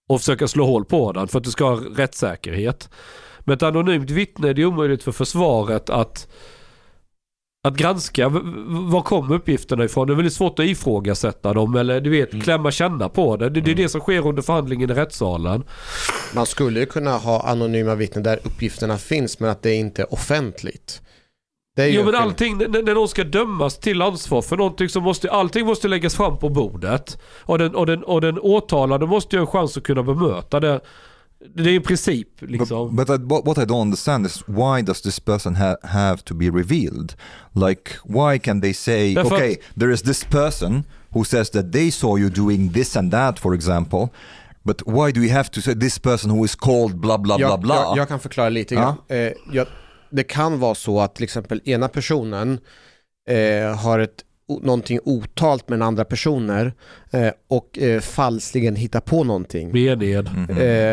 och 0.08 0.20
försöka 0.20 0.48
slå 0.48 0.66
hål 0.66 0.84
på 0.84 1.12
den 1.12 1.28
för 1.28 1.38
att 1.38 1.44
du 1.44 1.50
ska 1.50 1.64
ha 1.64 1.76
rättssäkerhet. 1.76 2.88
Med 3.40 3.54
ett 3.54 3.62
anonymt 3.62 4.10
vittne 4.10 4.48
är 4.48 4.54
det 4.54 4.64
omöjligt 4.64 5.02
för 5.02 5.12
försvaret 5.12 5.90
att 5.90 6.28
att 7.62 7.76
granska 7.76 8.28
var 8.28 9.02
kom 9.02 9.32
uppgifterna 9.32 9.84
ifrån. 9.84 10.06
Det 10.06 10.12
är 10.12 10.16
väldigt 10.16 10.32
svårt 10.32 10.58
att 10.58 10.64
ifrågasätta 10.64 11.52
dem 11.52 11.76
eller 11.76 12.00
du 12.00 12.10
vet 12.10 12.42
klämma 12.42 12.70
känna 12.70 13.08
på 13.08 13.36
det. 13.36 13.50
Det, 13.50 13.60
det 13.60 13.70
är 13.70 13.74
det 13.74 13.88
som 13.88 14.00
sker 14.00 14.26
under 14.26 14.42
förhandlingen 14.42 14.90
i 14.90 14.94
rättssalen. 14.94 15.64
Man 16.34 16.46
skulle 16.46 16.80
ju 16.80 16.86
kunna 16.86 17.16
ha 17.16 17.40
anonyma 17.40 17.94
vittnen 17.94 18.24
där 18.24 18.40
uppgifterna 18.44 18.98
finns 18.98 19.40
men 19.40 19.50
att 19.50 19.62
det 19.62 19.74
inte 19.74 20.02
är 20.02 20.12
offentligt. 20.12 21.02
Det 21.80 21.84
är 21.84 21.88
ju 21.88 21.94
Jo 21.94 22.00
en 22.00 22.06
men 22.06 22.14
allting, 22.14 22.58
när, 22.58 22.82
när 22.82 22.94
någon 22.94 23.08
ska 23.08 23.24
dömas 23.24 23.78
till 23.78 24.02
ansvar 24.02 24.42
för 24.42 24.56
någonting 24.56 24.88
så 24.88 25.00
måste 25.00 25.30
allting 25.30 25.66
måste 25.66 25.88
läggas 25.88 26.14
fram 26.14 26.38
på 26.38 26.48
bordet. 26.48 27.18
Och 27.42 27.58
den, 27.58 27.74
och 27.74 27.86
den, 27.86 28.04
och 28.04 28.20
den 28.20 28.38
åtalade 28.38 29.06
måste 29.06 29.36
ju 29.36 29.40
ha 29.40 29.46
en 29.46 29.52
chans 29.52 29.76
att 29.76 29.82
kunna 29.82 30.02
bemöta 30.02 30.60
det. 30.60 30.80
Det 31.54 31.62
är 31.62 31.74
i 31.74 31.80
princip 31.80 32.28
liksom. 32.38 32.96
But, 32.96 33.06
but 33.06 33.20
I, 33.20 33.24
what, 33.24 33.46
what 33.46 33.58
I 33.58 33.60
don't 33.60 33.82
understand 33.82 34.26
is 34.26 34.42
why 34.46 34.82
does 34.82 35.02
this 35.02 35.20
person 35.20 35.56
ha, 35.56 35.76
have 35.82 36.16
to 36.24 36.34
be 36.34 36.44
revealed? 36.44 37.14
Like, 37.52 37.92
why 38.04 38.38
can 38.38 38.60
they 38.60 38.74
say, 38.74 39.14
Därför 39.14 39.34
okay, 39.34 39.52
att- 39.52 39.80
there 39.80 39.92
is 39.92 40.02
this 40.02 40.24
person 40.24 40.84
who 41.08 41.24
says 41.24 41.50
that 41.50 41.72
they 41.72 41.90
saw 41.90 42.18
you 42.18 42.30
doing 42.30 42.72
this 42.72 42.96
and 42.96 43.12
that, 43.12 43.38
for 43.38 43.54
example, 43.54 44.08
but 44.62 44.82
why 44.86 45.12
do 45.12 45.20
we 45.20 45.28
have 45.30 45.50
to 45.50 45.60
say 45.60 45.74
this 45.74 45.98
person 45.98 46.30
who 46.30 46.44
is 46.44 46.54
called 46.54 46.94
blah 46.96 47.18
blah 47.18 47.36
blah 47.36 47.50
jag, 47.50 47.60
blah? 47.60 47.76
Jag, 47.76 47.96
jag 47.98 48.08
kan 48.08 48.20
förklara 48.20 48.48
lite 48.48 48.74
grann. 48.74 48.94
Eh, 49.08 49.16
jag, 49.52 49.66
det 50.10 50.22
kan 50.22 50.58
vara 50.58 50.74
så 50.74 51.00
att 51.00 51.14
till 51.14 51.24
exempel 51.24 51.60
ena 51.64 51.88
personen 51.88 52.60
eh, 53.28 53.76
har 53.76 53.98
ett, 53.98 54.24
någonting 54.62 54.98
otalt 55.04 55.68
med 55.68 55.78
den 55.78 55.86
andra 55.86 56.04
personer 56.04 56.72
eh, 57.10 57.32
och 57.48 57.78
eh, 57.78 58.00
falsligen 58.00 58.76
hittar 58.76 59.00
på 59.00 59.24
någonting. 59.24 59.72
Mened. 59.72 60.28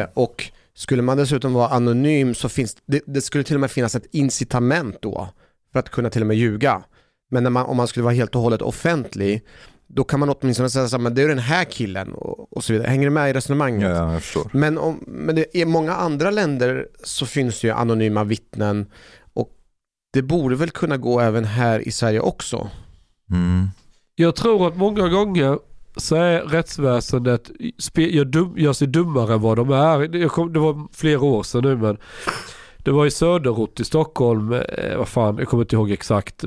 Eh, 0.01 0.07
och 0.13 0.51
skulle 0.73 1.01
man 1.01 1.17
dessutom 1.17 1.53
vara 1.53 1.67
anonym 1.67 2.35
så 2.35 2.49
finns 2.49 2.77
det, 2.85 3.01
det 3.05 3.21
skulle 3.21 3.43
till 3.43 3.55
och 3.55 3.61
med 3.61 3.71
finnas 3.71 3.95
ett 3.95 4.07
incitament 4.11 4.97
då 5.01 5.29
för 5.71 5.79
att 5.79 5.89
kunna 5.89 6.09
till 6.09 6.21
och 6.21 6.27
med 6.27 6.37
ljuga. 6.37 6.83
Men 7.29 7.53
man, 7.53 7.65
om 7.65 7.77
man 7.77 7.87
skulle 7.87 8.03
vara 8.03 8.13
helt 8.13 8.35
och 8.35 8.41
hållet 8.41 8.61
offentlig 8.61 9.41
då 9.87 10.03
kan 10.03 10.19
man 10.19 10.29
åtminstone 10.29 10.69
säga 10.69 10.87
så 10.87 10.95
här, 10.95 11.03
men 11.03 11.15
det 11.15 11.21
är 11.21 11.27
den 11.27 11.39
här 11.39 11.63
killen 11.63 12.13
och, 12.13 12.57
och 12.57 12.63
så 12.63 12.73
vidare. 12.73 12.87
Hänger 12.89 13.03
du 13.03 13.09
med 13.09 13.29
i 13.29 13.33
resonemanget? 13.33 13.89
Ja, 13.89 14.13
jag 14.13 14.23
förstår. 14.23 14.49
Men, 14.53 14.77
om, 14.77 15.03
men 15.07 15.35
det, 15.35 15.57
i 15.57 15.65
många 15.65 15.95
andra 15.95 16.31
länder 16.31 16.87
så 17.03 17.25
finns 17.25 17.61
det 17.61 17.67
ju 17.67 17.73
anonyma 17.73 18.23
vittnen 18.23 18.85
och 19.33 19.49
det 20.13 20.21
borde 20.21 20.55
väl 20.55 20.69
kunna 20.69 20.97
gå 20.97 21.19
även 21.19 21.45
här 21.45 21.87
i 21.87 21.91
Sverige 21.91 22.19
också. 22.19 22.69
Mm. 23.31 23.67
Jag 24.15 24.35
tror 24.35 24.67
att 24.67 24.77
många 24.77 25.07
gånger 25.07 25.59
så 25.95 26.15
är 26.15 26.41
rättsväsendet, 26.41 27.51
gör, 27.95 28.25
dum, 28.25 28.53
gör 28.57 28.73
sig 28.73 28.87
dummare 28.87 29.33
än 29.33 29.41
vad 29.41 29.57
de 29.57 29.71
är. 29.71 30.07
Det 30.53 30.59
var 30.59 30.87
flera 30.93 31.21
år 31.21 31.43
sedan 31.43 31.61
nu 31.61 31.77
men 31.77 31.97
det 32.87 32.93
var 32.93 33.05
i 33.05 33.11
söderort 33.11 33.79
i 33.79 33.83
Stockholm, 33.85 34.53
eh, 34.53 34.97
vad 34.97 35.07
fan, 35.07 35.37
jag 35.37 35.47
kommer 35.47 35.63
inte 35.63 35.75
ihåg 35.75 35.91
exakt. 35.91 36.43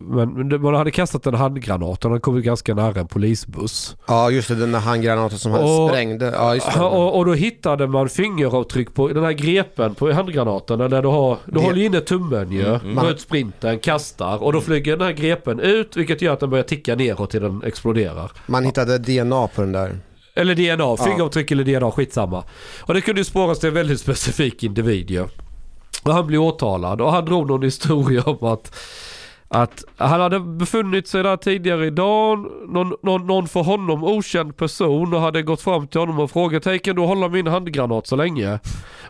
Men, 0.00 0.62
man 0.62 0.74
hade 0.74 0.90
kastat 0.90 1.26
en 1.26 1.34
handgranat 1.34 2.04
och 2.04 2.10
den 2.10 2.20
kom 2.20 2.42
ganska 2.42 2.74
nära 2.74 3.00
en 3.00 3.06
polisbuss. 3.06 3.96
Ja 4.06 4.30
just 4.30 4.48
det, 4.48 4.54
den 4.54 4.72
där 4.72 4.78
handgranaten 4.78 5.38
som 5.38 5.52
han 5.52 5.60
Och- 5.64 5.88
sprängde. 5.90 6.32
Ja, 6.36 6.54
just 6.54 6.74
det. 6.74 6.80
Och, 6.80 7.18
och 7.18 7.24
då 7.24 7.34
hittade 7.34 7.86
man 7.86 8.08
fingeravtryck 8.08 8.94
på 8.94 9.08
den 9.08 9.24
här 9.24 9.32
grepen 9.32 9.94
på 9.94 10.12
handgranaten. 10.12 10.78
Där 10.78 11.02
du 11.02 11.08
har, 11.08 11.36
du 11.44 11.52
Det- 11.52 11.60
håller 11.60 11.82
inne 11.82 12.00
tummen 12.00 12.52
ju. 12.52 12.66
Mm. 12.68 12.90
Mm. 12.98 13.06
Ut 13.06 13.20
sprinten, 13.20 13.78
kastar 13.78 14.42
och 14.42 14.52
då 14.52 14.60
flyger 14.60 14.96
den 14.96 15.06
här 15.06 15.12
grepen 15.12 15.60
ut 15.60 15.96
vilket 15.96 16.22
gör 16.22 16.32
att 16.32 16.40
den 16.40 16.50
börjar 16.50 16.64
ticka 16.64 16.94
neråt 16.94 17.30
till 17.30 17.42
den 17.42 17.62
exploderar. 17.66 18.30
Man 18.46 18.64
hittade 18.64 18.98
DNA 18.98 19.46
på 19.54 19.60
den 19.60 19.72
där. 19.72 19.98
Eller 20.34 20.54
DNA, 20.54 20.96
fingeravtryck 20.96 21.50
eller 21.50 21.64
DNA, 21.64 21.90
skitsamma. 21.90 22.44
Och 22.82 22.94
det 22.94 23.00
kunde 23.00 23.20
ju 23.20 23.24
spåras 23.24 23.58
till 23.58 23.68
en 23.68 23.74
väldigt 23.74 24.00
specifik 24.00 24.64
individ 24.64 25.10
ju. 25.10 25.24
Och 26.02 26.14
han 26.14 26.26
blev 26.26 26.40
åtalad 26.40 27.00
och 27.00 27.12
han 27.12 27.24
drog 27.24 27.46
någon 27.46 27.62
historia 27.62 28.22
om 28.22 28.44
att 28.48 28.76
att 29.52 29.84
han 29.96 30.20
hade 30.20 30.40
befunnit 30.40 31.08
sig 31.08 31.22
där 31.22 31.36
tidigare 31.36 31.86
idag, 31.86 32.46
någon, 32.68 32.94
någon, 33.02 33.26
någon 33.26 33.48
för 33.48 33.62
honom 33.62 34.04
okänd 34.04 34.56
person 34.56 35.14
och 35.14 35.20
hade 35.20 35.42
gått 35.42 35.60
fram 35.60 35.86
till 35.86 36.00
honom 36.00 36.18
och 36.18 36.30
frågat 36.30 36.64
Hej 36.64 36.78
kan 36.78 36.96
du 36.96 37.02
hålla 37.02 37.28
min 37.28 37.46
handgranat 37.46 38.06
så 38.06 38.16
länge? 38.16 38.58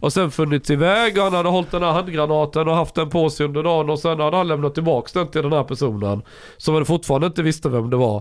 Och 0.01 0.13
sen 0.13 0.31
funnits 0.31 0.71
iväg 0.71 1.19
och 1.19 1.25
han 1.25 1.33
hade 1.35 1.49
hållit 1.49 1.71
den 1.71 1.83
här 1.83 1.93
handgranaten 1.93 2.69
och 2.69 2.77
haft 2.77 2.95
den 2.95 3.11
på 3.11 3.31
sig 3.31 3.47
under 3.47 3.63
dagen 3.63 3.91
och 3.91 3.99
sen 3.99 4.21
hade 4.21 4.37
han 4.37 4.49
lämnat 4.49 4.75
tillbaks 4.75 5.13
den 5.13 5.27
till 5.31 5.43
den 5.43 5.53
här 5.53 5.65
personen. 5.65 6.23
Som 6.57 6.75
han 6.75 6.85
fortfarande 6.85 7.27
inte 7.27 7.43
visste 7.43 7.69
vem 7.69 7.91
det 7.91 7.97
var. 7.97 8.17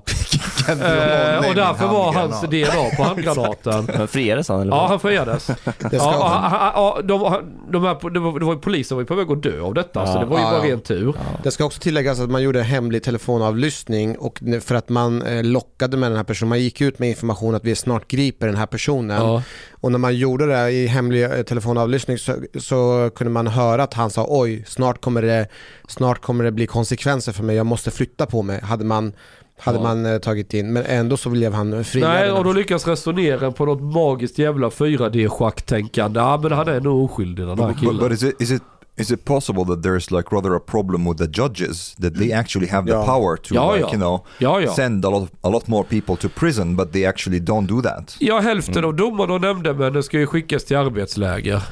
eh, 0.70 1.50
och 1.50 1.56
därför 1.56 1.88
var 1.88 2.14
hans 2.14 2.42
DNA 2.42 2.90
på 2.98 3.04
handgranaten. 3.10 3.90
Men 3.98 4.08
friades 4.08 4.50
han 4.50 4.62
eller? 4.62 4.72
Ja, 4.72 4.78
vad? 4.82 4.90
han 4.90 5.00
friades. 5.00 5.50
ja, 5.92 6.72
och 6.76 6.98
ja, 6.98 7.00
de, 7.04 7.36
de 7.72 7.84
här, 7.84 8.10
det, 8.10 8.20
var, 8.20 8.40
det 8.40 8.46
var 8.46 8.56
polisen 8.56 8.98
var 8.98 9.02
ju 9.02 9.06
på 9.06 9.16
väg 9.16 9.32
att 9.32 9.44
dö 9.44 9.62
av 9.62 9.74
detta, 9.74 10.06
så 10.06 10.12
Ja. 10.14 10.20
det 10.20 10.26
var 10.26 10.38
ju 10.38 10.44
Ja, 10.44 10.52
bara 10.52 10.66
ja. 10.68 10.72
ren 10.74 10.82
tur. 10.82 11.14
Det 11.44 11.52
ska 11.52 11.66
också 11.66 11.80
tilläggas 11.82 12.20
att 12.20 12.30
man 12.30 12.44
gjorde 12.44 12.62
hemlig 12.62 13.04
telefonavlyssning 13.04 14.18
och 14.18 14.40
för 14.62 14.76
att 14.76 14.90
man 14.90 15.22
eh, 15.22 15.44
lockade 15.44 15.98
med 15.98 16.12
den 16.12 16.18
här 16.18 16.24
personen. 16.24 16.50
Man 16.50 16.60
gick 16.60 16.82
ut 16.82 17.00
med 17.00 17.10
information 17.10 17.56
att 17.56 17.64
vi 17.66 17.76
snart 17.76 18.08
griper 18.08 18.48
den 18.48 18.56
här 18.56 18.66
personen. 18.66 19.42
Och 19.82 19.92
när 19.92 20.00
man 20.00 20.16
gjorde 20.16 20.46
det 20.46 20.72
i 20.72 20.88
hemlig 20.88 21.24
eh, 21.24 21.42
telefonavlyssning 21.42 22.18
så, 22.18 22.34
så 22.60 23.10
kunde 23.16 23.32
man 23.32 23.48
höra 23.48 23.84
att 23.84 23.94
han 23.94 24.10
sa 24.10 24.26
oj, 24.30 24.64
snart 24.68 25.02
kommer 25.02 25.22
det, 25.22 25.48
snart 25.88 26.22
kommer 26.22 26.44
det 26.44 26.52
bli 26.52 26.68
konsekvenser 26.68 27.32
för 27.32 27.44
mig, 27.44 27.56
jag 27.56 27.66
måste 27.66 27.92
flytta 27.92 28.26
på 28.26 28.42
mig. 28.42 28.62
Hade 28.64 28.86
man, 28.86 29.14
hade 29.60 29.78
Ja. 29.78 29.84
man 29.84 30.06
eh, 30.06 30.18
tagit 30.20 30.54
in. 30.54 30.74
Men 30.74 30.84
ändå 30.86 31.18
så 31.18 31.30
blev 31.30 31.54
han 31.54 31.84
fri. 31.84 32.02
Nej, 32.02 32.32
och 32.32 32.44
då 32.44 32.54
lyckas 32.54 32.88
resonera 32.88 33.52
på 33.52 33.66
något 33.66 33.82
magiskt 33.94 34.38
jävla 34.40 34.70
4D-schacktänkande. 34.70 36.20
Ja, 36.20 36.40
men 36.44 36.52
han 36.52 36.68
är 36.68 36.80
nog 36.82 37.04
oskyldig 37.12 37.48
den 37.48 37.60
här 37.60 37.68
But, 37.68 37.76
but, 37.76 37.80
killen. 37.80 37.98
but 37.98 38.12
is 38.12 38.24
it 38.24 38.42
is 38.42 38.52
it 38.52 38.62
is 39.00 39.12
it 39.12 39.26
possible 39.26 39.66
that 39.66 39.84
there's 39.84 40.12
like 40.18 40.36
rather 40.36 40.56
a 40.56 40.60
problem 40.60 41.08
with 41.08 41.18
the 41.18 41.42
judges 41.42 41.96
that 42.02 42.16
they 42.18 42.32
actually 42.34 42.68
have 42.70 42.86
the 42.88 42.94
Ja. 42.94 43.06
power 43.06 43.38
to 43.38 43.56
Ja, 43.56 43.72
like 43.74 43.82
ja. 43.82 43.88
you 43.90 43.98
know 43.98 44.26
Ja, 44.38 44.62
ja. 44.62 44.74
send 44.74 45.06
a 45.06 45.10
lot 45.10 45.30
a 45.42 45.50
lot 45.50 45.68
more 45.68 45.84
people 45.84 46.16
to 46.16 46.30
prison, 46.40 46.76
but 46.76 46.92
they 46.94 47.06
actually 47.06 47.40
don't 47.40 47.68
do 47.68 47.82
that. 47.82 48.16
Ja, 48.20 48.40
hälften 48.40 48.78
Mm. 48.78 48.86
av 48.90 48.96
domarna 48.96 49.34
och 49.34 49.42
nämndemännen 49.42 50.04
ska 50.04 50.20
ju 50.20 50.28
skickas 50.28 50.66
till 50.66 50.78
arbetsläger. 50.78 51.64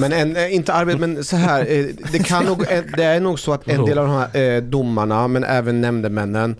Men 0.00 0.12
en, 0.12 0.36
eh, 0.36 0.54
inte 0.54 0.72
arbete, 0.72 0.98
men 0.98 1.24
så 1.24 1.36
här, 1.36 1.60
eh, 1.68 1.86
det, 2.12 2.18
kan 2.18 2.44
nog, 2.44 2.62
eh, 2.72 2.82
det 2.96 3.04
är 3.04 3.20
nog 3.20 3.38
så 3.40 3.52
att 3.52 3.68
en 3.68 3.84
del 3.84 3.98
av 3.98 4.06
de 4.06 4.14
här 4.14 4.60
domarna, 4.60 5.28
men 5.28 5.44
även 5.44 5.80
nämndemännen, 5.80 6.56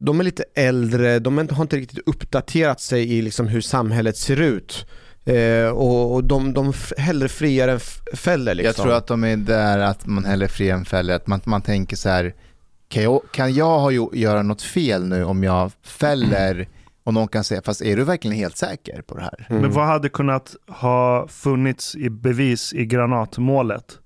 de 0.00 0.20
är 0.20 0.24
lite 0.24 0.44
äldre, 0.54 1.18
de 1.18 1.38
har 1.50 1.62
inte 1.62 1.76
riktigt 1.76 2.08
uppdaterat 2.08 2.80
sig 2.80 3.12
i 3.18 3.22
liksom 3.22 3.48
hur 3.48 3.60
samhället 3.60 4.16
ser 4.16 4.40
ut. 4.40 4.86
Eh, 5.24 5.68
och 5.68 6.14
och 6.14 6.24
de, 6.24 6.52
de 6.52 6.72
hellre 6.96 7.28
friar 7.28 7.68
än 7.68 7.80
fäller 8.14 8.54
liksom. 8.54 8.66
Jag 8.66 8.76
tror 8.76 8.96
att 8.96 9.06
de 9.06 9.24
är 9.24 9.36
där 9.36 9.78
att 9.78 10.06
man 10.06 10.24
hellre 10.24 10.48
fri 10.48 10.70
än 10.70 10.84
fäller. 10.84 11.14
Att 11.14 11.26
man, 11.26 11.40
man 11.44 11.62
tänker 11.62 11.96
så 11.96 12.08
här, 12.08 12.34
kan 12.88 13.02
jag, 13.02 13.20
kan 13.32 13.54
jag 13.54 13.78
ha 13.78 13.90
jo, 13.90 14.10
göra 14.14 14.42
något 14.42 14.62
fel 14.62 15.04
nu 15.04 15.24
om 15.24 15.44
jag 15.44 15.72
fäller 15.82 16.68
och 17.04 17.14
någon 17.14 17.28
kan 17.28 17.44
säga, 17.44 17.62
fast 17.64 17.82
är 17.82 17.96
du 17.96 18.04
verkligen 18.04 18.36
helt 18.36 18.56
säker 18.56 19.02
på 19.02 19.14
det 19.14 19.22
här? 19.22 19.46
Mm. 19.50 19.62
Men 19.62 19.72
vad 19.72 19.86
hade 19.86 20.08
kunnat 20.08 20.56
ha 20.68 21.28
funnits 21.28 21.94
i 21.96 22.10
bevis 22.10 22.74
i 22.74 22.86
granatmålet? 22.86 23.98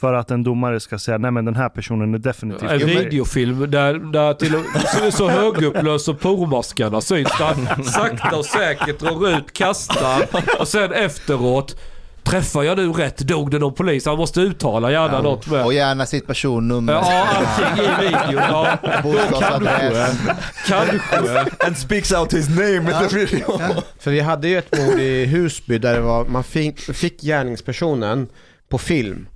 För 0.00 0.14
att 0.14 0.30
en 0.30 0.42
domare 0.42 0.80
ska 0.80 0.98
säga, 0.98 1.18
nej 1.18 1.30
men 1.30 1.44
den 1.44 1.56
här 1.56 1.68
personen 1.68 2.14
är 2.14 2.18
definitivt 2.18 2.70
En 2.70 2.78
skyldig." 2.80 3.04
videofilm 3.04 3.70
där, 3.70 3.94
där 4.12 4.34
till 4.34 4.54
och, 4.54 4.62
så, 4.86 5.10
så 5.10 5.28
högupplöst 5.28 6.04
så 6.04 6.14
pormaskarna 6.14 7.00
syns. 7.00 7.28
Där 7.38 7.82
sakta 7.82 8.36
och 8.36 8.44
säkert 8.44 8.98
drar 8.98 9.36
ut, 9.36 9.52
kastar 9.52 10.26
och 10.58 10.68
sen 10.68 10.92
efteråt 10.92 11.76
Träffar 12.22 12.62
jag 12.62 12.76
nu 12.78 12.92
rätt? 12.92 13.18
Dog 13.18 13.50
det 13.50 13.58
någon 13.58 13.74
polis? 13.74 14.06
Han 14.06 14.16
måste 14.16 14.40
uttala 14.40 14.90
gärna 14.92 15.22
något 15.22 15.46
med. 15.46 15.64
Och 15.64 15.74
gärna 15.74 16.06
sitt 16.06 16.26
personnummer. 16.26 16.92
Ja, 16.92 17.26
allting 17.28 17.84
i 17.84 17.88
videon. 18.00 18.34
Ja. 18.34 18.78
Bostadsadress. 19.02 20.18
kanske, 20.66 20.98
kanske. 21.10 21.46
And 21.66 21.78
speaks 21.78 22.12
out 22.12 22.34
his 22.34 22.48
name 22.48 22.76
in 22.76 23.08
the 23.08 23.16
video. 23.16 23.60
För 23.98 24.10
vi 24.10 24.20
hade 24.20 24.48
ju 24.48 24.58
ett 24.58 24.78
mord 24.78 25.00
i 25.00 25.26
Husby 25.26 25.78
där 25.78 25.94
det 25.94 26.00
var, 26.00 26.24
man 26.24 26.44
fick, 26.44 26.80
fick 26.80 27.20
gärningspersonen 27.20 28.28
på 28.68 28.78
film. 28.78 29.26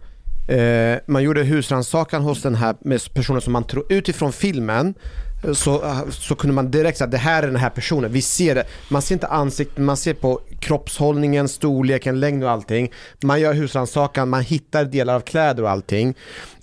Eh, 0.48 0.98
man 1.06 1.22
gjorde 1.22 1.42
husrannsakan 1.42 2.22
hos 2.22 2.42
den 2.42 2.54
här 2.54 2.74
med 2.80 3.14
personen 3.14 3.40
som 3.40 3.52
man 3.52 3.64
tror, 3.64 3.84
utifrån 3.88 4.32
filmen 4.32 4.94
eh, 5.44 5.52
så, 5.52 5.84
eh, 5.84 6.00
så 6.10 6.34
kunde 6.34 6.54
man 6.54 6.70
direkt 6.70 6.98
säga 6.98 7.06
att 7.06 7.10
det 7.10 7.18
här 7.18 7.42
är 7.42 7.46
den 7.46 7.56
här 7.56 7.70
personen. 7.70 8.12
Vi 8.12 8.22
ser 8.22 8.54
det. 8.54 8.64
Man 8.88 9.02
ser 9.02 9.14
inte 9.14 9.26
ansiktet, 9.26 9.78
man 9.78 9.96
ser 9.96 10.14
på 10.14 10.40
kroppshållningen, 10.60 11.48
storleken, 11.48 12.20
längd 12.20 12.44
och 12.44 12.50
allting. 12.50 12.92
Man 13.22 13.40
gör 13.40 13.54
husrannsakan, 13.54 14.28
man 14.28 14.42
hittar 14.42 14.84
delar 14.84 15.14
av 15.14 15.20
kläder 15.20 15.62
och 15.62 15.70
allting. 15.70 16.14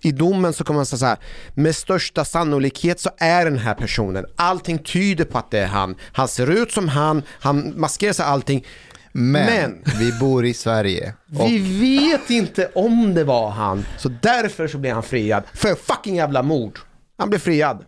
I 0.02 0.12
domen 0.12 0.54
så 0.54 0.64
kommer 0.64 0.78
man 0.78 0.86
säga 0.86 0.98
så 0.98 1.06
här, 1.06 1.18
med 1.54 1.76
största 1.76 2.26
sannolikhet 2.26 3.00
så 3.00 3.10
är 3.18 3.46
den 3.46 3.58
här 3.58 3.74
personen. 3.74 4.26
Allting 4.36 4.78
tyder 4.80 5.26
på 5.26 5.38
att 5.38 5.52
det 5.52 5.60
är 5.60 5.68
han. 5.68 5.96
Han 6.12 6.28
ser 6.28 6.52
ut 6.52 6.72
som 6.72 6.88
han, 6.88 7.24
han 7.40 7.74
maskerar 7.76 8.14
sig 8.14 8.26
allting. 8.26 8.66
Men, 9.12 9.45
Men- 9.45 9.99
vi 9.99 10.12
bor 10.20 10.45
i 10.45 10.53
Sverige. 10.53 11.14
Och 11.39 11.47
Vi 11.49 11.80
vet 11.80 12.30
inte 12.30 12.70
om 12.76 13.14
det 13.14 13.24
var 13.24 13.49
han, 13.49 13.86
så 13.97 14.10
därför 14.22 14.68
så 14.68 14.78
blev 14.78 14.93
han 14.93 15.03
friad. 15.03 15.43
För 15.53 15.76
fucking 15.76 16.16
jävla 16.16 16.43
mord. 16.43 16.80
Han 17.18 17.30
blev 17.30 17.39
friad. 17.39 17.86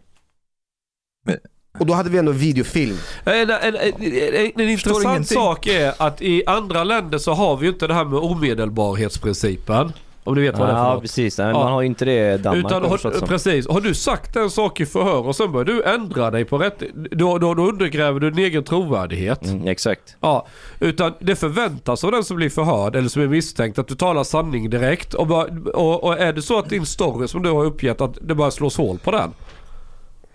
Och 1.79 1.85
då 1.85 1.93
hade 1.93 2.09
vi 2.09 2.17
ändå 2.17 2.31
videofilm. 2.31 2.97
En, 3.23 3.33
en, 3.33 3.49
en, 3.49 3.75
en, 3.75 4.51
en 4.55 4.69
intressant 4.69 5.27
sak 5.27 5.67
är 5.67 5.93
att 5.97 6.21
i 6.21 6.43
andra 6.45 6.83
länder 6.83 7.17
så 7.17 7.33
har 7.33 7.57
vi 7.57 7.65
ju 7.65 7.71
inte 7.73 7.87
det 7.87 7.93
här 7.93 8.05
med 8.05 8.19
omedelbarhetsprincipen. 8.19 9.93
Om 10.23 10.35
du 10.35 10.41
vet 10.41 10.57
vad 10.59 10.67
det 10.67 10.71
är 10.71 10.75
för 10.75 10.83
Ja 10.83 10.93
något. 10.93 11.01
precis, 11.01 11.37
Nej, 11.37 11.47
Ja. 11.47 11.53
man 11.53 11.71
har 11.71 11.81
ju 11.81 11.87
inte 11.87 12.05
det 12.05 12.33
i 12.33 12.37
Danmark 12.37 12.65
Utan 12.65 12.83
har 12.83 13.27
precis, 13.27 13.67
har 13.67 13.81
du 13.81 13.93
sagt 13.93 14.35
en 14.35 14.49
sak 14.49 14.79
i 14.79 14.85
förhör 14.85 15.27
och 15.27 15.35
sen 15.35 15.51
börjar 15.51 15.65
du 15.65 15.83
ändra 15.83 16.31
dig 16.31 16.45
på 16.45 16.57
rätt... 16.57 16.83
Då, 17.11 17.37
då, 17.37 17.53
då 17.53 17.63
undergräver 17.69 18.19
du 18.19 18.31
din 18.31 18.45
egen 18.45 18.63
trovärdighet. 18.63 19.45
Mm, 19.45 19.67
exakt. 19.67 20.15
Ja, 20.19 20.47
utan 20.79 21.13
det 21.19 21.35
förväntas 21.35 22.03
av 22.03 22.11
den 22.11 22.23
som 22.23 22.37
blir 22.37 22.49
förhörd 22.49 22.95
eller 22.95 23.09
som 23.09 23.21
är 23.21 23.27
misstänkt 23.27 23.79
att 23.79 23.87
du 23.87 23.95
talar 23.95 24.23
sanning 24.23 24.69
direkt. 24.69 25.13
Och, 25.13 25.27
bara, 25.27 25.47
och, 25.73 26.03
och 26.03 26.19
är 26.19 26.33
det 26.33 26.41
så 26.41 26.59
att 26.59 26.69
din 26.69 26.85
story 26.85 27.27
som 27.27 27.43
du 27.43 27.49
har 27.51 27.65
uppgett 27.65 28.01
att 28.01 28.17
det 28.21 28.35
bara 28.35 28.51
slås 28.51 28.77
hål 28.77 28.97
på 28.99 29.11
den. 29.11 29.31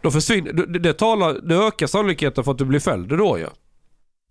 Då 0.00 0.10
försvinner, 0.10 0.52
det, 0.52 0.78
det, 0.78 0.92
talar, 0.92 1.32
det 1.48 1.54
ökar 1.56 1.86
sannolikheten 1.86 2.44
för 2.44 2.52
att 2.52 2.58
du 2.58 2.64
blir 2.64 2.80
fälld 2.80 3.08
då 3.08 3.38
ju. 3.38 3.46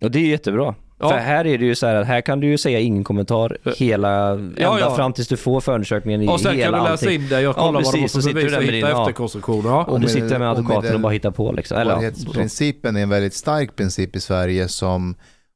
Och 0.04 0.10
det 0.10 0.18
är 0.18 0.26
jättebra. 0.26 0.74
Ja. 0.98 1.08
För 1.10 1.16
här 1.16 1.46
är 1.46 1.58
det 1.58 1.64
ju 1.64 1.74
så 1.74 1.86
här 1.86 1.94
att 1.94 2.06
här 2.06 2.20
kan 2.20 2.40
du 2.40 2.46
ju 2.46 2.58
säga 2.58 2.80
ingen 2.80 3.04
kommentar 3.04 3.58
hela, 3.76 4.30
ända 4.30 4.60
ja. 4.60 4.96
fram 4.96 5.12
tills 5.12 5.28
du 5.28 5.36
får 5.36 5.60
förundersökningen 5.60 6.22
i 6.22 6.28
Och 6.28 6.40
sen 6.40 6.56
hela 6.56 6.78
kan 6.78 6.84
du 6.84 6.90
läsa 6.90 7.06
allting. 7.06 7.22
in 7.22 7.28
det 7.28 7.48
och 7.48 7.56
kolla 7.56 7.66
ja, 7.66 7.72
vad 7.72 7.94
de 7.94 8.00
precis, 8.00 8.00
har 8.02 8.08
så 8.08 8.14
för 8.14 8.20
sitter 8.20 8.34
du 8.34 8.40
bevis 8.40 8.52
där 8.52 8.58
och 8.58 8.64
med 8.66 8.74
hitta 8.74 8.86
din, 8.88 8.96
ja, 8.96 9.02
efterkonstruktioner. 9.02 9.68
Ja. 9.70 9.84
och 9.84 10.00
du 10.00 10.08
sitter 10.08 10.38
med 10.38 10.50
advokaten 10.50 10.94
och 10.94 11.00
bara 11.00 11.12
hittar 11.12 11.30
på 11.30 11.52
liksom. 11.52 11.78
Eller, 11.78 11.94
Hållbarhetsprincipen 11.94 12.96
är 12.96 13.02
en 13.02 13.08
väldigt 13.08 13.34
stark 13.34 13.76
princip 13.76 14.16
i 14.16 14.20
Sverige 14.20 14.68
som 14.68 15.14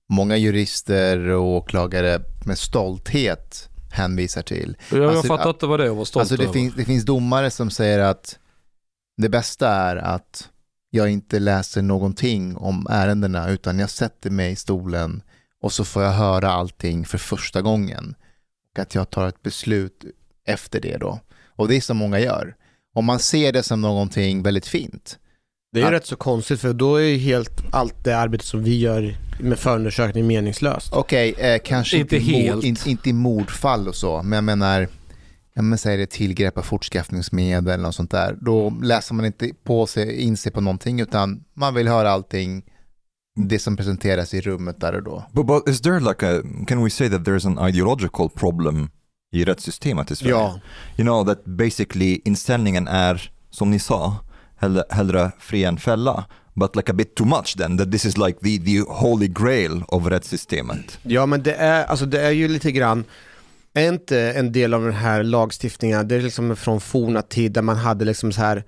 många 0.08 0.36
jurister 0.36 1.28
och 1.28 1.44
åklagare 1.44 2.20
med 2.44 2.58
stolthet 2.58 3.68
hänvisar 3.92 4.42
till. 4.42 4.76
Jag, 4.90 5.02
jag 5.02 5.10
Alltså, 5.10 5.26
fattar 5.26 5.50
inte 5.50 5.66
vad 5.66 5.80
det 5.80 5.84
är 5.86 5.90
att 5.90 5.96
vara 5.96 6.04
stolt 6.04 6.20
Alltså 6.20 6.36
det, 6.36 6.42
över. 6.42 6.52
finns, 6.52 6.74
det 6.74 6.84
finns 6.84 7.04
domare 7.04 7.50
som 7.50 7.70
säger 7.70 7.98
att 7.98 8.38
det 9.16 9.28
bästa 9.28 9.68
är 9.68 9.96
att 9.96 10.48
jag 10.90 11.10
inte 11.10 11.38
läser 11.38 11.82
någonting 11.82 12.56
om 12.56 12.86
ärendena 12.90 13.50
utan 13.50 13.78
jag 13.78 13.90
sätter 13.90 14.30
mig 14.30 14.52
i 14.52 14.56
stolen 14.56 15.22
och 15.62 15.72
så 15.72 15.84
får 15.84 16.02
jag 16.02 16.10
höra 16.12 16.50
allting 16.50 17.04
för 17.04 17.18
första 17.18 17.62
gången. 17.62 18.14
Och 18.72 18.78
att 18.78 18.94
jag 18.94 19.10
tar 19.10 19.28
ett 19.28 19.42
beslut 19.42 20.04
efter 20.46 20.80
det 20.80 20.96
då. 20.96 21.20
Och 21.56 21.68
det 21.68 21.76
är 21.76 21.80
som 21.80 21.96
många 21.96 22.18
gör. 22.20 22.54
Om 22.94 23.04
man 23.04 23.18
ser 23.18 23.52
det 23.52 23.62
som 23.62 23.80
någonting 23.80 24.42
väldigt 24.42 24.66
fint. 24.66 25.18
Det 25.72 25.78
är 25.78 25.82
ju 25.82 25.86
Att- 25.86 25.92
rätt 25.92 26.06
så 26.06 26.16
konstigt 26.16 26.60
för 26.60 26.72
då 26.72 26.96
är 26.96 27.02
ju 27.04 27.16
helt 27.16 27.62
allt 27.72 28.04
det 28.04 28.12
arbete 28.18 28.44
som 28.44 28.62
vi 28.62 28.78
gör 28.78 29.16
med 29.40 29.58
förundersökning 29.58 30.26
meningslöst. 30.26 30.92
Okej, 30.92 31.34
eh, 31.38 31.60
kanske 31.64 31.96
Inte 31.96 32.16
inte, 32.16 32.30
i 32.30 32.32
helt. 32.42 32.54
Mord, 32.54 32.64
inte, 32.64 32.90
inte 32.90 33.10
i 33.10 33.12
mordfall 33.12 33.88
och 33.88 33.94
så, 33.94 34.22
men 34.22 34.32
jag 34.36 34.44
menar, 34.44 34.88
jag 35.54 35.64
menar 35.64 35.76
säger 35.76 35.98
det 35.98 36.06
tillgrepp 36.10 36.58
av 36.58 36.62
fortskaffningsmedel 36.62 37.68
eller 37.74 37.82
något 37.82 37.94
sånt 37.94 38.10
där. 38.10 38.36
Då 38.40 38.70
läser 38.82 39.14
man 39.14 39.24
inte 39.24 39.50
på 39.64 39.86
sig, 39.86 40.16
in 40.20 40.36
sig 40.36 40.52
på 40.52 40.60
någonting 40.60 41.00
utan 41.00 41.44
man 41.54 41.74
vill 41.74 41.88
höra 41.88 42.10
allting, 42.10 42.64
det 43.48 43.58
som 43.58 43.76
presenteras 43.76 44.34
i 44.34 44.40
rummet 44.40 44.80
där 44.80 44.94
och 44.94 45.02
då. 45.02 45.24
But, 45.32 45.46
but 45.46 45.68
is 45.68 45.80
there 45.80 46.00
like 46.00 46.26
a, 46.26 46.42
can 46.66 46.84
we 46.84 46.90
say 46.90 47.08
that 47.08 47.20
there's 47.20 47.46
an 47.46 47.68
ideological 47.68 48.30
problem 48.30 48.90
i 49.32 49.44
rättssystemet 49.44 50.10
i 50.10 50.16
Sverige? 50.16 50.34
Ja. 50.34 50.60
You 50.96 51.04
know 51.04 51.26
that 51.26 51.44
basically 51.44 52.20
inställningen 52.24 52.88
är, 52.88 53.32
som 53.50 53.70
ni 53.70 53.78
sa, 53.78 54.16
hellre, 54.56 54.84
hellre 54.90 55.32
fri 55.38 55.64
än 55.64 55.78
fälla. 55.78 56.24
But 56.54 56.76
like 56.76 56.90
a 56.90 56.94
bit 56.94 57.14
too 57.14 57.26
much 57.26 57.56
then, 57.56 57.78
that 57.78 57.92
this 57.92 58.04
is 58.04 58.18
like 58.18 58.40
the, 58.40 58.58
the 58.58 58.80
holy 58.88 59.28
grail 59.28 59.82
of 59.88 60.06
rättssystemet. 60.06 60.98
Ja 61.02 61.26
men 61.26 61.42
det 61.42 61.54
är, 61.54 61.84
alltså 61.84 62.06
det 62.06 62.20
är 62.20 62.30
ju 62.30 62.48
lite 62.48 62.72
grann, 62.72 63.04
är 63.74 63.88
inte 63.88 64.32
en 64.32 64.52
del 64.52 64.74
av 64.74 64.84
den 64.84 64.92
här 64.92 65.22
lagstiftningen, 65.22 66.08
det 66.08 66.14
är 66.16 66.20
liksom 66.20 66.56
från 66.56 66.80
forna 66.80 67.22
tid 67.22 67.52
där 67.52 67.62
man 67.62 67.76
hade 67.76 68.04
liksom 68.04 68.32
så 68.32 68.40
här 68.40 68.64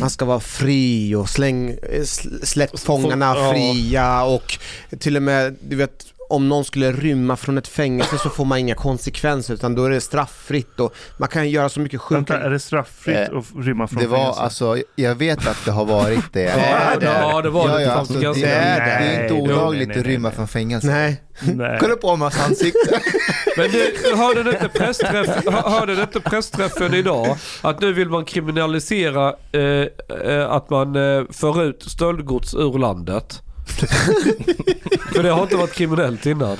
man 0.00 0.10
ska 0.10 0.24
vara 0.24 0.40
fri 0.40 1.14
och 1.14 1.28
släng, 1.28 1.70
eh, 1.70 2.00
sl- 2.00 2.44
släpp 2.44 2.78
fångarna 2.78 3.34
fria 3.52 4.24
och 4.24 4.58
till 5.00 5.16
och 5.16 5.22
med, 5.22 5.56
du 5.68 5.76
vet, 5.76 6.06
om 6.28 6.48
någon 6.48 6.64
skulle 6.64 6.92
rymma 6.92 7.36
från 7.36 7.58
ett 7.58 7.68
fängelse 7.68 8.18
så 8.18 8.28
får 8.30 8.44
man 8.44 8.58
inga 8.58 8.74
konsekvenser 8.74 9.54
utan 9.54 9.74
då 9.74 9.84
är 9.84 9.90
det 9.90 10.00
strafffritt 10.00 10.80
och 10.80 10.94
man 11.18 11.28
kan 11.28 11.50
göra 11.50 11.68
så 11.68 11.80
mycket 11.80 12.00
Vänta, 12.10 12.34
sjuka... 12.34 12.46
är 12.46 12.50
det 12.50 12.58
strafffritt 12.58 13.16
Eh, 13.16 13.38
att 13.38 13.44
rymma 13.66 13.86
från 13.86 14.02
Det 14.02 14.08
var 14.08 14.18
fängelse? 14.18 14.40
alltså, 14.40 14.76
jag 14.96 15.14
vet 15.14 15.46
att 15.46 15.64
det 15.64 15.70
har 15.70 15.84
varit 15.84 16.32
det. 16.32 16.46
är 16.46 16.56
det. 17.00 17.06
Ja, 17.06 17.42
det 17.42 17.50
var 17.50 17.68
ja, 17.70 17.76
det. 17.76 17.82
ja, 17.82 17.92
alltså, 17.92 18.20
ganska- 18.20 18.46
det, 18.46 18.52
är, 18.52 19.00
det 19.00 19.06
är 19.06 19.22
inte 19.22 19.34
olagligt 19.34 19.88
nej, 19.88 19.96
nej, 19.96 20.00
att 20.00 20.06
rymma 20.06 20.30
från 20.30 20.48
fängelse. 20.48 20.86
Nej. 20.86 21.22
Nej. 21.54 21.78
Kolla 21.80 21.96
på 21.96 22.08
Omas 22.08 22.40
ansikte. 22.48 23.00
Men 23.56 23.70
du, 23.70 24.16
hörde 24.16 24.42
du 24.42 24.50
inte 24.50 24.68
pressträff, 24.68 25.26
hör- 25.26 25.70
hörde 25.70 25.94
du 25.94 26.02
inte 26.02 26.20
pressträffen 26.20 26.94
idag? 26.94 27.36
Att 27.62 27.80
nu 27.80 27.92
vill 27.92 28.08
man 28.08 28.24
kriminalisera 28.24 29.34
eh, 29.52 29.86
eh, 30.32 30.50
att 30.50 30.70
man 30.70 30.96
eh, 30.96 31.24
för 31.32 31.62
ut 31.64 31.82
stöldgods 31.82 32.54
ur 32.54 32.78
landet. 32.78 33.42
För 35.12 35.22
det 35.22 35.30
har 35.30 35.42
inte 35.42 35.56
varit 35.56 35.72
kriminellt 35.72 36.26
innan. 36.26 36.56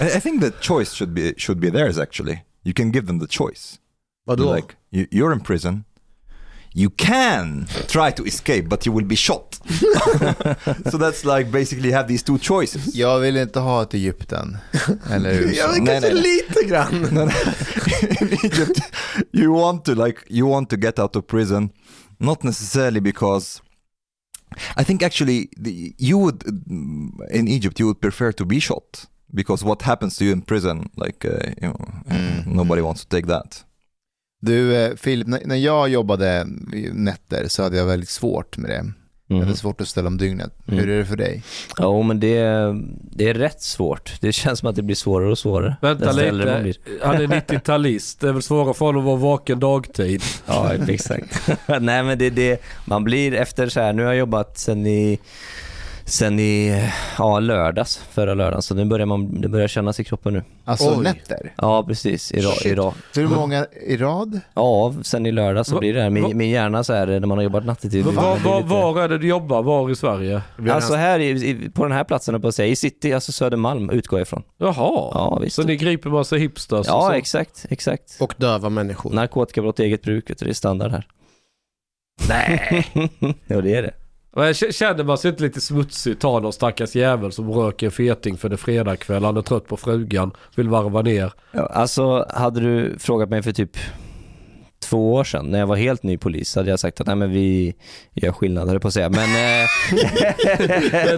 I, 0.00 0.20
think 0.20 0.42
the 0.42 0.50
choice 0.60 0.92
should 0.92 1.12
be, 1.12 1.34
should 1.36 1.58
be 1.58 1.70
theirs 1.70 1.98
actually. 1.98 2.44
You 2.64 2.74
can 2.74 2.92
give 2.92 3.06
them 3.06 3.20
the 3.20 3.26
choice. 3.26 3.78
Vadå? 4.26 4.54
Like, 4.54 4.74
you, 4.90 5.06
you're 5.10 5.32
in 5.32 5.40
prison. 5.40 5.84
You 6.72 6.90
can 6.90 7.66
try 7.88 8.12
to 8.12 8.24
escape, 8.24 8.68
but 8.68 8.86
you 8.86 8.92
will 8.92 9.04
be 9.04 9.16
shot. 9.16 9.58
so 10.90 10.98
that's 10.98 11.24
like 11.24 11.50
basically 11.50 11.88
you 11.88 11.94
have 11.94 12.06
these 12.06 12.22
two 12.22 12.38
choices. 12.38 12.94
Jag 12.94 13.20
vill 13.20 13.36
inte 13.36 13.60
ha 13.60 13.82
ett 13.82 13.94
Egypten. 13.94 14.58
Eller 15.10 15.30
USA. 15.40 15.62
Ja 15.62 15.72
men 15.72 15.86
kanske 15.86 16.14
nej, 16.14 16.22
nej. 16.22 16.22
lite 16.22 16.64
grann. 16.64 17.00
No, 17.12 17.24
no. 17.24 17.30
in 18.20 18.32
Egypt, 18.44 18.80
you 19.32 19.52
want 19.52 19.84
to 19.84 19.94
like 19.94 20.20
you 20.28 20.50
want 20.50 20.70
to 20.70 20.76
get 20.76 20.98
out 20.98 21.16
of 21.16 21.26
prison, 21.26 21.70
not 22.18 22.42
necessarily 22.42 23.00
because. 23.00 23.62
I 24.76 24.84
think 24.84 25.02
actually 25.02 25.48
the, 25.56 25.94
you 25.98 26.18
would 26.18 26.44
in 27.30 27.48
Egypt 27.48 27.80
you 27.80 27.86
would 27.86 28.00
prefer 28.00 28.32
to 28.32 28.44
be 28.44 28.60
shot 28.60 29.06
because 29.34 29.64
what 29.64 29.82
happens 29.82 30.16
to 30.16 30.24
you 30.24 30.32
in 30.32 30.42
prison, 30.42 30.90
like 30.96 31.24
uh, 31.24 31.52
you 31.62 31.68
know, 31.68 31.76
uh, 32.10 32.42
nobody 32.46 32.82
wants 32.82 33.04
to 33.04 33.08
take 33.08 33.26
that. 33.26 33.64
Du, 34.42 34.76
eh, 34.76 34.96
Filip, 34.96 35.26
när 35.26 35.56
jag 35.56 35.88
jobbade 35.88 36.46
nätter 36.92 37.48
så 37.48 37.62
hade 37.62 37.76
jag 37.76 37.86
väldigt 37.86 38.08
svårt 38.08 38.58
med 38.58 38.70
det. 38.70 38.92
Jag 39.30 39.36
Mhm. 39.36 39.44
hade 39.46 39.56
svårt 39.58 39.80
att 39.80 39.88
ställa 39.88 40.06
om 40.06 40.18
dygnet. 40.18 40.52
Mm. 40.68 40.80
Hur 40.80 40.88
är 40.90 40.98
det 40.98 41.04
för 41.04 41.16
dig? 41.16 41.42
Ja, 41.78 42.02
men 42.02 42.20
det, 42.20 42.40
det 43.10 43.28
är 43.28 43.34
rätt 43.34 43.62
svårt. 43.62 44.12
Det 44.20 44.32
känns 44.32 44.58
som 44.58 44.68
att 44.68 44.76
det 44.76 44.82
blir 44.82 44.96
svårare 44.96 45.30
och 45.30 45.38
svårare. 45.38 45.76
Vänta 45.82 46.12
lite. 46.12 46.32
blir. 46.62 46.76
Han 47.02 47.14
är 47.16 47.26
90-talist. 47.26 48.20
Det 48.20 48.28
är 48.28 48.32
väl 48.32 48.42
svårare 48.42 48.74
för 48.74 48.86
honom 48.86 49.00
att 49.00 49.06
vara 49.06 49.16
vaken 49.16 49.60
dagtid. 49.60 50.22
Ja, 50.46 50.72
exakt. 50.88 51.48
Nej 51.80 52.02
men 52.02 52.18
det, 52.18 52.30
det, 52.30 52.60
man 52.84 53.04
blir 53.04 53.34
efter 53.34 53.68
så 53.68 53.80
här, 53.80 53.92
nu 53.92 54.02
har 54.02 54.10
jag 54.12 54.18
jobbat 54.18 54.58
sen 54.58 54.86
i, 54.86 55.18
sen 56.10 56.40
i 56.40 56.84
ja, 57.18 57.40
lördags, 57.40 57.96
förra 57.96 58.34
lördagen, 58.34 58.62
så 58.62 58.74
nu 58.74 58.84
börjar 58.84 59.06
man, 59.06 59.40
det 59.40 59.48
börjar 59.48 59.68
kännas 59.68 60.00
i 60.00 60.04
kroppen 60.04 60.32
nu. 60.32 60.42
Alltså 60.64 60.94
Oj. 60.96 61.02
nätter? 61.04 61.52
Ja, 61.56 61.84
precis. 61.84 62.32
I, 62.32 62.40
ra, 62.40 62.52
i 62.64 62.74
ra. 62.74 62.94
Hur 63.14 63.28
många 63.28 63.66
i 63.86 63.96
rad? 63.96 64.40
Ja, 64.54 64.94
sen 65.02 65.26
i 65.26 65.32
lördag 65.32 65.66
så 65.66 65.74
Va- 65.74 65.80
blir 65.80 65.94
det 65.94 66.00
här. 66.02 66.10
va- 66.10 66.14
Min, 66.28 66.36
min 66.36 66.50
hjärna 66.50 66.84
så 66.84 66.92
här, 66.92 67.06
när 67.06 67.26
man 67.26 67.38
har 67.38 67.42
jobbat 67.42 67.64
nattetid. 67.64 68.04
Var, 68.04 68.12
blir 68.12 68.50
var, 68.50 68.60
det 68.60 68.66
var, 68.66 69.02
är 69.02 69.08
det 69.08 69.18
du 69.18 69.28
jobbar? 69.28 69.62
Var 69.62 69.90
i 69.90 69.96
Sverige? 69.96 70.42
Alltså 70.70 70.94
här 70.94 71.18
i, 71.18 71.30
i, 71.30 71.70
på 71.70 71.82
den 71.82 71.92
här 71.92 72.04
platsen, 72.04 72.40
på 72.40 72.48
att 72.48 72.54
säga, 72.54 72.68
i 72.68 72.76
city, 72.76 73.12
alltså 73.12 73.32
Södermalm 73.32 73.90
utgår 73.90 74.18
jag 74.18 74.26
ifrån. 74.26 74.42
Jaha. 74.58 75.10
Ja, 75.14 75.38
visst. 75.42 75.56
Så 75.56 75.62
ni 75.62 75.76
griper 75.76 76.10
massa 76.10 76.36
hipsters? 76.36 76.86
Ja, 76.86 77.02
så? 77.08 77.12
exakt, 77.12 77.66
exakt. 77.70 78.16
Och 78.20 78.34
döva 78.36 78.68
människor. 78.68 79.10
Narkotikabrott 79.10 79.80
i 79.80 79.82
eget 79.82 80.02
bruk, 80.02 80.26
det 80.38 80.42
är 80.48 80.52
standard 80.52 80.90
här. 80.90 81.06
Nej! 82.28 82.86
jo, 83.46 83.60
det 83.60 83.74
är 83.74 83.82
det. 83.82 83.94
Men 84.36 84.54
Känner 84.54 85.04
man 85.04 85.18
sig 85.18 85.30
inte 85.30 85.42
lite 85.42 85.60
smutsig, 85.60 86.18
ta 86.20 86.40
någon 86.40 86.52
stackars 86.52 86.94
jävel 86.94 87.32
som 87.32 87.50
röker 87.50 87.86
en 87.86 87.92
feting 87.92 88.36
för 88.36 88.48
det 88.48 88.54
är 88.54 88.56
fredagkväll, 88.56 89.24
han 89.24 89.36
är 89.36 89.42
trött 89.42 89.66
på 89.66 89.76
frugan, 89.76 90.32
vill 90.56 90.68
varva 90.68 91.02
ner. 91.02 91.32
Ja, 91.52 91.66
alltså, 91.66 92.26
hade 92.28 92.60
du 92.60 92.98
frågat 92.98 93.30
mig 93.30 93.42
för 93.42 93.52
typ 93.52 93.76
två 94.82 95.14
år 95.14 95.24
sedan 95.24 95.46
när 95.46 95.58
jag 95.58 95.66
var 95.66 95.76
helt 95.76 96.02
ny 96.02 96.16
polis 96.18 96.56
hade 96.56 96.70
jag 96.70 96.80
sagt 96.80 97.00
att 97.00 97.06
nej 97.06 97.16
men 97.16 97.30
vi 97.30 97.74
gör 98.14 98.32
skillnad 98.32 98.68
höll 98.68 98.80
på 98.80 98.88
att 98.88 98.94
säga. 98.94 99.08
Men, 99.08 99.28
eh, 99.62 99.68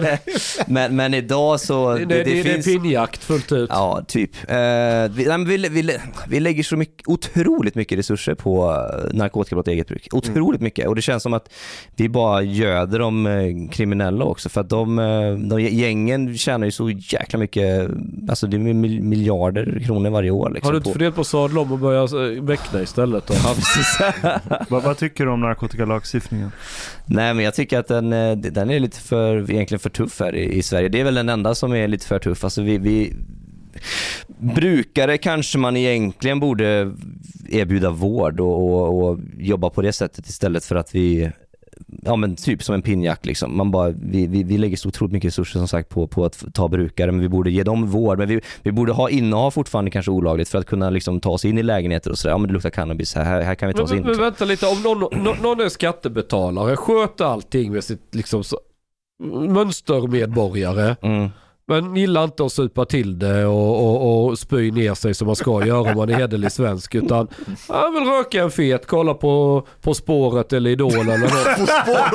men, 0.67 0.95
men 0.95 1.13
idag 1.13 1.59
så... 1.59 1.93
Det, 1.93 2.05
det, 2.05 2.23
det, 2.23 2.39
är 2.39 2.61
pinjakt 2.63 3.23
fullt 3.23 3.51
ut. 3.51 3.69
Ja, 3.73 4.01
typ. 4.07 4.31
Eh, 4.47 4.55
vi, 4.55 5.25
nej, 5.27 5.45
vi, 5.45 5.57
vi, 5.69 5.97
vi 6.27 6.39
lägger 6.39 6.63
så 6.63 6.77
mycket, 6.77 7.07
otroligt 7.07 7.75
mycket 7.75 7.97
resurser 7.99 8.33
på 8.35 8.71
eh, 8.71 9.13
narkotikabrott 9.15 9.67
i 9.67 9.71
eget 9.71 9.87
bruk. 9.87 10.07
Otroligt 10.11 10.61
mycket. 10.61 10.87
Och 10.87 10.95
det 10.95 11.01
känns 11.01 11.23
som 11.23 11.33
att 11.33 11.53
vi 11.95 12.09
bara 12.09 12.41
göder 12.41 12.99
de 12.99 13.25
eh, 13.27 13.69
kriminella 13.71 14.25
också. 14.25 14.49
För 14.49 14.61
att 14.61 14.69
de, 14.69 14.95
de 15.49 15.61
gängen 15.61 16.37
tjänar 16.37 16.65
ju 16.65 16.71
så 16.71 16.89
jäkla 16.89 17.39
mycket, 17.39 17.89
alltså 18.29 18.47
det 18.47 18.57
är 18.57 18.59
mil- 18.59 19.01
miljarder 19.03 19.81
kronor 19.85 20.09
varje 20.09 20.31
år. 20.31 20.49
Liksom, 20.49 20.67
Har 20.67 20.71
du 20.73 20.77
inte 20.77 20.89
på- 20.89 20.93
funderat 20.93 21.15
på 21.15 21.21
att 21.21 21.27
sadla 21.27 21.61
om 21.61 21.71
och 21.71 21.79
börja 21.79 22.07
väckna 22.41 22.81
istället 22.81 23.27
då? 23.27 23.33
Ja, 23.53 23.61
precis. 23.61 23.99
vad, 24.69 24.83
vad 24.83 24.97
tycker 24.97 25.25
du 25.25 25.31
om 25.31 25.41
narkotikalagstiftningen? 25.41 26.51
Nej 27.05 27.33
men 27.33 27.45
jag 27.45 27.53
tycker 27.53 27.79
att 27.79 27.87
den, 27.87 28.13
eh, 28.13 28.37
den 28.37 28.69
är 28.69 28.79
lite 28.79 28.99
för, 28.99 29.51
egentligen 29.51 29.79
för 29.79 29.89
tuff 29.89 30.19
här 30.19 30.35
i, 30.35 30.53
i 30.57 30.63
Sverige. 30.63 30.89
Det 30.89 30.99
är 30.99 31.03
väl 31.03 31.15
den 31.15 31.29
enda 31.29 31.55
som 31.55 31.73
är 31.73 31.87
lite 31.87 32.07
för 32.07 32.19
tuff. 32.19 32.43
Alltså 32.43 32.61
vi, 32.61 32.77
vi 32.77 33.13
Brukare 34.27 35.17
kanske 35.17 35.57
man 35.57 35.77
egentligen 35.77 36.39
borde 36.39 36.91
erbjuda 37.49 37.89
vård 37.89 38.39
och, 38.39 38.73
och, 38.73 39.09
och 39.09 39.19
jobba 39.37 39.69
på 39.69 39.81
det 39.81 39.93
sättet 39.93 40.27
istället 40.27 40.65
för 40.65 40.75
att 40.75 40.95
vi 40.95 41.31
ja 42.01 42.15
men 42.15 42.35
typ 42.35 42.63
som 42.63 42.75
en 42.75 42.81
pinnjakt 42.81 43.25
liksom. 43.25 43.57
Man 43.57 43.71
bara, 43.71 43.89
vi, 43.89 44.27
vi, 44.27 44.43
vi 44.43 44.57
lägger 44.57 44.77
så 44.77 44.87
otroligt 44.89 45.11
mycket 45.13 45.27
resurser 45.27 45.59
som 45.59 45.67
sagt 45.67 45.89
på, 45.89 46.07
på 46.07 46.25
att 46.25 46.43
ta 46.53 46.67
brukare, 46.67 47.11
men 47.11 47.21
vi 47.21 47.29
borde 47.29 47.51
ge 47.51 47.63
dem 47.63 47.87
vård. 47.87 48.17
Men 48.17 48.27
vi, 48.27 48.41
vi 48.61 48.71
borde 48.71 48.91
ha 48.91 49.09
innehav 49.09 49.51
fortfarande 49.51 49.91
kanske 49.91 50.11
olagligt 50.11 50.49
för 50.49 50.57
att 50.59 50.65
kunna 50.65 50.89
liksom 50.89 51.19
ta 51.19 51.37
sig 51.37 51.49
in 51.49 51.57
i 51.57 51.63
lägenheter 51.63 52.11
och 52.11 52.17
sådär. 52.17 52.33
Ja 52.33 52.37
men 52.37 52.47
det 52.47 52.53
luktar 52.53 52.69
cannabis, 52.69 53.15
här, 53.15 53.41
här 53.41 53.55
kan 53.55 53.67
vi 53.67 53.73
ta 53.73 53.77
Men, 53.77 53.85
oss 53.85 53.91
in. 53.91 53.97
men 53.97 54.07
Liksom. 54.07 54.23
vänta 54.23 54.45
lite, 54.45 54.65
om 54.67 54.81
någon, 54.81 55.23
någon, 55.23 55.37
någon 55.41 55.59
är 55.59 55.69
skattebetalare, 55.69 56.75
sköter 56.75 57.25
allting 57.25 57.71
med 57.71 57.83
sitt 57.83 58.15
liksom 58.15 58.43
så, 58.43 58.57
mönstermedborgare. 59.47 60.95
Mm. 61.01 61.29
Men 61.67 61.95
gillar 61.95 62.23
inte 62.23 62.45
att 62.45 62.51
supa 62.51 62.85
till 62.85 63.19
det 63.19 63.45
och, 63.45 63.87
och, 63.87 64.25
och 64.29 64.39
spy 64.39 64.71
ner 64.71 64.93
sig 64.93 65.13
som 65.13 65.27
man 65.27 65.35
ska 65.35 65.65
göra 65.65 65.91
om 65.91 65.97
man 65.97 66.09
är 66.09 66.13
hederlig 66.13 66.51
svensk. 66.51 66.95
Utan 66.95 67.27
han 67.69 67.93
vill 67.93 68.03
röka 68.03 68.43
en 68.43 68.51
fet, 68.51 68.87
kolla 68.87 69.13
på 69.13 69.67
På 69.81 69.93
spåret 69.93 70.53
eller 70.53 70.69
Idol 70.69 70.93
eller 70.93 71.17
något. 71.17 71.57
På 71.57 71.65
spåret? 71.65 72.13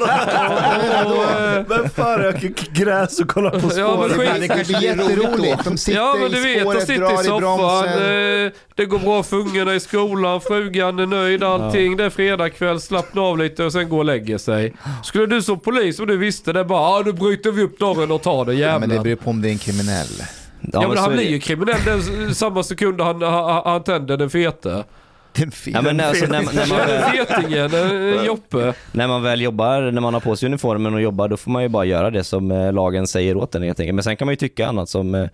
Vem 1.68 1.88
fan 1.90 2.18
röker 2.18 2.52
gräs 2.84 3.20
och 3.20 3.28
kollar 3.28 3.50
på 3.50 3.58
spåret? 3.60 3.76
Ja, 3.78 4.06
men 4.08 4.18
skit- 4.18 4.40
Det 4.40 4.48
kanske 4.48 4.78
blir 4.78 4.82
jätteroligt. 4.82 5.64
De 5.64 5.78
sitter 5.78 5.98
ja 5.98 6.16
men 6.20 6.30
du 6.30 6.38
i 6.38 6.54
vet, 6.54 6.64
de 6.64 6.70
spåret, 6.70 6.86
sitter 6.86 7.00
drar 7.00 7.20
i 7.20 7.24
soffan, 7.24 7.88
eh, 7.88 8.52
det 8.74 8.84
går 8.84 8.98
bra 8.98 9.22
för 9.22 9.36
ungarna 9.36 9.74
i 9.74 9.80
skolan, 9.80 10.40
frugan 10.40 10.98
är 10.98 11.06
nöjd, 11.06 11.44
allting. 11.44 11.96
Det 11.96 12.04
är 12.04 12.10
fredagkväll, 12.10 12.80
slappna 12.80 13.22
av 13.22 13.38
lite 13.38 13.64
och 13.64 13.72
sen 13.72 13.88
gå 13.88 13.98
och 13.98 14.04
lägger 14.04 14.38
sig. 14.38 14.74
Skulle 15.04 15.26
du 15.26 15.42
som 15.42 15.60
polis, 15.60 16.00
om 16.00 16.06
du 16.06 16.16
visste 16.16 16.52
det, 16.52 16.64
bara 16.64 16.96
ja, 16.98 17.02
då 17.02 17.12
bryter 17.12 17.52
vi 17.52 17.62
upp 17.62 17.78
dörren 17.78 18.10
och 18.10 18.22
tar 18.22 18.44
den 18.44 18.56
det 18.88 18.94
beror 19.02 19.16
på 19.16 19.32
om 19.38 19.42
det 19.42 19.48
är 19.48 19.52
en 19.52 19.58
kriminell. 19.58 20.22
Ja, 20.72 20.88
men, 20.88 20.98
han 20.98 21.12
blir 21.12 21.30
ju 21.30 21.40
kriminell 21.40 21.84
den 21.84 22.34
samma 22.34 22.62
sekund 22.62 23.00
han, 23.00 23.22
han, 23.22 23.62
han 23.64 23.82
tänder 23.82 24.16
den 24.16 24.30
fete. 24.30 24.84
Den 25.32 25.50
fet. 25.50 25.74
Ja, 25.74 25.82
men 25.82 26.00
alltså, 26.00 26.26
när, 26.26 26.42
när, 26.42 26.66
man 26.66 26.78
Ja, 26.78 26.86
den 26.86 27.00
väl, 27.00 27.26
fetingen, 27.26 28.18
eh, 28.18 28.24
Joppe. 28.24 28.74
när 28.92 29.08
man 29.08 29.22
väl 29.22 29.40
jobbar, 29.40 29.90
när 29.90 30.00
man 30.00 30.14
har 30.14 30.20
på 30.20 30.36
sig 30.36 30.46
uniformen 30.46 30.94
och 30.94 31.00
jobbar, 31.00 31.28
då 31.28 31.36
får 31.36 31.50
man 31.50 31.62
ju 31.62 31.68
bara 31.68 31.84
göra 31.84 32.10
det 32.10 32.24
som 32.24 32.50
eh, 32.50 32.72
lagen 32.72 33.06
säger 33.06 33.36
åt 33.36 33.54
en 33.54 33.62
helt 33.62 33.80
enkelt. 33.80 33.94
Men 33.94 34.04
sen 34.04 34.16
kan 34.16 34.26
man 34.26 34.32
ju 34.32 34.36
tycka 34.36 34.68
annat 34.68 34.88
som 34.88 35.14
eh, 35.14 35.28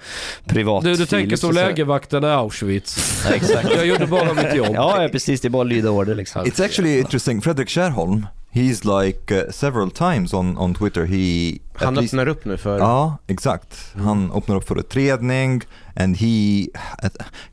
privat 0.46 0.84
Du, 0.84 0.94
du 0.94 1.06
tänker 1.06 1.36
som 1.36 1.54
lägervakten 1.54 2.24
i 2.24 2.26
Auschwitz. 2.26 3.24
Ja, 3.28 3.34
exakt. 3.34 3.68
Jag 3.76 3.86
gjorde 3.86 4.06
bara 4.06 4.34
mitt 4.34 4.54
jobb. 4.54 4.74
Ja, 4.74 5.02
ja, 5.02 5.08
precis. 5.08 5.40
Det 5.40 5.48
är 5.48 5.50
bara 5.50 5.62
att 5.62 5.68
lyda 5.68 5.90
order 5.90 6.14
liksom. 6.14 6.44
It's 6.44 6.64
actually 6.64 6.98
interesting. 6.98 7.42
Fredrik 7.42 7.68
Kärrholm, 7.68 8.26
he's 8.52 9.00
like 9.00 9.34
uh, 9.34 9.50
several 9.50 9.90
times 9.90 10.34
on, 10.34 10.58
on 10.58 10.74
Twitter, 10.74 11.04
he... 11.04 11.58
Han 11.74 11.94
least- 11.94 12.04
öppnar 12.14 12.28
upp 12.28 12.44
nu 12.44 12.56
för... 12.56 12.78
Ja, 12.78 13.18
exakt. 13.26 13.92
Han 13.96 14.32
öppnar 14.32 14.56
upp 14.56 14.68
för 14.68 14.78
utredning 14.78 15.62
and 15.96 16.16
he, 16.16 16.26
I 16.26 16.70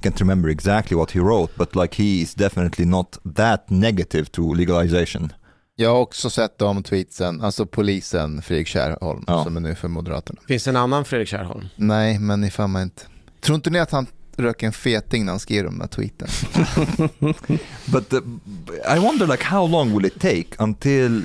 can't 0.01 0.17
remember 0.19 0.49
exactly 0.49 0.97
what 0.97 1.11
he 1.11 1.19
wrote, 1.19 1.53
but 1.57 1.75
like 1.75 2.03
he 2.03 2.09
is 2.21 2.33
definitely 2.35 2.85
not 2.85 3.17
that 3.35 3.69
negative 3.69 4.25
to 4.25 4.53
legalization. 4.53 5.33
Jag 5.75 5.89
har 5.89 5.99
också 5.99 6.29
sett 6.29 6.57
de 6.57 6.83
tweetsen, 6.83 7.41
alltså 7.41 7.65
polisen 7.65 8.41
Fredrik 8.41 8.67
Kärrholm 8.67 9.23
Ja. 9.27 9.43
som 9.43 9.57
är 9.57 9.61
nu 9.61 9.75
för 9.75 9.87
Moderaterna. 9.87 10.39
Finns 10.47 10.63
det 10.63 10.69
en 10.69 10.75
annan 10.75 11.05
Fredrik 11.05 11.27
Kärrholm? 11.29 11.65
Nej, 11.75 12.19
men 12.19 12.41
ni 12.41 12.49
fan 12.51 12.71
mig 12.71 12.83
inte. 12.83 13.03
Tror 13.41 13.55
inte 13.55 13.69
ni 13.69 13.79
att 13.79 13.91
han 13.91 14.07
röker 14.37 14.67
en 14.67 14.73
feting 14.73 15.25
när 15.25 15.31
han 15.33 15.39
skrev 15.39 15.63
de 15.65 15.79
där 15.79 15.87
tweeten? 15.87 16.27
But 17.85 18.09
the, 18.09 18.17
I 18.95 18.99
wonder 18.99 19.27
like 19.27 19.43
how 19.45 19.67
long 19.67 19.97
will 19.97 20.05
it 20.05 20.19
take 20.21 20.47
until 20.63 21.23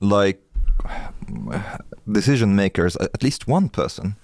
like 0.00 0.38
decision 2.12 2.54
makers, 2.56 2.96
at 2.96 3.22
least 3.22 3.48
one 3.48 3.68
person, 3.68 4.14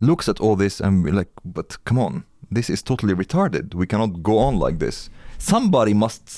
looks 0.00 0.28
at 0.28 0.40
all 0.40 0.56
this 0.56 0.80
and 0.80 1.04
be 1.04 1.10
like, 1.10 1.30
but 1.44 1.84
come 1.84 2.00
on, 2.00 2.22
this 2.54 2.70
is 2.70 2.82
totally 2.82 3.14
retarded. 3.14 3.74
We 3.74 3.86
cannot 3.86 4.22
go 4.22 4.38
on 4.38 4.58
like 4.58 4.78
this. 4.78 5.10
Somebody 5.38 5.94
must 5.94 6.30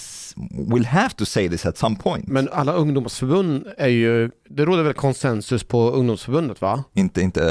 will 0.53 0.85
have 0.85 1.17
to 1.17 1.25
say 1.25 1.49
this 1.49 1.67
at 1.67 1.79
some 1.79 1.97
point. 1.97 2.29
Men 2.29 2.49
alla 2.53 2.73
ungdomsförbund 2.73 3.67
är 3.77 3.89
ju, 3.89 4.31
det 4.49 4.65
råder 4.65 4.83
väl 4.83 4.95
konsensus 4.95 5.65
på 5.65 5.91
ungdomsförbundet 5.91 6.61
va? 6.61 6.85
Inte, 6.95 7.21
inte 7.21 7.49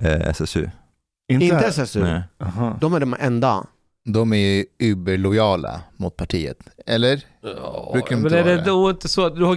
eh, 0.00 0.12
eh, 0.12 0.28
SSU. 0.28 0.70
Inte, 1.28 1.56
SSU? 1.56 2.02
Nej. 2.02 2.22
Aha. 2.42 2.78
De 2.80 2.94
är 2.94 3.00
de 3.00 3.16
enda. 3.20 3.66
De 4.04 4.32
är 4.32 4.36
ju 4.36 4.64
uberlojala 4.78 5.80
mot 5.96 6.16
partiet, 6.16 6.58
eller? 6.86 7.24
Brukar 7.92 8.10
de 8.10 8.16
men 8.16 8.24
inte 8.24 8.38
är 8.38 8.44
det 8.44 8.64
då 8.64 8.90
inte 8.90 9.08
så 9.08 9.26
att 9.26 9.36
du 9.36 9.44
har 9.44 9.54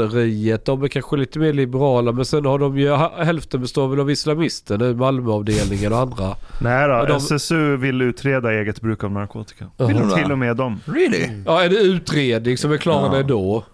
gammelsosseriet, 0.00 0.64
de 0.64 0.82
är 0.82 0.88
kanske 0.88 1.16
lite 1.16 1.38
mer 1.38 1.52
liberala 1.52 2.12
men 2.12 2.24
sen 2.24 2.44
har 2.44 2.58
de 2.58 2.78
ju, 2.78 2.94
hälften 3.24 3.60
består 3.60 3.88
väl 3.88 4.00
av 4.00 4.10
islamister 4.10 4.78
nu, 4.78 4.94
Malmöavdelningen 4.94 5.92
och 5.92 5.98
andra. 5.98 6.36
Nej 6.60 6.88
då, 6.88 6.94
Ja, 6.94 7.04
de- 7.06 7.16
SSU 7.16 7.76
vill 7.76 8.02
utreda 8.02 8.52
eget 8.52 8.80
bruk 8.80 9.04
av 9.04 9.12
narkotika. 9.12 9.66
Vill 9.78 9.96
de? 9.96 10.10
Till 10.10 10.32
och 10.32 10.38
med 10.38 10.56
dem. 10.56 10.80
Really? 10.86 11.42
Ja, 11.46 11.62
är 11.64 11.68
det 11.68 11.76
utredning 11.78 12.56
som 12.58 12.72
är 12.72 12.76
klar 12.76 13.02
Ja. 13.06 13.12
när 13.12 13.22
då? 13.22 13.64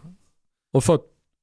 Och 0.75 0.85
40, 0.85 1.03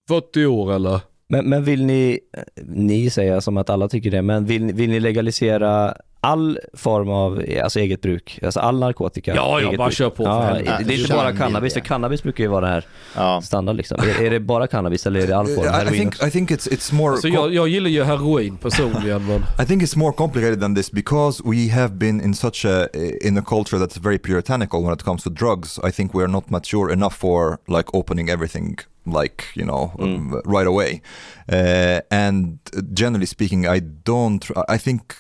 40 0.10 0.46
år 0.46 0.74
eller? 0.74 1.00
Men, 1.30 1.50
men 1.50 1.64
vill 1.64 1.86
ni, 1.86 2.20
ni 2.66 3.10
säger 3.10 3.40
som 3.40 3.58
att 3.58 3.70
alla 3.70 3.88
tycker 3.88 4.12
det, 4.12 4.22
men 4.22 4.46
vill, 4.46 4.74
vill 4.74 4.90
ni 4.90 5.00
legalisera 5.00 5.94
all 6.22 6.60
form 6.74 7.10
av 7.10 7.44
alltså 7.64 7.80
eget 7.80 8.02
bruk? 8.02 8.40
Alltså 8.44 8.60
all 8.60 8.80
narkotika? 8.80 9.36
Ja, 9.36 9.62
ja, 9.62 9.78
bara 9.78 9.88
bruk. 9.88 9.98
kör 9.98 10.10
på 10.10 10.24
för 10.24 10.32
ja, 10.32 10.42
helvete. 10.42 10.84
Det 10.88 10.94
är 10.94 11.00
inte 11.00 11.14
bara 11.14 11.24
Kärnvill, 11.24 11.42
cannabis, 11.42 11.74
för 11.74 11.80
cannabis 11.80 12.24
brukar 12.24 12.44
ju 12.44 12.48
vara 12.50 12.66
det 12.66 12.72
här 12.72 12.86
Ja. 13.16 13.42
standard 13.42 13.76
liksom. 13.76 13.98
Är, 14.00 14.22
är 14.22 14.30
det 14.30 14.40
bara 14.40 14.68
cannabis 14.68 15.08
eller 15.08 15.20
är 15.20 15.28
det 15.28 15.38
all 15.38 15.48
form? 15.48 15.88
I, 15.88 15.98
think 15.98 16.08
också? 16.08 16.28
I 16.28 16.32
think 16.32 16.52
it's 16.52 16.70
it's 16.70 16.94
more. 16.94 17.12
Alltså 17.12 17.28
jag, 17.28 17.54
jag 17.54 17.68
gillar 17.68 17.90
ju 17.90 18.04
heroin 18.04 18.58
personligen 18.58 19.28
men... 19.28 19.42
I 19.60 19.66
think 19.66 19.84
it's 19.84 19.98
more 19.98 20.14
complicated 20.14 20.62
than 20.62 20.76
this 20.76 20.92
because 20.92 21.44
we 21.46 21.72
have 21.72 21.94
been 21.94 22.22
in 22.22 22.34
such 22.34 22.66
a 22.66 22.88
in 23.22 23.38
a 23.38 23.42
culture 23.42 23.86
that's 23.86 23.98
very 23.98 24.18
puritanical 24.18 24.84
when 24.84 24.94
it 24.94 25.04
comes 25.04 25.24
to 25.24 25.30
drugs. 25.30 25.80
I 25.84 25.92
think 25.92 26.14
we 26.14 26.24
are 26.24 26.32
not 26.32 26.50
mature 26.50 26.94
enough 26.94 27.14
for 27.14 27.58
like 27.68 27.90
opening 27.94 28.30
everything 28.30 28.78
like 29.06 29.44
you 29.56 29.66
know 29.66 29.92
um, 30.00 30.42
right 30.46 30.68
away. 30.68 31.02
Uh, 31.52 32.02
and 32.12 32.60
generally 32.94 33.26
speaking, 33.26 33.66
I 33.68 33.80
don't. 33.80 34.46
I 34.68 34.78
think 34.78 35.16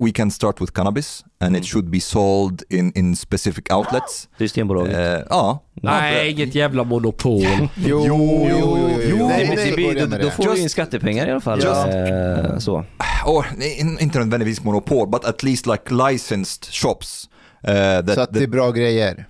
we 0.00 0.12
can 0.12 0.30
start 0.30 0.60
with 0.60 0.72
cannabis, 0.72 1.24
and 1.40 1.56
it 1.56 1.64
should 1.64 1.90
be 1.90 2.00
sold 2.00 2.62
in 2.70 2.92
in 2.94 3.16
specific 3.16 3.72
outlets. 3.72 4.28
Systembolaget? 4.38 4.94
Uh, 5.20 5.26
ja. 5.30 5.62
Nej, 5.82 6.30
inget 6.30 6.54
jävla 6.54 6.84
monopol. 6.84 7.42
Jo, 7.76 8.04
jo, 8.06 8.46
jo, 8.50 8.78
jo, 8.78 9.00
jo. 9.18 9.28
Nej, 9.28 9.52
Nej, 9.56 9.94
då, 10.10 10.16
då 10.16 10.30
får 10.30 10.54
du 10.54 10.60
in 10.60 10.70
skattepengar 10.70 11.26
i 11.28 11.30
alla 11.30 11.40
fall. 11.40 11.58
Just- 11.58 11.86
Eh, 11.86 12.58
så. 12.58 12.84
Or 13.26 13.46
in, 13.78 13.98
inte 14.00 14.18
nödvändigtvis 14.18 14.64
monopol, 14.64 15.08
but 15.08 15.24
at 15.24 15.42
least 15.42 15.66
like 15.66 15.82
licensed 16.10 16.64
shops. 16.72 17.28
Uh, 17.68 17.74
that, 17.74 18.14
Så 18.14 18.20
att 18.20 18.32
det 18.32 18.42
är 18.42 18.46
bra 18.46 18.70
grejer. 18.70 19.26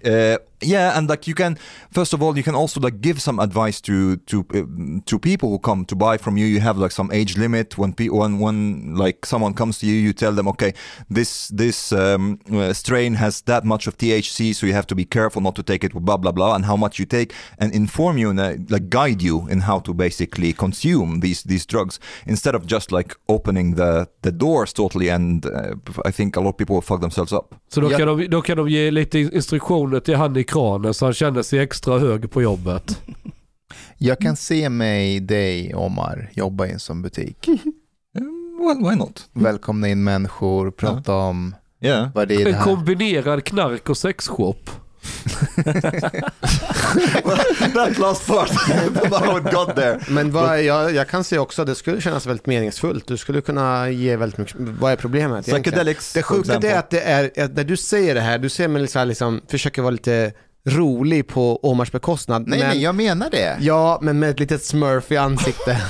Yeah, 0.63 0.99
and 0.99 1.09
like 1.11 1.27
you 1.31 1.35
can, 1.35 1.57
first 1.93 2.13
of 2.15 2.23
all, 2.23 2.37
you 2.37 2.43
can 2.43 2.55
also 2.55 2.81
like 2.81 3.01
give 3.01 3.21
some 3.21 3.39
advice 3.43 3.81
to 3.83 4.17
to 4.17 4.39
uh, 4.55 5.01
to 5.05 5.19
people 5.19 5.49
who 5.49 5.59
come 5.59 5.85
to 5.85 5.97
buy 5.97 6.19
from 6.19 6.37
you. 6.37 6.47
You 6.47 6.61
have 6.61 6.79
like 6.83 6.93
some 6.93 7.13
age 7.15 7.39
limit 7.39 7.79
when 7.79 7.93
pe- 7.93 8.09
when 8.11 8.39
when 8.41 8.95
like 8.97 9.27
someone 9.27 9.55
comes 9.55 9.79
to 9.79 9.87
you, 9.87 9.95
you 9.95 10.13
tell 10.13 10.33
them, 10.35 10.49
okay, 10.49 10.73
this 11.15 11.49
this 11.59 11.93
um, 11.93 12.39
uh, 12.53 12.73
strain 12.73 13.15
has 13.15 13.43
that 13.43 13.65
much 13.65 13.87
of 13.89 13.97
THC, 13.97 14.53
so 14.55 14.67
you 14.67 14.73
have 14.75 14.87
to 14.87 14.95
be 14.95 15.05
careful 15.05 15.43
not 15.43 15.55
to 15.55 15.63
take 15.63 15.87
it, 15.87 15.95
with 15.95 16.05
blah 16.05 16.17
blah 16.19 16.33
blah, 16.33 16.55
and 16.55 16.65
how 16.65 16.77
much 16.77 16.99
you 16.99 17.07
take, 17.07 17.33
and 17.59 17.73
inform 17.75 18.19
you 18.19 18.31
and 18.31 18.41
uh, 18.41 18.53
like 18.69 18.89
guide 18.89 19.23
you 19.23 19.47
in 19.51 19.61
how 19.61 19.81
to 19.81 19.95
basically 19.95 20.53
consume 20.53 21.21
these 21.21 21.43
these 21.49 21.67
drugs 21.67 22.01
instead 22.27 22.55
of 22.55 22.63
just 22.67 22.91
like 22.93 23.15
opening 23.27 23.77
the 23.77 24.07
the 24.23 24.33
doors 24.33 24.73
totally. 24.73 25.09
And 25.11 25.47
uh, 25.47 25.51
I 26.09 26.13
think 26.13 26.37
a 26.37 26.41
lot 26.41 26.49
of 26.51 26.57
people 26.57 26.75
will 26.75 26.83
fuck 26.83 27.01
themselves 27.01 27.33
up. 27.33 27.55
Så 27.69 27.81
då, 27.81 27.91
Ja. 27.91 27.99
kan 27.99 28.07
de, 28.19 28.27
då 28.29 28.43
kan 28.43 28.57
de 28.57 28.69
ge 28.69 28.91
lite 28.91 29.19
instruktioner 29.19 30.01
till 30.01 30.17
han 30.17 30.37
i 30.37 30.45
kranen 30.49 30.95
så 30.95 31.05
han 31.05 31.15
känner 31.15 31.43
sig 31.43 31.59
extra 31.59 31.99
hög 31.99 32.31
på 32.31 32.43
jobbet. 32.43 33.03
Jag 33.99 34.19
kan 34.19 34.37
se 34.37 34.69
mig, 34.69 35.21
dig, 35.21 35.75
Omar, 35.75 36.31
jobba 36.33 36.67
i 36.67 36.71
en 36.73 36.79
sån 36.79 37.03
butik. 37.03 37.49
Well, 38.61 38.91
why 38.91 38.97
not? 38.97 39.29
Välkomna 39.33 39.89
in 39.89 40.05
människor, 40.05 40.71
prata 40.71 41.15
om 41.15 41.55
Yeah. 41.81 42.09
vad 42.15 42.29
det 42.29 42.35
är 42.35 42.39
det 42.45 42.51
En 42.51 42.55
här. 42.57 42.65
kombinerad 42.65 43.45
knark 43.45 43.89
och 43.89 43.97
sexshop. 43.99 44.71
That 47.75 47.99
last 47.99 48.27
part, 48.27 48.51
it 49.47 49.53
got 49.53 49.77
there. 49.77 50.01
Men 50.09 50.31
vad, 50.31 50.63
jag, 50.63 50.95
jag 50.95 51.09
kan 51.09 51.25
se 51.25 51.39
också 51.39 51.63
att 51.63 51.69
det 51.69 51.75
skulle 51.75 52.01
kännas 52.01 52.27
väldigt 52.27 52.47
meningsfullt. 52.47 53.07
Du 53.07 53.17
skulle 53.17 53.41
kunna 53.41 53.91
ge 53.91 54.17
väldigt 54.17 54.39
mycket. 54.39 54.57
Vad 54.59 54.93
är 54.93 54.97
problemet 54.97 55.49
egentligen? 55.49 55.95
Det 56.15 56.23
sjuka 56.23 56.53
är 56.53 56.79
att 56.79 56.91
det 56.91 57.01
är, 57.01 57.45
att 57.45 57.55
när 57.55 57.65
du 57.65 57.77
säger 57.77 58.15
det 58.15 58.21
här, 58.21 58.39
du 58.39 58.49
ser 58.49 58.69
mig 58.69 58.89
liksom, 59.07 59.41
försöker 59.49 59.83
vara 59.83 59.91
lite 59.91 60.33
rolig 60.71 61.27
på 61.27 61.57
Omars 61.63 61.93
bekostnad. 61.93 62.49
Nej, 62.49 62.59
men, 62.59 62.69
nej, 62.69 62.83
jag 62.83 62.95
menar 62.95 63.31
det. 63.31 63.57
Ja, 63.61 63.99
men 64.03 64.19
med 64.19 64.31
ett 64.31 64.41
litet 64.41 64.65
smurf 64.65 65.13
i 65.13 65.17
ansiktet. 65.17 65.77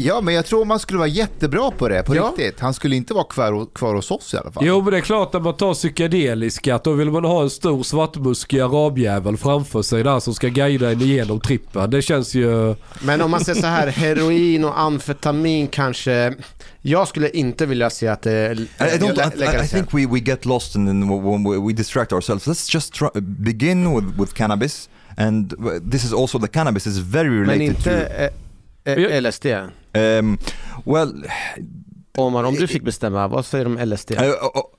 Ja, 0.00 0.20
men 0.20 0.34
jag 0.34 0.46
tror 0.46 0.64
man 0.64 0.78
skulle 0.78 0.98
vara 0.98 1.08
jättebra 1.08 1.70
på 1.70 1.88
det, 1.88 2.02
på 2.02 2.16
Ja. 2.16 2.32
riktigt. 2.36 2.60
Han 2.60 2.74
skulle 2.74 2.96
inte 2.96 3.14
vara 3.14 3.24
kvar, 3.24 3.66
kvar 3.74 3.94
hos 3.94 4.10
oss 4.10 4.34
i 4.34 4.36
alla 4.36 4.50
fall. 4.52 4.66
Jo 4.66 4.82
men 4.82 4.90
det 4.92 4.96
är 4.96 5.00
klart 5.00 5.32
när 5.32 5.40
man 5.40 5.56
tar 5.56 5.74
psykedeliska 5.74 6.80
då 6.84 6.92
vill 6.92 7.10
man 7.10 7.24
ha 7.24 7.42
en 7.42 7.50
stor 7.50 7.82
svartmuskig 7.82 8.60
arabjävel 8.60 9.36
framför 9.36 9.82
sig 9.82 10.02
där 10.02 10.20
som 10.20 10.34
ska 10.34 10.48
guida 10.48 10.90
en 10.90 11.00
igenom 11.02 11.40
trippen. 11.40 11.90
Det 11.90 12.02
känns 12.02 12.34
ju... 12.34 12.74
Men 13.00 13.20
om 13.22 13.30
man 13.30 13.44
säger 13.44 13.60
så 13.60 13.66
här, 13.66 13.86
heroin 13.86 14.64
och 14.64 14.80
amfetamin 14.80 15.66
kanske, 15.68 16.34
Jag 16.82 17.08
skulle 17.08 17.30
inte 17.30 17.66
vilja 17.66 17.90
se 17.90 18.08
att 18.08 18.22
det 18.22 18.30
I, 18.30 18.68
I 18.80 18.98
don't. 18.98 19.60
I, 19.60 19.64
I, 19.64 19.68
think 19.68 19.94
we, 19.94 20.06
we 20.06 20.18
get 20.18 20.44
lost 20.44 20.76
in 20.76 21.08
when 21.08 21.44
we, 21.44 21.58
we 21.58 21.72
distract 21.72 22.12
ourselves. 22.12 22.46
Let's 22.46 22.74
just 22.74 22.94
try, 22.94 23.08
begin 23.20 23.94
with, 23.94 24.18
with 24.18 24.34
cannabis, 24.34 24.88
and 25.16 25.54
this 25.92 26.04
is 26.04 26.12
also 26.12 26.38
the 26.38 26.48
cannabis 26.48 26.86
is 26.86 26.98
very 26.98 27.28
Men 27.28 27.40
related 27.40 27.68
inte 27.68 28.32
eh, 28.84 28.92
eh, 28.92 29.22
LSD. 29.22 29.42
to. 29.42 29.70
Um, 30.00 30.38
well, 30.84 31.24
Omar, 32.18 32.44
om 32.44 32.54
du 32.54 32.66
fick 32.66 32.82
bestämma, 32.82 33.28
vad 33.28 33.46
säger 33.46 33.64
du 33.64 33.70
om 33.70 33.88
LSD? 33.88 34.10
uh, 34.12 34.32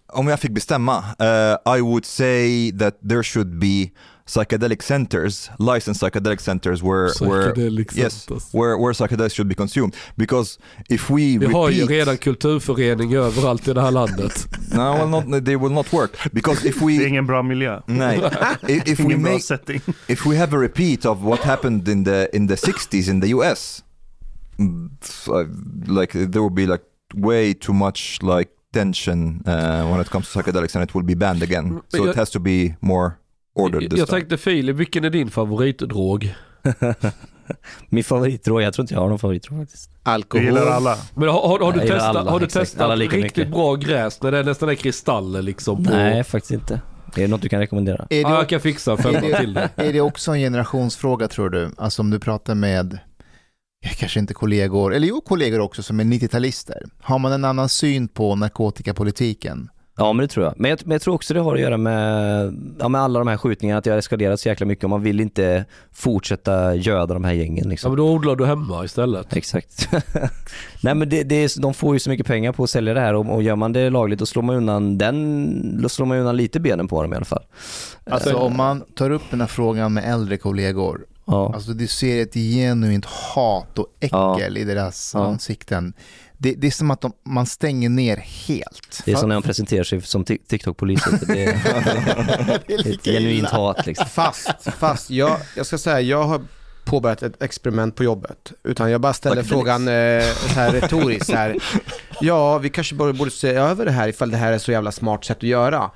om 0.08 0.28
jag 0.28 0.40
fick 0.40 0.52
bestämma, 0.52 0.98
uh, 0.98 1.78
I 1.78 1.82
would 1.82 2.06
say 2.06 2.72
that 2.72 3.00
there 3.10 3.24
should 3.24 3.60
be 3.60 3.90
psychedelic 4.30 4.84
centers, 4.84 5.50
licensed 5.58 6.02
psychedelic 6.02 6.40
centers 6.40 6.84
where 6.84 7.08
Psychedelic 7.08 7.92
where 7.94 8.04
yes, 8.04 8.28
where 8.54 8.78
where 8.78 8.94
psychedelics 8.94 9.34
should 9.34 9.50
be 9.50 9.56
consumed 9.56 9.96
because 10.18 10.60
if 10.90 11.10
we 11.10 11.38
Vi 11.38 11.46
har 11.46 11.70
ju 11.70 11.82
repeat 11.82 12.00
redan 12.00 12.18
kulturförening 12.18 13.14
överallt 13.14 13.68
i 13.68 13.74
det 13.74 13.82
här 13.82 13.92
landet. 13.92 14.48
no, 14.72 14.94
well, 14.94 15.08
not, 15.10 15.46
they 15.46 15.56
will 15.56 15.72
not 15.72 15.94
work 15.94 16.12
because 16.34 16.68
if 16.68 16.80
Det 16.80 16.86
är 16.96 17.00
we 17.00 17.08
ingen 17.08 17.26
bra 17.26 17.42
miljö. 17.44 17.82
Nej. 17.86 18.22
if, 18.68 18.88
if 18.88 19.00
we 19.00 19.06
bra 19.06 19.18
make 19.18 19.40
setting. 19.40 19.82
if 20.08 20.26
we 20.26 20.38
have 20.38 20.58
a 20.58 20.60
repeat 20.60 21.06
of 21.06 21.24
what 21.24 21.40
happened 21.40 21.88
in 21.88 22.04
the 22.04 22.30
in 22.34 22.48
the 22.48 22.56
60s 22.56 23.10
in 23.10 23.20
the 23.20 23.28
US 23.28 23.84
mm, 24.58 24.90
like 25.88 26.14
there 26.14 26.42
will 26.42 26.56
be 26.56 26.66
like 26.66 26.84
way 27.16 27.54
too 27.54 27.74
much 27.74 28.20
like 28.22 28.52
tension 28.74 29.42
uh, 29.46 29.92
when 29.92 30.00
it 30.02 30.10
comes 30.10 30.32
to 30.32 30.40
psychedelics 30.40 30.76
and 30.76 30.84
it 30.84 30.94
will 30.94 31.06
be 31.06 31.16
banned 31.16 31.44
again 31.44 31.82
so 31.90 32.10
it 32.10 32.16
has 32.16 32.30
to 32.30 32.40
be 32.40 32.76
more 32.82 33.20
ordered 33.60 33.98
Jag 33.98 34.08
tänkte 34.08 34.38
Filip, 34.38 34.76
vilken 34.76 35.06
är 35.06 35.10
din 35.10 35.30
favoritdrog? 35.30 36.36
Min 37.90 38.04
favoritdrog, 38.04 38.62
jag 38.62 38.74
tror 38.74 38.84
inte 38.84 38.94
jag 38.94 39.02
har 39.02 39.10
någon 39.10 39.20
favoritdrog 39.20 39.60
faktiskt. 39.60 39.92
Alkohol. 40.04 40.46
Du 40.46 40.52
gillar 40.52 40.66
alla. 40.66 40.98
Men 41.16 41.30
har, 41.30 41.48
har, 41.48 41.60
har 41.60 41.72
du 41.72 41.80
testat, 41.80 42.02
alla, 42.02 42.32
har 42.32 42.40
du 42.40 42.48
testat 42.48 43.00
riktigt 43.00 43.24
mycket. 43.24 43.52
bra 43.52 43.76
gräs 43.76 44.22
när 44.22 44.32
det 44.32 44.38
är 44.38 44.44
nästan 44.44 44.70
är 44.70 44.76
kristaller 44.76 45.42
liksom? 45.42 45.84
På... 45.84 45.92
Nej, 45.92 46.24
faktiskt 46.24 46.52
inte. 46.52 46.82
Är 47.16 47.22
det 47.22 47.28
något 47.28 47.42
du 47.42 47.50
kan 47.50 47.60
rekommendera? 47.60 48.08
Är 48.10 48.24
det, 48.24 48.30
jag 48.30 48.50
kan 48.50 48.60
fixa 48.60 48.98
femma 48.98 49.38
till 49.38 49.54
det, 49.54 49.70
är 49.76 49.94
det 49.94 50.02
också 50.02 50.32
en 50.32 50.40
generationsfråga 50.40 51.28
tror 51.28 51.50
du? 51.50 51.72
Alltså 51.78 52.02
om 52.02 52.10
du 52.10 52.20
pratar 52.20 52.56
med, 52.56 53.00
ja, 53.80 53.90
kanske 53.98 54.20
inte 54.20 54.34
kollegor, 54.34 54.94
eller 54.94 55.08
jo 55.08 55.22
kollegor 55.22 55.60
också 55.60 55.84
som 55.84 56.00
är 56.00 56.04
90-talister. 56.04 56.90
Har 57.02 57.20
man 57.20 57.32
en 57.32 57.46
annan 57.46 57.70
syn 57.70 58.08
på 58.08 58.36
narkotikapolitiken? 58.36 59.70
Ja 60.00 60.14
men 60.14 60.24
det 60.24 60.28
tror 60.28 60.46
jag. 60.46 60.54
Men, 60.58 60.70
jag. 60.70 60.80
men 60.86 60.92
jag 60.92 61.02
tror 61.02 61.14
också 61.14 61.34
det 61.34 61.40
har 61.40 61.56
att 61.56 61.62
göra 61.62 61.78
med, 61.78 62.76
ja, 62.80 62.90
med 62.90 63.02
alla 63.02 63.20
de 63.20 63.28
här 63.28 63.38
skjutningarna, 63.38 63.78
att 63.78 63.84
det 63.84 63.90
har 63.92 63.98
eskalerat 63.98 64.40
så 64.40 64.50
jäkla 64.50 64.66
mycket 64.66 64.84
och 64.84 64.90
man 64.90 65.02
vill 65.02 65.20
inte 65.20 65.66
fortsätta 65.92 66.76
göda 66.76 67.14
de 67.14 67.24
här 67.24 67.34
gängen 67.34 67.64
Ja, 67.64 67.70
liksom. 67.70 67.92
men 67.92 67.98
då 67.98 68.12
odlar 68.12 68.36
du 68.36 68.46
hemma 68.46 68.86
istället. 68.86 69.36
Exakt. 69.36 69.90
Nej 70.84 70.96
men 70.96 71.10
det, 71.10 71.24
det 71.24 71.36
är, 71.36 71.62
de 71.62 71.74
får 71.74 71.96
ju 71.96 72.00
så 72.00 72.10
mycket 72.10 72.26
pengar 72.28 72.52
på 72.52 72.64
att 72.64 72.70
sälja 72.70 72.94
det 72.94 73.00
här 73.00 73.14
och, 73.14 73.34
och 73.36 73.44
gör 73.44 73.56
man 73.56 73.74
det 73.74 73.90
lagligt 73.90 74.20
då 74.20 74.26
slår 74.26 74.44
man 74.44 74.56
undan 74.56 74.98
den, 74.98 75.82
då 75.82 75.90
slår 75.90 76.06
man 76.06 76.18
undan 76.18 76.38
lite 76.38 76.60
benen 76.60 76.88
på 76.88 77.02
dem 77.02 77.14
i 77.14 77.16
alla 77.16 77.26
fall. 77.26 77.44
Alltså 78.10 78.36
om 78.36 78.58
man 78.58 78.82
tar 78.96 79.10
upp 79.10 79.24
den 79.30 79.42
här 79.42 79.48
frågan 79.48 79.94
med 79.94 80.14
äldre 80.14 80.38
kollegor, 80.38 81.06
Ja. 81.26 81.52
alltså 81.54 81.72
du 81.72 81.88
ser 81.88 82.22
ett 82.22 82.34
genuint 82.34 83.06
hat 83.06 83.80
och 83.80 83.88
äckel 84.00 84.58
i 84.58 84.64
deras 84.64 85.12
Ja. 85.16 85.26
ansikten. 85.26 85.94
Det, 86.42 86.54
det 86.54 86.68
är 86.68 86.72
som 86.72 86.92
att 86.92 87.02
de, 87.02 87.14
man 87.26 87.46
stänger 87.46 87.90
ner 87.90 88.18
helt. 88.18 89.02
Det 89.06 89.12
är 89.12 89.16
som 89.16 89.30
när 89.30 89.36
de 89.36 89.44
presenterar 89.44 89.84
sig 89.84 90.02
som 90.02 90.26
Tik- 90.26 90.48
TikTok-poliser. 90.48 91.20
Det 91.28 91.44
är, 91.46 91.54
det 92.68 92.74
är 92.74 92.94
ett 92.94 93.04
genuint 93.06 93.48
hat 93.50 93.86
liksom. 93.86 94.06
Fast, 94.08 94.50
fast 94.78 95.10
jag, 95.10 95.38
jag 95.56 95.66
ska 95.66 95.78
säga, 95.78 96.02
jag 96.02 96.24
har 96.24 96.42
påbörjat 96.86 97.24
ett 97.24 97.42
experiment 97.44 97.96
på 97.96 98.04
jobbet. 98.04 98.52
Utan 98.64 98.92
jag 98.92 99.02
bara 99.02 99.14
ställer 99.14 99.44
frågan 99.44 99.88
eh, 99.88 100.24
så 100.24 100.48
här 100.60 100.72
retoriskt 100.72 101.26
så 101.26 101.34
här. 101.36 101.58
Ja, 102.22 102.58
vi 102.58 102.70
kanske 102.70 102.96
borde, 102.96 103.14
borde 103.14 103.32
se 103.32 103.50
över 103.50 103.86
det 103.86 103.92
här 103.92 104.08
ifall 104.08 104.32
det 104.32 104.38
här 104.38 104.52
är 104.52 104.58
så 104.58 104.72
jävla 104.72 104.92
smart 104.92 105.26
sätt 105.26 105.38
att 105.38 105.44
göra. 105.44 105.92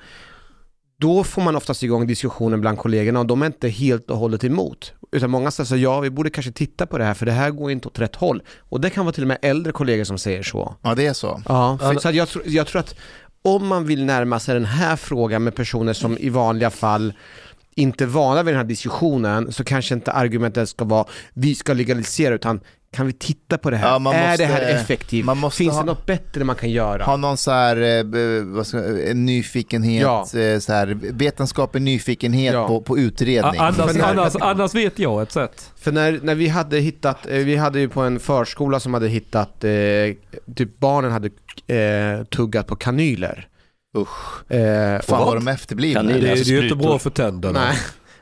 Då 1.04 1.24
får 1.24 1.42
man 1.42 1.56
oftast 1.56 1.84
igång 1.84 2.08
diskussionen 2.08 2.62
bland 2.62 2.78
kollegorna 2.78 3.20
och 3.20 3.26
de 3.26 3.42
är 3.42 3.46
inte 3.46 3.70
helt 3.70 4.10
och 4.12 4.18
hållet 4.18 4.44
emot. 4.44 4.94
Utan 5.12 5.30
många 5.32 5.52
säger 5.52 5.66
så 5.68 5.78
ja 5.78 6.00
vi 6.00 6.10
borde 6.10 6.30
kanske 6.30 6.52
titta 6.52 6.86
på 6.86 6.98
det 6.98 7.04
här 7.04 7.14
för 7.14 7.26
det 7.26 7.32
här 7.32 7.52
går 7.52 7.72
inte 7.72 7.88
åt 7.88 8.00
rätt 8.00 8.16
håll. 8.16 8.42
Och 8.60 8.82
det 8.82 8.90
kan 8.90 9.06
vara 9.06 9.14
till 9.14 9.24
och 9.24 9.28
med 9.28 9.38
äldre 9.42 9.72
kollegor 9.72 10.04
som 10.04 10.18
säger 10.18 10.44
så. 10.44 10.76
Ja, 10.82 10.96
det 10.96 11.06
är 11.06 11.14
så. 11.14 11.42
Ja, 11.48 11.78
för, 11.82 12.00
så 12.00 12.10
att 12.10 12.16
jag, 12.16 12.28
tror- 12.30 12.44
jag 12.48 12.68
tror 12.68 12.80
att 12.80 12.96
om 13.42 13.68
man 13.68 13.86
vill 13.86 14.06
närma 14.06 14.40
sig 14.40 14.54
den 14.54 14.66
här 14.66 14.96
frågan 14.96 15.44
med 15.44 15.56
personer 15.56 15.94
som 15.94 16.18
i 16.18 16.30
vanliga 16.30 16.70
fall 16.70 17.14
inte 17.76 18.04
är 18.04 18.08
vana 18.08 18.44
vid 18.44 18.54
den 18.54 18.60
här 18.62 18.68
diskussionen 18.68 19.52
så 19.52 19.64
kanske 19.64 19.94
inte 19.96 20.12
argumentet 20.12 20.70
ska 20.70 20.86
vara 20.86 21.06
vi 21.34 21.56
ska 21.56 21.74
legalisera 21.74 22.36
utan 22.36 22.60
kan 22.94 23.08
vi 23.08 23.14
titta 23.14 23.58
på 23.58 23.70
det 23.70 23.78
här? 23.78 23.88
Ja, 23.88 24.00
man 24.00 24.16
är 24.16 24.28
måste- 24.30 24.44
det 24.44 24.54
här 24.54 24.62
effektivt? 24.76 25.26
man 25.26 25.38
måste 25.38 25.58
Finns 25.58 25.74
ha- 25.74 25.80
det 25.82 25.86
något 25.86 26.06
bättre 26.06 26.44
man 26.44 26.56
kan 26.56 26.70
göra? 26.70 27.04
Ha 27.04 27.18
någon 27.18 27.38
så 27.38 27.52
här, 27.52 27.78
eh, 27.82 29.16
nyfikenhet, 29.16 30.02
Ja. 30.02 30.40
eh, 30.40 30.60
så 30.60 30.74
här, 30.74 30.98
vetenskaplig 31.02 31.82
nyfikenhet 31.82 32.54
Ja. 32.54 32.68
på, 32.68 32.82
på 32.82 32.98
utredning. 32.98 33.62
A- 33.62 33.74
Annars, 33.78 33.96
när- 33.96 34.04
annars, 34.04 34.34
annars 34.40 34.76
vet 34.76 35.00
jag 35.00 35.22
ett 35.22 35.32
sätt. 35.32 35.72
För 35.80 35.92
när, 35.92 36.20
när 36.24 36.36
vi 36.36 36.48
hade 36.48 36.80
hittat, 36.80 37.26
eh, 37.28 37.38
vi 37.38 37.56
hade 37.56 37.80
ju 37.80 37.90
på 37.90 38.02
en 38.02 38.20
förskola 38.20 38.80
som 38.80 38.94
hade 38.94 39.08
hittat, 39.08 39.64
eh, 39.64 39.72
typ 40.56 40.80
barnen 40.80 41.12
hade 41.12 41.30
eh, 41.68 42.24
tuggat 42.26 42.68
på 42.68 42.76
kanyler. 42.76 43.48
Usch. 43.98 44.52
Eh, 44.52 45.02
Fan 45.02 45.20
och- 45.20 45.26
vad 45.26 45.36
de 45.38 45.48
efterblivna. 45.48 46.02
Kanyler. 46.02 46.22
Det, 46.22 46.28
är- 46.28 46.32
alltså 46.32 46.46
det 46.46 46.58
är 46.58 46.62
ju 46.62 46.64
inte 46.70 46.76
bra 46.84 47.00
för 47.00 47.10
tänderna. 47.10 47.60
Nej. 47.66 47.78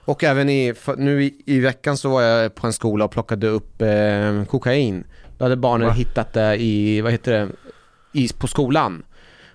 Och 0.06 0.24
även 0.24 0.50
i, 0.50 0.74
nu 0.98 1.24
i, 1.24 1.42
i 1.46 1.60
veckan 1.60 1.98
så 1.98 2.10
var 2.10 2.22
jag 2.22 2.56
på 2.56 2.68
en 2.68 2.74
skola 2.74 3.06
och 3.06 3.12
plockade 3.12 3.48
upp 3.48 3.82
eh, 3.82 4.46
kokain. 4.46 5.04
Då 5.38 5.46
hade 5.46 5.56
barnen 5.56 5.88
Va? 5.88 5.94
hittat 5.94 6.34
det 6.34 6.62
i, 6.62 7.02
vad 7.02 7.12
heter 7.12 7.32
det, 7.32 7.50
i, 8.12 8.30
på 8.30 8.48
skolan. 8.48 9.04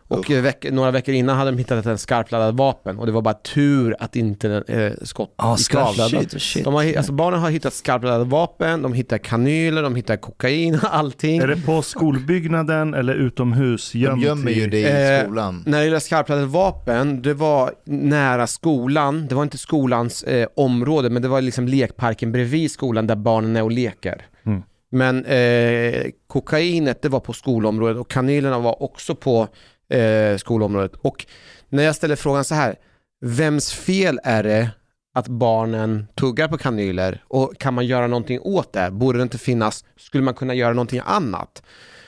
Och 0.09 0.31
eh, 0.31 0.43
veck, 0.43 0.67
några 0.73 0.91
veckor 0.91 1.15
innan 1.15 1.37
hade 1.37 1.51
de 1.51 1.59
hittat 1.59 1.87
en 1.87 1.99
skarpladdad 1.99 2.57
vapen 2.57 2.99
och 2.99 3.07
det 3.07 3.13
var 3.13 3.23
bara 3.23 3.35
tur 3.35 3.97
att 3.99 4.17
inte 4.17 4.65
eh, 4.69 5.05
skott 5.05 5.35
av. 5.37 5.57
skarpladdat. 5.57 6.43
Shit. 6.43 6.65
De 6.65 6.75
har, 6.75 6.97
alltså 6.97 7.13
barnen 7.13 7.41
har 7.41 7.51
hittat 7.51 7.75
skarpladdade 7.75 8.25
vapen, 8.25 8.83
de 8.83 8.93
hittar 8.93 9.19
kanyler, 9.19 9.83
de 9.83 9.97
hittar 9.97 10.17
kokain, 10.17 10.79
allting. 10.83 11.39
Är 11.39 11.47
det 11.47 11.67
på 11.67 11.83
skolbyggnaden 11.83 12.95
eller 12.95 13.15
utomhus? 13.15 13.93
De 13.93 13.99
gömt 13.99 14.23
gömmer 14.23 14.51
ju 14.51 14.67
det 14.67 14.79
i 14.79 15.17
Eh, 15.17 15.25
skolan. 15.25 15.63
När 15.67 15.79
det 15.79 15.85
gäller 15.85 15.99
skarpladdade 15.99 16.47
vapen, 16.47 17.23
det 17.23 17.35
var 17.35 17.73
nära 17.85 18.47
skolan, 18.47 19.27
det 19.27 19.35
var 19.35 19.43
inte 19.43 19.59
skolans 19.59 20.23
eh, 20.23 20.49
område, 20.57 21.11
men 21.11 21.23
det 21.23 21.29
var 21.29 21.41
liksom 21.41 21.69
lekparken 21.69 22.33
bredvid 22.33 22.71
skolan 22.71 23.07
där 23.07 23.17
barnen 23.17 23.57
är 23.57 23.63
och 23.63 23.73
leker. 23.73 24.27
Mm. 24.47 24.63
Men 24.91 25.25
eh, 25.25 26.07
kokainet, 26.27 27.03
det 27.03 27.09
var 27.09 27.21
på 27.21 27.33
skolområdet 27.33 27.97
och 27.97 28.11
kanylerna 28.11 28.59
var 28.59 28.83
också 28.83 29.15
på 29.15 29.49
eh, 29.89 30.37
skolområdet. 30.37 30.93
Och 31.03 31.27
när 31.69 31.83
jag 31.83 31.97
ställer 31.97 32.17
frågan 32.17 32.45
så 32.45 32.55
här, 32.55 32.77
vems 33.21 33.73
fel 33.73 34.21
är 34.25 34.43
det 34.43 34.71
att 35.15 35.29
barnen 35.29 36.07
tuggar 36.15 36.49
på 36.49 36.59
kanyler 36.59 37.25
och 37.29 37.59
kan 37.59 37.75
man 37.75 37.87
göra 37.87 38.07
någonting 38.07 38.41
åt 38.41 38.73
det? 38.73 38.91
Borde 38.91 39.19
det 39.19 39.23
inte 39.23 39.39
finnas, 39.39 39.85
skulle 39.97 40.25
man 40.25 40.35
kunna 40.35 40.55
göra 40.55 40.73
någonting 40.73 41.01
annat? 41.05 41.63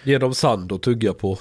Ge 0.05 0.19
dem 0.19 0.35
sand 0.35 0.73
och 0.73 0.83
tugga 0.83 1.13
på. 1.13 1.39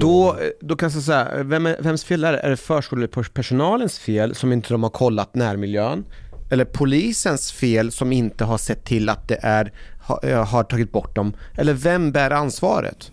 Då, 0.00 0.36
då 0.60 0.76
kan 0.76 0.90
jag 0.90 1.02
säga, 1.02 1.42
vem 1.42 1.66
är, 1.66 1.76
vems 1.80 2.04
fel 2.04 2.24
är 2.24 2.32
det? 2.32 2.38
Är 2.38 2.50
det 2.50 2.56
förskolepersonalens 2.56 3.98
fel 3.98 4.34
som 4.34 4.52
inte 4.52 4.74
de 4.74 4.82
har 4.82 4.90
kollat 4.90 5.34
närmiljön? 5.34 6.04
Eller 6.50 6.64
polisens 6.64 7.52
fel 7.52 7.92
som 7.92 8.12
inte 8.12 8.44
har 8.44 8.58
sett 8.58 8.84
till 8.84 9.08
att 9.08 9.28
det 9.28 9.38
är, 9.42 9.72
ha, 10.06 10.20
eh, 10.22 10.44
har 10.44 10.64
tagit 10.64 10.92
bort 10.92 11.16
dem? 11.16 11.34
Eller 11.54 11.72
vem 11.72 12.12
bär 12.12 12.30
ansvaret? 12.30 13.12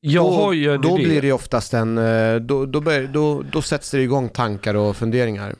Jag 0.00 0.24
då, 0.24 0.30
har 0.30 0.52
ju 0.52 0.74
en 0.74 0.80
då 0.80 0.98
idé. 0.98 1.04
blir 1.08 1.22
det 1.22 1.32
oftast 1.32 1.74
en, 1.74 1.98
eh, 1.98 2.36
då, 2.36 2.66
då, 2.66 2.80
bör, 2.80 3.06
då, 3.06 3.42
då 3.52 3.62
sätts 3.62 3.90
det 3.90 4.02
igång 4.02 4.28
tankar 4.28 4.74
och 4.74 4.96
funderingar. 4.96 5.54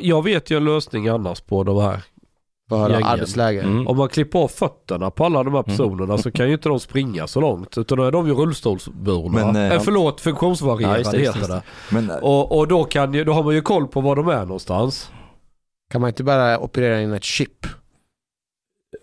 Jag 0.00 0.24
vet 0.24 0.50
ju 0.50 0.56
en 0.56 0.64
lösning 0.64 1.08
annars 1.08 1.40
på 1.40 1.64
de 1.64 1.82
här. 1.82 2.04
Höra 2.70 3.06
arbetsläge. 3.06 3.62
Mm. 3.62 3.86
Om 3.86 3.96
man 3.96 4.08
klipper 4.08 4.38
av 4.38 4.48
fötterna 4.48 5.10
på 5.10 5.24
alla 5.24 5.42
de 5.42 5.54
här 5.54 5.62
personerna 5.62 6.18
så 6.18 6.30
kan 6.30 6.46
ju 6.46 6.52
inte 6.52 6.68
de 6.68 6.80
springa 6.80 7.26
så 7.26 7.40
långt. 7.40 7.78
Utan 7.78 7.98
då 7.98 8.04
är 8.04 8.12
de 8.12 8.26
ju 8.26 8.34
rullstolsburna. 8.34 9.52
Men, 9.52 9.56
eh, 9.56 9.72
eh, 9.72 9.80
förlåt, 9.80 10.20
funktionsvarierade 10.20 10.94
Ja, 10.94 10.98
just 10.98 11.10
det, 11.10 11.18
just 11.18 11.36
heter 11.36 11.48
det. 11.48 11.54
det. 11.54 11.62
Men 11.94 12.10
uh, 12.10 12.16
Och, 12.16 12.58
och 12.58 12.68
då, 12.68 12.84
kan 12.84 13.14
ju, 13.14 13.24
då 13.24 13.32
har 13.32 13.42
man 13.42 13.54
ju 13.54 13.60
koll 13.60 13.86
på 13.86 14.00
var 14.00 14.16
de 14.16 14.28
är 14.28 14.40
någonstans. 14.40 15.10
Kan 15.90 16.00
man 16.00 16.08
inte 16.08 16.24
bara 16.24 16.58
operera 16.58 17.00
in 17.00 17.12
ett 17.12 17.24
chip? 17.24 17.66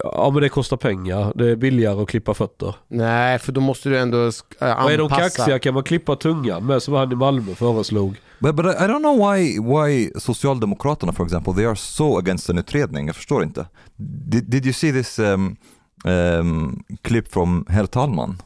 Ja 0.04 0.30
men 0.34 0.42
det 0.42 0.50
kostar 0.50 0.78
pengar. 0.78 1.32
Det 1.36 1.50
är 1.52 1.56
billigare 1.56 2.02
att 2.02 2.08
klippa 2.10 2.34
fötter. 2.34 2.76
Nej, 2.88 3.40
för 3.40 3.52
då 3.52 3.62
måste 3.62 3.90
du 3.90 4.00
ändå 4.00 4.18
äh, 4.18 4.84
Och 4.84 4.92
är 4.92 4.98
de 4.98 5.04
anpassa. 5.04 5.22
kaxiga 5.22 5.60
kan 5.60 5.74
man 5.74 5.84
klippa 5.84 6.16
tungan 6.16 6.66
med 6.66 6.84
som 6.84 6.94
han 6.94 7.12
i 7.12 7.16
Malmö 7.16 7.56
föreslog. 7.56 8.16
But, 8.40 8.56
but 8.56 8.66
I 8.66 8.70
don't 8.70 9.00
know 9.00 9.34
why, 9.34 9.60
why 9.60 10.12
Socialdemokraterna 10.20 11.14
for 11.14 11.26
example, 11.26 11.54
they 11.54 11.66
are 11.66 11.76
so 11.76 12.18
against 12.18 12.50
en 12.50 12.58
utredning. 12.58 13.08
Jag 13.08 13.16
förstår 13.16 13.44
inte. 13.44 13.66
Did, 13.96 14.50
did 14.50 14.66
you 14.66 14.74
see 14.74 14.92
this 14.92 15.20
um, 15.20 15.56
um, 16.06 16.84
clip 17.02 17.34
from 17.34 17.66
Herr 17.70 17.86
Talman? 17.86 18.42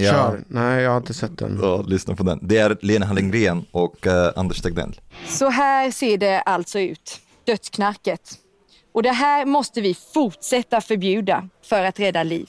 Kör. 0.00 0.44
Nej, 0.48 0.82
jag 0.82 0.90
har 0.90 0.96
inte 0.96 1.14
sett 1.14 1.38
den. 1.38 1.58
Ja, 1.62 1.82
lyssna 1.86 2.16
på 2.16 2.22
den. 2.22 2.38
Det 2.42 2.58
är 2.58 2.76
Lena 2.80 3.06
Hallengren 3.06 3.64
och 3.70 4.06
eh, 4.06 4.32
Anders 4.36 4.62
Tegnell. 4.62 5.00
Så 5.28 5.48
här 5.48 5.90
ser 5.90 6.18
det 6.18 6.40
alltså 6.40 6.80
ut, 6.80 7.20
dödsknarket. 7.46 8.20
Och 8.94 9.02
det 9.02 9.12
här 9.12 9.46
måste 9.46 9.80
vi 9.80 9.96
fortsätta 10.14 10.80
förbjuda 10.80 11.48
för 11.62 11.84
att 11.84 12.00
rädda 12.00 12.22
liv. 12.22 12.48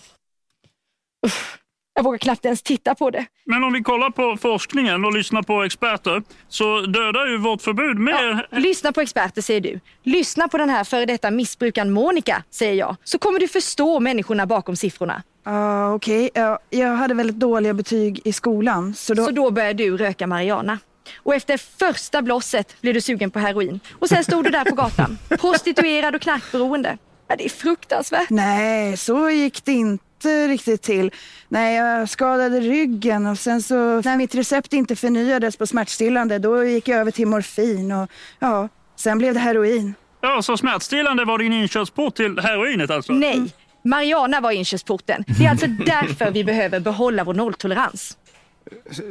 Usch. 1.26 1.60
Jag 1.98 2.04
vågar 2.04 2.18
knappt 2.18 2.46
ens 2.46 2.62
titta 2.62 2.96
på 2.96 3.10
det. 3.10 3.26
Men 3.46 3.64
om 3.64 3.74
vi 3.74 3.84
kollar 3.84 4.10
på 4.10 4.38
forskningen 4.38 5.06
och 5.06 5.14
lyssnar 5.14 5.42
på 5.42 5.64
experter 5.64 6.24
så 6.48 6.82
dödar 6.82 7.26
ju 7.26 7.38
vårt 7.38 7.62
förbud 7.62 8.00
mer... 8.00 8.48
Lyssna 8.52 8.92
på 8.92 9.02
experter 9.02 9.42
säger 9.42 9.62
du. 9.62 9.80
Lyssna 10.04 10.48
på 10.48 10.58
den 10.58 10.70
här 10.70 10.84
före 10.84 11.06
detta 11.06 11.32
missbrukaren 11.32 11.94
Monica, 11.94 12.44
säger 12.50 12.74
jag. 12.74 12.96
Så 13.04 13.20
kommer 13.20 13.40
du 13.40 13.48
förstå 13.48 14.00
människorna 14.00 14.46
bakom 14.46 14.76
siffrorna. 14.76 15.24
Ja, 15.44 15.94
okej. 15.94 16.30
Ja, 16.34 16.60
jag 16.70 16.96
hade 16.96 17.14
väldigt 17.14 17.40
dåliga 17.40 17.74
betyg 17.74 18.22
i 18.24 18.34
skolan. 18.34 18.94
Så 18.94 19.14
då... 19.14 19.26
Så 19.26 19.32
då 19.32 19.52
började 19.52 19.84
du 19.84 19.98
röka 19.98 20.28
marijuana. 20.28 20.80
Och 21.18 21.36
efter 21.36 21.58
första 21.58 22.22
blåset 22.22 22.82
blev 22.82 22.94
du 22.94 23.02
sugen 23.02 23.32
på 23.32 23.40
heroin. 23.40 23.80
Och 24.00 24.10
sen 24.10 24.24
stod 24.24 24.44
du 24.44 24.50
där 24.50 24.66
på 24.66 24.76
gatan, 24.76 25.18
prostituerad 25.30 26.16
och 26.16 26.22
knarkberoende. 26.22 26.98
Ja, 27.28 27.36
det 27.36 27.46
är 27.46 27.50
fruktansvärt. 27.50 28.30
Nej, 28.30 28.98
så 28.98 29.30
gick 29.30 29.66
det 29.66 29.72
inte 29.74 30.48
riktigt 30.48 30.82
till. 30.82 31.12
Nej, 31.50 31.76
jag 31.76 32.10
skadade 32.10 32.60
ryggen 32.60 33.26
och 33.26 33.40
sen 33.40 33.62
så 33.62 33.76
när 34.02 34.18
mitt 34.18 34.36
recept 34.36 34.74
inte 34.74 34.96
förnyades 34.96 35.58
på 35.58 35.68
smärtstillande 35.68 36.40
då 36.40 36.64
gick 36.64 36.88
jag 36.88 37.00
över 37.00 37.12
till 37.12 37.28
morfin 37.28 37.92
och 37.92 38.10
ja, 38.40 38.70
sen 38.96 39.18
blev 39.18 39.34
det 39.34 39.40
heroin. 39.40 39.94
Ja, 40.22 40.42
så 40.42 40.58
smärtstillande 40.58 41.26
var 41.26 41.38
din 41.38 41.54
inkörsport 41.54 42.16
till 42.16 42.40
heroinet 42.40 42.90
alltså? 42.90 43.14
Nej, 43.14 43.54
marijuana 43.84 44.42
var 44.42 44.52
inkörsporten. 44.52 45.24
Det 45.28 45.46
är 45.46 45.50
alltså 45.50 45.68
därför 45.68 46.32
vi 46.32 46.44
behöver 46.44 46.80
behålla 46.80 47.24
vår 47.24 47.34
nolltolerans. 47.34 48.18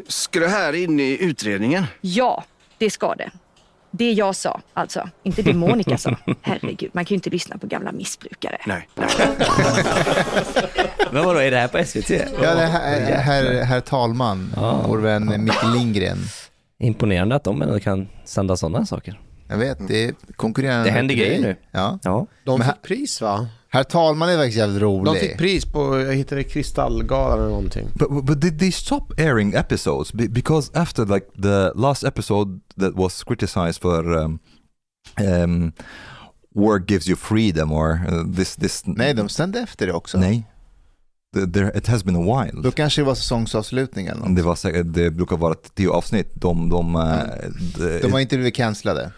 Ska 0.08 0.40
det 0.40 0.48
här 0.48 0.72
in 0.72 1.00
i 1.00 1.18
utredningen? 1.20 1.84
Ja, 2.00 2.44
det 2.78 2.90
ska 2.90 3.14
det. 3.14 3.30
Det 3.90 4.12
jag 4.12 4.36
sa, 4.36 4.60
alltså. 4.72 5.08
Inte 5.22 5.42
det 5.42 5.54
Monica 5.54 5.98
sa. 5.98 6.16
Herregud, 6.42 6.90
man 6.92 7.04
kan 7.04 7.14
ju 7.14 7.16
inte 7.16 7.30
lyssna 7.30 7.58
på 7.58 7.66
gamla 7.66 7.92
missbrukare. 7.92 8.58
Nej. 8.66 8.88
Men 11.10 11.24
vadå, 11.24 11.38
är 11.38 11.50
det 11.50 11.56
här 11.56 11.68
på 11.68 11.84
SVT? 11.84 12.10
Ja, 12.42 12.54
det 12.54 12.60
här, 12.60 13.16
herr, 13.16 13.62
herr 13.64 13.80
talman, 13.80 14.54
vår 14.86 14.98
vän 14.98 15.44
Micke 15.44 15.64
Lindgren. 15.74 16.18
Imponerande 16.78 17.34
att 17.34 17.44
de 17.44 17.62
ändå 17.62 17.80
kan 17.80 18.08
sända 18.24 18.56
sådana 18.56 18.86
saker. 18.86 19.20
Jag 19.48 19.56
vet, 19.56 19.88
det 19.88 20.04
är 20.04 20.14
konkurrerande. 20.36 20.84
Det 20.84 20.90
händer 20.90 21.14
grejer 21.14 21.40
nu. 21.40 21.56
Ja. 21.70 21.98
Ja. 22.02 22.26
De 22.44 22.60
fick 22.62 22.82
pris 22.82 23.20
va? 23.20 23.48
Herr 23.74 23.84
talman 23.84 24.28
är 24.28 24.36
faktiskt 24.36 24.58
jävligt 24.58 24.82
rolig. 24.82 25.14
De 25.14 25.20
fick 25.20 25.38
pris 25.38 25.64
på, 25.64 26.00
jag 26.00 26.14
hittade 26.14 26.44
Kristallgalan 26.44 27.38
eller 27.38 27.48
någonting. 27.48 27.88
But, 27.94 28.24
but 28.24 28.40
did 28.40 28.58
they 28.58 28.72
stop 28.72 29.04
airing 29.18 29.54
episodes? 29.54 30.12
Be- 30.12 30.28
because 30.28 30.70
after 30.78 31.06
like 31.06 31.26
the 31.42 31.70
last 31.74 32.04
episode 32.04 32.60
that 32.80 32.92
was 32.94 33.24
criticized 33.24 33.80
for 33.82 34.12
um, 34.16 34.38
um, 35.20 35.72
work 36.54 36.90
gives 36.90 37.08
you 37.08 37.16
freedom 37.16 37.72
or 37.72 38.00
uh, 38.12 38.34
this 38.36 38.56
this. 38.56 38.82
Nej, 38.86 39.14
de 39.14 39.28
sände 39.28 39.60
efter 39.60 39.86
det 39.86 39.92
också. 39.92 40.18
Nej. 40.18 40.46
The, 41.34 41.46
there, 41.46 41.78
it 41.78 41.86
has 41.86 42.04
been 42.04 42.16
a 42.16 42.42
while. 42.44 42.62
Då 42.62 42.70
kanske 42.70 43.00
det 43.00 43.04
var 43.06 43.14
säsongsavslutning 43.14 44.06
eller 44.06 44.20
något. 44.20 44.36
Det, 44.36 44.42
var 44.42 44.54
säkert, 44.54 44.86
det 44.94 45.10
brukar 45.10 45.36
vara 45.36 45.54
tio 45.54 45.90
avsnitt. 45.90 46.30
De, 46.34 46.68
de, 46.68 46.96
uh, 46.96 47.02
the- 47.78 47.98
De 48.02 48.12
har 48.12 48.20
inte 48.20 48.36
blivit 48.36 48.54
cancellade. 48.56 49.10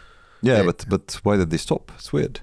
Yeah, 0.43 0.67
but, 0.67 0.87
but 0.87 1.21
why 1.25 1.37
did 1.37 1.51
they 1.51 1.59
stop? 1.59 1.93
It's 1.99 2.17
weird. 2.17 2.39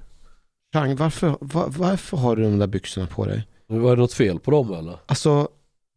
Chang, 0.74 0.96
varför, 0.96 1.36
var, 1.40 1.66
varför 1.78 2.18
har 2.18 2.36
du 2.36 2.44
de 2.44 2.60
där 2.60 2.68
byxorna 2.68 3.08
på 3.08 3.26
dig? 3.26 3.48
Var 3.68 3.96
det 3.96 4.02
något 4.02 4.14
fel 4.14 4.40
på 4.40 4.52
dem 4.52 4.74
eller? 4.74 4.98
Alltså, 5.06 5.48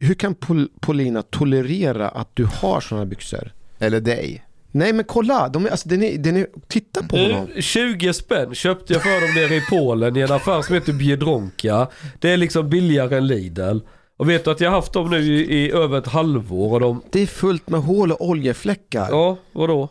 hur 0.01 0.15
kan 0.15 0.35
Pol- 0.35 0.69
Paulina 0.81 1.23
tolerera 1.23 2.09
att 2.09 2.29
du 2.35 2.45
har 2.45 2.81
sådana 2.81 3.07
byxor? 3.07 3.53
Eller 3.79 4.01
dig. 4.01 4.43
Nej 4.73 4.93
men 4.93 5.05
kolla, 5.05 5.49
de 5.49 5.67
är, 5.67 5.71
alltså, 5.71 5.89
den 5.89 6.03
är, 6.03 6.19
den 6.19 6.37
är, 6.37 6.47
titta 6.69 7.03
på 7.03 7.17
honom. 7.17 7.49
Eh, 7.55 7.61
20 7.63 8.13
spänn 8.13 8.55
köpte 8.55 8.93
jag 8.93 9.03
för 9.03 9.21
dem 9.27 9.35
nere 9.43 9.55
i 9.57 9.61
Polen 9.71 10.17
i 10.17 10.21
en 10.21 10.33
affär 10.33 10.63
som 10.63 10.75
heter 10.75 10.93
Biedronka. 10.93 11.89
Det 12.19 12.31
är 12.31 12.37
liksom 12.37 12.69
billigare 12.71 13.17
än 13.17 13.27
Lidl. 13.27 13.79
Och 14.17 14.29
vet 14.31 14.45
du 14.45 14.51
att 14.51 14.61
jag 14.61 14.71
har 14.71 14.77
haft 14.77 14.93
dem 14.93 15.11
nu 15.11 15.19
i, 15.19 15.59
i 15.65 15.71
över 15.73 15.99
ett 15.99 16.07
halvår 16.07 16.75
och 16.75 16.81
de... 16.81 17.03
Det 17.11 17.21
är 17.23 17.27
fullt 17.27 17.69
med 17.71 17.81
hål 17.81 18.13
och 18.13 18.29
oljefläckar. 18.29 19.07
Ja, 19.11 19.37
vadå? 19.53 19.89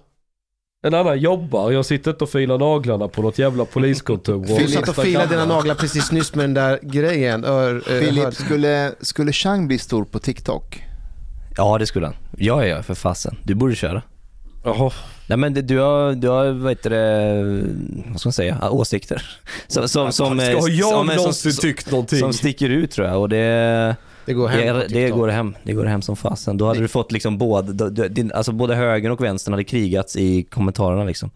En 0.85 0.93
annan 0.93 1.19
jobbar, 1.19 1.71
jag 1.71 1.85
sitter 1.85 2.11
inte 2.11 2.23
och 2.23 2.29
filar 2.29 2.57
naglarna 2.57 3.07
på 3.07 3.21
något 3.21 3.39
jävla 3.39 3.65
poliskontor. 3.65 4.45
Du 4.59 4.67
satt 4.67 4.89
och 4.89 4.95
filade 4.95 5.27
dina 5.27 5.45
naglar 5.45 5.75
precis 5.75 6.11
nyss 6.11 6.35
med 6.35 6.43
den 6.43 6.53
där 6.53 6.79
grejen. 6.81 7.45
Ör, 7.45 7.79
Filip, 7.99 8.33
skulle, 8.33 8.91
skulle 9.01 9.31
Chang 9.31 9.67
bli 9.67 9.77
stor 9.77 10.05
på 10.05 10.19
TikTok? 10.19 10.83
Ja, 11.57 11.77
det 11.77 11.85
skulle 11.85 12.05
han. 12.05 12.15
Ja, 12.37 12.65
ja, 12.65 12.83
för 12.83 12.95
fasen. 12.95 13.37
Du 13.43 13.55
borde 13.55 13.75
köra. 13.75 14.01
Jaha. 14.63 14.91
Nej 15.27 15.37
men 15.37 15.53
det, 15.53 15.61
du 15.61 15.79
har, 15.79 16.13
du 16.13 16.29
har 16.29 16.51
vad 16.51 16.71
heter 16.71 16.89
det, 16.89 17.43
vad 18.07 18.19
ska 18.19 18.27
man 18.27 18.33
säga, 18.33 18.69
åsikter. 18.71 19.21
Som, 19.67 19.87
som, 19.89 20.11
som, 20.11 20.39
Ska 20.39 20.69
jag 20.69 20.89
som, 20.89 21.07
någonsin 21.07 21.53
som, 21.53 21.61
tyckt 21.61 21.91
någonting? 21.91 22.19
som 22.19 22.33
sticker 22.33 22.69
ut 22.69 22.91
tror 22.91 23.07
jag 23.07 23.21
och 23.21 23.29
det 23.29 23.95
Det 24.25 24.33
går 24.33 24.47
hem 24.47 24.75
det, 24.77 24.87
det 24.87 25.09
går 25.09 25.27
hem, 25.27 25.55
det 25.63 25.73
går 25.73 25.85
hem 25.85 26.01
som 26.01 26.15
fasen. 26.15 26.57
Då 26.57 26.67
hade 26.67 26.79
du 26.79 26.87
fått 26.87 27.11
liksom 27.11 27.37
både, 27.37 27.89
din- 28.09 28.31
alltså 28.31 28.51
både 28.51 28.75
högern 28.75 29.11
och 29.11 29.23
vänstern 29.23 29.53
hade 29.53 29.63
krigats 29.63 30.15
i 30.15 30.43
kommentarerna 30.43 31.03
liksom. 31.03 31.29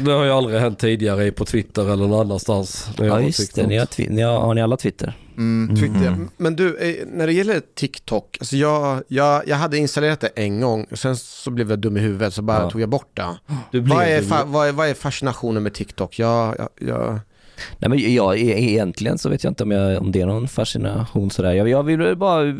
Det 0.00 0.10
har 0.12 0.24
ju 0.24 0.30
aldrig 0.30 0.60
hänt 0.60 0.78
tidigare 0.78 1.30
på 1.32 1.44
Twitter 1.44 1.82
eller 1.92 2.06
någon 2.06 2.20
annanstans. 2.20 2.88
Ja 2.98 3.20
just 3.20 3.54
det, 3.54 3.66
ni 3.66 3.76
har, 3.78 4.10
ni 4.10 4.22
har, 4.22 4.40
har 4.40 4.54
ni 4.54 4.62
alla 4.62 4.76
Twitter? 4.76 5.18
Mm, 5.36 5.76
Twitter. 5.76 6.16
Men 6.36 6.56
du, 6.56 6.76
eh, 6.78 7.06
när 7.06 7.26
det 7.26 7.32
gäller 7.32 7.60
TikTok, 7.74 8.36
alltså 8.40 8.56
jag, 8.56 9.02
jag, 9.08 9.48
jag 9.48 9.56
hade 9.56 9.78
installerat 9.78 10.20
det 10.20 10.26
en 10.34 10.60
gång, 10.60 10.86
och 10.90 10.98
sen 10.98 11.16
så 11.16 11.50
blev 11.50 11.70
jag 11.70 11.78
dum 11.78 11.96
i 11.96 12.00
huvudet 12.00 12.34
så 12.34 12.42
bara 12.42 12.62
Ja. 12.62 12.70
tog 12.70 12.80
jag 12.80 12.88
bort 12.88 13.10
det. 13.14 13.24
Du 13.72 13.80
blev 13.80 13.96
Vad 13.96 14.06
är, 14.06 14.44
vad, 14.44 14.68
är, 14.68 14.72
vad 14.72 14.88
är 14.88 14.94
fascinationen 14.94 15.62
med 15.62 15.74
TikTok? 15.74 16.18
Jag, 16.18 16.54
jag, 16.58 16.68
jag, 16.88 17.20
Nej 17.78 17.88
men 17.88 18.14
jag, 18.14 18.38
egentligen 18.38 19.18
så 19.18 19.28
vet 19.28 19.44
jag 19.44 19.50
inte 19.50 19.62
om, 19.62 19.70
jag, 19.70 20.02
om 20.02 20.12
det 20.12 20.20
är 20.20 20.26
någon 20.26 20.48
fascination 20.48 21.30
sådär. 21.30 21.52
Jag, 21.52 21.68
jag 21.68 21.82
vill 21.82 22.16
bara... 22.16 22.54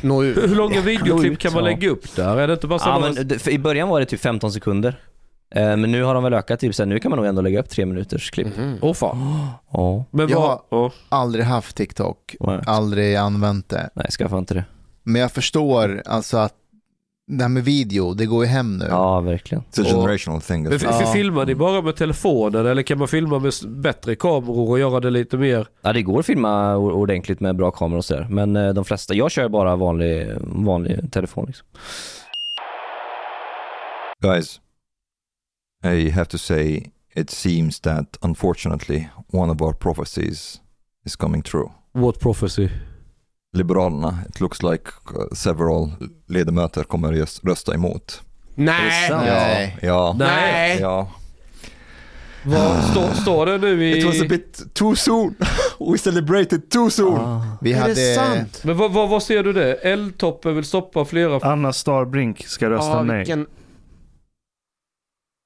nå 0.00 0.24
ut. 0.24 0.36
Hur 0.36 0.56
långa 0.56 0.80
videoklipp 0.80 1.32
ut, 1.32 1.38
kan 1.38 1.52
man 1.52 1.64
lägga 1.64 1.90
upp 1.90 2.16
där? 2.16 2.36
Är 2.36 2.46
det 2.46 2.52
inte 2.52 2.66
bara 2.66 2.80
Ja, 2.84 2.98
men 2.98 3.38
I 3.54 3.58
början 3.58 3.88
var 3.88 4.00
det 4.00 4.06
typ 4.06 4.20
15 4.20 4.52
sekunder. 4.52 5.00
Eh, 5.54 5.62
Men 5.76 5.82
nu 5.92 6.02
har 6.02 6.14
de 6.14 6.22
väl 6.24 6.34
ökat 6.34 6.60
typ 6.60 6.74
så 6.74 6.82
här, 6.82 6.88
nu 6.88 6.98
kan 6.98 7.10
man 7.10 7.16
nog 7.16 7.26
ändå 7.26 7.42
lägga 7.42 7.60
upp 7.60 7.68
tre 7.68 7.86
minuters 7.86 8.30
klipp. 8.30 8.48
Åh 8.80 8.94
fan. 8.94 9.46
Ja. 9.72 10.04
Men 10.10 10.28
Jag 10.28 10.40
har 10.40 10.60
ja. 10.70 10.90
aldrig 11.08 11.44
haft 11.44 11.76
TikTok, 11.76 12.36
aldrig 12.66 13.16
använt 13.16 13.68
det. 13.68 13.90
Nej, 13.94 14.06
skaffa 14.10 14.38
inte 14.38 14.54
det. 14.54 14.64
Men 15.02 15.20
jag 15.22 15.32
förstår 15.32 16.02
alltså 16.06 16.36
att 16.36 16.54
det 17.30 17.44
här 17.44 17.48
med 17.48 17.64
video, 17.64 18.14
det 18.14 18.26
går 18.26 18.44
ju 18.44 18.50
hem 18.50 18.76
nu. 18.76 18.86
Ja, 18.88 19.20
verkligen. 19.20 19.64
It's 19.64 19.80
a 19.82 19.84
generational 19.84 20.40
thing. 20.40 20.62
Men 20.62 20.78
Ja. 20.82 21.12
filmar 21.12 21.46
ni 21.46 21.54
bara 21.54 21.82
med 21.82 21.96
telefonen 21.96 22.66
eller 22.66 22.82
kan 22.82 22.98
man 22.98 23.08
filma 23.08 23.38
med 23.38 23.52
bättre 23.68 24.14
kameror 24.14 24.70
och 24.70 24.78
göra 24.78 25.00
det 25.00 25.10
lite 25.10 25.36
mer? 25.36 25.66
Ja, 25.82 25.92
det 25.92 26.02
går 26.02 26.20
att 26.20 26.26
filma 26.26 26.76
ordentligt 26.76 27.40
med 27.40 27.56
bra 27.56 27.70
kameror 27.70 27.98
och 27.98 28.04
sådär. 28.04 28.26
Men 28.30 28.56
eh, 28.56 28.74
de 28.74 28.84
flesta, 28.84 29.14
jag 29.14 29.30
kör 29.30 29.48
bara 29.48 29.76
vanlig, 29.76 30.28
vanlig 30.42 31.12
telefon 31.12 31.44
liksom. 31.46 31.66
Guys, 34.22 34.60
I 35.84 36.10
have 36.10 36.26
to 36.26 36.38
say 36.38 36.90
it 37.14 37.30
seems 37.30 37.80
that 37.80 38.18
unfortunately 38.20 39.04
one 39.32 39.52
of 39.52 39.62
our 39.62 39.72
prophecies 39.72 40.60
is 41.06 41.16
coming 41.16 41.42
true. 41.42 41.68
What 41.92 42.20
prophecy? 42.20 42.68
Liberalerna, 43.56 44.18
it 44.28 44.40
looks 44.40 44.62
like 44.62 44.90
uh, 45.16 45.28
several 45.34 45.90
ledamöter 46.26 46.82
kommer 46.84 47.12
just 47.12 47.44
rösta 47.44 47.74
emot. 47.74 48.22
Nej! 48.54 49.10
Nej. 49.10 49.78
Ja. 49.82 50.16
Nej. 50.18 50.78
Ja. 50.80 51.10
Vad 52.44 52.84
står, 52.84 53.14
står 53.22 53.46
det 53.46 53.58
nu 53.58 53.84
i... 53.84 53.98
It 53.98 54.04
was 54.06 54.20
a 54.20 54.26
bit 54.28 54.74
too 54.74 54.96
soon. 54.96 55.34
We 55.92 55.98
celebrated 55.98 56.70
too 56.70 56.90
soon. 56.90 57.40
Vi 57.60 57.72
Är 57.72 57.80
hade... 57.80 57.94
det 57.94 58.14
sant? 58.14 58.60
Men 58.64 58.76
vad, 58.76 58.92
vad, 58.92 59.08
vad 59.08 59.22
ser 59.22 59.42
du 59.42 59.52
det? 59.52 59.74
L-toppen 59.74 60.54
vill 60.54 60.64
stoppa 60.64 61.04
flera... 61.04 61.38
Anna 61.52 61.72
Starbrink 61.72 62.46
ska 62.46 62.70
rösta 62.70 62.90
Ja, 62.90 63.02
nej. 63.02 63.18
vilken, 63.18 63.46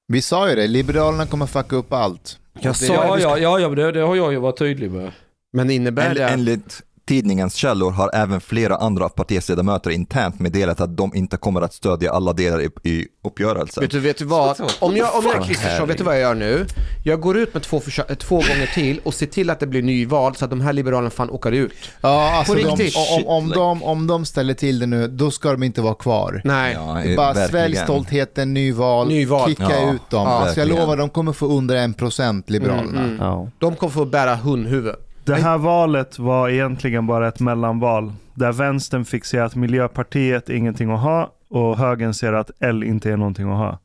Vi 0.07 0.21
sa 0.21 0.49
ju 0.49 0.55
det, 0.55 0.67
Liberalerna 0.67 1.25
kommer 1.25 1.45
fucka 1.45 1.75
upp 1.75 1.93
allt. 1.93 2.39
jag 2.53 2.71
Det- 2.73 2.77
sa 2.77 2.93
Ja, 2.93 3.19
ja, 3.19 3.37
ja, 3.37 3.59
ja 3.59 3.69
det, 3.69 3.91
det 3.91 4.01
har 4.01 4.15
jag 4.15 4.31
ju 4.31 4.39
varit 4.39 4.57
tydlig 4.59 4.91
med. 4.91 5.11
Men 5.53 5.69
innebär 5.69 6.09
En, 6.09 6.15
det... 6.15 6.27
enligt 6.29 6.81
tidningens 7.13 7.55
källor 7.55 7.91
har 7.91 8.09
även 8.13 8.41
flera 8.41 8.75
andra 8.75 9.09
partiets 9.09 9.49
ledamöter 9.49 9.89
internt 9.89 10.39
meddelat 10.39 10.81
att 10.81 10.97
de 10.97 11.15
inte 11.15 11.37
kommer 11.37 11.61
att 11.61 11.73
stödja 11.73 12.11
alla 12.11 12.33
delar 12.33 12.61
i, 12.61 12.69
i 12.89 13.07
uppgörelsen. 13.23 13.81
Vet 13.81 13.91
du, 13.91 13.99
vet 13.99 14.17
du 14.17 14.25
vad? 14.25 14.61
Om 14.79 14.97
jag, 14.97 15.15
om 15.15 15.25
jag 15.33 15.43
Kristersson, 15.45 15.87
vet 15.87 15.97
du 15.97 16.03
vad 16.03 16.13
jag 16.15 16.21
gör 16.21 16.33
nu? 16.35 16.65
Jag 17.03 17.21
går 17.21 17.37
ut 17.37 17.53
med 17.53 17.63
två, 17.63 17.79
försök, 17.79 18.09
eh, 18.09 18.15
två 18.15 18.35
gånger 18.35 18.71
till 18.73 18.99
och 19.03 19.13
ser 19.13 19.25
till 19.25 19.49
att 19.49 19.59
det 19.59 19.67
blir 19.67 19.81
nyval 19.81 20.35
så 20.35 20.45
att 20.45 20.49
de 20.51 20.61
här 20.61 20.73
liberalerna 20.73 21.09
fan 21.09 21.29
åker 21.29 21.51
ut. 21.51 21.73
Ja, 22.01 22.31
alltså 22.37 22.53
På 22.53 22.59
de, 22.59 22.65
riktigt. 22.75 22.95
om, 23.17 23.27
om, 23.27 23.49
de, 23.49 23.83
om 23.83 24.07
de 24.07 24.25
ställer 24.25 24.53
till 24.53 24.79
det 24.79 24.85
nu, 24.85 25.07
då 25.07 25.31
ska 25.31 25.51
de 25.51 25.63
inte 25.63 25.81
vara 25.81 25.95
kvar. 25.95 26.41
Nej. 26.43 26.73
Ja, 26.73 27.15
bara 27.17 27.47
svälj 27.47 27.75
stoltheten, 27.75 28.53
nyval, 28.53 29.07
Nyval. 29.07 29.49
kicka 29.49 29.63
Ja, 29.69 29.93
ut 29.93 30.09
dem. 30.09 30.27
ja, 30.27 30.29
alltså 30.29 30.59
jag 30.59 30.65
verkligen. 30.65 30.81
lovar, 30.87 30.97
de 30.97 31.09
kommer 31.09 31.33
få 31.33 31.45
under 31.45 31.75
en 31.75 31.93
procent, 31.93 32.49
Liberalerna. 32.49 32.89
Mm, 33.01 33.05
mm. 33.05 33.17
Ja. 33.19 33.47
De 33.59 33.75
kommer 33.75 33.91
få 33.91 34.05
bära 34.05 34.35
hundhuvud. 34.35 34.95
Det 35.25 35.35
här 35.35 35.57
valet 35.57 36.19
var 36.19 36.49
egentligen 36.49 37.07
bara 37.07 37.27
ett 37.27 37.39
mellanval. 37.39 38.13
Där 38.35 38.51
vänstern 38.51 39.05
fick 39.05 39.25
se 39.25 39.39
att 39.39 39.55
Miljöpartiet 39.55 40.49
är 40.49 40.53
ingenting 40.53 40.91
att 40.91 40.99
ha 41.01 41.31
och 41.49 41.77
högern 41.77 42.13
ser 42.13 42.33
att 42.33 42.51
L 42.59 42.83
inte 42.83 43.11
är 43.11 43.17
någonting 43.17 43.49
att 43.51 43.57
ha. 43.57 43.79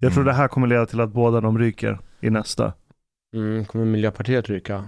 Jag 0.00 0.12
tror 0.12 0.22
Mm. 0.22 0.32
det 0.34 0.38
här 0.40 0.48
kommer 0.48 0.66
leda 0.66 0.86
till 0.86 1.00
att 1.00 1.10
båda 1.12 1.40
de 1.40 1.58
ryker 1.58 1.98
i 2.20 2.30
nästa. 2.30 2.72
Mm, 3.34 3.64
kommer 3.64 3.84
Miljöpartiet 3.84 4.48
ryka? 4.48 4.84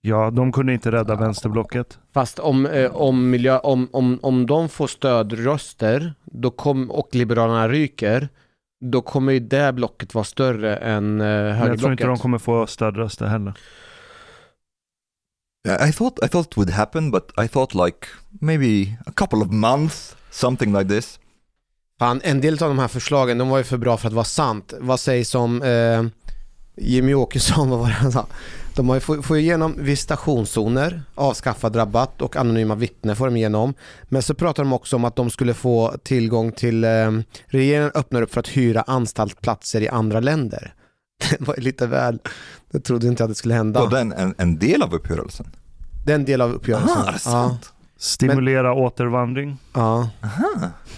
Ja, 0.00 0.30
de 0.30 0.52
kunde 0.52 0.72
inte 0.72 0.92
rädda 0.92 1.14
vänsterblocket. 1.14 1.98
Fast 2.14 2.38
om, 2.38 2.66
eh, 2.66 2.96
om, 2.96 3.30
miljö, 3.30 3.58
om, 3.58 3.88
om, 3.92 4.18
om 4.22 4.46
de 4.46 4.68
får 4.68 4.86
stödröster 4.86 6.14
då 6.24 6.50
kom, 6.50 6.90
och 6.90 7.08
Liberalerna 7.12 7.68
ryker, 7.68 8.28
då 8.84 9.02
kommer 9.02 9.32
ju 9.32 9.40
det 9.40 9.72
blocket 9.72 10.14
vara 10.14 10.24
större 10.24 10.76
än 10.76 11.20
eh, 11.20 11.26
Men 11.26 11.36
jag 11.36 11.56
tror 11.56 11.66
högerblocket. 11.66 11.90
inte 11.92 12.04
de 12.06 12.18
kommer 12.18 12.38
få 12.38 12.66
stödröster 12.66 13.26
heller. 13.26 13.54
I 15.66 15.92
thought 15.92 16.18
I 16.24 16.28
thought 16.28 16.46
it 16.46 16.56
would 16.56 16.70
happen, 16.70 17.10
but 17.10 17.32
I 17.44 17.48
thought 17.48 17.86
like 17.86 18.06
maybe 18.40 18.96
a 19.06 19.12
couple 19.12 19.42
of 19.42 19.50
months, 19.50 20.16
something 20.30 20.72
like 20.72 20.88
this. 20.88 21.18
Fan, 21.98 22.20
en 22.24 22.40
del 22.40 22.62
av 22.62 22.68
de 22.68 22.78
här 22.78 22.88
förslagen, 22.88 23.38
de 23.38 23.48
var 23.48 23.58
ju 23.58 23.64
för 23.64 23.76
bra 23.76 23.96
för 23.96 24.08
att 24.08 24.14
vara 24.14 24.24
sant. 24.24 24.74
Vad 24.80 25.00
sägs 25.00 25.34
om 25.34 25.62
eh, 25.62 26.02
Jimmy 26.76 27.14
Åkesson, 27.14 27.70
vad 27.70 27.78
var 27.78 27.86
det 27.86 27.92
han 27.92 28.12
sa? 28.12 28.26
De 28.74 28.88
har 28.88 28.96
ju, 28.96 29.00
får, 29.00 29.22
får 29.22 29.38
igenom 29.38 29.74
visitationszoner, 29.78 31.02
avskaffad 31.14 31.76
rabatt 31.76 32.22
och 32.22 32.36
anonyma 32.36 32.74
vittnen 32.74 33.16
får 33.16 33.26
de 33.26 33.36
igenom. 33.36 33.74
Men 34.04 34.22
så 34.22 34.34
pratar 34.34 34.62
de 34.62 34.72
också 34.72 34.96
om 34.96 35.04
att 35.04 35.16
de 35.16 35.30
skulle 35.30 35.54
få 35.54 35.94
tillgång 36.02 36.52
till, 36.52 36.84
eh, 36.84 37.10
regeringen 37.46 37.90
öppnar 37.94 38.22
upp 38.22 38.32
för 38.32 38.40
att 38.40 38.48
hyra 38.48 38.82
anstaltsplatser 38.82 39.80
i 39.80 39.88
andra 39.88 40.20
länder. 40.20 40.74
Det 41.30 41.40
var 41.40 41.56
lite 41.56 41.86
väl, 41.86 42.18
det 42.70 42.80
trodde 42.80 43.06
inte 43.06 43.24
att 43.24 43.30
det 43.30 43.34
skulle 43.34 43.54
hända. 43.54 43.80
Var 43.80 43.90
den 43.90 44.12
en, 44.12 44.34
en 44.38 44.58
del 44.58 44.82
av 44.82 44.94
uppgörelsen? 44.94 45.46
Det 46.06 46.12
är 46.12 46.16
en 46.16 46.24
del 46.24 46.40
av 46.40 46.52
uppgörelsen. 46.52 46.98
Aha, 46.98 47.18
sant? 47.18 47.72
Stimulera 47.98 48.72
återvandring. 48.72 49.56
Ja. 49.74 50.10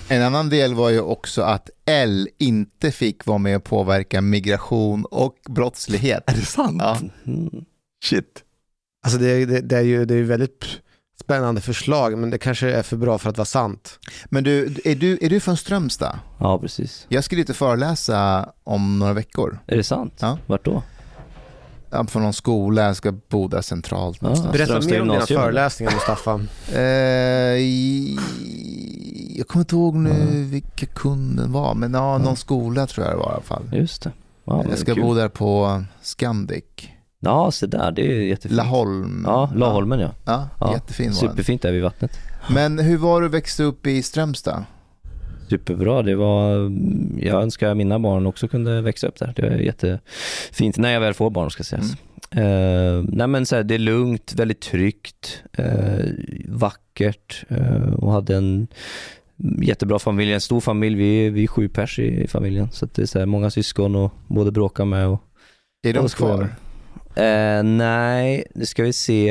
En 0.09 0.23
annan 0.23 0.49
del 0.49 0.75
var 0.75 0.91
ju 0.91 1.01
också 1.01 1.43
att 1.43 1.71
L 1.87 2.29
inte 2.39 2.91
fick 2.91 3.27
vara 3.27 3.39
med 3.39 3.57
och 3.57 3.65
påverka 3.65 4.21
migration 4.21 5.05
och 5.05 5.35
brottslighet. 5.49 6.23
Är 6.27 6.35
det 6.35 6.47
sant? 6.47 6.83
Ja. 6.83 6.99
Shit. 8.05 8.45
Alltså 9.05 9.19
det, 9.19 9.45
det, 9.47 9.61
det 9.61 9.77
är 9.77 9.83
ju 9.83 10.05
det 10.05 10.15
är 10.15 10.19
ju 10.19 10.25
väldigt 10.25 10.67
spännande 11.25 11.61
förslag 11.61 12.19
men 12.19 12.31
det 12.31 12.39
kanske 12.39 12.71
är 12.73 12.83
för 12.83 12.97
bra 12.97 13.19
för 13.19 13.31
att 13.31 13.37
vara 13.39 13.45
sant. 13.47 13.99
Men 14.25 14.45
du, 14.45 14.77
är 14.85 14.95
du, 14.95 15.19
är 15.23 15.31
du 15.31 15.41
från 15.41 15.57
Strömstad? 15.57 16.19
Ja, 16.39 16.59
precis. 16.59 17.07
Jag 17.09 17.25
ska 17.25 17.37
dit 17.37 17.51
och 17.51 17.57
föreläsa 17.57 18.49
om 18.65 18.99
några 18.99 19.13
veckor. 19.13 19.59
Är 19.67 19.77
det 19.77 19.85
sant? 19.85 20.15
Ja. 20.21 20.39
Vart 20.47 20.65
då? 20.65 20.83
Ja, 21.91 22.05
På 22.05 22.19
någon 22.19 22.33
skola, 22.33 22.83
jag 22.83 22.97
ska 22.97 23.13
bo 23.13 23.49
där 23.49 23.61
centralt. 23.61 24.21
någonstans. 24.23 24.53
Berätta 24.53 24.67
Strömstad 24.67 24.93
mer 24.93 25.01
om 25.03 25.09
dina 25.09 25.27
föreläsningar 25.27 25.93
Mustafa. 25.93 26.41
Eh, 26.75 27.59
jag 29.39 29.49
kommer 29.49 29.61
inte 29.63 29.75
ihåg 29.75 29.95
nu 29.97 30.45
vilka 30.45 30.87
kunden 30.87 31.53
var, 31.53 31.75
men 31.75 31.95
ja, 31.95 32.19
någon 32.19 32.37
skola 32.37 32.87
tror 32.87 33.07
jag 33.07 33.15
det 33.15 33.19
var 33.19 33.31
i 33.31 33.33
alla 33.35 33.43
fall. 33.43 33.63
Just 33.73 34.03
det. 34.03 34.13
Ja, 34.45 34.57
men 34.57 34.71
jag 34.71 34.79
ska 34.79 34.95
kul. 34.95 35.03
bo 35.03 35.15
där 35.15 35.29
på 35.29 35.85
Scandic. 36.03 36.65
Ja, 37.21 37.51
se 37.51 37.67
där. 37.67 37.93
Det 37.93 38.03
är 38.03 38.23
jättefint. 38.23 38.57
Laholm. 38.57 39.23
Ja, 39.27 39.53
Laholmen 39.55 40.01
ja. 40.01 40.11
Ja, 40.25 40.73
jättefin 40.73 41.13
var 41.13 41.21
den. 41.21 41.31
Superfint 41.31 41.63
där 41.63 41.73
vid 41.73 41.83
vattnet. 41.83 42.19
Men 42.51 42.79
hur 42.79 42.97
var 42.99 43.21
det 43.21 43.27
att 43.27 43.33
växa 43.35 43.63
upp 43.63 43.87
i 43.87 44.03
Strömstad? 44.03 44.65
Superbra. 45.49 46.03
Det 46.03 46.15
var, 46.15 46.73
jag 47.19 47.43
önskar 47.43 47.75
mina 47.75 47.99
barn 47.99 48.27
också 48.27 48.49
kunde 48.49 48.81
växa 48.81 49.07
upp 49.07 49.19
där. 49.19 49.33
Det 49.37 49.43
är 49.47 49.59
jättefint. 49.59 50.77
När 50.77 50.93
jag 50.93 51.01
väl 51.01 51.15
får 51.15 51.31
barn 51.31 51.51
ska 51.51 51.63
sägas. 51.63 51.93
Eh, 52.31 53.05
nej 53.09 53.27
men 53.27 53.47
så 53.47 53.57
här, 53.57 53.63
det 53.63 53.75
är 53.75 53.79
lugnt, 53.79 54.35
väldigt 54.35 54.61
tryggt, 54.61 55.43
eh, 55.53 56.05
vackert 56.49 57.45
eh, 57.49 57.93
och 57.93 58.13
hade 58.13 58.37
en 58.37 58.69
jättebra 59.63 59.99
familj, 59.99 60.33
en 60.33 60.41
stor 60.41 60.61
familj. 60.61 60.97
Vi 60.97 61.27
är, 61.27 61.31
vi 61.31 61.43
är 61.43 61.47
sju 61.47 61.69
pers 61.69 61.99
i, 61.99 62.23
i 62.23 62.29
familjen. 62.29 62.69
Så 62.73 62.87
det 62.87 63.03
är 63.03 63.07
så 63.07 63.19
här, 63.19 63.27
många 63.27 63.51
syskon 63.51 63.97
och 63.97 64.13
både 64.27 64.51
bråka 64.51 64.85
med 64.85 65.09
och 65.09 65.23
Är 65.83 65.93
de 65.93 65.99
och 65.99 66.11
kvar? 66.11 66.49
Eh, 67.19 67.63
nej, 67.63 68.45
det 68.55 68.67
ska 68.67 68.83
vi 68.83 68.93
se. 68.93 69.31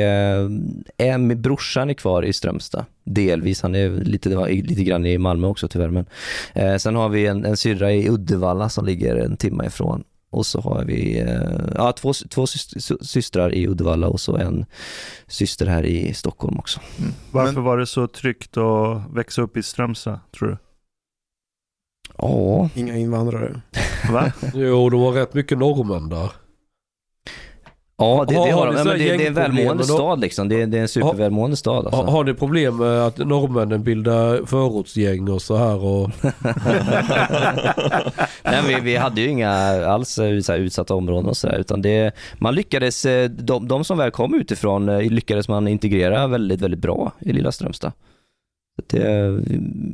Eh, 0.98 1.18
med 1.18 1.40
brorsan 1.40 1.90
är 1.90 1.94
kvar 1.94 2.22
i 2.22 2.32
Strömstad. 2.32 2.84
Delvis, 3.04 3.62
han 3.62 3.74
är 3.74 3.90
lite, 3.90 4.28
lite 4.48 4.84
grann 4.84 5.06
i 5.06 5.18
Malmö 5.18 5.46
också 5.46 5.68
tyvärr. 5.68 5.88
Men, 5.90 6.06
eh, 6.54 6.76
sen 6.76 6.94
har 6.94 7.08
vi 7.08 7.26
en, 7.26 7.44
en 7.44 7.56
syrra 7.56 7.92
i 7.92 8.08
Uddevalla 8.10 8.68
som 8.68 8.84
ligger 8.86 9.16
en 9.16 9.36
timme 9.36 9.66
ifrån. 9.66 10.04
Och 10.30 10.46
så 10.46 10.60
har 10.60 10.84
vi 10.84 11.20
eh, 11.20 11.42
ja, 11.74 11.92
två, 11.92 12.12
två 12.12 12.46
syst- 12.46 13.04
systrar 13.04 13.54
i 13.54 13.66
Uddevalla 13.68 14.08
och 14.08 14.20
så 14.20 14.36
en 14.36 14.64
syster 15.26 15.66
här 15.66 15.86
i 15.86 16.14
Stockholm 16.14 16.58
också. 16.58 16.80
Varför 17.30 17.60
var 17.60 17.78
det 17.78 17.86
så 17.86 18.06
tryggt 18.06 18.56
att 18.56 19.02
växa 19.16 19.42
upp 19.42 19.56
i 19.56 19.62
Strömstad, 19.62 20.20
tror 20.38 20.48
du? 20.48 20.56
Ja. 22.18 22.70
Inga 22.74 22.96
invandrare. 22.96 23.60
Va? 24.12 24.32
Jo, 24.54 24.90
de 24.90 25.00
har 25.00 25.12
rätt 25.12 25.34
mycket 25.34 25.58
norrmän 25.58 26.08
där. 26.08 26.30
Ja, 28.00 28.24
det, 28.28 28.34
det 28.34 28.40
Har- 28.40 28.52
har 28.52 28.66
de. 28.66 28.74
Ja, 28.76 28.82
så 28.82 28.88
men 28.88 28.98
det, 28.98 29.04
det 29.16 29.24
är 29.24 29.28
en 29.28 29.34
välmående 29.34 29.84
stad 29.84 30.20
liksom. 30.20 30.48
Det, 30.48 30.66
det 30.66 30.78
är 30.78 30.82
en 30.82 30.88
supervälmående 30.88 31.56
stad. 31.56 31.86
Alltså. 31.86 32.00
Har, 32.02 32.10
har 32.12 32.24
ni 32.24 32.34
problem 32.34 32.76
med 32.76 33.06
att 33.06 33.18
norrmännen 33.18 33.82
bildar 33.82 34.46
förortsgäng 34.46 35.28
och 35.28 35.42
så 35.42 35.56
här 35.56 35.84
och... 35.84 36.10
Nej, 38.44 38.62
vi, 38.68 38.80
vi 38.82 38.96
hade 38.96 39.20
ju 39.20 39.28
inga 39.28 39.50
alls 39.86 40.18
eh, 40.18 40.40
så 40.40 40.54
utsatta 40.54 40.94
områden 40.94 41.26
och 41.28 41.36
sådär 41.36 41.58
utan 41.58 41.82
det, 41.82 42.12
man 42.38 42.54
lyckades, 42.54 43.06
eh, 43.06 43.30
de, 43.30 43.68
de 43.68 43.84
som 43.84 43.98
väl 43.98 44.10
kom 44.10 44.34
utifrån 44.34 44.88
eh, 44.88 45.00
lyckades 45.10 45.48
man 45.48 45.68
integrera 45.68 46.26
väldigt, 46.26 46.60
väldigt 46.60 46.80
bra 46.80 47.12
i 47.18 47.32
lilla 47.32 47.52
Strömstad. 47.52 47.92
Så 48.76 48.82
Det, 48.96 49.40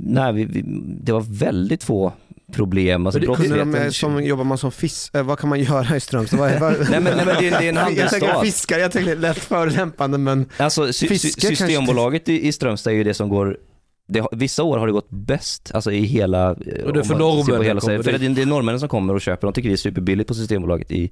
nej, 0.05 0.33
vi, 0.33 0.45
vi, 0.45 0.65
det 0.87 1.13
var 1.13 1.39
väldigt 1.39 1.85
få 1.85 2.13
problem. 2.53 3.07
Alltså, 3.07 3.21
Kunde 3.35 3.57
de, 3.57 3.75
eh, 3.75 3.89
som 3.91 4.25
jobbar 4.25 4.45
man 4.45 4.59
som 4.59 4.73
fisk, 4.73 5.15
eh, 5.15 5.23
vad 5.23 5.39
kan 5.39 5.49
man 5.49 5.61
göra 5.61 5.97
i 5.97 6.01
Strömstad? 6.01 6.51
Är, 6.51 6.61
Nej, 6.91 7.01
men- 7.01 7.17
nej, 7.17 7.27
men 7.27 7.27
det- 7.27 7.35
det 7.41 7.47
är 7.57 7.63
en 7.69 7.75
Jag 7.77 7.83
handelsstad. 7.83 8.19
tänker 8.21 8.41
fiskare, 8.41 8.81
jag 8.81 8.93
tänker 8.93 9.17
lätt 9.17 9.39
förolämpande 9.39 10.19
men 10.19 10.47
Alltså 10.57 10.93
sy- 10.93 11.19
sy- 11.19 11.29
Systembolaget 11.31 12.29
i, 12.29 12.47
i 12.49 12.53
Strömstad 12.53 12.93
är 12.93 12.97
ju 12.97 13.05
det 13.05 13.15
som 13.15 13.29
går 13.29 13.57
det, 14.09 14.27
vissa 14.33 14.63
år 14.63 14.79
har 14.79 14.87
det 14.87 14.93
gått 14.93 15.11
bäst, 15.11 15.71
alltså 15.75 15.93
i 15.93 16.01
hela... 16.05 16.51
Och 16.51 16.93
det 16.93 17.01
är 17.01 17.03
för 17.03 17.15
norrmännen 17.19 17.81
För 17.81 18.13
det, 18.13 18.29
det 18.29 18.43
är 18.43 18.47
norrmännen 18.47 18.81
som 18.81 18.89
kommer 18.89 19.15
och 19.15 19.21
köper, 19.21 19.47
de 19.47 19.53
tycker 19.53 19.69
det 19.69 19.75
är 19.75 19.77
superbilligt 19.77 20.29
på 20.29 20.35
Systembolaget 20.35 20.91
i 20.93 21.11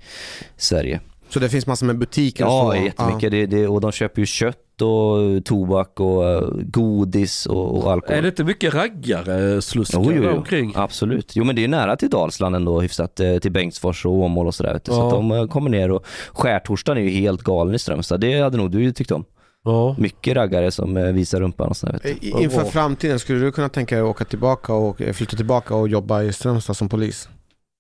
Sverige. 0.56 1.00
Så 1.32 1.38
det 1.40 1.48
finns 1.48 1.66
massor 1.66 1.86
med 1.86 1.98
butiker 1.98 2.44
och 2.44 2.50
Ja, 2.50 2.70
så? 2.76 2.84
jättemycket. 2.84 3.30
Det, 3.30 3.46
det, 3.46 3.66
och 3.68 3.80
de 3.80 3.92
köper 3.92 4.20
ju 4.22 4.26
kött 4.26 4.56
och 4.82 5.44
tobak 5.44 6.00
och 6.00 6.28
eh, 6.28 6.42
godis 6.62 7.46
och, 7.46 7.78
och 7.78 7.92
alkohol. 7.92 8.18
Är 8.18 8.22
det 8.22 8.28
inte 8.28 8.44
mycket 8.44 8.74
raggare 8.74 9.62
sluskar 9.62 10.00
Jo, 10.04 10.12
jo, 10.16 10.22
jo. 10.24 10.36
omkring? 10.36 10.72
Absolut. 10.76 11.36
Jo 11.36 11.44
men 11.44 11.56
det 11.56 11.64
är 11.64 11.68
nära 11.68 11.96
till 11.96 12.10
Dalsland 12.10 12.56
ändå 12.56 12.80
hyfsat, 12.80 13.20
eh, 13.20 13.38
till 13.38 13.52
Bengtsfors 13.52 14.06
och 14.06 14.12
Åmål 14.12 14.46
och 14.46 14.54
sådär. 14.54 14.80
Så 14.84 14.92
Ja. 14.92 15.04
att 15.04 15.10
de 15.10 15.30
eh, 15.30 15.46
kommer 15.46 15.70
ner 15.70 15.90
och 15.90 16.06
skärtorsdagen 16.32 17.02
är 17.02 17.09
ju 17.10 17.10
helt 17.20 17.42
galen 17.42 17.74
i 17.74 17.78
Strömstad. 17.78 18.20
Det 18.20 18.40
hade 18.40 18.56
nog 18.56 18.70
du 18.70 18.92
tyckt 18.92 19.10
om. 19.10 19.24
Ja. 19.64 19.96
Mycket 19.98 20.36
raggare 20.36 20.70
som 20.70 20.96
eh, 20.96 21.04
visar 21.04 21.40
rumpan 21.40 21.68
och 21.68 21.76
sådär. 21.76 22.00
Inför 22.20 22.64
framtiden, 22.64 23.18
skulle 23.18 23.38
du 23.40 23.52
kunna 23.52 23.68
tänka 23.68 23.94
dig 23.94 24.04
att 24.04 24.10
åka 24.10 24.24
tillbaka 24.24 24.74
och 24.74 25.02
eh, 25.02 25.12
flytta 25.12 25.36
tillbaka 25.36 25.74
och 25.74 25.88
jobba 25.88 26.22
i 26.22 26.32
Strömstad 26.32 26.74
som 26.76 26.88
polis? 26.88 27.28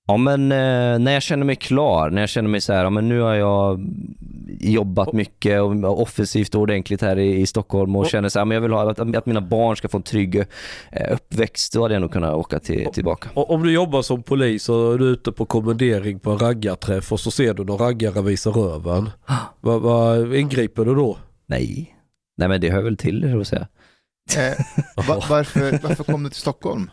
Ja 0.06 0.16
men 0.16 0.52
eh, 0.52 0.98
när 0.98 1.12
jag 1.12 1.22
känner 1.22 1.44
mig 1.44 1.56
klar, 1.56 2.10
när 2.10 2.22
jag 2.22 2.28
känner 2.28 2.48
mig 2.48 2.60
så 2.60 2.72
här, 2.72 2.84
ja, 2.84 2.90
men 2.90 3.08
nu 3.08 3.20
har 3.20 3.34
jag 3.34 3.80
jobbat 4.60 5.12
mycket 5.12 5.60
och 5.62 6.00
offensivt 6.02 6.54
och 6.54 6.60
ordentligt 6.60 7.02
här 7.02 7.18
i, 7.18 7.40
i 7.40 7.46
Stockholm 7.46 7.96
och 7.96 8.06
känner 8.06 8.28
så 8.28 8.38
här, 8.38 8.44
men 8.46 8.54
jag 8.54 8.62
vill 8.62 8.72
ha 8.72 8.90
att, 8.90 9.16
att 9.16 9.26
mina 9.26 9.40
barn 9.40 9.76
ska 9.76 9.88
få 9.88 9.96
en 9.96 10.02
trygg 10.02 10.36
eh, 10.92 11.12
uppväxt, 11.12 11.72
då 11.72 11.82
hade 11.82 11.94
jag 11.94 12.00
nog 12.00 12.12
kunnat 12.12 12.34
åka 12.34 12.58
till, 12.58 12.86
tillbaka. 12.92 13.28
O- 13.34 13.46
Om 13.54 13.62
du 13.62 13.72
jobbar 13.72 14.02
som 14.02 14.22
polis 14.22 14.68
och 14.68 14.98
du 14.98 15.08
är 15.08 15.12
ute 15.12 15.32
på 15.32 15.44
kommendering 15.44 16.18
på 16.18 16.30
en 16.30 16.38
raggarträff 16.38 17.12
och 17.12 17.20
så 17.20 17.30
ser 17.30 17.54
du 17.54 17.64
någon 17.64 17.78
raggare 17.78 18.22
visa 18.22 18.50
röven. 18.50 19.10
Vad 19.60 19.80
vad 19.80 20.34
ingriper 20.34 20.84
du 20.84 20.94
då? 20.94 21.16
Nej. 21.46 21.94
Nej 22.36 22.48
men 22.48 22.60
det 22.60 22.70
hör 22.70 22.82
väl 22.82 22.96
till, 22.96 23.20
det 23.20 23.40
att 23.40 23.48
säga. 23.48 23.66
Eh, 24.36 24.64
va, 25.08 25.22
varför, 25.30 25.78
varför 25.82 26.04
kom 26.04 26.22
du 26.22 26.28
till 26.30 26.40
Stockholm? 26.40 26.90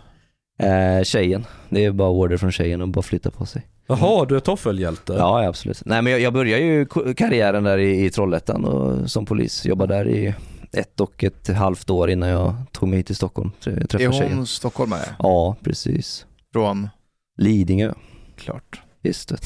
Eh, 0.59 1.03
tjejen, 1.03 1.45
det 1.69 1.85
är 1.85 1.91
bara 1.91 2.09
order 2.09 2.37
från 2.37 2.51
tjejen 2.51 2.81
att 2.81 2.89
bara 2.89 3.01
flytta 3.01 3.31
på 3.31 3.45
sig. 3.45 3.67
Jaha, 3.87 4.25
du 4.25 4.35
är 4.35 4.39
toffelhjälte? 4.39 5.13
Ja, 5.13 5.47
absolut. 5.47 5.81
Nej 5.85 6.01
men 6.01 6.11
jag, 6.13 6.21
jag 6.21 6.33
började 6.33 6.63
ju 6.63 6.85
karriären 7.15 7.63
där 7.63 7.77
i, 7.77 8.05
i 8.05 8.09
Trollhättan 8.09 8.65
och, 8.65 9.11
som 9.11 9.25
polis. 9.25 9.65
Jobbade 9.65 9.93
där 9.95 10.07
i 10.07 10.33
ett 10.71 10.99
och 10.99 11.23
ett 11.23 11.47
halvt 11.47 11.89
år 11.89 12.09
innan 12.09 12.29
jag 12.29 12.55
tog 12.71 12.89
mig 12.89 12.97
hit 12.97 13.05
till 13.05 13.15
Stockholm. 13.15 13.51
Jag 13.63 13.89
träffade 13.89 14.03
Är 14.03 14.07
hon 14.07 14.17
tjejen. 14.19 14.47
stockholmare? 14.47 15.05
Ja, 15.19 15.55
precis. 15.63 16.25
Från? 16.53 16.89
Lidingö. 17.37 17.93
Klart. 18.37 18.81
Visst 19.01 19.31
vet 19.31 19.41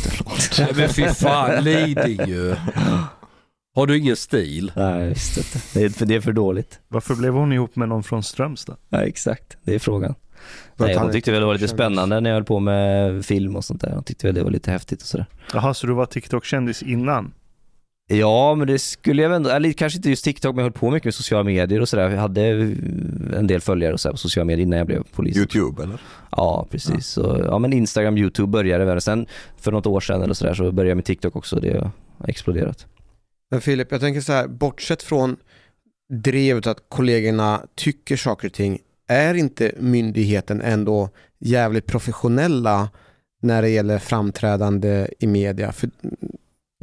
du. 0.58 0.66
Men 0.76 0.90
fy 0.90 1.08
fan, 1.08 1.64
Lidingö. 1.64 2.56
Har 3.76 3.88
du 3.88 3.98
ingen 3.98 4.16
stil? 4.16 4.72
Nej, 4.76 5.10
visst 5.10 5.38
vet 5.38 5.54
du. 5.74 5.80
Det 5.80 5.86
är, 5.86 5.90
för, 5.90 6.06
det 6.06 6.16
är 6.16 6.22
för 6.22 6.34
dåligt. 6.34 6.80
Varför 6.88 7.16
blev 7.16 7.34
hon 7.34 7.54
ihop 7.54 7.76
med 7.76 7.90
någon 7.90 8.04
från 8.04 8.24
Strömstad? 8.24 8.78
Ja, 8.90 9.02
exakt. 9.02 9.58
Det 9.64 9.76
är 9.76 9.80
frågan. 9.80 10.16
Nej, 10.76 10.96
hon 10.96 11.12
tyckte 11.12 11.32
väl 11.32 11.40
det 11.40 11.46
var 11.46 11.54
lite 11.54 11.68
kändis. 11.68 11.76
spännande 11.76 12.20
när 12.20 12.30
jag 12.30 12.36
höll 12.36 12.44
på 12.44 12.60
med 12.60 13.26
film 13.26 13.56
och 13.56 13.66
sånt 13.66 13.82
där. 13.82 13.92
Hon 13.92 14.04
tyckte 14.04 14.28
väl 14.28 14.36
det 14.36 14.44
var 14.44 14.52
lite 14.52 14.72
häftigt 14.72 15.02
och 15.02 15.08
sådär. 15.08 15.26
Jaha, 15.54 15.74
så 15.74 15.88
du 15.88 15.94
var 15.94 16.06
TikTok-kändis 16.06 16.84
innan? 16.84 17.34
Ja, 18.08 18.56
men 18.56 18.68
det 18.68 18.80
skulle 18.80 19.22
jag 19.22 19.30
väl 19.30 19.36
ändå, 19.36 19.50
eller 19.50 19.72
kanske 19.72 19.98
inte 19.98 20.10
just 20.10 20.24
TikTok, 20.24 20.56
men 20.56 20.58
jag 20.58 20.72
höll 20.72 20.80
på 20.80 20.92
mycket 20.92 21.06
med 21.06 21.14
sociala 21.14 21.44
medier 21.44 21.82
och 21.82 21.90
sådär. 21.90 22.10
Jag 22.10 22.22
hade 22.22 22.42
en 23.38 23.48
del 23.48 23.62
följare 23.62 23.94
och 23.94 24.00
så 24.00 24.12
på 24.12 24.18
sociala 24.18 24.46
medier 24.46 24.66
innan 24.66 24.78
jag 24.78 24.88
blev 24.88 25.04
polis. 25.04 25.38
Youtube 25.38 25.84
eller? 25.84 26.02
Ja, 26.32 26.68
precis. 26.72 27.08
Så, 27.08 27.44
ja, 27.46 27.60
men 27.60 27.74
Instagram, 27.74 28.18
Youtube 28.18 28.48
började 28.48 28.86
väl. 28.86 29.02
Sen 29.02 29.26
för 29.58 29.72
något 29.72 29.86
år 29.86 30.00
sedan 30.00 30.22
eller 30.22 30.34
sådär 30.34 30.54
så 30.54 30.72
började 30.72 30.90
jag 30.90 30.96
med 30.96 31.06
TikTok 31.06 31.36
också. 31.36 31.60
Det 31.60 31.78
har 31.80 31.92
exploderat. 32.28 32.88
Men 33.52 33.62
Filip, 33.62 33.92
jag 33.92 34.02
tänker 34.02 34.22
så 34.22 34.34
här, 34.34 34.48
bortsett 34.48 35.04
från 35.04 35.36
drevet 36.14 36.68
att 36.68 36.84
kollegorna 36.90 37.62
tycker 37.76 38.18
saker 38.18 38.48
och 38.48 38.54
ting, 38.54 38.80
är 39.08 39.34
inte 39.34 39.72
myndigheten 39.80 40.62
ändå 40.62 41.10
jävligt 41.40 41.86
professionella 41.86 42.90
när 43.42 43.62
det 43.62 43.70
gäller 43.70 44.00
framträdande 44.00 45.08
i 45.20 45.28
media? 45.28 45.72
För, 45.72 45.90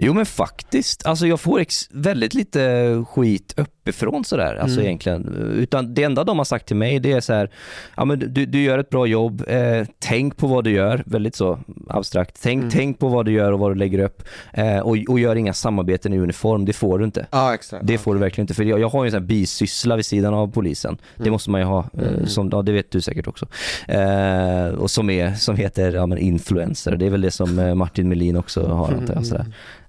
Jo 0.03 0.13
men 0.15 0.27
faktiskt, 0.27 1.07
alltså 1.07 1.27
jag 1.27 1.41
får 1.41 1.61
ex- 1.61 1.89
väldigt 1.93 2.35
lite 2.35 3.05
skit 3.09 3.55
uppifrån 3.57 4.25
sådär, 4.25 4.55
alltså 4.55 4.77
Mm. 4.79 4.87
egentligen. 4.87 5.53
Utan 5.59 5.95
det 5.95 6.03
enda 6.03 6.25
de 6.25 6.39
har 6.39 6.45
sagt 6.45 6.67
till 6.67 6.77
mig 6.77 6.99
det 7.01 7.13
är 7.13 7.21
så 7.21 7.33
här, 7.33 7.51
ja 7.97 8.05
men 8.05 8.19
du, 8.19 8.47
du 8.47 8.63
gör 8.63 8.79
ett 8.79 8.91
bra 8.91 9.07
jobb, 9.07 9.45
eh, 9.49 9.87
tänk 9.99 10.37
på 10.37 10.47
vad 10.47 10.65
du 10.65 10.71
gör, 10.71 11.03
väldigt 11.07 11.35
så 11.35 11.59
abstrakt. 11.89 12.39
Tänk, 12.43 12.59
Mm. 12.61 12.71
tänk 12.71 12.99
på 12.99 13.09
vad 13.09 13.27
du 13.27 13.33
gör 13.33 13.53
och 13.53 13.59
vad 13.59 13.71
du 13.71 13.75
lägger 13.75 13.99
upp. 13.99 14.23
Eh, 14.53 14.79
och, 14.79 14.97
och 15.09 15.21
gör 15.21 15.37
inga 15.37 15.53
samarbeten 15.53 16.13
i 16.15 16.19
uniform, 16.19 16.65
det 16.65 16.73
får 16.73 16.99
du 16.99 17.05
inte. 17.05 17.27
ja, 17.31 17.55
exakt. 17.55 17.87
Det 17.87 17.99
får 17.99 18.15
du 18.15 18.21
verkligen 18.21 18.43
inte, 18.45 18.55
för 18.55 18.65
jag, 18.65 18.81
jag 18.81 18.89
har 18.89 19.05
ju 19.05 19.09
en 19.09 19.13
sån 19.13 19.21
här 19.21 19.27
bisyssla 19.27 19.97
vid 19.97 20.07
sidan 20.07 20.35
av 20.35 20.53
polisen. 20.53 20.99
Det 21.17 21.23
Mm. 21.23 21.33
måste 21.33 21.51
man 21.51 21.61
ju 21.61 21.67
ha, 21.67 21.79
eh, 21.99 22.09
Mm. 22.09 22.27
som, 22.27 22.49
ja, 22.53 22.63
det 22.63 22.73
vet 22.73 22.91
du 22.91 23.01
säkert 23.01 23.27
också. 23.27 23.47
Eh, 23.89 24.67
och 24.79 24.91
som, 24.91 25.11
är, 25.11 25.35
som 25.35 25.57
heter 25.57 25.93
ja, 25.93 26.07
men 26.07 26.19
influencer, 26.19 26.97
det 26.97 27.07
är 27.07 27.11
väl 27.11 27.21
det 27.21 27.31
som 27.31 27.59
eh, 27.59 27.75
Martin 27.75 28.09
Melin 28.09 28.37
också 28.37 28.67
har 28.67 28.93
antar 28.93 29.15
jag. 29.15 29.27
Sådär. 29.27 29.47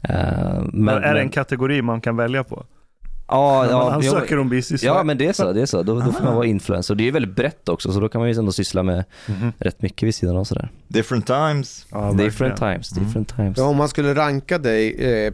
Eh, 0.10 0.15
men, 0.73 0.86
Men, 0.86 1.03
är 1.03 1.14
det 1.14 1.19
en 1.19 1.30
kategori 1.30 1.82
man 1.82 2.02
kan 2.02 2.15
välja 2.15 2.44
på? 2.44 2.65
Ja, 3.28 3.65
ja, 3.65 3.78
man 3.78 3.88
ja, 3.88 3.94
ansöker 3.94 4.40
om 4.40 4.49
bisyssla? 4.49 4.88
Ja 4.88 5.03
men 5.03 5.18
det 5.18 5.28
är 5.28 5.34
så, 5.34 5.53
det 5.53 5.61
är 5.61 5.65
så. 5.65 5.84
Då, 5.84 5.99
då 5.99 6.11
får 6.11 6.23
man 6.23 6.36
vara 6.36 6.45
influencer. 6.45 6.95
Det 6.95 7.07
är 7.07 7.11
väldigt 7.11 7.36
brett 7.36 7.69
också 7.69 7.91
så 7.91 7.99
då 7.99 8.10
kan 8.10 8.22
man 8.22 8.30
ju 8.30 8.40
ändå 8.40 8.52
syssla 8.52 8.84
med 8.84 9.03
rätt 9.60 9.82
mycket 9.82 10.07
vid 10.07 10.15
sidan 10.15 10.38
av 10.38 10.44
sådär. 10.44 10.69
Different 10.88 11.26
times. 11.28 11.86
different 12.18 12.57
times, 12.57 12.90
different 12.90 13.36
times. 13.36 13.57
Ja, 13.57 13.64
om 13.64 13.78
man 13.78 13.90
skulle 13.90 14.15
ranka 14.15 14.57
dig 14.57 14.94
eh, 14.94 15.34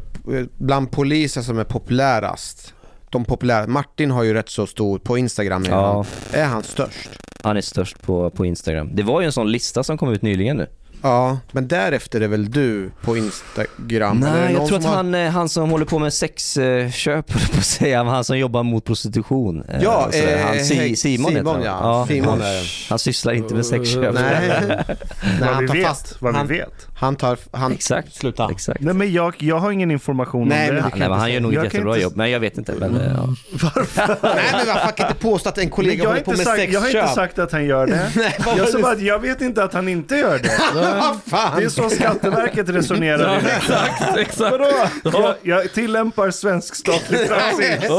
bland 0.58 0.92
poliser 0.92 1.42
som 1.42 1.60
är 1.60 1.64
populärast, 1.64 2.74
de 3.10 3.26
populära, 3.26 3.68
Martin 3.68 4.12
har 4.12 4.24
ju 4.24 4.34
rätt 4.34 4.50
så 4.50 4.68
stor 4.68 5.00
på 5.00 5.18
Instagram 5.18 5.64
är, 5.64 5.70
Ja. 5.70 5.94
han. 5.94 6.42
är 6.42 6.46
han 6.46 6.64
störst? 6.64 7.10
Han 7.44 7.58
är 7.58 7.62
störst 7.62 8.02
på, 8.02 8.30
på 8.30 8.46
Instagram. 8.46 8.90
Det 8.94 9.04
var 9.04 9.22
ju 9.22 9.26
en 9.26 9.32
sån 9.32 9.52
lista 9.52 9.84
som 9.84 9.98
kom 9.98 10.10
ut 10.10 10.22
nyligen 10.22 10.58
nu. 10.58 10.68
Ja, 11.02 11.40
men 11.52 11.68
därefter 11.68 12.22
är 12.22 12.28
väl 12.28 12.52
du 12.52 12.92
på 13.02 13.18
Instagram? 13.18 14.20
Nej, 14.20 14.54
jag 14.54 14.68
tror 14.68 14.78
att 14.78 14.86
har- 14.86 14.96
han, 14.96 15.16
eh, 15.16 15.30
han 15.30 15.50
som 15.50 15.70
håller 15.70 15.86
på 15.86 16.00
med 16.00 16.14
sexköp, 16.14 17.28
på 17.54 17.58
att 17.58 17.66
säga, 17.66 18.04
han 18.04 18.24
som 18.24 18.38
jobbar 18.38 18.64
mot 18.64 18.86
prostitution. 18.86 19.64
eh, 19.70 19.84
Ja, 19.84 20.02
han, 20.02 20.58
eh, 20.58 20.64
Si- 20.64 20.76
hej, 20.76 20.96
Simon, 20.96 21.32
heter 21.32 21.44
Simon, 21.44 21.56
han. 21.56 21.64
ja. 21.66 22.06
Simon 22.08 22.30
han, 22.30 22.42
är- 22.42 22.90
han 22.90 23.00
sysslar 23.00 23.34
inte 23.34 23.54
med 23.56 23.66
sexköp. 23.66 24.14
Nej. 24.14 24.48
Nej, 25.40 25.50
han 25.54 25.68
tar 25.68 25.74
vet, 25.76 25.88
fast. 25.88 26.22
vad 26.22 26.32
vi 26.34 26.38
han, 26.38 26.48
vet. 26.48 26.88
Han 27.00 27.16
tar, 27.16 27.38
han, 27.52 27.72
Exakt. 27.72 28.16
Sluta. 28.16 28.48
Exakt. 28.52 28.82
Nej 28.82 28.94
men 28.94 29.14
jag, 29.14 29.34
jag 29.38 29.58
har 29.60 29.72
ingen 29.72 29.92
information 29.92 30.48
Nej, 30.48 30.70
om 30.70 30.76
det. 30.76 30.82
men- 30.82 30.92
Nej, 31.00 31.10
men 31.10 31.20
han 31.20 31.32
gör 31.34 31.40
nog 31.40 31.54
Jag 31.54 31.66
ett 31.66 31.74
jättebra 31.74 31.92
inte- 31.94 32.04
jobb, 32.04 32.16
men 32.16 32.32
jag 32.32 32.40
vet 32.40 32.58
inte. 32.58 32.74
Men, 32.80 32.96
eh, 32.96 33.12
ja. 33.16 33.28
Nej 34.22 34.46
men 34.52 34.68
varför 34.68 34.92
kan 34.98 35.08
inte 35.08 35.20
påstå 35.22 35.50
att 35.50 35.58
en 35.58 35.70
kollega 35.70 36.04
jag, 36.04 36.10
har 36.10 36.14
håller 36.14 36.24
på 36.26 36.32
inte 36.32 36.38
med 36.40 36.46
sagt, 36.48 36.58
sexköp? 36.60 36.74
jag 36.74 36.82
har 36.82 37.02
inte 37.04 37.14
sagt 37.16 37.40
att 37.40 37.52
han 37.52 37.66
gör 37.66 37.88
det. 37.88 38.12
Nej, 38.16 38.36
var 38.46 38.58
jag 38.58 38.70
sa 38.70 38.80
bara 38.82 38.92
att 38.92 39.02
jag 39.02 39.20
vet 39.20 39.42
inte 39.42 39.64
att 39.64 39.74
han 39.74 39.88
inte 39.88 40.16
gör 40.16 40.38
det. 40.40 40.50
Det 41.58 41.64
är 41.66 41.70
så 41.70 41.90
Skatteverket 41.90 42.70
resonerar. 42.70 43.42
Ja, 43.44 43.50
exakt, 43.58 44.18
exakt. 44.18 44.52
Vadå? 44.52 44.68
Ja. 45.04 45.36
Jag, 45.44 45.64
jag 45.64 45.74
tillämpar 45.74 46.32
svensk 46.32 46.76
statlig 46.76 47.28
praxis. 47.28 47.92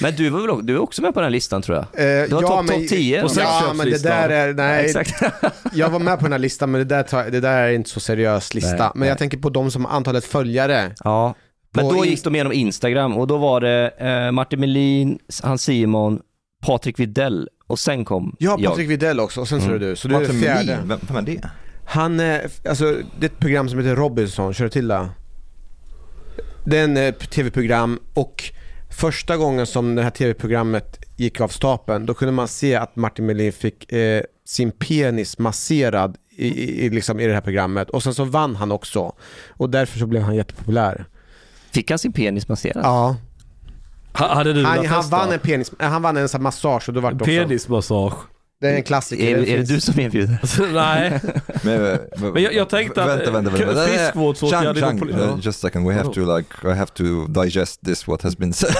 Men 0.00 0.16
du, 0.16 0.28
var 0.30 0.40
väl, 0.40 0.50
också- 0.50 0.62
du 0.62 0.74
är 0.74 0.82
också 0.82 1.02
med 1.02 1.14
på 1.14 1.20
den 1.20 1.24
här 1.26 1.30
listan 1.30 1.62
tror 1.62 1.76
jag? 1.76 1.84
Eh, 2.22 2.28
Du 2.28 2.34
har 2.34 2.42
ja, 2.42 2.48
topp 2.48 2.66
top 2.68 2.88
10. 2.88 3.22
Och 3.22 3.30
sen- 3.30 3.42
Ja 3.44 3.72
men 3.74 3.90
det 3.90 4.02
där 4.02 4.28
är, 4.28 4.52
nej, 4.54 4.84
Exakt. 4.84 5.22
jag 5.72 5.90
var 5.90 5.98
med 5.98 6.18
på 6.18 6.24
den 6.24 6.32
här 6.32 6.38
listan 6.38 6.70
men 6.70 6.78
det 6.78 6.84
där, 6.84 7.02
tar, 7.02 7.24
det 7.24 7.40
där 7.40 7.62
är 7.62 7.70
inte 7.72 7.90
så 7.90 8.00
seriös 8.40 8.54
lista. 8.54 8.76
Nej, 8.76 8.90
men 8.94 9.00
nej. 9.00 9.08
jag 9.08 9.18
tänker 9.18 9.38
på 9.38 9.50
de 9.50 9.70
som 9.70 9.84
har 9.84 9.92
antalet 9.92 10.24
följare. 10.24 10.94
Ja. 11.04 11.34
Men 11.74 11.88
då 11.88 12.04
gick 12.04 12.24
de 12.24 12.34
igenom 12.34 12.52
Instagram 12.52 13.16
och 13.16 13.26
då 13.26 13.38
var 13.38 13.60
det 13.60 13.88
eh, 13.98 14.32
Martin 14.32 14.60
Melin, 14.60 15.18
han 15.42 15.58
Simon, 15.58 16.20
Patrik 16.66 17.00
Videll 17.00 17.48
och 17.66 17.78
sen 17.78 18.04
kom 18.04 18.36
Ja, 18.38 18.56
jag. 18.58 18.70
Patrik 18.70 18.90
Videll 18.90 19.20
också 19.20 19.40
och 19.40 19.48
sen 19.48 19.60
så 19.60 19.68
är 19.68 19.78
det 19.78 19.88
du. 19.88 19.96
Så 19.96 20.08
du 20.08 20.14
är 20.14 20.20
Martin 20.20 20.40
fjärde. 20.40 20.64
Melin, 20.64 20.88
vem, 20.88 20.98
vem 21.08 21.16
är 21.16 21.22
det? 21.22 21.50
Han, 21.84 22.20
eh, 22.20 22.40
alltså 22.68 22.84
det 23.20 23.26
är 23.26 23.30
ett 23.30 23.38
program 23.38 23.68
som 23.68 23.78
heter 23.78 23.96
Robinson, 23.96 24.54
kör 24.54 24.64
du 24.64 24.70
till 24.70 24.88
det? 24.88 25.08
Det 26.64 26.78
är 26.78 26.84
en 26.84 26.96
eh, 26.96 27.14
tv-program 27.14 27.98
och 28.14 28.42
första 28.90 29.36
gången 29.36 29.66
som 29.66 29.94
det 29.94 30.02
här 30.02 30.10
tv-programmet 30.10 31.04
gick 31.16 31.40
av 31.40 31.48
stapeln 31.48 32.06
då 32.06 32.14
kunde 32.14 32.32
man 32.32 32.48
se 32.48 32.74
att 32.74 32.96
Martin 32.96 33.26
Melin 33.26 33.52
fick 33.52 33.92
eh, 33.92 34.22
sin 34.44 34.70
penis 34.70 35.38
masserad 35.38 36.16
i, 36.36 36.84
i, 36.86 36.90
liksom, 36.90 37.20
i 37.20 37.26
det 37.26 37.34
här 37.34 37.40
programmet 37.40 37.90
och 37.90 38.02
sen 38.02 38.14
så 38.14 38.24
vann 38.24 38.56
han 38.56 38.72
också 38.72 39.12
och 39.50 39.70
därför 39.70 39.98
så 39.98 40.06
blev 40.06 40.22
han 40.22 40.34
jättepopulär. 40.34 41.04
Fick 41.70 41.90
han 41.90 41.98
sin 41.98 42.12
penis 42.12 42.48
masserad? 42.48 42.84
Ja, 42.84 43.16
Ha- 44.14 44.34
Hade 44.34 44.52
du 44.52 44.64
han, 44.64 44.86
han 44.86 45.08
vann 45.08 45.32
en 45.32 45.38
penis, 45.38 45.72
han 45.78 46.02
vann 46.02 46.16
en 46.16 46.28
sån 46.28 46.42
massage 46.42 46.88
och 46.88 46.94
då 46.94 47.00
vart 47.00 47.12
det 47.12 47.16
också. 47.16 47.24
Penismassage. 47.26 48.14
Det 48.62 48.68
är 48.68 48.74
en 48.74 48.82
klassiker. 48.82 49.36
Är, 49.38 49.48
är 49.48 49.56
det 49.58 49.64
du 49.64 49.80
som 49.80 50.00
erbjuder? 50.00 50.38
Nej. 50.74 51.20
Men, 51.62 51.98
Men 52.32 52.42
jag- 52.42 52.54
jag 52.54 52.68
tänkte 52.68 53.02
att, 53.04 53.08
vänta, 53.08 53.30
vänta, 53.30 53.50
vänta. 53.50 53.84
friskvårdsåtgärd 53.86 54.62
Chang, 54.64 54.76
inom 54.76 54.88
Chang, 54.90 55.00
poli- 55.00 55.32
uh, 55.32 55.38
just 55.42 55.64
a 55.64 55.68
second, 55.68 55.88
we 55.88 55.94
have 55.94 56.14
to 56.14 56.36
like, 56.36 56.48
I 56.64 56.68
have 56.72 56.86
to 56.94 57.26
digest 57.42 57.80
this 57.84 58.06
what 58.08 58.22
has 58.22 58.38
been 58.38 58.52
said. 58.52 58.72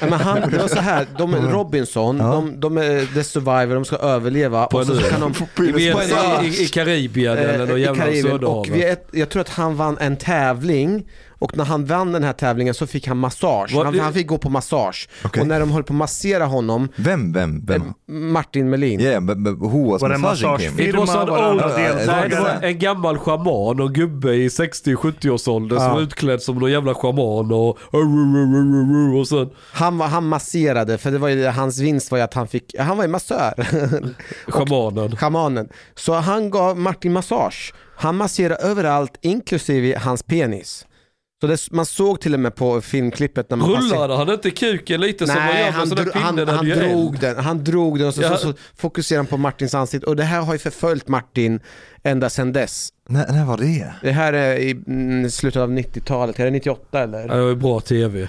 Ja, 0.00 0.06
men 0.10 0.12
han, 0.12 0.50
det 0.50 0.58
var 0.58 0.68
så 0.68 0.80
här, 0.80 1.06
de, 1.18 1.34
Robinson, 1.52 2.18
de, 2.18 2.60
de 2.60 2.76
är 2.78 3.14
the 3.14 3.24
survivor, 3.24 3.74
de 3.74 3.84
ska 3.84 3.96
överleva 3.96 4.66
På 4.66 4.78
och 4.78 4.86
så 4.86 4.94
ö. 4.94 5.10
kan 5.10 5.20
de... 5.20 5.62
I, 5.64 6.46
i, 6.46 6.62
i 6.62 6.66
Karibien 6.66 7.38
eller 7.38 7.58
någon 7.58 7.70
Eh, 7.70 7.76
i 7.76 7.80
jävla 7.80 8.04
Karibien. 8.04 8.44
Och 8.44 8.68
är, 8.68 8.96
jag 9.10 9.28
tror 9.28 9.40
att 9.40 9.48
han 9.48 9.76
vann 9.76 9.98
en 10.00 10.16
tävling 10.16 11.04
och 11.38 11.56
när 11.56 11.64
han 11.64 11.84
vann 11.84 12.12
den 12.12 12.24
här 12.24 12.32
tävlingen 12.32 12.74
så 12.74 12.86
fick 12.86 13.08
han 13.08 13.16
massage. 13.16 13.74
Han, 13.84 13.98
han 13.98 14.12
fick 14.12 14.26
gå 14.26 14.38
på 14.38 14.50
massage. 14.50 15.08
Okej. 15.24 15.40
Och 15.40 15.46
när 15.46 15.60
de 15.60 15.70
höll 15.70 15.82
på 15.82 15.92
att 15.92 15.96
massera 15.98 16.44
honom, 16.46 16.88
Vem, 16.96 17.32
vem, 17.32 17.64
vem? 17.66 17.82
Martin 18.32 18.70
Melin. 18.70 19.00
Yeah, 19.00 19.20
but, 19.24 19.38
but 19.38 19.58
who 19.58 19.90
was 19.90 20.02
Var 20.02 20.08
det 20.08 20.18
massaging 20.18 20.70
him? 20.70 20.80
It 20.88 20.94
was 20.96 21.10
an 21.10 21.28
var 21.28 21.42
det 21.42 21.50
old, 21.50 21.60
andra 21.60 21.76
nej, 21.76 21.94
deltagare? 21.94 22.28
det 22.28 22.40
var 22.40 22.68
en 22.68 22.78
gammal 22.78 23.18
schaman 23.18 23.80
och 23.80 23.94
gubbe 23.94 24.34
i 24.34 24.48
60-70-årsåldern 24.48 25.78
som 25.78 25.88
Ja. 25.88 25.94
var 25.94 26.00
utklädd 26.00 26.42
som 26.42 26.58
någon 26.58 26.70
jävla 26.72 26.94
schaman 26.94 27.52
och 27.52 27.78
och 29.20 29.28
sen 29.28 29.50
Han, 29.72 29.98
var, 29.98 30.06
han 30.06 30.28
masserade, 30.28 30.98
för 30.98 31.10
det 31.10 31.18
var 31.18 31.28
ju, 31.28 31.46
hans 31.46 31.78
vinst 31.78 32.10
var 32.10 32.18
ju 32.18 32.24
att 32.24 32.34
han 32.34 32.48
fick, 32.48 32.74
han 32.78 32.96
var 32.96 33.04
ju 33.04 33.10
massör. 33.10 33.54
schamanen. 34.50 35.16
Schamanen. 35.16 35.68
Så 35.94 36.14
han 36.14 36.50
gav 36.50 36.78
Martin 36.78 37.12
massage. 37.12 37.74
Han 37.96 38.16
masserade 38.16 38.54
överallt, 38.62 39.18
inklusive 39.22 39.98
hans 39.98 40.22
penis. 40.22 40.86
Så 41.46 41.50
det, 41.70 41.76
man 41.76 41.86
såg 41.86 42.20
till 42.20 42.34
och 42.34 42.40
med 42.40 42.54
på 42.54 42.80
filmklippet 42.80 43.50
när 43.50 43.56
man 43.56 43.68
Rullade 43.70 44.16
han 44.16 44.30
inte 44.30 44.50
kuken 44.50 45.00
lite 45.00 45.26
som 45.26 45.34
man 45.36 45.58
gör 45.58 45.70
han, 45.70 45.88
dro- 45.88 46.10
han, 46.14 46.48
han 46.48 46.66
drog 46.68 47.20
den, 47.20 47.36
han 47.44 47.64
drog 47.64 47.98
den 47.98 48.08
och 48.08 48.14
så, 48.14 48.22
Ja. 48.22 48.36
så, 48.36 48.52
så 48.52 48.54
fokuserade 48.76 49.20
han 49.20 49.26
på 49.26 49.36
Martins 49.36 49.74
ansikte 49.74 50.06
och 50.06 50.16
det 50.16 50.22
här 50.24 50.40
har 50.40 50.52
ju 50.52 50.58
förföljt 50.58 51.08
Martin 51.08 51.60
ända 52.02 52.30
sedan 52.30 52.52
dess. 52.52 52.88
När, 53.08 53.32
när 53.32 53.44
var 53.44 53.58
det? 53.58 53.92
Det 54.02 54.12
här 54.12 54.32
är 54.32 54.56
i 54.56 54.70
mm, 54.70 55.30
slutet 55.30 55.62
av 55.62 55.70
90-talet, 55.70 56.40
är 56.40 56.44
det 56.44 56.50
98 56.50 57.02
eller? 57.02 57.18
Ja, 57.28 57.34
Det 57.34 57.40
var 57.42 57.48
ju 57.48 57.54
bra 57.56 57.80
tv. 57.80 58.28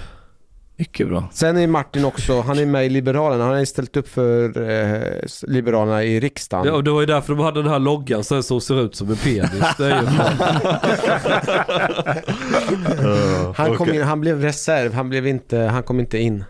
Mycket 0.78 1.08
bra. 1.08 1.28
Sen 1.32 1.56
är 1.56 1.66
Martin 1.66 2.04
också, 2.04 2.40
han 2.40 2.58
är 2.58 2.66
med 2.66 2.86
i 2.86 2.88
Liberalerna, 2.88 3.44
han 3.44 3.56
har 3.56 3.64
ställt 3.64 3.96
upp 3.96 4.08
för 4.08 4.70
eh, 4.70 5.02
Liberalerna 5.42 6.04
i 6.04 6.20
riksdagen. 6.20 6.66
Ja, 6.66 6.72
och 6.72 6.84
det 6.84 6.90
var 6.90 7.00
ju 7.00 7.06
därför 7.06 7.34
de 7.34 7.44
hade 7.44 7.62
den 7.62 7.72
här 7.72 7.78
loggan 7.78 8.24
sen 8.24 8.42
som 8.42 8.60
ser 8.60 8.84
ut 8.84 8.96
som 8.96 9.10
en 9.10 9.16
penis. 9.16 9.64
Det 9.78 9.86
är 9.86 10.00
ju 10.00 10.06
han, 13.54 13.76
kom 13.76 13.94
in, 13.94 14.02
han 14.02 14.20
blev 14.20 14.42
reserv, 14.42 14.94
han, 14.94 15.08
blev 15.08 15.26
inte, 15.26 15.58
han 15.58 15.82
kom 15.82 16.00
inte 16.00 16.18
in, 16.18 16.44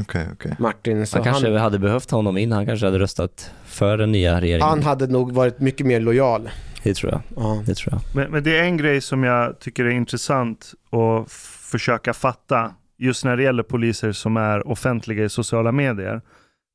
Okej, 0.00 0.28
okej. 0.32 0.56
Martin. 0.58 1.06
Så 1.06 1.16
Han 1.16 1.24
kanske 1.24 1.50
han, 1.50 1.60
hade 1.60 1.78
behövt 1.78 2.10
honom 2.10 2.38
in, 2.38 2.52
han 2.52 2.66
kanske 2.66 2.86
hade 2.86 2.98
röstat 2.98 3.50
för 3.64 3.96
den 3.96 4.12
nya 4.12 4.40
regeringen. 4.40 4.68
han 4.68 4.82
hade 4.82 5.06
nog 5.06 5.32
varit 5.32 5.60
mycket 5.60 5.86
mer 5.86 6.00
lojal. 6.00 6.50
Det 6.82 6.94
tror 6.94 7.12
jag. 7.12 7.20
Ja. 7.36 7.62
Det 7.66 7.74
tror 7.74 7.94
jag. 7.94 8.00
Men, 8.14 8.30
men 8.32 8.42
det 8.42 8.58
är 8.58 8.62
en 8.62 8.76
grej 8.76 9.00
som 9.00 9.24
jag 9.24 9.58
tycker 9.58 9.84
är 9.84 9.90
intressant 9.90 10.72
att 10.90 11.32
försöka 11.70 12.12
fatta 12.12 12.72
just 12.98 13.24
när 13.24 13.36
det 13.36 13.42
gäller 13.42 13.62
poliser 13.62 14.12
som 14.12 14.36
är 14.36 14.68
offentliga 14.68 15.24
i 15.24 15.28
sociala 15.28 15.72
medier. 15.72 16.20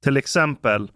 Till 0.03 0.17
exempel 0.17 0.91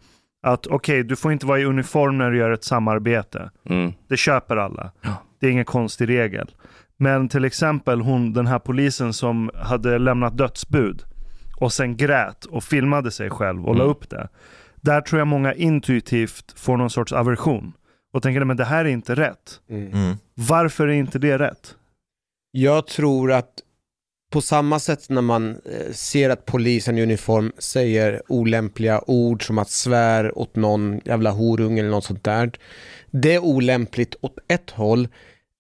att 0.48 0.68
okej, 0.68 1.04
du 1.04 1.16
får 1.16 1.32
inte 1.32 1.46
vara 1.46 1.60
i 1.60 1.66
uniform 1.66 2.18
när 2.18 2.32
du 2.32 2.38
gör 2.38 2.52
ett 2.52 2.64
samarbete. 2.64 3.52
Mm. 3.70 3.94
Det 4.08 4.18
köper 4.18 4.58
alla. 4.58 4.92
Ja. 5.02 5.10
Det 5.40 5.48
är 5.48 5.52
ingen 5.52 5.66
konstig 5.66 6.10
regel. 6.10 6.56
Men 6.98 7.30
till 7.30 7.46
exempel 7.46 8.02
hon, 8.02 8.34
den 8.34 8.48
här 8.48 8.60
polisen 8.60 9.14
som 9.14 9.52
hade 9.56 9.98
lämnat 10.00 10.38
dödsbud 10.38 11.04
och 11.60 11.74
sen 11.74 11.98
grät 11.98 12.46
och 12.46 12.64
filmade 12.64 13.12
sig 13.12 13.30
själv 13.30 13.66
och 13.66 13.76
la 13.76 13.84
Mm. 13.84 13.92
upp 13.92 14.10
det. 14.10 14.30
Där 14.76 15.02
tror 15.02 15.20
jag 15.20 15.28
många 15.28 15.54
intuitivt 15.54 16.60
får 16.60 16.78
någon 16.78 16.90
sorts 16.90 17.14
aversion 17.14 17.74
och 18.14 18.24
tänker 18.24 18.44
men 18.46 18.58
det 18.58 18.66
här 18.66 18.86
är 18.86 18.90
inte 18.90 19.16
rätt. 19.16 19.60
Mm. 19.70 20.16
Varför 20.34 20.88
är 20.88 20.92
inte 20.94 21.20
det 21.20 21.38
rätt? 21.38 21.76
Jag 22.52 22.88
tror 22.88 23.32
att 23.32 23.50
på 24.34 24.42
samma 24.42 24.80
sätt 24.80 25.10
när 25.10 25.22
man 25.22 25.50
eh, 25.50 25.92
ser 25.92 26.30
att 26.30 26.46
polisen 26.46 26.98
i 26.98 27.04
uniform 27.04 27.52
säger 27.58 28.22
olämpliga 28.28 29.02
ord 29.08 29.48
som 29.48 29.58
att 29.58 29.70
svär 29.70 30.38
åt 30.38 30.56
någon 30.56 31.02
jävla 31.06 31.32
horunge 31.32 31.80
eller 31.80 31.90
något 31.90 32.06
sånt 32.06 32.24
där. 32.24 32.52
Det 33.12 33.34
är 33.34 33.40
olämpligt 33.40 34.16
åt 34.22 34.38
ett 34.48 34.70
håll 34.70 35.08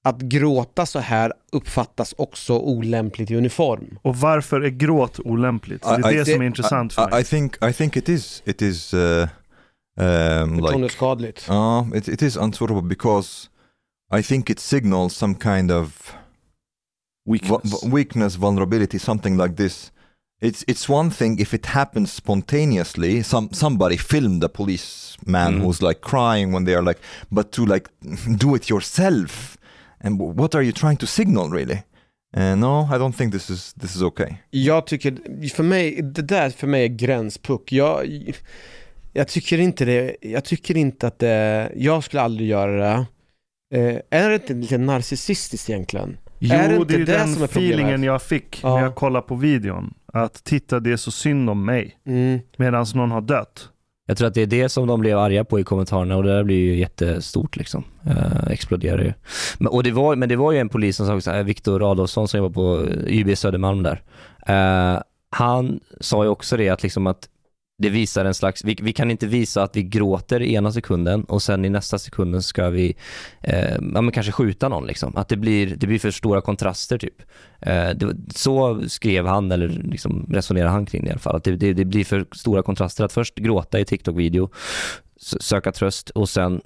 att 0.03 0.21
gråta 0.21 0.85
så 0.85 0.99
här 0.99 1.33
uppfattas 1.51 2.13
också 2.17 2.57
olämpligt 2.57 3.31
i 3.31 3.35
uniform. 3.35 3.99
Och 4.01 4.15
varför 4.15 4.61
är 4.61 4.69
gråt 4.69 5.19
olämpligt? 5.19 5.81
Det 5.81 5.89
är 5.89 6.13
det 6.13 6.25
som 6.25 6.41
är 6.41 6.45
intressant 6.45 6.93
för 6.93 7.07
I, 7.07 7.11
mig. 7.11 7.21
I 7.21 7.23
think 7.23 7.55
I 7.63 7.73
think 7.73 7.97
it 7.97 8.09
is 8.09 8.43
it 8.45 8.61
is 8.61 8.93
uh, 8.93 8.99
um, 8.99 10.55
like 10.55 10.61
Förtroendeskadligt. 10.61 11.49
uh, 11.49 11.97
it, 11.97 12.07
it 12.07 12.21
is 12.21 12.37
unsuitable 12.37 12.81
because 12.81 13.49
I 14.19 14.23
think 14.23 14.49
it 14.49 14.59
signals 14.59 15.13
some 15.13 15.35
kind 15.35 15.71
of 15.71 16.15
weakness, 17.25 17.83
weakness, 17.83 18.35
vulnerability, 18.35 18.97
something 18.99 19.37
like 19.37 19.55
this. 19.55 19.91
It's 20.41 20.63
it's 20.67 20.89
one 20.89 21.09
thing 21.09 21.39
if 21.39 21.53
it 21.53 21.65
happens 21.65 22.11
spontaneously. 22.11 23.23
Some 23.23 23.49
somebody 23.51 23.97
filmed 23.97 24.41
the 24.41 24.49
policeman 24.49 25.53
Mm. 25.53 25.61
who's 25.61 25.81
like 25.87 26.01
crying 26.01 26.53
when 26.53 26.65
they 26.65 26.75
are 26.75 26.81
like, 26.83 26.99
but 27.29 27.51
to 27.51 27.65
like 27.65 27.89
do 28.37 28.55
it 28.55 28.69
yourself, 28.69 29.57
and 30.01 30.19
what 30.19 30.55
are 30.55 30.63
you 30.63 30.71
trying 30.73 30.97
to 30.97 31.05
signal 31.07 31.49
really? 31.49 31.83
Uh, 32.37 32.55
no, 32.55 32.89
I 32.91 32.97
don't 32.97 33.15
think 33.15 33.31
this 33.31 33.49
is 33.49 33.73
this 33.73 33.95
is 33.95 34.01
okay. 34.01 34.35
Jag 34.49 34.87
tycker, 34.87 35.17
för 35.55 35.63
mig, 35.63 36.01
det 36.01 36.21
där 36.21 36.49
för 36.49 36.67
mig 36.67 36.83
är 36.83 36.87
gränspuck. 36.87 37.71
Jag, 37.71 38.33
jag 39.13 39.27
tycker 39.27 39.57
inte 39.57 39.85
det, 39.85 40.15
jag 40.21 40.43
tycker 40.43 40.77
inte 40.77 41.07
att 41.07 41.19
det, 41.19 41.71
jag 41.75 42.03
skulle 42.03 42.21
aldrig 42.21 42.49
göra 42.49 42.71
det. 42.71 43.05
Eh, 43.79 43.99
är 44.09 44.29
det 44.29 44.35
inte 44.35 44.53
lite 44.53 44.77
narcissistiskt 44.77 45.69
egentligen? 45.69 46.17
Jo, 46.39 46.55
är 46.55 46.69
det 46.69 46.75
det, 46.75 46.75
inte 46.81 46.93
är 46.93 46.97
ju 46.99 47.05
det 47.05 47.17
den 47.17 47.33
som 47.33 47.43
är 47.43 47.47
feelingen 47.47 48.03
jag 48.03 48.21
fick 48.21 48.59
Ja. 48.63 48.75
när 48.75 48.83
jag 48.83 48.95
kollade 48.95 49.27
på 49.27 49.35
videon. 49.35 49.93
Att 50.13 50.43
titta, 50.43 50.79
det 50.79 50.91
är 50.91 50.97
så 50.97 51.11
synd 51.11 51.49
om 51.49 51.65
mig. 51.65 51.97
Mm. 52.05 52.39
Medan 52.57 52.85
någon 52.95 53.11
har 53.11 53.21
dött. 53.21 53.69
Jag 54.05 54.17
tror 54.17 54.27
att 54.27 54.33
det 54.33 54.41
är 54.41 54.47
det 54.47 54.69
som 54.69 54.87
de 54.87 54.99
blev 54.99 55.17
arga 55.17 55.43
på 55.43 55.59
i 55.59 55.63
kommentarerna 55.63 56.17
och 56.17 56.23
det 56.23 56.35
där 56.35 56.43
blir 56.43 56.57
ju 56.57 56.75
jättestort 56.75 57.57
liksom. 57.57 57.83
Uh, 58.07 58.51
exploderar 58.51 59.01
ju. 59.01 59.13
Men, 59.57 59.67
och 59.67 59.83
det 59.83 59.91
var, 59.91 60.15
men 60.15 60.29
det 60.29 60.35
var 60.35 60.51
ju 60.51 60.57
en 60.59 60.69
polis 60.69 60.97
som 60.97 61.21
sa 61.21 61.35
eh, 61.35 61.43
Viktor 61.43 61.91
Adolfsson 61.91 62.27
som 62.27 62.37
jobbar 62.37 62.53
på 62.53 62.87
eh, 62.89 63.13
YB 63.13 63.37
Södermalm 63.37 63.83
där. 63.83 64.01
Eh, 64.47 65.01
han 65.29 65.79
sa 65.99 66.23
ju 66.23 66.29
också 66.29 66.57
det 66.57 66.69
att 66.69 66.83
liksom 66.83 67.07
att 67.07 67.29
det 67.83 67.89
visar 67.89 68.25
en 68.25 68.33
slags, 68.33 68.63
vi, 68.63 68.77
vi 68.81 68.93
kan 68.93 69.11
inte 69.11 69.27
visa 69.27 69.63
att 69.63 69.75
vi 69.75 69.83
gråter 69.83 70.41
i 70.41 70.53
ena 70.53 70.71
sekunden 70.71 71.23
och 71.23 71.41
sen 71.41 71.65
i 71.65 71.69
nästa 71.69 71.99
sekunden 71.99 72.43
ska 72.43 72.69
vi, 72.69 72.95
eh, 73.41 73.71
ja 73.71 74.01
men 74.01 74.11
kanske 74.11 74.31
skjuta 74.31 74.69
någon 74.69 74.87
liksom. 74.87 75.17
Att 75.17 75.27
det 75.27 75.37
blir, 75.37 75.75
det 75.75 75.87
blir 75.87 75.99
för 75.99 76.11
stora 76.11 76.41
kontraster 76.41 76.97
typ. 76.97 77.21
Eh, 77.59 77.89
det, 77.89 78.15
så 78.35 78.81
skrev 78.89 79.27
han, 79.27 79.51
eller 79.51 79.67
liksom 79.67 80.27
resonerade 80.29 80.71
han 80.71 80.85
kring 80.85 81.03
det 81.03 81.07
i 81.07 81.11
alla 81.11 81.19
fall. 81.19 81.35
Att 81.35 81.43
det, 81.43 81.55
det, 81.55 81.73
det 81.73 81.85
blir 81.85 82.05
för 82.05 82.25
stora 82.31 82.63
kontraster. 82.63 83.03
Att 83.03 83.13
först 83.13 83.35
gråta 83.35 83.79
i 83.79 83.85
TikTok-video, 83.85 84.49
söka 85.39 85.71
tröst 85.71 86.09
och 86.09 86.29
sen 86.29 86.61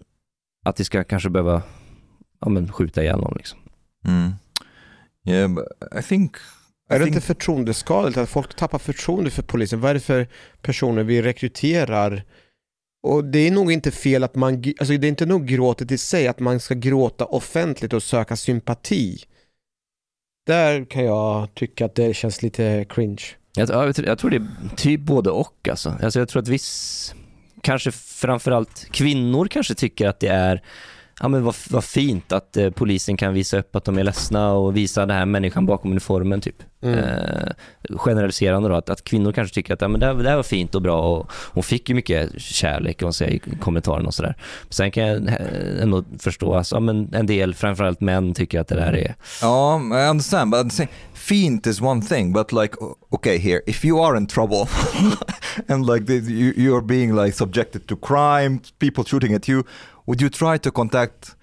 att 0.65 0.79
vi 0.79 0.83
ska 0.83 1.03
kanske 1.03 1.29
behöva, 1.29 1.61
ja 2.41 2.49
men 2.49 2.71
skjuta 2.71 3.03
ihjäl 3.03 3.19
någon 3.19 3.33
liksom. 3.37 3.59
Mm. 4.07 4.31
Yeah, 5.27 5.47
but 5.47 5.65
I 5.99 6.01
think 6.01 6.35
är 6.89 6.99
det 6.99 7.05
think- 7.05 7.15
inte 7.15 7.27
förtroendeskadligt 7.27 8.17
att 8.17 8.29
folk 8.29 8.55
tappar 8.55 8.79
förtroende 8.79 9.31
för 9.31 9.41
polisen? 9.43 9.81
Vad 9.81 9.89
är 9.89 9.93
det 9.93 9.99
för 9.99 10.27
personer 10.61 11.03
vi 11.03 11.21
rekryterar? 11.21 12.23
Och 13.03 13.25
det 13.25 13.39
är 13.39 13.51
nog 13.51 13.71
inte 13.71 13.91
fel 13.91 14.23
att 14.23 14.35
man, 14.35 14.53
alltså 14.53 14.97
det 14.97 15.07
är 15.07 15.09
inte 15.09 15.25
nog 15.25 15.45
gråtet 15.45 15.91
i 15.91 15.97
sig, 15.97 16.27
att 16.27 16.39
man 16.39 16.59
ska 16.59 16.73
gråta 16.73 17.25
offentligt 17.25 17.93
och 17.93 18.03
söka 18.03 18.35
sympati. 18.35 19.23
Där 20.47 20.85
kan 20.85 21.05
jag 21.05 21.53
tycka 21.53 21.85
att 21.85 21.95
det 21.95 22.15
känns 22.15 22.41
lite 22.41 22.85
cringe. 22.89 23.23
Jag, 23.55 23.93
jag 23.97 24.19
tror 24.19 24.29
det 24.29 24.35
är 24.35 24.75
typ 24.75 25.01
både 25.01 25.29
och 25.29 25.67
alltså. 25.69 25.95
alltså. 26.03 26.19
Jag 26.19 26.29
tror 26.29 26.41
att 26.41 26.47
viss, 26.47 27.13
kanske 27.61 27.91
framförallt 27.91 28.87
kvinnor 28.91 29.47
kanske 29.47 29.75
tycker 29.75 30.07
att 30.07 30.19
det 30.19 30.27
är 30.27 30.63
Ja 31.19 31.27
men 31.27 31.43
vad, 31.43 31.55
vad 31.69 31.83
fint 31.83 32.31
att 32.31 32.57
eh, 32.57 32.69
polisen 32.69 33.17
kan 33.17 33.33
visa 33.33 33.59
upp 33.59 33.75
att 33.75 33.85
de 33.85 33.97
är 33.97 34.03
ledsna 34.03 34.51
och 34.51 34.77
visa 34.77 35.05
den 35.05 35.17
här 35.17 35.25
människan 35.25 35.65
bakom 35.65 35.91
uniformen 35.91 36.41
typ. 36.41 36.55
Mm. 36.81 36.99
Eh, 36.99 37.97
generaliserande 37.97 38.69
då, 38.69 38.75
att, 38.75 38.89
att 38.89 39.03
kvinnor 39.03 39.31
kanske 39.31 39.55
tycker 39.55 39.73
att 39.73 39.81
ja, 39.81 39.87
men 39.87 39.99
det, 39.99 40.05
här, 40.05 40.13
det 40.13 40.29
här 40.29 40.35
var 40.35 40.43
fint 40.43 40.75
och 40.75 40.81
bra 40.81 41.01
och 41.01 41.31
hon 41.31 41.63
fick 41.63 41.89
ju 41.89 41.95
mycket 41.95 42.41
kärlek 42.41 43.01
och 43.01 43.15
säga, 43.15 43.31
i 43.31 43.39
kommentarerna 43.39 44.07
och 44.07 44.13
sådär. 44.13 44.35
Sen 44.69 44.91
kan 44.91 45.03
jag 45.03 45.27
eh, 45.27 45.81
ändå 45.81 46.03
förstå, 46.19 46.53
alltså, 46.53 46.75
ja, 46.75 46.79
men 46.79 47.13
en 47.13 47.25
del, 47.25 47.53
framförallt 47.53 48.01
män, 48.01 48.33
tycker 48.33 48.59
att 48.59 48.67
det 48.67 48.75
där 48.75 48.93
är 48.93 49.15
Um, 49.43 49.93
I 49.93 50.09
understand, 50.09 50.51
but 50.51 50.89
Fiend 51.27 51.67
is 51.67 51.81
one 51.81 52.01
thing, 52.01 52.33
but 52.33 52.51
like, 52.53 52.75
okay, 53.11 53.37
here, 53.37 53.61
if 53.67 53.83
you 53.85 53.99
are 54.03 54.17
in 54.17 54.27
trouble 54.27 54.67
and 55.67 55.85
like 55.85 56.05
the, 56.05 56.13
you, 56.13 56.53
you're 56.55 56.81
being 56.81 57.15
like 57.15 57.33
subjected 57.33 57.85
to 57.87 57.95
crime, 57.97 58.61
people 58.79 59.03
shooting 59.03 59.33
at 59.33 59.47
you, 59.49 59.63
would 60.05 60.21
you 60.21 60.29
try 60.29 60.57
to 60.57 60.71
contact 60.71 61.35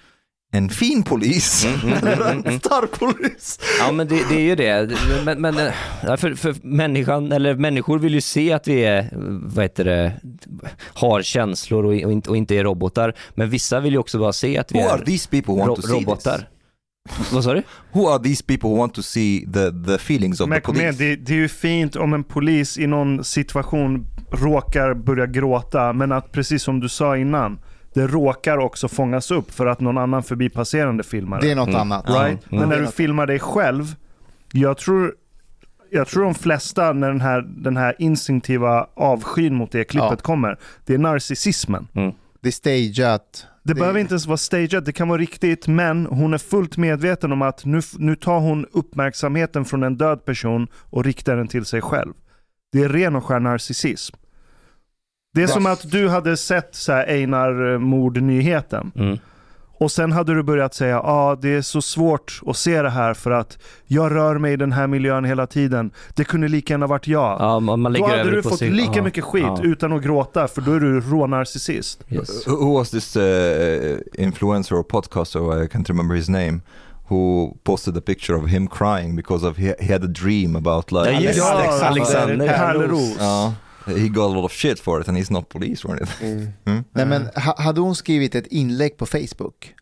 en 0.53 0.69
fin 0.71 1.03
polis? 1.03 1.65
en 2.45 2.59
stark 2.61 2.99
polis? 2.99 3.59
Ja 3.79 3.93
men 3.93 4.09
det, 4.09 4.25
det 4.29 4.35
är 4.35 4.41
ju 4.41 4.55
det. 4.57 4.97
Men, 5.25 5.41
men 5.41 5.59
eh, 5.59 6.17
för, 6.17 6.35
för 6.35 6.55
människan, 6.63 7.33
eller 7.33 7.55
människor 7.55 7.99
vill 7.99 8.15
ju 8.15 8.21
se 8.21 8.53
att 8.53 8.69
vi 8.69 8.85
är, 8.85 9.09
vad 9.55 9.65
heter 9.65 9.85
det, 9.85 10.13
har 10.95 11.23
känslor 11.23 11.85
och, 11.85 11.91
och, 12.05 12.13
inte, 12.13 12.31
och 12.31 12.37
inte 12.37 12.55
är 12.55 12.65
robotar. 12.65 13.15
Men 13.35 13.51
vissa 13.51 13.81
vill 13.81 13.93
ju 13.93 13.99
också 13.99 14.19
bara 14.19 14.33
se 14.33 14.59
att 14.59 14.73
vi 14.73 14.79
Who 14.79 14.85
är 14.85 14.93
are 14.93 15.05
these 15.05 15.29
people 15.29 15.55
want 15.55 15.69
ro- 15.69 15.77
to 15.77 15.83
see 15.83 15.95
robotar. 15.95 16.49
Vad 17.33 17.45
sa 17.45 17.55
du? 17.55 17.63
Who 17.93 18.09
are 18.09 18.23
these 18.23 18.45
people 18.45 18.69
who 18.71 18.77
want 18.79 18.95
to 18.95 19.03
see 19.03 19.47
the, 19.53 19.71
the 19.87 19.99
feelings 19.99 20.41
of 20.41 20.49
Men 20.49 20.61
the 20.61 20.67
police? 20.67 20.99
det, 20.99 21.17
det 21.17 21.33
är 21.33 21.37
ju 21.37 21.49
fint 21.49 21.97
om 21.97 22.13
en 22.15 22.25
polis 22.25 22.79
i 22.79 22.87
någon 22.87 23.25
situation 23.25 24.07
råkar 24.31 24.95
börja 24.95 25.27
gråta, 25.27 25.93
men 25.93 26.13
att 26.13 26.33
precis 26.33 26.63
som 26.63 26.81
du 26.81 26.89
sa 26.89 27.17
innan, 27.17 27.59
det 27.95 28.07
råkar 28.07 28.59
också 28.59 28.89
fångas 28.89 29.31
upp 29.31 29.51
för 29.53 29.67
att 29.67 29.81
någon 29.81 29.99
annan 29.99 30.23
förbipasserande 30.23 31.03
filmar 31.05 31.41
Det 31.41 31.51
är 31.51 31.57
något 31.57 31.75
annat. 31.75 32.05
Right? 32.09 32.23
Mm. 32.27 32.39
Men 32.51 32.69
när 32.69 32.77
Det 32.77 32.83
är 32.83 32.87
du 32.87 32.93
filmar 32.93 33.27
dig 33.27 33.39
själv, 33.39 33.95
jag 34.53 34.79
tror, 34.79 35.15
jag 35.91 36.07
tror 36.09 36.25
de 36.25 36.35
flesta 36.35 36.93
när 36.93 37.09
den 37.09 37.21
här, 37.21 37.41
den 37.43 37.77
här 37.77 37.95
instinktiva 37.99 38.87
avskyn 38.95 39.55
mot 39.55 39.73
det 39.73 39.85
klippet 39.85 40.11
Ja. 40.11 40.17
kommer, 40.17 40.59
det 40.87 40.95
är 40.95 40.99
narcissismen. 40.99 41.89
Det 42.41 42.49
är 42.49 42.53
stageat. 42.53 43.47
Det, 43.67 43.75
behöver 43.75 44.01
inte 44.01 44.13
ens 44.13 44.27
vara 44.27 44.37
stageat, 44.37 44.85
det 44.85 44.93
kan 44.93 45.09
vara 45.09 45.19
riktigt, 45.21 45.67
men 45.67 46.07
hon 46.07 46.35
är 46.35 46.39
fullt 46.39 46.77
medveten 46.77 47.33
om 47.33 47.43
att 47.43 47.65
nu, 47.65 47.81
nu 47.99 48.17
tar 48.17 48.41
hon 48.41 48.67
uppmärksamheten 48.73 49.65
från 49.65 49.83
en 49.83 49.97
död 49.97 50.25
person 50.25 50.67
och 50.91 51.05
riktar 51.05 51.37
den 51.37 51.49
till 51.49 51.65
sig 51.65 51.81
själv. 51.81 52.13
Det 52.73 52.83
är 52.83 52.89
ren 52.89 53.17
och 53.17 53.25
skär 53.25 53.41
narcissism. 53.41 54.17
Det 55.35 55.41
är 55.43 55.49
Ja. 55.49 55.55
som 55.55 55.67
att 55.67 55.91
du 55.91 56.09
hade 56.09 56.37
sett 56.37 56.75
så 56.75 56.93
här 56.93 57.07
Einar-mordnyheten. 57.07 58.93
Mm. 58.95 59.19
Och 59.85 59.93
sen 59.93 60.13
hade 60.13 60.35
du 60.35 60.43
börjat 60.43 60.75
säga, 60.75 60.95
ja 60.95 61.03
ah, 61.05 61.37
det 61.37 61.55
är 61.55 61.63
så 61.63 61.83
svårt 61.83 62.41
att 62.47 62.57
se 62.57 62.83
det 62.83 62.91
här 62.91 63.15
för 63.15 63.31
att 63.31 63.59
jag 63.87 64.15
rör 64.15 64.39
mig 64.39 64.53
i 64.53 64.57
den 64.57 64.73
här 64.73 64.87
miljön 64.87 65.25
hela 65.25 65.47
tiden. 65.47 65.91
Det 66.15 66.25
kunde 66.25 66.49
lika 66.49 66.73
gärna 66.75 66.87
varit 66.87 67.07
jag. 67.07 67.37
Ja, 67.41 67.61
man, 67.61 67.81
man 67.81 67.93
Då 67.93 68.07
hade 68.07 68.21
över 68.21 68.31
du 68.31 68.43
fått 68.43 68.59
sig. 68.59 68.71
lika 68.71 68.93
Ja, 68.95 69.03
mycket 69.03 69.25
skit 69.25 69.45
ja. 69.45 69.59
utan 69.63 69.93
att 69.93 70.03
gråta 70.03 70.49
för 70.49 70.61
då 70.61 70.73
är 70.73 70.81
du 70.81 71.01
rånarcissist. 71.01 72.05
Yes. 72.11 72.47
Who 72.47 72.75
was 72.79 72.91
this 72.91 73.17
uh, 73.17 73.23
influencer 74.19 74.75
or 74.77 74.83
podcaster? 74.83 75.63
I 75.65 75.67
can't 75.69 75.89
remember 75.89 76.15
his 76.15 76.29
name. 76.29 76.61
Who 77.09 77.53
posted 77.65 77.97
a 77.97 78.01
picture 78.01 78.39
of 78.39 78.49
him 78.49 78.69
crying 78.69 79.17
because 79.17 79.47
of 79.49 79.57
he, 79.59 79.75
he 79.81 79.93
had 79.93 80.05
a 80.05 80.13
dream 80.23 80.57
about 80.57 80.93
like 80.93 81.13
Ja, 81.13 81.21
just 81.21 81.39
det. 81.39 81.87
Alexander 81.87 82.49
Pärleros. 82.49 83.19
He 83.87 84.09
got 84.09 84.31
a 84.31 84.35
lot 84.35 84.45
of 84.45 84.53
shit 84.53 84.81
for 84.81 85.01
it 85.01 85.09
and 85.09 85.17
he's 85.19 85.33
not 85.33 85.49
police 85.49 85.89
or 85.89 85.91
anything. 85.97 86.53
Mm. 86.65 86.85
Nej 86.93 87.07
men 87.07 87.29
ha, 87.35 87.55
hade 87.59 87.81
hon 87.81 87.95
skrivit 87.97 88.35
ett 88.35 88.47
inlägg 88.47 88.97
på 88.97 89.07
Facebook? 89.07 89.75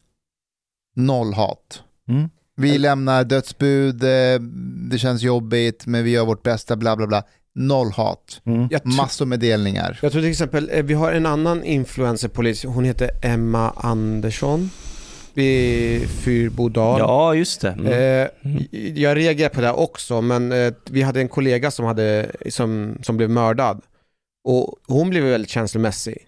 Noll 0.96 1.34
hat. 1.34 1.82
Mm. 2.08 2.28
Vi 2.56 2.78
lämnar 2.78 3.24
dödsbud, 3.24 4.02
eh, 4.04 4.40
det 4.90 4.98
känns 4.98 5.22
jobbigt, 5.22 5.86
men 5.86 6.04
vi 6.04 6.10
gör 6.10 6.24
vårt 6.24 6.42
bästa, 6.42 6.76
bla 6.76 6.96
bla 6.96 7.06
bla. 7.06 7.22
Noll 7.54 7.90
hat. 7.92 8.40
Tr- 8.44 8.96
Massor 8.96 9.26
med 9.26 9.40
delningar. 9.40 9.98
Jag 10.02 10.12
tror 10.12 10.22
till 10.22 10.30
exempel, 10.30 10.70
eh, 10.72 10.82
vi 10.84 10.94
har 10.94 11.12
en 11.12 11.26
annan 11.26 11.64
influencerpolis, 11.64 12.64
hon 12.64 12.84
heter 12.84 13.10
Emma 13.22 13.70
Andersson 13.76 14.70
vid 15.34 16.08
Fyrbodal. 16.10 16.98
Ja, 17.00 17.34
just 17.34 17.60
det. 17.60 17.68
Mm. 17.70 17.86
Eh, 17.86 18.28
jag 19.02 19.16
reagerar 19.16 19.48
på 19.48 19.60
det 19.60 19.72
också, 19.72 20.20
men 20.20 20.52
eh, 20.52 20.72
vi 20.90 21.02
hade 21.02 21.20
en 21.20 21.28
kollega 21.28 21.70
som, 21.70 21.84
hade, 21.86 22.30
som, 22.50 22.98
som 23.02 23.16
blev 23.16 23.30
mördad. 23.30 23.80
Och 24.44 24.76
hon 24.86 25.10
blev 25.10 25.24
väldigt 25.24 25.50
känslomässig 25.50 26.18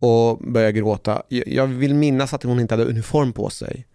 och 0.00 0.38
började 0.38 0.72
gråta. 0.72 1.22
Jag, 1.28 1.66
vill 1.66 1.94
minnas 1.94 2.34
att 2.34 2.42
hon 2.42 2.60
inte 2.60 2.74
hade 2.74 2.84
uniform 2.84 3.32
på 3.32 3.50
sig. 3.50 3.86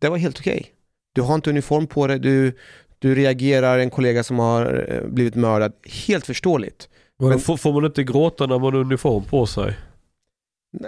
Det 0.00 0.08
var 0.08 0.16
helt 0.16 0.38
okej. 0.38 0.66
Du 1.14 1.22
har 1.22 1.34
inte 1.34 1.50
uniform 1.50 1.86
på 1.86 2.06
dig, 2.06 2.18
du, 2.18 2.56
du 2.98 3.14
reagerar, 3.14 3.78
en 3.78 3.90
kollega 3.90 4.22
som 4.22 4.38
har 4.38 4.86
eh, 4.88 5.08
blivit 5.08 5.34
mördad. 5.34 5.72
Helt 6.06 6.26
förståeligt. 6.26 6.88
Men 7.18 7.38
får, 7.38 7.56
får 7.56 7.72
man 7.72 7.84
inte 7.84 8.04
gråta 8.04 8.46
när 8.46 8.58
man 8.58 8.74
har 8.74 8.80
uniform 8.80 9.24
på 9.24 9.46
sig? 9.46 9.76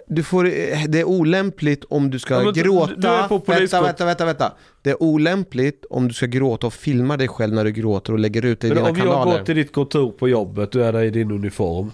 Du 0.06 0.22
får, 0.22 0.44
eh, 0.46 0.84
det 0.88 1.00
är 1.00 1.04
olämpligt 1.04 1.84
om 1.84 2.10
du 2.10 2.18
ska 2.18 2.34
Ja, 2.42 2.52
du- 2.52 2.62
gråta. 2.62 3.22
du 3.22 3.28
på 3.28 3.42
vänta, 3.46 3.82
vänta, 3.82 4.04
vänta, 4.04 4.24
vänta. 4.24 4.52
Det 4.82 4.90
är 4.90 5.02
olämpligt 5.02 5.84
om 5.90 6.08
du 6.08 6.14
ska 6.14 6.26
gråta 6.26 6.66
och 6.66 6.72
filma 6.74 7.16
dig 7.16 7.28
själv 7.28 7.54
när 7.54 7.64
du 7.64 7.70
gråter 7.72 8.12
och 8.12 8.18
lägger 8.18 8.44
ut 8.44 8.60
det 8.60 8.66
i 8.66 8.70
Men 8.70 8.76
dina 8.76 8.90
om 8.90 8.96
jag 8.96 9.06
kanaler. 9.06 9.38
går 9.38 9.44
till 9.44 9.56
ditt 9.56 9.72
kontor 9.72 10.10
på 10.12 10.28
jobbet, 10.28 10.72
du 10.72 10.84
är 10.84 10.92
där 10.92 11.02
i 11.02 11.10
din 11.10 11.30
uniform. 11.30 11.92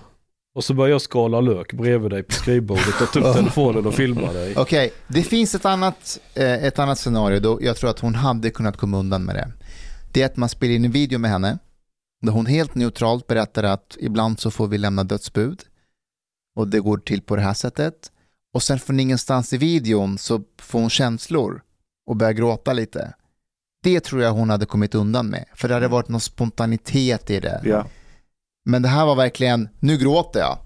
Och 0.57 0.65
så 0.65 0.75
börjar 0.75 0.91
jag 0.91 1.01
skala 1.01 1.41
lök 1.41 1.73
bredvid 1.73 2.11
dig 2.11 2.23
på 2.23 2.33
skrivbordet 2.33 3.01
och 3.03 3.13
ta 3.13 3.21
upp 3.21 3.35
telefonen 3.37 3.87
och 3.87 3.95
filma 3.95 4.33
dig. 4.33 4.55
Okej, 4.57 4.93
det 5.09 5.23
finns 5.23 5.55
ett 5.55 5.65
annat, 5.65 6.19
eh, 6.35 6.65
ett 6.65 6.79
annat 6.79 6.99
scenario 6.99 7.41
då 7.41 7.59
jag 7.63 7.77
tror 7.77 7.91
att 7.91 8.01
hon 8.01 8.15
hade 8.15 8.51
kunnat 8.51 8.77
komma 8.77 8.99
undan 8.99 9.23
med 9.25 9.35
det. 9.35 9.49
Det 10.13 10.23
är 10.23 10.27
att 10.27 10.37
man 10.37 10.49
spelar 10.49 10.75
in 10.75 10.85
en 10.85 10.91
video 10.91 11.19
med 11.19 11.31
henne 11.31 11.59
där 12.23 12.33
hon 12.33 12.47
helt 12.47 12.75
neutralt 12.75 13.27
berättar 13.27 13.63
att 13.63 13.97
ibland 14.01 14.41
så 14.41 14.51
får 14.51 14.67
vi 14.69 14.79
lämna 14.79 15.05
dödsbud 15.05 15.63
och 16.57 16.69
det 16.69 16.81
går 16.81 16.99
till 16.99 17.23
på 17.23 17.37
det 17.37 17.43
här 17.43 17.55
sättet. 17.55 18.13
Och 18.55 18.63
sen 18.63 18.79
från 18.79 19.01
ingenstans 19.01 19.53
i 19.53 19.57
videon 19.57 20.19
så 20.19 20.43
får 20.61 20.81
hon 20.81 20.91
känslor 20.91 21.63
och 22.07 22.17
börjar 22.17 22.33
gråta 22.33 22.73
lite. 22.73 23.15
Det 23.83 24.01
tror 24.01 24.23
jag 24.23 24.33
hon 24.33 24.51
hade 24.51 24.67
kommit 24.67 24.95
undan 24.95 25.27
med, 25.27 25.45
för 25.55 25.69
det 25.69 25.75
hade 25.75 25.89
varit 25.89 26.09
någon 26.09 26.21
spontanitet 26.21 27.31
i 27.31 27.41
det. 27.41 27.61
Ja. 27.65 27.87
Men 28.65 28.83
det 28.83 28.89
här 28.89 29.07
var 29.07 29.15
verkligen, 29.17 29.69
nu 29.81 29.97
gråter 29.97 30.41
jag. 30.41 30.59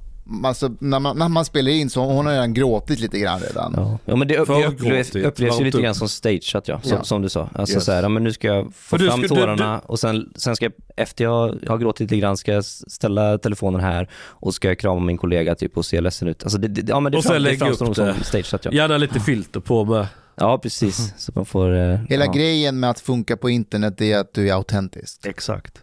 Alltså, 0.44 0.70
när, 0.78 1.00
man, 1.00 1.18
när 1.18 1.28
man 1.28 1.44
spelar 1.44 1.70
in 1.70 1.90
så 1.90 2.00
hon 2.04 2.26
har 2.26 2.32
redan 2.32 2.54
gråtit 2.54 3.00
lite 3.00 3.18
grann 3.18 3.40
redan. 3.40 3.74
Ja, 3.76 3.98
ja 4.04 4.16
men 4.16 4.28
det, 4.28 4.38
upp, 4.38 4.48
upplevs, 4.68 5.14
upplevs 5.16 5.60
ju 5.60 5.64
lite 5.64 5.80
grann 5.82 5.94
som 5.94 6.08
stageat 6.08 6.68
ja, 6.68 6.80
som, 6.80 6.92
Ja. 6.96 7.04
som 7.04 7.22
du 7.22 7.28
sa. 7.28 7.48
Alltså 7.54 7.74
Yes. 7.76 7.84
så 7.84 7.92
här, 7.92 8.02
ja, 8.02 8.08
men 8.08 8.24
nu 8.24 8.32
ska 8.32 8.46
jag 8.48 8.74
få 8.74 8.96
du 8.96 9.06
fram 9.08 9.18
ska- 9.22 9.34
du- 9.34 9.40
tårarna 9.40 9.78
och 9.78 9.98
sen, 9.98 10.32
sen 10.36 10.56
ska 10.56 10.64
jag, 10.64 10.72
efter 10.96 11.24
jag 11.24 11.58
har 11.68 11.78
gråtit 11.78 12.00
lite 12.00 12.16
grann, 12.16 12.36
ska 12.36 12.52
jag 12.52 12.64
ställa 12.64 13.38
telefonen 13.38 13.80
här 13.80 14.08
och 14.16 14.54
ska 14.54 14.68
jag 14.68 14.78
krama 14.78 15.00
min 15.00 15.16
kollega 15.18 15.54
typ 15.54 15.76
och 15.76 15.84
se 15.86 16.00
ledsen 16.00 16.28
ut. 16.28 16.42
Alltså 16.42 16.58
det, 16.58 16.68
det, 16.68 16.88
ja 16.88 17.00
men 17.00 17.12
det, 17.12 17.18
Och 17.18 17.24
fram, 17.24 17.34
sen 17.34 17.42
det 17.42 17.56
framstår 17.56 17.86
nog 17.86 17.96
som 17.96 18.14
stageat 18.22 18.64
ja. 18.64 18.72
Gärna 18.72 18.96
lite 18.96 19.20
filter 19.20 19.60
på 19.60 19.84
med. 19.84 20.06
Ja 20.36 20.58
precis, 20.58 21.14
så 21.18 21.32
man 21.34 21.46
får... 21.46 21.76
eh, 21.76 21.98
Hela 22.08 22.24
ja. 22.24 22.32
grejen 22.32 22.80
med 22.80 22.90
att 22.90 23.00
funka 23.00 23.36
på 23.36 23.50
internet 23.50 24.00
är 24.00 24.18
att 24.18 24.34
du 24.34 24.48
är 24.48 24.52
autentisk. 24.54 25.26
Exakt. 25.26 25.78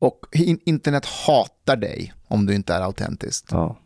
Och 0.00 0.20
in- 0.32 0.60
internet 0.64 1.04
hatar 1.06 1.76
dig 1.76 2.12
om 2.28 2.46
du 2.46 2.54
inte 2.54 2.74
är 2.74 2.80
autentisk. 2.80 3.44
Ja. 3.50 3.76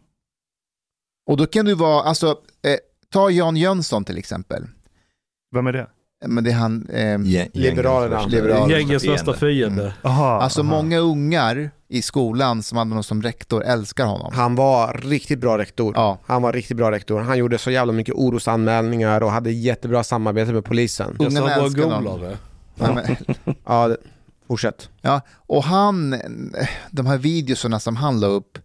Och 1.31 1.36
då 1.36 1.47
kan 1.47 1.65
du 1.65 1.74
vara, 1.74 2.03
alltså, 2.03 2.27
eh, 2.62 2.77
ta 3.12 3.31
Jan 3.31 3.57
Jönsson 3.57 4.05
till 4.05 4.19
exempel. 4.19 4.65
Vem 5.55 5.66
är 5.66 5.73
det? 5.73 5.86
Men 6.27 6.45
det 6.45 6.51
är 6.51 6.55
han... 6.55 6.86
Eh, 6.89 7.19
Liberalerna. 7.53 8.27
Liberalerna. 8.27 8.73
Gängens 8.78 9.05
värsta 9.05 9.32
fiende. 9.35 9.95
Aha, 10.03 10.41
Alltså 10.41 10.61
aha. 10.61 10.70
många 10.70 10.99
ungar 10.99 11.70
i 11.89 12.03
skolan 12.03 12.62
som 12.62 12.78
hade 12.78 12.91
honom 12.91 13.05
som 13.05 13.23
rektor 13.23 13.65
älskar 13.65 14.07
honom. 14.07 14.32
Han 14.35 14.55
var 14.55 15.01
riktigt 15.05 15.39
bra 15.39 15.59
rektor. 15.59 15.93
Ja. 15.97 16.19
Han 16.27 16.43
var 16.43 16.53
riktigt 16.53 16.77
bra 16.77 16.91
rektor. 16.91 17.20
Han 17.20 17.39
gjorde 17.39 17.59
så 17.59 17.70
jävla 17.70 17.93
mycket 17.93 18.15
orosanmälningar 18.15 19.20
och 19.23 19.31
hade 19.31 19.51
jättebra 19.53 20.05
samarbete 20.05 20.53
med 20.53 20.65
polisen. 20.65 21.16
Ungarna 21.19 21.55
älskar 21.55 21.82
honom. 21.91 22.35
Ja, 22.78 23.01
Ja, 23.66 23.89
det, 23.89 23.97
fortsätt. 24.47 24.89
ja, 25.01 25.21
och 25.31 25.65
han, 25.65 26.21
de 26.91 27.07
här 27.07 27.19
videorna 27.19 27.81
som 27.81 27.97
han 27.97 28.21
la 28.21 28.27
upp, 28.27 28.59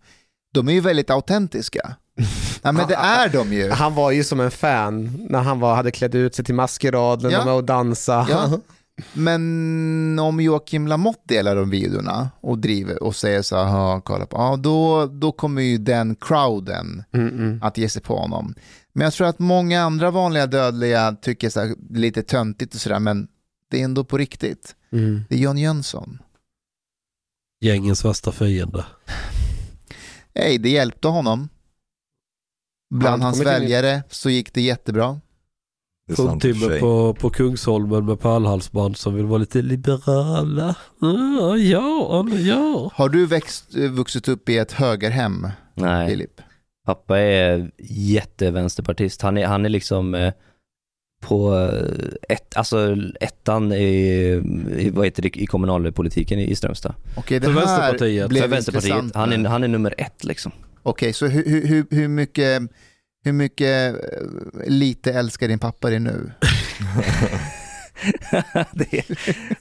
de 0.54 0.68
är 0.68 0.74
ju 0.74 0.80
väldigt 0.82 1.10
autentiska. 1.10 1.96
Ja, 2.62 2.72
men 2.72 2.88
det 2.88 2.96
är 3.00 3.30
de 3.30 3.54
ju. 3.54 3.70
Han 3.72 3.96
var 3.96 4.12
ju 4.12 4.24
som 4.24 4.40
en 4.40 4.52
fan 4.52 5.26
när 5.30 5.40
han 5.40 5.60
var, 5.60 5.76
hade 5.76 5.92
klätt 5.92 6.16
ut 6.16 6.36
sig 6.36 6.46
till 6.46 6.56
maskeraden 6.56 7.32
Ja. 7.32 7.52
och 7.52 7.56
och 7.58 7.64
dansa. 7.64 8.28
Ja. 8.30 8.60
Men 9.14 10.20
om 10.20 10.40
Joakim 10.40 10.88
Lamotte 10.88 11.22
delar 11.26 11.56
de 11.56 11.70
videorna 11.70 12.30
och 12.42 12.58
driver 12.60 13.04
och 13.04 13.16
säger 13.16 13.42
så 13.42 13.56
här, 13.56 13.64
"Ja, 13.78 14.02
kolla 14.02 14.26
på, 14.26 14.38
ja, 14.38 14.56
då, 14.56 15.06
då 15.06 15.32
kommer 15.32 15.62
ju 15.62 15.78
den 15.78 16.16
crowden 16.16 17.04
Mm, 17.14 17.28
mm. 17.28 17.60
att 17.64 17.78
ge 17.78 17.90
sig 17.90 18.02
på 18.02 18.18
honom. 18.18 18.54
Men 18.94 19.04
jag 19.06 19.14
tror 19.14 19.28
att 19.28 19.40
många 19.40 19.82
andra 19.84 20.12
vanliga 20.12 20.48
dödliga 20.48 21.16
tycker 21.22 21.50
så 21.50 21.60
här, 21.60 21.76
lite 21.90 22.22
töntigt 22.24 22.74
och 22.76 22.82
sådär, 22.82 23.00
men 23.00 23.28
det 23.72 23.80
är 23.82 23.84
ändå 23.86 24.04
på 24.04 24.18
riktigt. 24.18 24.76
Mm. 24.91 25.22
Det 25.30 25.36
är 25.36 25.40
Jan 25.40 25.57
Jönsson. 25.57 26.20
Gängens 27.61 28.06
värsta 28.06 28.32
fiende. 28.32 28.86
Hej, 30.36 30.57
det 30.57 30.70
hjälpte 30.70 31.07
honom. 31.07 31.49
Bland 32.90 33.11
Han 33.11 33.22
hans 33.22 33.45
väljare 33.45 34.03
så 34.10 34.30
gick 34.30 34.53
det 34.53 34.61
jättebra. 34.61 35.22
Fruntimmer 36.16 36.80
på, 36.80 37.14
på 37.14 37.30
Kungsholmen 37.30 38.06
med 38.06 38.20
pärlhalsband 38.20 38.98
som 38.98 39.16
vill 39.16 39.26
vara 39.26 39.38
lite 39.38 39.61
liberala. 39.61 40.76
Ja, 40.99 41.57
ja, 41.57 42.28
ja. 42.30 42.91
Har 42.94 43.10
du 43.10 43.26
växt, 43.26 43.76
vuxit 43.76 44.28
upp 44.28 44.49
i 44.49 44.57
ett 44.57 44.72
högerhem, 44.72 45.48
Nej, 45.74 46.10
Filip? 46.10 46.41
pappa 46.86 47.20
är 47.20 47.72
jättevänsterpartist. 47.90 49.22
Han 49.22 49.38
är, 49.38 49.48
han 49.48 49.66
är 49.66 49.70
liksom 49.70 50.16
eh, 50.16 50.34
på 51.20 51.56
eh, 51.56 52.34
ett, 52.36 52.58
alltså 52.58 52.96
ettan 53.22 53.72
i, 53.74 53.86
i, 54.78 54.90
vad 54.94 55.06
heter 55.06 55.22
det, 55.22 55.38
i 55.38 55.46
kommunalpolitiken 55.46 56.40
i, 56.40 56.44
i 56.52 56.56
Strömstad. 56.56 56.96
Okej, 57.18 57.40
det 57.40 57.46
För 57.46 57.54
här 57.54 57.60
Vänsterpartiet. 57.60 58.30
blev 58.30 58.41
För 58.41 58.48
Vänsterpartiet. 58.48 58.91
intressant 58.94 59.16
Han 59.16 59.46
är, 59.46 59.50
han 59.50 59.64
är 59.64 59.68
nummer 59.68 59.94
ett 59.98 60.24
liksom. 60.24 60.52
Okej, 60.84 61.14
så 61.14 61.28
hur, 61.28 61.46
hur, 61.46 61.68
hur, 61.68 61.86
hur 61.91 62.08
mycket, 62.08 62.62
hur 63.24 63.34
mycket 63.34 63.96
eh, 63.96 64.00
lite 64.68 65.14
älskar 65.14 65.48
din 65.48 65.60
pappa 65.60 65.90
dig 65.90 66.00
nu? 66.00 66.32
det, 68.74 69.04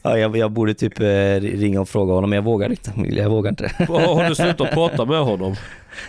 ja, 0.03 0.19
jag, 0.19 0.37
jag 0.37 0.53
borde 0.53 0.75
typ 0.75 1.01
eh, 1.01 1.07
ringa 1.41 1.81
och 1.81 1.89
fråga 1.89 2.13
honom, 2.13 2.31
men 2.31 2.37
jag 2.37 2.45
vågar 2.45 2.71
inte. 2.71 2.93
Jag 3.11 3.31
vågar 3.31 3.51
inte. 3.51 3.73
Har 3.89 4.29
du 4.29 4.35
slutat 4.35 4.71
prata 4.71 5.05
med 5.05 5.21
honom? 5.21 5.57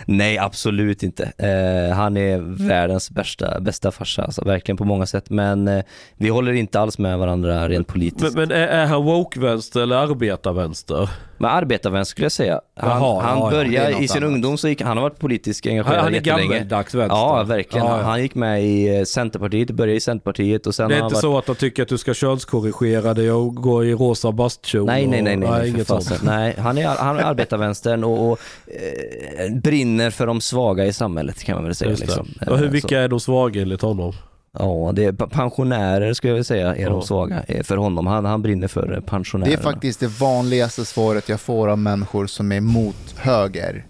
Nej, 0.06 0.38
absolut 0.38 1.02
inte. 1.02 1.24
Eh, 1.38 1.96
han 1.96 2.16
är 2.16 2.66
världens 2.68 3.10
bästa, 3.10 3.60
bästa 3.60 3.90
farsa, 3.90 4.22
alltså, 4.22 4.44
verkligen 4.44 4.76
på 4.76 4.84
många 4.84 5.06
sätt. 5.06 5.30
Men 5.30 5.68
eh, 5.68 5.84
vi 6.16 6.28
håller 6.28 6.52
inte 6.52 6.80
alls 6.80 6.98
med 6.98 7.18
varandra 7.18 7.68
rent 7.68 7.86
politiskt. 7.86 8.36
Men, 8.36 8.48
men 8.48 8.58
är, 8.58 8.66
är 8.68 8.86
han 8.86 9.04
woke-vänster 9.04 9.80
eller 9.80 9.96
arbetarvänster? 9.96 11.10
Men 11.38 11.50
arbetarvänster 11.50 12.10
skulle 12.10 12.24
jag 12.24 12.32
säga. 12.32 12.60
Han, 12.76 12.90
Jaha, 12.90 13.22
han 13.22 13.38
ja, 13.38 13.50
började 13.50 14.02
i 14.02 14.08
sin 14.08 14.22
annat. 14.22 14.34
ungdom 14.34 14.58
så 14.58 14.68
gick 14.68 14.82
han 14.82 14.96
har 14.96 15.02
varit 15.02 15.18
politiskt 15.18 15.66
engagerad 15.66 15.94
Han, 15.96 16.04
han 16.04 16.14
är 16.14 16.20
gammeldags 16.20 16.94
vänster. 16.94 17.16
Ja, 17.16 17.42
verkligen. 17.42 17.86
Ja, 17.86 17.96
ja. 17.98 18.02
Han 18.02 18.22
gick 18.22 18.34
med 18.34 18.64
i 18.64 18.96
eh, 18.98 19.04
Centerpartiet, 19.04 19.70
började 19.70 19.96
i 19.96 20.00
Centerpartiet 20.00 20.66
och 20.66 20.74
sen 20.74 20.88
Det 20.88 20.94
är 20.94 20.96
inte 20.96 21.14
varit... 21.14 21.20
så 21.20 21.38
att 21.38 21.46
han 21.46 21.56
tycker 21.56 21.82
att 21.82 21.88
du 21.88 21.98
ska 21.98 22.14
könskorrigera 22.14 23.14
dig 23.14 23.32
och 23.32 23.54
gå 23.54 23.84
i 23.84 23.92
rosa 23.94 24.32
bastkjol? 24.32 24.86
Nej, 24.86 25.06
nej, 25.06 25.18
och- 25.18 25.24
nej, 25.24 25.36
nej, 25.36 25.48
nej, 25.50 25.60
för 25.60 25.66
inget 25.66 25.86
fasen. 25.86 26.16
sånt. 26.18 26.22
nej 26.30 26.54
han 26.58 26.78
är, 26.78 26.86
han 26.86 27.18
är 27.18 27.22
arbetarvänstern 27.22 28.04
och, 28.04 28.30
och 28.30 28.38
eh, 28.66 29.50
brinner 29.70 30.10
för 30.10 30.26
de 30.26 30.40
svaga 30.40 30.86
i 30.86 30.92
samhället 30.92 31.42
kan 31.44 31.54
man 31.54 31.64
väl 31.64 31.74
säga. 31.74 31.90
Det. 31.90 32.00
Liksom. 32.00 32.28
Och 32.46 32.58
hur, 32.58 32.66
Eh, 32.66 32.72
vilka 32.72 32.88
så- 32.88 32.94
är 32.94 33.08
de 33.08 33.20
svaga 33.20 33.62
enligt 33.62 33.82
honom? 33.82 34.12
Ja, 34.58 34.92
det 34.94 35.04
är 35.04 35.12
pensionärer 35.12 36.12
skulle 36.14 36.28
jag 36.30 36.34
vilja 36.34 36.44
säga 36.44 36.74
är 36.76 36.80
Ja. 36.82 36.88
de 36.90 37.02
svaga 37.02 37.42
eh, 37.48 37.62
för 37.62 37.76
honom. 37.76 38.06
Han, 38.06 38.24
han 38.24 38.42
brinner 38.42 38.68
för 38.68 38.92
eh, 38.92 38.94
Det 38.94 39.02
pensionärerna. 39.02 39.52
är 39.58 39.62
faktiskt 39.62 40.00
det 40.00 40.06
vanligaste 40.20 40.84
svaret 40.84 41.28
jag 41.28 41.40
får 41.40 41.68
av 41.68 41.78
människor 41.78 42.26
som 42.26 42.52
är 42.52 42.56
emot 42.56 43.14
höger. 43.18 43.86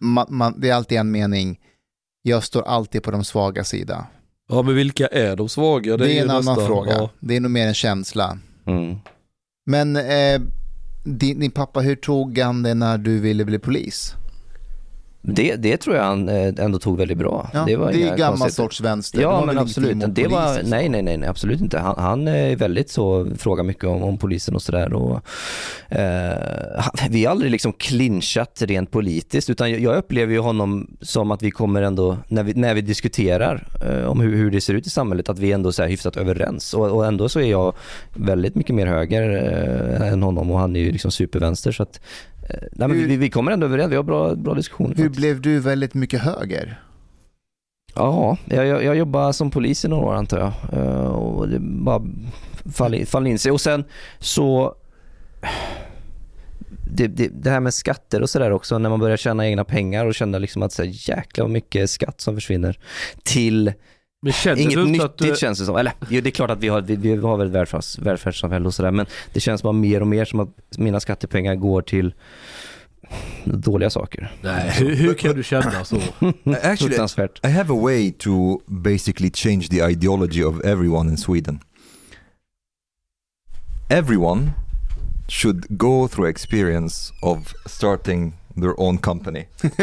Man, 0.00 0.26
man, 0.28 0.54
det 0.60 0.70
är 0.70 0.74
alltid 0.74 0.98
en 0.98 1.10
mening, 1.10 1.58
jag 2.22 2.44
står 2.44 2.62
alltid 2.62 3.02
på 3.02 3.10
de 3.10 3.24
svaga 3.24 3.64
sida. 3.64 4.06
Ja, 4.50 4.62
men 4.62 4.74
vilka 4.74 5.06
är 5.06 5.36
de 5.36 5.48
svaga? 5.48 5.96
Det 5.96 6.04
är, 6.10 6.14
ju 6.14 6.18
en 6.18 6.30
annan 6.30 6.44
nästa- 6.44 6.66
fråga. 6.66 6.92
Ja. 6.92 7.10
Det 7.20 7.36
är 7.36 7.40
nog 7.40 7.50
mer 7.50 7.66
en 7.66 7.74
känsla. 7.74 8.38
Mm. 8.66 8.96
Men 9.66 9.96
eh, 9.96 10.40
din, 11.04 11.40
din 11.40 11.50
pappa, 11.50 11.80
hur 11.80 11.96
tog 11.96 12.38
han 12.38 12.62
det 12.62 12.74
när 12.74 12.98
du 12.98 13.20
ville 13.20 13.44
bli 13.44 13.58
polis? 13.58 14.14
Det, 15.22 15.56
det 15.56 15.76
tror 15.76 15.96
jag 15.96 16.04
han 16.04 16.28
eh, 16.28 16.54
ändå 16.58 16.78
tog 16.78 16.98
väldigt 16.98 17.18
bra. 17.18 17.50
Ja, 17.52 17.64
det, 17.66 17.76
var 17.76 17.90
är 17.90 17.94
inga 17.94 18.16
gammal 18.16 18.38
konstigheter. 18.38 18.54
sorts 18.54 18.80
vänster. 18.80 19.18
Det 19.18 19.22
Ja 19.22 19.44
men 19.46 19.58
absolut. 19.58 20.14
Det 20.14 20.26
var, 20.26 20.54
polisen, 20.54 20.70
nej, 20.70 20.88
nej, 20.88 21.02
nej, 21.18 21.28
absolut 21.28 21.60
inte. 21.60 21.78
Han, 21.78 21.94
han 21.98 22.28
är 22.28 22.56
väldigt 22.56 22.90
så, 22.90 23.28
frågar 23.38 23.64
mycket 23.64 23.84
om, 23.84 24.02
om 24.02 24.18
polisen 24.18 24.54
och 24.54 24.62
sådär. 24.62 24.92
Eh, 25.88 26.00
vi 27.10 27.24
har 27.24 27.30
aldrig 27.30 27.50
liksom 27.50 27.72
clinchat 27.72 28.62
rent 28.62 28.90
politiskt 28.90 29.50
utan 29.50 29.70
jag, 29.70 29.80
jag 29.80 29.96
upplever 29.96 30.32
ju 30.32 30.38
honom 30.38 30.96
som 31.00 31.30
att 31.30 31.42
vi 31.42 31.50
kommer 31.50 31.82
ändå, 31.82 32.18
när 32.28 32.42
vi, 32.42 32.54
när 32.54 32.74
vi 32.74 32.80
diskuterar 32.80 33.66
eh, 33.86 34.04
om 34.04 34.20
hur, 34.20 34.36
hur 34.36 34.50
det 34.50 34.60
ser 34.60 34.74
ut 34.74 34.86
i 34.86 34.90
samhället, 34.90 35.28
att 35.28 35.38
vi 35.38 35.52
ändå 35.52 35.72
så 35.72 35.82
här 35.82 35.88
hyfsat 35.88 36.16
överens. 36.16 36.74
Och, 36.74 36.90
och 36.90 37.06
ändå 37.06 37.28
så 37.28 37.40
är 37.40 37.50
jag 37.50 37.74
väldigt 38.14 38.54
mycket 38.54 38.74
mer 38.74 38.86
höger 38.86 39.22
eh, 40.00 40.12
än 40.12 40.22
honom 40.22 40.50
och 40.50 40.58
han 40.58 40.76
är 40.76 40.80
ju 40.80 40.92
liksom 40.92 41.10
supervänster. 41.10 41.72
Så 41.72 41.82
att, 41.82 42.00
nej, 42.48 42.88
men 42.88 42.90
Hur- 42.90 43.06
vi, 43.08 43.16
vi 43.16 43.30
kommer 43.30 43.52
ändå 43.52 43.66
överens, 43.66 43.92
vi 43.92 43.96
har 43.96 44.02
bra, 44.02 44.34
bra 44.34 44.54
diskussioner. 44.54 44.94
Hur 44.94 45.04
faktiskt. 45.04 45.20
blev 45.20 45.40
du 45.40 45.58
väldigt 45.58 45.94
mycket 45.94 46.20
höger? 46.20 46.80
Ja, 47.94 48.36
jag, 48.44 48.66
jag, 48.66 48.84
jag 48.84 48.96
jobbar 48.96 49.32
som 49.32 49.50
polis 49.50 49.84
i 49.84 49.88
några 49.88 50.06
år 50.06 50.14
antar 50.14 50.38
jag. 50.38 50.52
Eh, 50.80 51.04
och 51.06 51.48
det 51.48 51.58
bara 51.60 52.02
fall, 52.72 52.94
in- 52.94 53.06
fall 53.06 53.26
in 53.26 53.38
sig. 53.38 53.52
Och 53.52 53.60
sen 53.60 53.84
så 54.18 54.74
det, 56.90 57.06
det, 57.06 57.28
det 57.28 57.50
här 57.50 57.60
med 57.60 57.74
skatter 57.74 58.22
och 58.22 58.30
sådär 58.30 58.50
också, 58.50 58.78
när 58.78 58.90
man 58.90 59.00
börjar 59.00 59.16
tjäna 59.16 59.46
egna 59.48 59.64
pengar 59.64 60.06
och 60.06 60.14
känna 60.14 60.38
liksom 60.38 60.62
att 60.62 60.72
så 60.72 60.82
här, 60.82 60.90
jäklar 61.08 61.44
vad 61.44 61.50
mycket 61.52 61.90
skatt 61.90 62.20
som 62.20 62.34
försvinner 62.34 62.78
till 63.22 63.72
Men 64.20 64.32
känner 64.32 64.62
inget 64.62 64.74
du 64.74 64.80
inte 64.80 64.92
nyttigt 64.92 65.04
att 65.04 65.18
du... 65.18 65.36
känns 65.36 65.58
det 65.58 65.64
som. 65.64 65.76
Eller 65.76 65.92
jo, 66.08 66.20
det 66.20 66.28
är 66.28 66.30
klart 66.30 66.50
att 66.50 66.58
vi 66.58 66.68
har, 66.68 66.80
vi, 66.80 66.96
vi 66.96 67.16
har 67.16 67.36
väl 67.36 67.46
ett 67.46 67.52
välfärds, 67.52 67.98
välfärdssamhälle 67.98 68.66
och 68.66 68.74
sådär 68.74 68.90
men 68.90 69.06
det 69.32 69.40
känns 69.40 69.62
bara 69.62 69.72
mer 69.72 70.00
och 70.00 70.06
mer 70.06 70.24
som 70.24 70.40
att 70.40 70.48
mina 70.78 71.00
skattepengar 71.00 71.54
går 71.54 71.82
till 71.82 72.14
dåliga 73.44 73.90
saker. 73.90 74.32
Nej, 74.40 74.70
hur, 74.70 74.94
hur 74.94 75.14
kan 75.14 75.36
du 75.36 75.42
känna 75.42 75.84
så? 75.84 75.96
Actually. 76.62 76.96
I 77.42 77.48
have 77.48 77.74
a 77.74 77.80
way 77.82 78.12
to 78.12 78.60
basically 78.66 79.30
change 79.30 79.68
the 79.70 79.82
ideology 79.82 80.44
of 80.44 80.64
everyone 80.64 81.10
in 81.10 81.16
Sweden. 81.16 81.60
Everyone 83.90 84.52
should 85.28 85.66
go 85.68 86.08
through 86.08 86.30
experience 86.30 87.12
of 87.22 87.54
starting 87.66 88.37
their 88.60 88.80
own 88.80 88.98
company. 88.98 89.46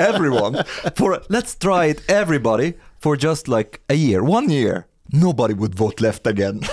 Everyone. 0.00 0.64
For 0.96 1.22
let's 1.28 1.54
try 1.58 1.86
it 1.86 2.10
everybody 2.10 2.74
for 3.00 3.16
just 3.16 3.48
like 3.48 3.80
a 3.88 3.94
year, 3.94 4.22
one 4.22 4.50
year. 4.50 4.84
Nobody 5.12 5.54
would 5.54 5.74
vote 5.74 6.00
left 6.00 6.26
again. 6.26 6.62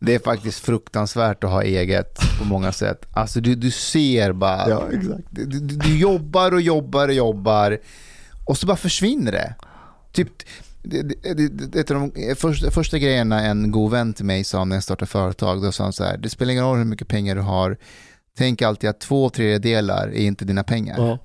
Det 0.00 0.14
är 0.14 0.18
faktiskt 0.18 0.58
fruktansvärt 0.58 1.44
att 1.44 1.50
ha 1.50 1.62
eget 1.62 2.18
på 2.38 2.44
många 2.44 2.72
sätt. 2.72 3.06
Alltså 3.12 3.40
du, 3.40 3.54
du 3.54 3.70
ser 3.70 4.32
bara, 4.32 4.68
Ja, 4.68 4.88
exakt. 4.92 5.24
Du, 5.30 5.44
du, 5.44 5.60
du 5.60 5.98
jobbar 5.98 6.54
och 6.54 6.60
jobbar 6.60 7.08
och 7.08 7.14
jobbar 7.14 7.78
och 8.44 8.58
så 8.58 8.66
bara 8.66 8.76
försvinner 8.76 9.32
det. 9.32 9.54
Typ, 10.12 10.28
det, 10.82 11.02
det, 11.02 11.48
det, 11.48 11.80
ett 11.80 11.90
av 11.90 12.10
de 12.12 12.34
första, 12.34 12.70
första 12.70 12.98
grejerna 12.98 13.40
en 13.40 13.70
god 13.70 13.90
vän 13.90 14.14
till 14.14 14.24
mig 14.24 14.44
sa 14.44 14.64
när 14.64 14.76
jag 14.76 14.82
startade 14.82 15.10
företag, 15.10 15.62
då 15.62 15.72
sa 15.72 15.84
han 15.84 15.92
så 15.92 16.04
här, 16.04 16.16
det 16.16 16.30
spelar 16.30 16.52
ingen 16.52 16.64
roll 16.64 16.78
hur 16.78 16.84
mycket 16.84 17.08
pengar 17.08 17.34
du 17.34 17.40
har, 17.40 17.76
tänk 18.38 18.62
alltid 18.62 18.90
att 18.90 19.00
två 19.00 19.30
tredjedelar 19.30 20.08
är 20.08 20.26
inte 20.26 20.44
dina 20.44 20.62
pengar. 20.62 20.96
Ja. 20.98 21.18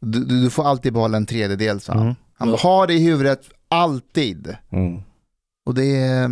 Du, 0.00 0.24
du, 0.24 0.42
du 0.42 0.50
får 0.50 0.64
alltid 0.64 0.92
behålla 0.92 1.16
en 1.16 1.26
tredjedel, 1.26 1.80
sa 1.80 1.92
han. 1.92 2.02
Mm. 2.02 2.14
Han 2.34 2.50
bara, 2.50 2.56
ha 2.56 2.86
det 2.86 2.94
i 2.94 3.04
huvudet, 3.04 3.40
alltid. 3.68 4.56
Mm. 4.70 5.02
Och 5.66 5.74
det 5.74 5.96
är... 5.96 6.28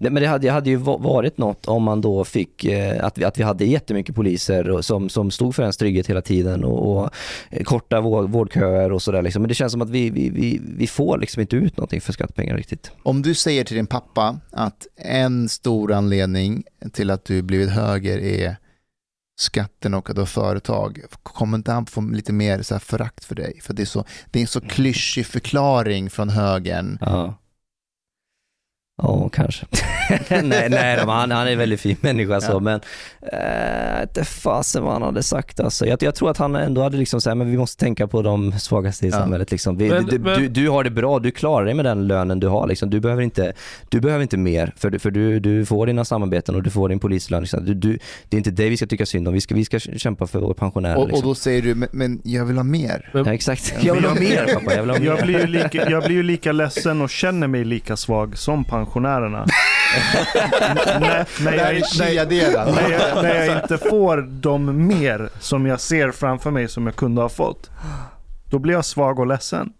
Nej, 0.00 0.12
men 0.12 0.22
det 0.22 0.28
hade, 0.28 0.46
det 0.46 0.52
hade 0.52 0.70
ju 0.70 0.76
va- 0.76 0.96
varit 0.96 1.38
något 1.38 1.68
om 1.68 1.82
man 1.82 2.00
då 2.00 2.24
fick, 2.24 2.64
eh, 2.64 3.04
att, 3.04 3.18
vi, 3.18 3.24
att 3.24 3.38
vi 3.38 3.42
hade 3.42 3.64
jättemycket 3.64 4.14
poliser 4.14 4.70
och, 4.70 4.84
som, 4.84 5.08
som 5.08 5.30
stod 5.30 5.54
för 5.54 5.62
ens 5.62 5.76
trygghet 5.76 6.06
hela 6.06 6.22
tiden 6.22 6.64
och, 6.64 6.96
och 6.96 7.10
eh, 7.50 7.62
korta 7.64 8.00
vård, 8.00 8.30
vårdköer 8.30 8.92
och 8.92 9.02
sådär 9.02 9.22
liksom. 9.22 9.42
Men 9.42 9.48
det 9.48 9.54
känns 9.54 9.72
som 9.72 9.82
att 9.82 9.90
vi, 9.90 10.10
vi, 10.10 10.28
vi, 10.28 10.60
vi 10.76 10.86
får 10.86 11.18
liksom 11.18 11.40
inte 11.40 11.56
ut 11.56 11.76
någonting 11.76 12.00
för 12.00 12.12
skattepengar 12.12 12.56
riktigt. 12.56 12.90
Om 13.02 13.22
du 13.22 13.34
säger 13.34 13.64
till 13.64 13.76
din 13.76 13.86
pappa 13.86 14.40
att 14.52 14.86
en 14.96 15.48
stor 15.48 15.92
anledning 15.92 16.64
till 16.92 17.10
att 17.10 17.24
du 17.24 17.42
blivit 17.42 17.70
höger 17.70 18.18
är 18.18 18.56
skatten 19.38 19.94
och 19.94 20.10
att 20.10 20.16
du 20.16 20.20
har 20.22 20.26
företag, 20.26 21.00
kommer 21.22 21.56
inte 21.58 21.72
han 21.72 21.86
få 21.86 22.00
lite 22.00 22.32
mer 22.32 22.62
så 22.62 22.74
här 22.74 22.78
förakt 22.80 23.24
för 23.24 23.34
dig? 23.34 23.60
För 23.62 23.74
det 23.74 23.82
är, 23.82 23.86
så, 23.86 24.04
det 24.30 24.38
är 24.38 24.40
en 24.40 24.46
så 24.46 24.60
klyschig 24.60 25.26
förklaring 25.26 26.10
från 26.10 26.28
högern. 26.28 26.98
Ja. 29.02 29.18
Ja, 29.22 29.28
kanske. 29.32 29.66
nej, 30.42 30.68
nej 30.70 30.98
han, 31.06 31.30
han 31.30 31.46
är 31.46 31.52
en 31.52 31.58
väldigt 31.58 31.80
fin 31.80 31.96
människa 32.00 32.40
så, 32.40 32.52
Ja. 32.52 32.60
men 32.60 32.80
äh, 33.32 34.02
inte 34.02 34.24
fasen 34.24 34.82
vad 34.84 34.92
han 34.92 35.02
hade 35.02 35.22
sagt 35.22 35.60
alltså. 35.60 35.86
Jag, 35.86 36.02
jag 36.02 36.14
tror 36.14 36.30
att 36.30 36.36
han 36.38 36.56
ändå 36.56 36.82
hade 36.82 36.96
liksom 36.96 37.20
så 37.20 37.30
här, 37.30 37.34
men 37.34 37.50
vi 37.50 37.56
måste 37.56 37.84
tänka 37.84 38.06
på 38.06 38.22
de 38.22 38.52
svagaste 38.58 39.06
i 39.06 39.08
Ja. 39.08 39.16
samhället 39.18 39.50
liksom. 39.50 39.76
Vi, 39.76 39.88
Men- 39.88 40.06
du, 40.06 40.18
men- 40.18 40.38
du, 40.40 40.48
du 40.48 40.68
har 40.68 40.84
det 40.84 40.90
bra, 40.90 41.18
du 41.18 41.30
klarar 41.30 41.64
dig 41.64 41.74
med 41.74 41.84
den 41.84 42.06
lönen 42.06 42.40
du 42.40 42.46
har 42.48 42.66
liksom. 42.66 42.90
Du 42.90 43.00
behöver 43.00 43.22
inte, 43.22 43.52
du 43.88 44.00
behöver 44.00 44.22
inte 44.22 44.36
mer, 44.36 44.72
för, 44.76 44.90
du- 44.90 44.98
för 44.98 45.10
du, 45.10 45.40
du 45.40 45.66
får 45.66 45.86
dina 45.86 46.04
samarbeten 46.04 46.54
och 46.54 46.62
du 46.62 46.70
får 46.70 46.88
din 46.88 46.98
polislön. 47.00 47.40
Liksom. 47.42 47.64
Du, 47.64 47.74
du, 47.74 47.98
det 48.28 48.36
är 48.36 48.38
inte 48.38 48.50
dig 48.50 48.68
vi 48.68 48.76
ska 48.76 48.86
tycka 48.86 49.06
synd 49.06 49.28
om, 49.28 49.34
vi 49.34 49.40
ska, 49.40 49.54
vi 49.54 49.64
ska 49.64 49.78
kämpa 49.78 50.26
för 50.26 50.38
våra 50.38 50.54
pensionärer. 50.54 50.96
Och, 50.96 51.02
och 51.02 51.08
liksom. 51.08 51.28
då 51.28 51.34
säger 51.34 51.62
du, 51.62 51.74
men, 51.74 51.88
men 51.92 52.20
jag 52.24 52.44
vill 52.44 52.56
ha 52.56 52.64
mer. 52.64 53.10
Ja, 53.14 53.32
exakt. 53.34 53.74
Jag 53.80 53.94
vill 53.94 54.04
ha 54.04 54.14
mer 54.14 54.54
pappa, 54.54 54.74
jag 54.74 54.82
vill 54.82 54.90
ha 54.90 54.98
mer. 54.98 55.06
Jag 55.06 55.22
blir, 55.22 55.38
ju 55.40 55.46
lika, 55.46 55.90
jag 55.90 56.04
blir 56.04 56.16
ju 56.16 56.22
lika 56.22 56.52
ledsen 56.52 57.00
och 57.02 57.10
känner 57.10 57.46
mig 57.46 57.64
lika 57.64 57.96
svag 57.96 58.38
som 58.38 58.64
pensionärerna. 58.88 59.46
när, 61.00 61.44
när, 61.44 61.52
jag, 61.52 62.28
när, 62.28 62.72
när, 62.72 62.90
jag, 62.90 63.22
när 63.22 63.44
jag 63.44 63.62
inte 63.62 63.78
får 63.78 64.22
de 64.22 64.86
mer 64.86 65.30
som 65.40 65.66
jag 65.66 65.80
ser 65.80 66.10
framför 66.10 66.50
mig 66.50 66.68
som 66.68 66.86
jag 66.86 66.96
kunde 66.96 67.22
ha 67.22 67.28
fått. 67.28 67.70
Då 68.50 68.58
blir 68.58 68.74
jag 68.74 68.84
svag 68.84 69.18
och 69.18 69.26
ledsen. 69.26 69.72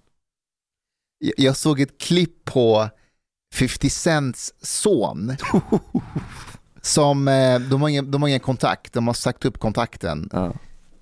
Jag- 1.37 1.57
såg 1.57 1.81
ett 1.81 2.01
klipp 2.01 2.45
på 2.45 2.89
50 3.55 3.91
Cents 3.91 4.53
son. 4.63 5.37
Som, 6.83 7.29
eh, 7.29 7.61
de 7.61 7.83
har, 7.83 7.89
ingen, 7.89 8.11
de 8.11 8.23
har 8.23 8.29
ingen 8.29 8.41
kontakt, 8.41 8.93
de 8.93 9.07
har 9.07 9.15
sagt 9.15 9.45
upp 9.45 9.59
kontakten. 9.59 10.29
Ja. 10.33 10.53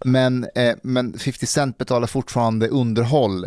Men, 0.05 0.47
eh, 0.55 0.77
men 0.83 1.19
50 1.19 1.47
Cent 1.47 1.79
betalar 1.79 2.07
fortfarande 2.07 2.69
underhåll 2.69 3.47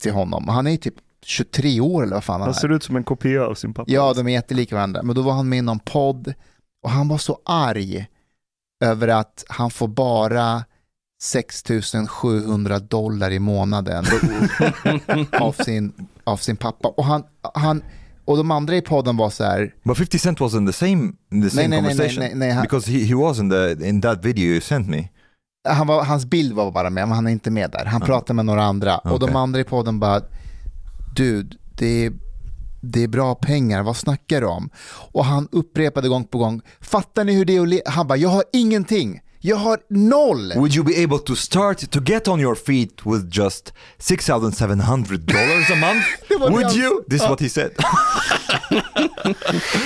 till 0.00 0.12
honom. 0.12 0.48
Han 0.48 0.66
är 0.66 0.76
typ 0.76 0.94
23 1.24 1.80
år 1.80 2.02
eller 2.02 2.14
vad 2.14 2.24
fan 2.24 2.34
han 2.34 2.40
Han 2.40 2.48
är. 2.48 2.52
ser 2.52 2.68
ut 2.72 2.82
som 2.82 2.96
en 2.96 3.04
kopia 3.04 3.46
av 3.46 3.54
sin 3.54 3.74
pappa. 3.74 3.90
Ja, 3.92 4.12
de 4.14 4.28
är 4.28 4.32
jättelika 4.32 4.74
varandra. 4.74 5.02
Men 5.02 5.14
då 5.16 5.22
var 5.22 5.32
han 5.32 5.48
med 5.48 5.58
i 5.58 5.62
någon 5.62 5.78
podd 5.78 6.34
och 6.84 6.90
han 6.90 7.08
var 7.08 7.18
så 7.18 7.38
arg 7.44 8.06
över 8.84 9.08
att 9.08 9.44
han 9.48 9.70
får 9.70 9.88
bara 9.88 10.64
6 11.22 11.64
700 12.08 12.78
dollar 12.78 13.30
i 13.30 13.38
månaden 13.38 14.04
av 15.40 15.52
sin, 15.52 15.92
av 16.24 16.36
sin 16.36 16.56
pappa. 16.56 16.88
Och, 16.88 17.04
han, 17.04 17.22
han, 17.54 17.82
och 18.24 18.36
de 18.36 18.50
andra 18.50 18.76
i 18.76 18.82
podden 18.82 19.16
var 19.16 19.30
så 19.30 19.44
här, 19.44 19.74
But 19.84 19.98
50 19.98 20.18
Cent 20.18 20.40
was 20.40 20.54
in 20.54 20.66
the 20.66 20.72
same 20.72 21.12
in 21.32 21.42
the 21.42 21.50
same 21.50 21.68
nej, 21.68 21.68
nej, 21.68 21.82
nej, 21.82 21.90
conversation 21.90 22.24
nej, 22.24 22.34
nej, 22.34 22.50
han- 22.50 22.62
because 22.62 22.90
he, 22.90 22.98
he 23.04 23.14
was 23.14 23.38
in 23.38 23.50
the 23.50 23.88
in 23.88 24.00
that 24.02 24.24
video 24.24 24.44
you 24.44 24.60
sent 24.60 24.88
me. 24.88 25.08
han 25.68 25.86
var, 25.86 26.04
hans 26.04 26.24
bild 26.26 26.52
var 26.52 26.70
bara 26.72 26.90
med, 26.90 27.08
men 27.08 27.14
han 27.16 27.26
är 27.26 27.30
inte 27.30 27.50
med 27.50 27.70
där. 27.70 27.84
Han 27.84 28.00
pratar 28.00 28.34
med 28.34 28.44
några 28.44 28.64
andra. 28.64 28.98
Och 28.98 29.20
de 29.20 29.36
andra 29.36 29.60
i 29.60 29.64
podden 29.64 30.00
bara, 30.00 30.22
du, 31.16 31.48
det 31.78 32.04
är, 32.06 32.12
det 32.80 33.02
är 33.02 33.08
bra 33.08 33.34
pengar, 33.34 33.82
vad 33.82 33.96
snackar 33.96 34.40
du 34.40 34.46
om? 34.46 34.70
Och 35.12 35.24
han 35.24 35.48
upprepade 35.52 36.08
gång 36.08 36.24
på 36.24 36.38
gång, 36.38 36.60
fattar 36.80 37.24
ni 37.24 37.32
hur 37.32 37.44
det 37.44 37.56
är 37.56 37.60
att 37.60 37.68
leva? 37.68 37.90
Han 37.90 38.06
bara, 38.06 38.18
jag 38.18 38.28
har 38.28 38.44
ingenting. 38.52 39.20
Jag 39.46 39.56
har 39.56 39.78
noll! 39.90 40.52
Would 40.56 40.74
you 40.74 40.84
be 40.84 41.02
able 41.04 41.18
to 41.18 41.34
start 41.36 41.90
to 41.90 42.00
get 42.00 42.28
on 42.28 42.40
your 42.40 42.54
feet 42.54 43.06
with 43.06 43.38
just 43.38 43.72
six 43.98 44.26
thousand 44.26 44.52
seven 44.52 44.80
hundred 44.80 45.20
dollars 45.20 45.70
a 45.70 45.74
month? 45.76 46.04
Det 46.28 46.36
var 46.36 46.50
det 46.50 46.56
Would 46.56 46.76
you? 46.76 47.04
This 47.10 47.22
is 47.22 47.28
what 47.28 47.40
he 47.40 47.48
said. 47.48 47.70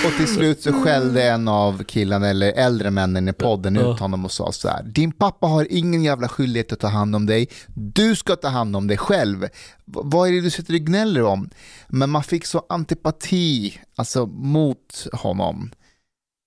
Och 0.06 0.12
till 0.16 0.28
slut 0.35 0.60
så 0.62 0.72
skällde 0.72 1.22
en 1.30 1.48
av 1.48 1.85
killarna, 1.85 2.28
eller 2.28 2.52
äldre 2.52 2.90
männen 2.90 3.28
i 3.28 3.32
podden 3.32 3.76
ut 3.76 3.98
honom 4.01 4.24
och 4.24 4.32
sa 4.32 4.52
så 4.52 4.68
här, 4.68 4.82
din 4.82 5.12
pappa 5.12 5.47
har 5.47 5.66
ingen 5.70 6.02
jävla 6.05 6.28
skyldighet 6.28 6.72
att 6.72 6.80
ta 6.80 6.89
hand 6.89 7.16
om 7.16 7.26
dig, 7.26 7.48
du 7.74 8.16
ska 8.16 8.36
ta 8.36 8.48
hand 8.48 8.76
om 8.76 8.86
dig 8.86 8.97
själv. 8.97 9.40
V- 9.40 9.48
vad 9.85 10.28
är 10.28 10.32
det 10.32 10.40
du 10.40 10.51
sitter 10.51 10.74
och 10.74 10.80
gnäller 10.80 11.22
om? 11.22 11.51
Men 11.89 12.10
man 12.10 12.22
fick 12.22 12.47
så 12.47 12.66
antipati, 12.68 13.80
alltså 13.97 14.26
mot 14.26 15.06
honom. 15.12 15.70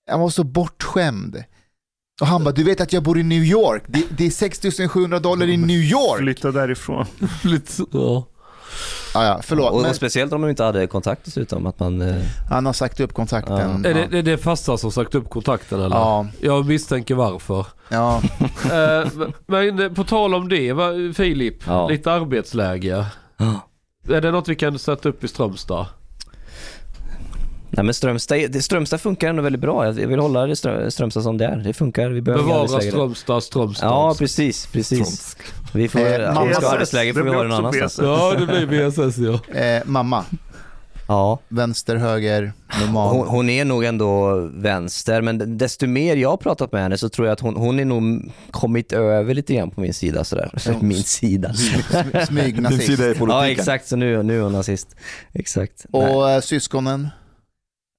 Han 0.09 0.19
var 0.19 0.29
så 0.29 0.43
bortskämd. 0.43 1.43
Och 2.21 2.27
han 2.27 2.43
bara, 2.43 2.51
du 2.51 2.63
vet 2.63 2.81
att 2.81 2.93
jag 2.93 3.03
bor 3.03 3.19
i 3.19 3.23
New 3.23 3.43
York, 3.43 3.83
det, 3.87 4.03
det 4.17 4.25
är 4.25 4.29
6700 4.29 5.19
dollar 5.19 5.47
i 5.49 5.57
New 5.57 5.77
York. 5.77 6.17
Flytta 6.19 6.51
därifrån. 6.51 7.05
Ja. 7.91 8.27
Ja, 9.13 9.25
ja, 9.25 9.39
förlåt, 9.43 9.71
och, 9.71 9.81
men 9.81 9.89
och 9.89 9.95
speciellt 9.95 10.33
om 10.33 10.41
de 10.41 10.49
inte 10.49 10.63
hade 10.63 10.87
kontakt 10.87 11.25
dessutom, 11.25 11.65
att 11.65 11.79
man... 11.79 12.01
Eh, 12.01 12.15
han 12.49 12.65
har 12.65 12.73
sagt 12.73 12.99
upp 12.99 13.13
kontakten. 13.13 13.85
Är 13.85 13.93
det, 13.93 14.07
det 14.11 14.17
är 14.17 14.23
det 14.23 14.37
farsan 14.37 14.77
som 14.77 14.91
sagt 14.91 15.15
upp 15.15 15.29
kontakten 15.29 15.81
eller? 15.81 15.95
Ja. 15.95 16.27
Jag 16.41 16.65
misstänker 16.65 17.15
varför. 17.15 17.65
Ja. 17.89 18.21
Eh, 18.71 19.07
men 19.47 19.79
eh, 19.79 19.89
på 19.89 20.03
tal 20.03 20.33
om 20.35 20.49
det, 20.49 20.73
va, 20.73 20.91
Filip, 21.15 21.55
Ja. 21.67 21.87
lite 21.89 22.11
arbetsläge. 22.11 23.05
Ja. 23.37 23.59
Är 24.15 24.21
det 24.21 24.31
något 24.31 24.47
vi 24.47 24.55
kan 24.55 24.79
sätta 24.79 25.09
upp 25.09 25.23
i 25.23 25.27
Strömstad? 25.27 25.85
Nej 27.73 27.85
men 27.85 27.93
Strömstad, 27.93 28.63
Strömstad 28.63 29.01
funkar 29.01 29.29
ändå 29.29 29.41
väldigt 29.41 29.61
bra. 29.61 29.85
Jag 29.85 29.93
vill 30.07 30.19
hålla 30.19 30.45
det 30.45 30.53
Strö- 30.53 30.89
Strömstad 30.89 31.23
som 31.23 31.37
det 31.37 31.45
är. 31.45 31.55
Det 31.55 31.73
funkar. 31.73 32.09
Vi 32.09 32.21
behöver 32.21 32.43
Bevara. 32.43 32.81
Strömstad, 32.81 33.43
Strömstad. 33.43 33.87
Ja 33.89 34.15
precis, 34.19 34.67
precis. 34.67 35.37
Vi 35.73 35.87
får, 35.89 35.99
Eh, 35.99 36.05
om 36.37 36.47
vi 36.47 36.53
ska 36.53 36.61
mamma- 36.61 36.67
ha 36.67 36.73
arbetsläger 36.75 37.13
får 37.13 37.19
Det 37.19 37.25
vi 37.29 37.35
ha 37.35 37.43
det 37.43 37.49
någon 37.49 37.57
annanstans. 37.65 37.99
Ja, 38.01 38.33
det 38.39 38.45
blir 38.65 38.65
VSS 38.89 39.17
ja. 39.17 39.59
Eh, 39.59 39.81
mamma, 39.85 40.25
Ja. 41.07 41.39
vänster, 41.47 41.95
höger, 41.95 42.53
normal. 42.81 43.15
Hon, 43.17 43.27
hon 43.27 43.49
är 43.49 43.65
nog 43.65 43.83
ändå 43.83 44.35
vänster, 44.53 45.21
men 45.21 45.57
desto 45.57 45.87
mer 45.87 46.15
jag 46.15 46.29
har 46.29 46.37
pratat 46.37 46.71
med 46.71 46.81
henne 46.81 46.97
så 46.97 47.09
tror 47.09 47.27
jag 47.27 47.33
att 47.33 47.39
hon, 47.39 47.55
hon 47.55 47.79
är 47.79 47.85
nog 47.85 48.31
kommit 48.51 48.93
över 48.93 49.33
lite 49.33 49.53
grann 49.53 49.71
på 49.71 49.81
min 49.81 49.93
sida 49.93 50.23
sådär. 50.23 50.51
Ja. 50.65 50.73
Min 50.81 51.03
sida. 51.03 51.49
Sm- 51.49 52.25
Smygnazist. 52.25 52.87
Din 52.87 52.97
sida 52.97 53.11
i 53.11 53.15
politiken. 53.15 53.29
Ja 53.29 53.47
exakt, 53.49 53.87
så 53.87 53.95
nu, 53.95 54.23
nu 54.23 54.37
är 54.37 54.41
hon 54.43 54.51
nazist. 54.51 54.95
Exakt. 55.33 55.85
Nej. 55.89 56.15
Och 56.15 56.29
eh, 56.29 56.41
syskonen? 56.41 57.09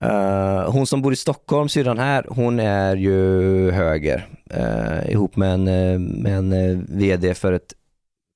Eh, 0.02 0.70
hon 0.70 0.86
som 0.86 1.02
bor 1.02 1.12
i 1.12 1.16
Stockholm, 1.16 1.68
syrran 1.68 1.98
här, 1.98 2.26
hon 2.28 2.60
är 2.60 2.96
ju 2.96 3.70
höger. 3.70 4.26
eh, 4.50 5.10
ihop 5.12 5.36
med 5.36 5.52
en, 5.54 5.68
eh, 5.68 5.98
med 5.98 6.32
en 6.38 6.86
VD 6.98 7.34
för, 7.34 7.52
ett, 7.52 7.72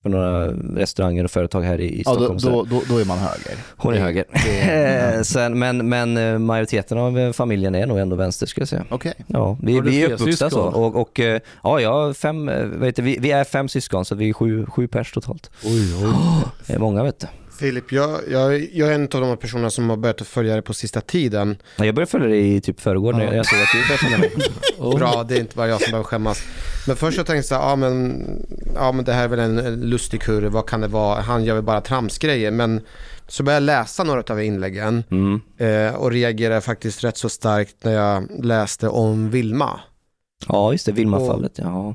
för 0.03 0.11
några 0.11 0.47
restauranger 0.77 1.25
och 1.25 1.31
företag 1.31 1.63
här 1.63 1.81
i, 1.81 1.85
i 1.85 2.03
Ja, 2.07 2.15
då, 2.15 2.39
Stockholm. 2.39 2.69
då, 2.71 2.77
då, 2.77 2.83
då 2.89 2.99
är 3.01 3.05
man 3.05 3.19
höger. 3.19 3.55
hon 3.77 3.93
är 3.95 3.97
Det- 3.99 4.03
höger. 4.05 4.25
det- 4.33 5.25
Sen, 5.27 5.59
men, 5.59 5.89
men 5.89 6.43
majoriteten 6.45 6.99
av 6.99 7.33
familjen 7.33 7.75
är 7.75 7.87
nog 7.87 7.99
ändå 7.99 8.17
vänster 8.17 8.47
skulle 8.47 8.63
jag 8.63 8.69
säga. 8.69 8.85
Okej. 8.91 9.15
Ja, 9.27 9.59
vi, 9.63 9.73
du 9.75 9.81
vi 9.91 10.03
är 10.03 10.13
uppvuxna 10.13 10.51
så. 10.51 10.61
Och, 10.61 10.97
och 11.01 11.21
ja, 11.63 11.81
jag 11.81 12.17
fem, 12.17 12.47
vad 12.79 12.87
heter, 12.87 13.03
vi, 13.03 13.19
vi 13.21 13.31
är 13.31 13.45
fem 13.45 13.69
syskon 13.69 14.05
så 14.05 14.15
vi 14.15 14.29
är 14.29 14.33
sju, 14.33 14.67
sju 14.67 14.89
pers 14.89 15.13
totalt. 15.13 15.51
Oj, 15.65 16.05
oj. 16.05 16.13
Det 16.67 16.73
är 16.73 16.79
många 16.79 17.03
vet 17.03 17.21
du. 17.21 17.27
Filip, 17.59 17.93
jag, 17.93 18.21
jag, 18.31 18.69
jag 18.75 18.89
är 18.89 18.93
en 18.95 19.03
av 19.03 19.09
de 19.09 19.25
här 19.25 19.37
personerna 19.37 19.71
som 19.71 19.91
har 19.91 19.97
börjat 19.97 20.23
följa 20.27 20.55
det 20.57 20.63
på 20.63 20.75
sista 20.75 21.01
tiden. 21.01 21.57
Ja, 21.77 21.85
Jag 21.87 21.95
började 21.95 22.11
följa 22.11 22.29
dig 22.29 22.57
i 22.57 22.61
typ 22.61 22.81
förrgår 22.81 23.13
när 23.13 23.25
Ja. 23.25 23.35
jag 23.35 23.47
såg 23.47 23.59
att 23.59 23.69
du 23.73 23.79
började 23.81 23.99
följa 23.99 24.19
mig. 24.19 24.33
Oh. 24.79 24.99
Bra, 24.99 25.25
det 25.29 25.35
är 25.37 25.41
inte 25.41 25.57
bara 25.57 25.69
jag 25.69 25.81
som 25.83 25.91
behöver 25.91 26.05
skämmas. 26.05 26.43
Men 26.87 26.97
först 26.97 27.17
jag 27.17 27.27
tänkte 27.27 27.49
så 27.49 27.55
här, 27.55 27.63
ja 27.63 27.77
men, 27.77 28.25
ja 28.75 28.93
men 28.93 29.05
det 29.05 29.13
här 29.13 29.25
är 29.25 29.29
väl 29.29 29.39
en 29.39 29.81
lustig 29.81 30.21
kurre, 30.23 30.49
vad 30.49 30.67
kan 30.69 30.81
det 30.81 30.89
vara? 30.89 31.21
Han 31.21 31.45
gör 31.45 31.55
väl 31.55 31.63
bara 31.65 31.81
tramsgrejer. 31.81 32.51
Men 32.51 32.81
så 33.29 33.43
började 33.43 33.73
jag 33.73 33.79
läsa 33.81 34.05
några 34.05 34.23
av 34.35 34.43
inläggen 34.43 35.05
Mm. 35.11 35.41
eh, 35.59 35.95
och 35.95 36.11
reagerade 36.11 36.61
faktiskt 36.61 37.05
rätt 37.05 37.17
så 37.17 37.29
starkt 37.29 37.77
när 37.85 37.93
jag 37.93 38.45
läste 38.45 38.89
om 38.89 39.31
Vilma. 39.31 39.81
Ja, 40.49 40.73
just 40.73 40.87
det, 40.87 40.93
Vilma-fallet. 40.93 41.53
Ja. 41.57 41.95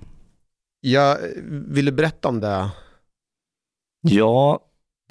Jag 0.81 1.17
vill 1.47 1.85
du 1.85 1.91
berätta 1.91 2.27
om 2.27 2.39
det? 2.39 2.69
Ja, 4.01 4.59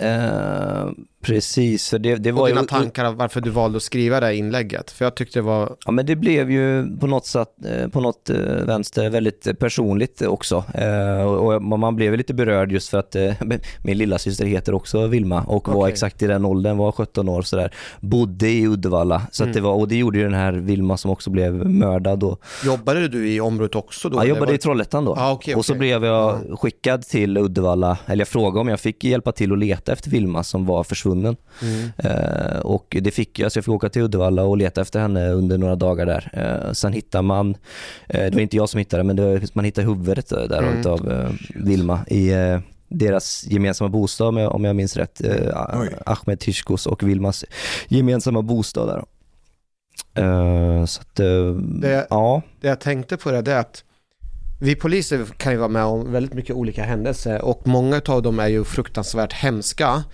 eh, 0.00 0.94
precis. 1.22 1.88
För 1.90 1.98
det, 1.98 2.16
det 2.16 2.32
var 2.32 2.42
Och 2.42 2.48
dina 2.48 2.60
ju, 2.60 2.66
tankar 2.66 3.04
av 3.04 3.14
varför 3.16 3.40
du 3.40 3.50
valde 3.50 3.76
att 3.76 3.82
skriva 3.82 4.20
det 4.20 4.26
här 4.26 4.32
inlägget. 4.32 4.90
För 4.90 5.04
jag 5.04 5.14
tyckte 5.14 5.38
det 5.38 5.42
var... 5.42 5.76
Ja 5.86 5.92
men 5.92 6.06
det 6.06 6.16
blev 6.16 6.50
ju 6.50 6.96
på 7.00 7.06
något 7.06 7.26
sätt, 7.26 7.48
eh, 7.64 7.88
på 7.88 8.00
något 8.00 8.30
eh, 8.30 8.36
vänster 8.66 9.10
väldigt 9.10 9.58
personligt 9.58 10.22
också. 10.22 10.64
Eh, 10.74 11.22
Och 11.24 11.62
man 11.62 11.96
blev 11.96 12.16
lite 12.16 12.34
berörd 12.34 12.72
just 12.72 12.88
för 12.88 12.98
att 12.98 13.16
eh, 13.16 13.32
min 13.84 13.98
lilla 13.98 14.18
syster 14.18 14.44
heter 14.46 14.74
också 14.74 15.06
Vilma 15.06 15.42
och 15.42 15.68
var 15.68 15.74
Okej. 15.76 15.92
exakt 15.92 16.22
i 16.22 16.26
den 16.26 16.44
åldern, 16.44 16.76
var 16.76 16.92
17 16.92 17.28
år 17.28 17.42
sådär. 17.42 17.74
Bodde 18.00 18.48
i 18.48 18.66
Uddevalla. 18.66 19.22
Så 19.32 19.42
Mm. 19.42 19.54
det 19.54 19.60
var, 19.60 19.72
och 19.74 19.88
det 19.88 19.96
gjorde 19.96 20.18
ju 20.18 20.24
den 20.24 20.34
här 20.34 20.52
Vilma 20.52 20.96
som 20.96 21.10
också 21.10 21.30
blev 21.30 21.52
mördad 21.68 22.18
då. 22.18 22.36
Jobbade 22.64 23.08
du 23.08 23.28
i 23.28 23.40
området 23.40 23.74
också 23.74 24.08
då? 24.08 24.16
Jag 24.16 24.22
eller 24.22 24.28
jobbade 24.34 24.46
var 24.46 24.54
i 24.54 24.58
Trollhättan 24.58 25.04
då. 25.04 25.14
Ah, 25.18 25.32
okej, 25.32 25.54
Och 25.54 25.64
så 25.64 25.74
blev 25.74 26.04
jag 26.04 26.58
skickad 26.60 27.02
till 27.02 27.36
Uddevalla, 27.38 27.98
eller 28.06 28.20
jag 28.20 28.28
frågade 28.28 28.60
om 28.60 28.68
jag 28.68 28.80
fick 28.80 29.04
hjälpa 29.04 29.32
till 29.32 29.52
att 29.52 29.58
leta 29.58 29.92
efter 29.92 30.10
Vilma 30.10 30.42
som 30.42 30.66
var 30.66 30.84
försvunnen. 30.84 31.09
Mm. 31.18 31.90
Eh, 31.98 32.58
och 32.60 32.96
det 33.00 33.10
fick 33.10 33.38
jag, 33.38 33.52
så 33.52 33.58
jag 33.58 33.64
fick 33.64 33.74
åka 33.74 33.88
till 33.88 34.02
Uddevalla 34.02 34.42
och 34.42 34.56
leta 34.56 34.80
efter 34.80 35.00
henne 35.00 35.30
under 35.30 35.58
några 35.58 35.76
dagar 35.76 36.06
där. 36.06 36.30
Eh, 36.66 36.72
sen 36.72 36.92
hittar 36.92 37.22
man, 37.22 37.56
eh, 38.08 38.24
det 38.24 38.34
var 38.34 38.40
inte 38.40 38.56
jag 38.56 38.68
som 38.68 38.78
hittade 38.78 39.02
men 39.04 39.16
det, 39.16 39.54
man 39.54 39.64
hittar 39.64 39.82
huvudet 39.82 40.28
där 40.28 40.62
Mm. 40.62 40.80
utav 40.80 41.10
eh, 41.12 41.30
Vilma 41.54 42.00
i 42.06 42.30
eh, 42.32 42.58
deras 42.88 43.44
gemensamma 43.46 43.88
bostad 43.88 44.26
om 44.28 44.36
jag, 44.36 44.54
om 44.54 44.64
jag 44.64 44.76
minns 44.76 44.96
rätt. 44.96 45.24
Eh, 45.24 45.56
Ahmed 46.06 46.40
Tishkos 46.40 46.86
och 46.86 47.02
Vilmas 47.02 47.44
gemensamma 47.88 48.42
bostad 48.42 48.88
där. 48.88 49.04
Eh, 50.14 50.84
så 50.84 51.00
att, 51.00 51.16
Det, 51.80 52.06
ja. 52.10 52.42
det 52.60 52.68
jag 52.68 52.80
tänkte 52.80 53.16
på 53.16 53.30
det, 53.30 53.42
det 53.42 53.52
är 53.52 53.58
att 53.60 53.84
vi 54.62 54.74
poliser 54.74 55.24
kan 55.36 55.52
ju 55.52 55.58
vara 55.58 55.68
med 55.68 55.84
om 55.84 56.12
väldigt 56.12 56.34
mycket 56.34 56.56
olika 56.56 56.84
händelser 56.84 57.42
och 57.44 57.66
många 57.66 58.00
av 58.08 58.22
dem 58.22 58.40
är 58.40 58.48
ju 58.48 58.64
fruktansvärt 58.64 59.32
hemska. 59.32 60.04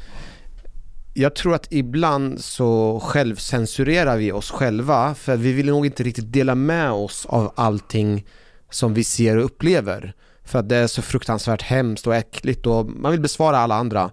Jag 1.18 1.34
tror 1.34 1.54
att 1.54 1.72
ibland 1.72 2.44
så 2.44 3.00
självcensurerar 3.04 4.16
vi 4.16 4.32
oss 4.32 4.50
själva 4.50 5.14
för 5.14 5.36
vi 5.36 5.52
vill 5.52 5.66
nog 5.66 5.86
inte 5.86 6.02
riktigt 6.02 6.32
dela 6.32 6.54
med 6.54 6.90
oss 6.90 7.26
av 7.26 7.52
allting 7.56 8.26
som 8.70 8.94
vi 8.94 9.04
ser 9.04 9.36
och 9.36 9.44
upplever. 9.44 10.12
För 10.44 10.58
att 10.58 10.68
det 10.68 10.76
är 10.76 10.86
så 10.86 11.02
fruktansvärt 11.02 11.62
hemskt 11.62 12.06
och 12.06 12.14
äckligt 12.14 12.66
och 12.66 12.86
man 12.86 13.12
vill 13.12 13.20
besvara 13.20 13.58
alla 13.58 13.74
andra. 13.74 14.10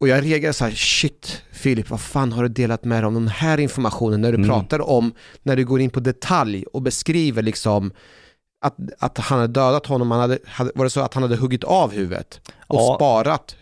Och 0.00 0.08
jag 0.08 0.24
reagerar 0.24 0.52
så 0.52 0.64
här, 0.64 0.72
shit 0.72 1.42
Filip, 1.52 1.90
vad 1.90 2.00
fan 2.00 2.32
har 2.32 2.42
du 2.42 2.48
delat 2.48 2.84
med 2.84 3.02
dig 3.02 3.06
om 3.06 3.14
den 3.14 3.28
här 3.28 3.60
informationen 3.60 4.20
när 4.20 4.32
du 4.32 4.38
Mm. 4.38 4.48
pratar 4.48 4.90
om, 4.90 5.12
när 5.42 5.56
du 5.56 5.64
går 5.64 5.80
in 5.80 5.90
på 5.90 6.00
detalj 6.00 6.64
och 6.72 6.82
beskriver 6.82 7.42
liksom 7.42 7.92
att, 8.64 8.76
att 8.98 9.18
han 9.18 9.40
hade 9.40 9.52
dödat 9.52 9.86
honom, 9.86 10.10
han 10.10 10.20
hade, 10.20 10.38
var 10.74 10.84
det 10.84 10.90
så 10.90 11.00
att 11.00 11.14
han 11.14 11.22
hade 11.22 11.36
huggit 11.36 11.64
av 11.64 11.92
huvudet 11.92 12.40
och 12.66 12.76
Ja. 12.80 12.94
sparat? 12.96 13.56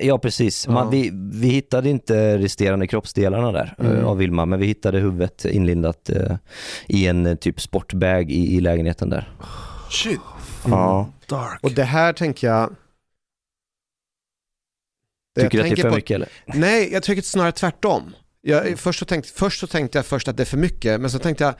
Ja 0.00 0.18
precis, 0.18 0.68
Man, 0.68 0.84
Ja. 0.84 0.90
vi, 0.90 1.10
vi 1.32 1.48
hittade 1.48 1.90
inte 1.90 2.38
resterande 2.38 2.86
kroppsdelarna 2.86 3.52
där 3.52 3.74
eh, 3.78 3.86
Mm. 3.86 4.04
av 4.04 4.16
Vilma 4.16 4.46
men 4.46 4.58
vi 4.60 4.66
hittade 4.66 4.98
huvudet 4.98 5.44
inlindat 5.44 6.10
eh, 6.10 6.36
i 6.86 7.06
en 7.06 7.26
eh, 7.26 7.34
typ 7.34 7.60
sportbag 7.60 8.30
i, 8.30 8.54
i 8.56 8.60
lägenheten 8.60 9.10
där. 9.10 9.32
Shit. 9.90 10.20
Ja. 10.66 11.08
Dark. 11.28 11.58
Och 11.62 11.72
det 11.72 11.84
här 11.84 12.12
tänker 12.12 12.46
jag... 12.46 12.70
Det 15.34 15.42
jag 15.42 15.50
Tycker 15.50 15.64
du 15.64 15.70
att 15.70 15.76
det 15.76 15.80
är 15.80 15.82
för 15.82 15.90
på- 15.90 15.96
mycket 15.96 16.14
eller? 16.14 16.28
Nej, 16.46 16.92
jag 16.92 17.02
tycker 17.02 17.22
snarare 17.22 17.52
tvärtom. 17.52 18.14
Jag, 18.40 18.78
först, 18.78 18.98
så 18.98 19.04
tänkte, 19.04 19.32
först 19.32 19.60
så 19.60 19.66
tänkte 19.66 19.98
jag 19.98 20.06
först 20.06 20.28
att 20.28 20.36
det 20.36 20.42
är 20.42 20.44
för 20.44 20.56
mycket, 20.56 21.00
men 21.00 21.10
så 21.10 21.18
tänkte 21.18 21.44
jag 21.44 21.54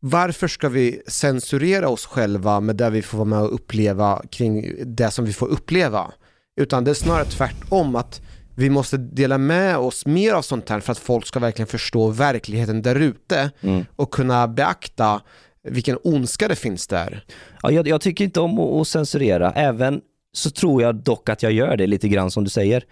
varför 0.00 0.48
ska 0.48 0.68
vi 0.68 1.02
censurera 1.06 1.88
oss 1.88 2.06
själva 2.06 2.60
med 2.60 2.76
det 2.76 2.90
vi 2.90 3.02
får 3.02 3.18
vara 3.18 3.28
med 3.28 3.40
och 3.40 3.54
uppleva 3.54 4.22
kring 4.30 4.74
det 4.86 5.10
som 5.10 5.24
vi 5.24 5.32
får 5.32 5.46
uppleva? 5.48 6.12
Utan 6.60 6.84
det 6.84 6.90
är 6.90 6.94
snarare 6.94 7.24
tvärtom 7.24 7.96
att 7.96 8.20
vi 8.54 8.70
måste 8.70 8.96
dela 8.96 9.38
med 9.38 9.76
oss 9.76 10.06
mer 10.06 10.32
av 10.32 10.42
sånt 10.42 10.68
här 10.68 10.80
för 10.80 10.92
att 10.92 10.98
folk 10.98 11.26
ska 11.26 11.38
verkligen 11.38 11.66
förstå 11.66 12.08
verkligheten 12.08 12.82
där 12.82 12.94
ute 13.00 13.50
Mm. 13.60 13.84
och 13.96 14.10
kunna 14.10 14.48
beakta 14.48 15.20
vilken 15.62 15.98
ondska 16.04 16.48
det 16.48 16.56
finns 16.56 16.86
där. 16.86 17.24
Ja, 17.62 17.70
jag, 17.70 17.88
jag 17.88 18.00
tycker 18.00 18.24
inte 18.24 18.40
om 18.40 18.58
att, 18.58 18.80
att 18.80 18.88
censurera, 18.88 19.52
även 19.52 20.00
så 20.32 20.50
tror 20.50 20.82
jag 20.82 20.94
dock 20.94 21.28
att 21.28 21.42
jag 21.42 21.52
gör 21.52 21.76
det 21.76 21.86
lite 21.86 22.08
grann 22.08 22.30
som 22.30 22.44
du 22.44 22.50
säger. 22.50 22.84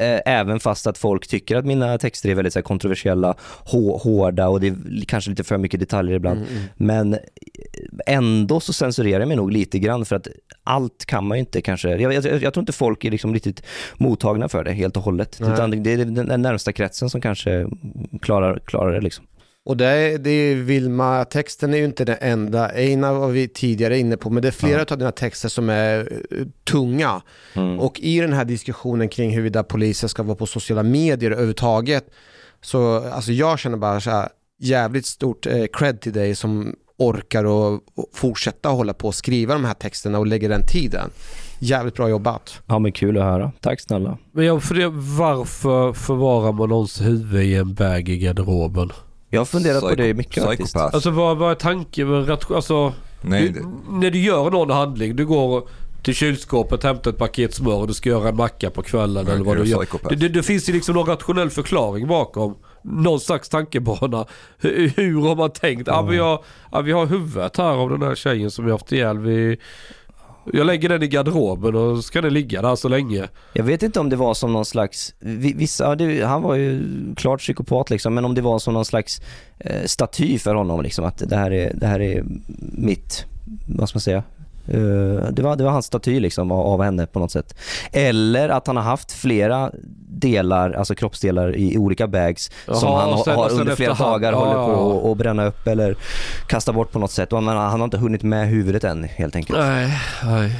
Eh, 0.00 0.20
Även 0.26 0.60
fast 0.60 0.86
att 0.86 0.98
folk 0.98 1.26
tycker 1.26 1.56
att 1.56 1.64
mina 1.66 1.98
texter 1.98 2.28
är 2.28 2.34
väldigt 2.34 2.52
så 2.52 2.58
här, 2.58 2.64
kontroversiella, 2.64 3.34
hå- 3.64 3.98
hårda 3.98 4.48
och 4.48 4.60
det 4.60 4.66
är 4.66 5.04
kanske 5.06 5.30
lite 5.30 5.44
för 5.44 5.58
mycket 5.58 5.80
detaljer 5.80 6.16
ibland. 6.16 6.38
Mm, 6.38 6.50
mm. 6.52 6.62
Men 6.76 7.18
ändå 8.06 8.60
så 8.60 8.72
censurerar 8.72 9.20
jag 9.20 9.28
mig 9.28 9.36
nog 9.36 9.52
lite 9.52 9.78
grann 9.78 10.04
för 10.04 10.16
att 10.16 10.28
allt 10.64 11.04
kan 11.06 11.26
man 11.26 11.38
ju 11.38 11.40
inte 11.40 11.60
kanske, 11.60 11.88
jag, 11.96 12.14
jag, 12.14 12.24
jag 12.42 12.54
tror 12.54 12.62
inte 12.62 12.72
folk 12.72 13.04
är 13.04 13.10
liksom 13.10 13.34
riktigt 13.34 13.62
mottagna 13.96 14.48
för 14.48 14.64
det 14.64 14.72
helt 14.72 14.96
och 14.96 15.02
hållet. 15.02 15.36
Nej. 15.40 15.52
Utan 15.52 15.82
det 15.82 15.92
är 15.92 15.96
den 16.04 16.42
närmsta 16.42 16.72
kretsen 16.72 17.10
som 17.10 17.20
kanske 17.20 17.66
klarar, 18.22 18.58
klarar 18.58 18.92
det 18.92 19.00
liksom. 19.00 19.24
Och 19.66 19.76
det 19.76 19.86
är, 19.86 20.18
det 20.18 20.30
är 20.30 20.54
Vilma, 20.54 21.24
texten 21.24 21.74
är 21.74 21.78
ju 21.78 21.84
inte 21.84 22.04
den 22.04 22.16
enda. 22.20 22.68
Einar 22.68 23.14
var 23.14 23.28
vi 23.28 23.48
tidigare 23.48 23.98
inne 23.98 24.16
på, 24.16 24.30
men 24.30 24.42
det 24.42 24.48
är 24.48 24.52
flera 24.52 24.80
av 24.90 24.98
dina 24.98 25.12
texter 25.12 25.48
som 25.48 25.70
är 25.70 26.12
eh, 26.30 26.46
tunga. 26.64 27.22
Mm. 27.54 27.80
Och 27.80 28.00
i 28.00 28.20
den 28.20 28.32
här 28.32 28.44
diskussionen 28.44 29.08
kring 29.08 29.30
huruvida 29.30 29.62
poliser 29.62 30.08
ska 30.08 30.22
vara 30.22 30.36
på 30.36 30.46
sociala 30.46 30.82
medier 30.82 31.30
överhuvudtaget, 31.30 32.10
så 32.60 33.08
alltså 33.08 33.32
jag 33.32 33.58
känner 33.58 33.76
bara 33.76 34.00
så 34.00 34.10
här 34.10 34.28
jävligt 34.58 35.06
stort 35.06 35.46
eh, 35.46 35.64
cred 35.72 36.00
till 36.00 36.12
dig 36.12 36.34
som 36.34 36.74
orkar 36.96 37.44
och, 37.44 37.72
och 37.72 38.08
fortsätta 38.12 38.68
hålla 38.68 38.94
på 38.94 39.08
och 39.08 39.14
skriva 39.14 39.54
de 39.54 39.64
här 39.64 39.74
texterna 39.74 40.18
och 40.18 40.26
lägger 40.26 40.48
den 40.48 40.66
tiden. 40.66 41.10
Jävligt 41.58 41.94
bra 41.94 42.08
jobbat. 42.08 42.62
Ja 42.66 42.78
men 42.78 42.92
kul 42.92 43.18
att 43.18 43.24
höra. 43.24 43.52
Tack 43.60 43.80
snälla. 43.80 44.18
Men 44.32 44.44
jag 44.44 44.62
funderar, 44.62 45.16
varför 45.18 45.92
förvarar 45.92 46.52
man 46.52 46.68
någons 46.68 47.00
huvud 47.00 47.42
i 47.44 47.54
en 47.54 47.74
bag 47.74 48.08
i 48.08 48.18
garderoben? 48.18 48.90
Jag 49.34 49.40
har 49.40 49.44
funderat 49.46 49.80
på 49.80 49.94
det 49.94 50.14
mycket 50.14 50.44
faktiskt. 50.44 50.68
Psykopat. 50.74 50.94
Alltså 50.94 51.10
vad, 51.10 51.36
vad 51.36 51.50
är 51.50 51.54
tanken 51.54 52.08
med? 52.10 52.30
Alltså, 52.50 52.92
Nej, 53.22 53.48
du, 53.48 53.60
det- 53.60 53.66
när 53.90 54.10
du 54.10 54.18
gör 54.18 54.50
någon 54.50 54.70
handling, 54.70 55.16
du 55.16 55.26
går 55.26 55.68
till 56.02 56.14
kylskåpet, 56.14 56.82
hämtar 56.82 57.10
ett 57.10 57.18
paket 57.18 57.54
smör 57.54 57.74
och 57.74 57.86
du 57.86 57.94
ska 57.94 58.08
göra 58.08 58.28
en 58.28 58.36
macka 58.36 58.70
på 58.70 58.82
kvällen 58.82 59.26
eller 59.28 59.44
vad 59.44 59.56
du 59.56 59.64
gör. 59.64 59.86
Det, 60.08 60.16
det, 60.16 60.28
det 60.28 60.42
finns 60.42 60.68
ju 60.68 60.72
liksom 60.72 60.94
någon 60.94 61.06
rationell 61.06 61.50
förklaring 61.50 62.06
bakom. 62.08 62.54
Någon 62.82 63.20
slags 63.20 63.48
tankebana. 63.48 64.26
Hur, 64.58 64.88
hur 64.96 65.20
har 65.20 65.36
man 65.36 65.50
tänkt? 65.50 65.86
Ja, 65.86 66.02
men 66.02 66.16
jag, 66.16 66.42
ja, 66.72 66.80
vi 66.80 66.92
har 66.92 67.06
huvudet 67.06 67.56
här 67.56 67.64
av 67.74 67.90
den 67.90 68.02
här 68.02 68.14
tjejen 68.14 68.50
som 68.50 68.64
jag 68.68 68.74
haft 68.74 68.92
ihjäl. 68.92 69.18
Vi, 69.18 69.58
jag 70.52 70.66
lägger 70.66 70.88
den 70.88 71.02
i 71.02 71.08
garderoben 71.08 71.74
och 71.74 71.96
så 71.96 72.02
ska 72.02 72.20
den 72.20 72.34
ligga 72.34 72.62
där 72.62 72.76
så 72.76 72.88
länge. 72.88 73.28
Jag 73.52 73.64
vet 73.64 73.82
inte 73.82 74.00
om 74.00 74.08
det 74.08 74.16
var 74.16 74.34
som 74.34 74.52
någon 74.52 74.64
slags, 74.64 75.14
vissa, 75.54 75.94
det, 75.94 76.24
han 76.24 76.42
var 76.42 76.54
ju 76.54 76.82
klart 77.16 77.40
psykopat 77.40 77.90
liksom, 77.90 78.14
men 78.14 78.24
om 78.24 78.34
det 78.34 78.42
var 78.42 78.58
som 78.58 78.74
någon 78.74 78.84
slags 78.84 79.20
eh, 79.58 79.84
staty 79.84 80.38
för 80.38 80.54
honom 80.54 80.82
liksom, 80.82 81.04
att 81.04 81.18
det 81.28 81.36
här 81.36 81.50
är, 81.50 81.74
det 81.74 81.86
här 81.86 82.00
är 82.00 82.24
mitt, 82.72 83.24
vad 83.66 83.88
ska 83.88 83.96
man 83.96 84.00
säga, 84.00 84.22
Eh, 84.68 85.28
det, 85.32 85.42
var, 85.42 85.56
det 85.56 85.64
var 85.64 85.70
hans 85.70 85.86
staty 85.86 86.20
liksom 86.20 86.50
av, 86.52 86.60
av 86.66 86.82
henne 86.82 87.06
på 87.06 87.18
något 87.18 87.30
sätt. 87.32 87.54
Eller 87.92 88.48
att 88.48 88.66
han 88.66 88.76
har 88.76 88.82
haft 88.84 89.12
flera 89.12 89.70
delar, 90.08 90.72
alltså 90.72 90.94
kroppsdelar 90.94 91.56
i 91.56 91.78
olika 91.78 92.06
bags 92.06 92.50
Jaha, 92.66 92.76
som 92.76 92.92
han 92.92 93.18
sen- 93.24 93.34
har 93.36 93.48
sen 93.48 93.60
under 93.60 93.74
flera 93.76 93.94
dagar 93.94 94.32
håller 94.32 94.54
på 94.54 95.10
att 95.12 95.18
bränna 95.18 95.46
upp 95.46 95.66
eller 95.66 95.96
kasta 96.46 96.72
bort 96.72 96.92
på 96.92 96.98
något 96.98 97.10
sätt. 97.10 97.32
Och 97.32 97.42
han, 97.42 97.56
han 97.56 97.80
har 97.80 97.84
inte 97.84 97.98
hunnit 97.98 98.22
med 98.22 98.48
huvudet 98.48 98.84
än 98.84 99.04
helt 99.04 99.36
enkelt. 99.36 99.58
Nej, 99.58 99.98
nej. 100.24 100.56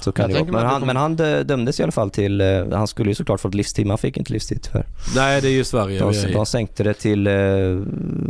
Så 0.00 0.12
kan 0.12 0.30
Jag 0.30 0.46
det 0.46 0.52
Men 0.52 0.66
han, 0.66 0.86
men 0.86 0.96
han 0.96 1.16
dö- 1.16 1.42
dömdes 1.42 1.80
i 1.80 1.82
alla 1.82 1.92
fall 1.92 2.10
till, 2.10 2.40
eh, 2.40 2.64
han 2.72 2.86
skulle 2.86 3.10
ju 3.10 3.14
såklart 3.14 3.40
fått 3.40 3.54
livstid, 3.54 3.86
men 3.86 3.90
han 3.90 3.98
fick 3.98 4.16
inte 4.16 4.32
livstid 4.32 4.62
tyvärr. 4.62 4.86
Nej, 5.16 5.40
det 5.40 5.48
är 5.48 5.52
ju 5.52 5.64
Sverige 5.64 5.98
De, 6.00 6.32
de 6.32 6.46
sänkte 6.46 6.82
det 6.82 6.94
till 6.94 7.26
eh, 7.26 7.32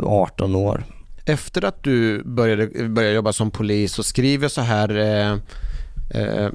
18 0.05 0.55
år. 0.55 0.83
Efter 1.25 1.65
att 1.65 1.83
du 1.83 2.23
började, 2.23 2.89
började 2.89 3.15
jobba 3.15 3.33
som 3.33 3.51
polis 3.51 3.99
och 3.99 4.05
skriver 4.05 4.47
så 4.47 4.61
här 4.61 4.97
eh, 4.97 5.31
eh, 6.21 6.49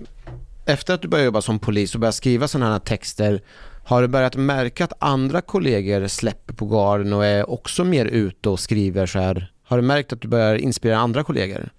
efter 0.66 0.94
att 0.94 1.02
du 1.02 1.08
började 1.08 1.24
jobba 1.24 1.42
som 1.42 1.58
polis 1.58 1.94
och 1.94 2.00
började 2.00 2.16
skriva 2.16 2.48
sådana 2.48 2.72
här 2.72 2.78
texter 2.78 3.40
har 3.88 4.02
du 4.02 4.08
börjat 4.08 4.36
märka 4.36 4.84
att 4.84 4.92
andra 4.98 5.40
kollegor 5.40 6.06
släpper 6.06 6.54
på 6.54 6.66
garden 6.66 7.12
och 7.12 7.26
är 7.26 7.50
också 7.50 7.84
mer 7.84 8.06
ute 8.06 8.48
och 8.48 8.60
skriver 8.60 9.06
så 9.06 9.18
här? 9.18 9.52
Har 9.64 9.76
du 9.76 9.82
märkt 9.82 10.12
att 10.12 10.20
du 10.20 10.28
börjar 10.28 10.54
inspirera 10.54 10.98
andra 10.98 11.24
kollegor? 11.24 11.70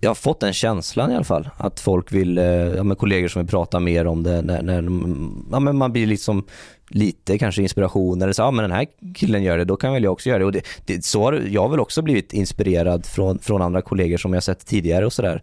Jag 0.00 0.10
har 0.10 0.14
fått 0.14 0.40
den 0.40 0.52
känslan 0.52 1.12
i 1.12 1.14
alla 1.14 1.24
fall, 1.24 1.48
att 1.56 1.80
folk 1.80 2.12
vill, 2.12 2.38
eh, 2.38 2.44
ja 2.44 2.82
men 2.82 2.96
kollegor 2.96 3.28
som 3.28 3.42
vill 3.42 3.50
prata 3.50 3.80
mer 3.80 4.06
om 4.06 4.22
det 4.22 4.42
när, 4.42 4.62
när 4.62 4.82
ja 5.52 5.60
men 5.60 5.76
man 5.76 5.92
blir 5.92 6.06
liksom 6.06 6.44
lite 6.90 7.38
kanske 7.38 7.62
inspiration 7.62 8.22
eller 8.22 8.32
så, 8.32 8.42
ja 8.42 8.50
men 8.50 8.62
den 8.62 8.72
här 8.72 8.86
killen 9.14 9.42
gör 9.42 9.58
det, 9.58 9.64
då 9.64 9.76
kan 9.76 9.92
väl 9.92 10.04
jag 10.04 10.12
också 10.12 10.28
göra 10.28 10.38
det. 10.38 10.44
Och 10.44 10.52
det, 10.52 10.62
det 10.86 11.04
så 11.04 11.22
har 11.22 11.32
jag 11.32 11.62
har 11.62 11.68
väl 11.68 11.80
också 11.80 12.02
blivit 12.02 12.32
inspirerad 12.32 13.06
från, 13.06 13.38
från 13.38 13.62
andra 13.62 13.82
kollegor 13.82 14.16
som 14.16 14.34
jag 14.34 14.42
sett 14.42 14.66
tidigare 14.66 15.06
och 15.06 15.12
sådär. 15.12 15.42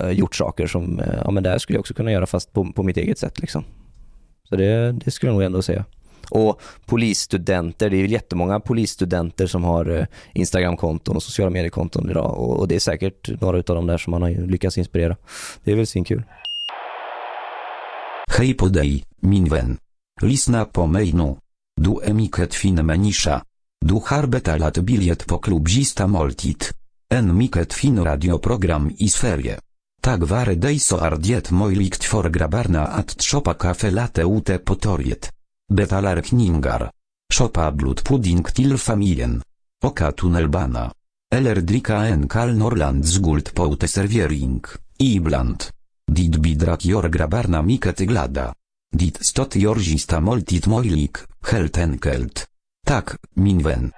Eh, 0.00 0.10
gjort 0.10 0.34
saker 0.34 0.66
som, 0.66 1.00
eh, 1.00 1.06
ja 1.24 1.30
men 1.30 1.42
det 1.42 1.50
här 1.50 1.58
skulle 1.58 1.76
jag 1.76 1.80
också 1.80 1.94
kunna 1.94 2.12
göra 2.12 2.26
fast 2.26 2.52
på, 2.52 2.72
på 2.72 2.82
mitt 2.82 2.96
eget 2.96 3.18
sätt 3.18 3.40
liksom. 3.40 3.64
Så 4.48 4.56
det, 4.56 4.92
det 4.92 5.10
skulle 5.10 5.30
jag 5.30 5.34
nog 5.34 5.42
ändå 5.42 5.62
säga. 5.62 5.84
Och 6.30 6.60
polisstudenter, 6.86 7.90
det 7.90 7.96
är 7.96 7.98
ju 7.98 8.08
jättemånga 8.08 8.60
polisstudenter 8.60 9.46
som 9.46 9.64
har 9.64 9.90
eh, 9.90 10.06
Instagramkonton 10.32 11.16
och 11.16 11.22
sociala 11.22 11.50
mediekonton 11.50 12.10
idag 12.10 12.38
och, 12.38 12.68
det 12.68 12.74
är 12.74 12.80
säkert 12.80 13.40
några 13.40 13.56
av 13.56 13.62
dem 13.62 13.86
där 13.86 13.98
som 13.98 14.10
man 14.10 14.22
har 14.22 14.30
lyckats 14.30 14.78
inspirera. 14.78 15.16
Det 15.64 15.72
är 15.72 15.76
väl 15.76 15.86
svinkul. 15.86 16.22
Hej 18.38 18.54
på 18.54 18.68
dig, 18.68 19.04
min 19.20 19.44
vän. 19.44 19.78
Lyssna 20.22 20.64
på 20.64 20.86
mig 20.86 21.12
nu. 21.12 21.36
Du 21.80 22.00
är 22.04 22.12
mycket 22.12 22.54
fin 22.54 22.86
människa. 22.86 23.42
Du 23.80 23.94
har 24.06 24.26
betalat 24.26 24.78
biljett 24.78 25.26
på 25.26 25.38
klubbzista 25.38 26.06
måltid. 26.06 26.64
En 27.08 27.38
mycket 27.38 27.74
fin 27.74 28.04
radioprogram 28.04 28.90
i 28.98 29.08
Sverige. 29.08 29.58
Tack 30.02 30.20
vare 30.20 30.54
dig 30.54 30.78
så 30.78 30.98
är 30.98 31.16
det 31.16 31.50
möjligt 31.50 32.04
för 32.04 32.30
grabbarna 32.30 32.86
att 32.86 33.22
köpa 33.22 33.54
kaffe 33.54 33.90
latte 33.90 34.22
ute 34.22 34.58
på 34.58 34.74
torget. 34.74 35.35
Betalar 35.68 36.22
Kningar. 36.22 36.90
Szopa 37.32 37.70
blut 37.72 38.04
pudding 38.04 38.46
til 38.54 38.78
familien. 38.78 39.40
Oka 39.82 40.12
tunnelbana. 40.12 40.92
Elerdrika 41.30 42.04
en 42.06 42.28
kal 42.28 42.54
Norlands 42.54 43.18
guld 43.18 43.50
poute 43.52 43.88
servering, 43.88 44.62
Ibland. 44.98 45.70
Dit 46.06 46.38
bidrak 46.38 46.86
jor 46.86 47.08
grabarna 47.10 47.62
miket 47.62 48.06
glada. 48.06 48.52
Dit 48.94 49.18
stot 49.26 49.58
jorzista 49.58 50.20
moltit 50.20 50.66
moilik, 50.66 51.18
heltenkelt. 51.42 52.46
Tak, 52.86 53.16
minwen. 53.34 53.90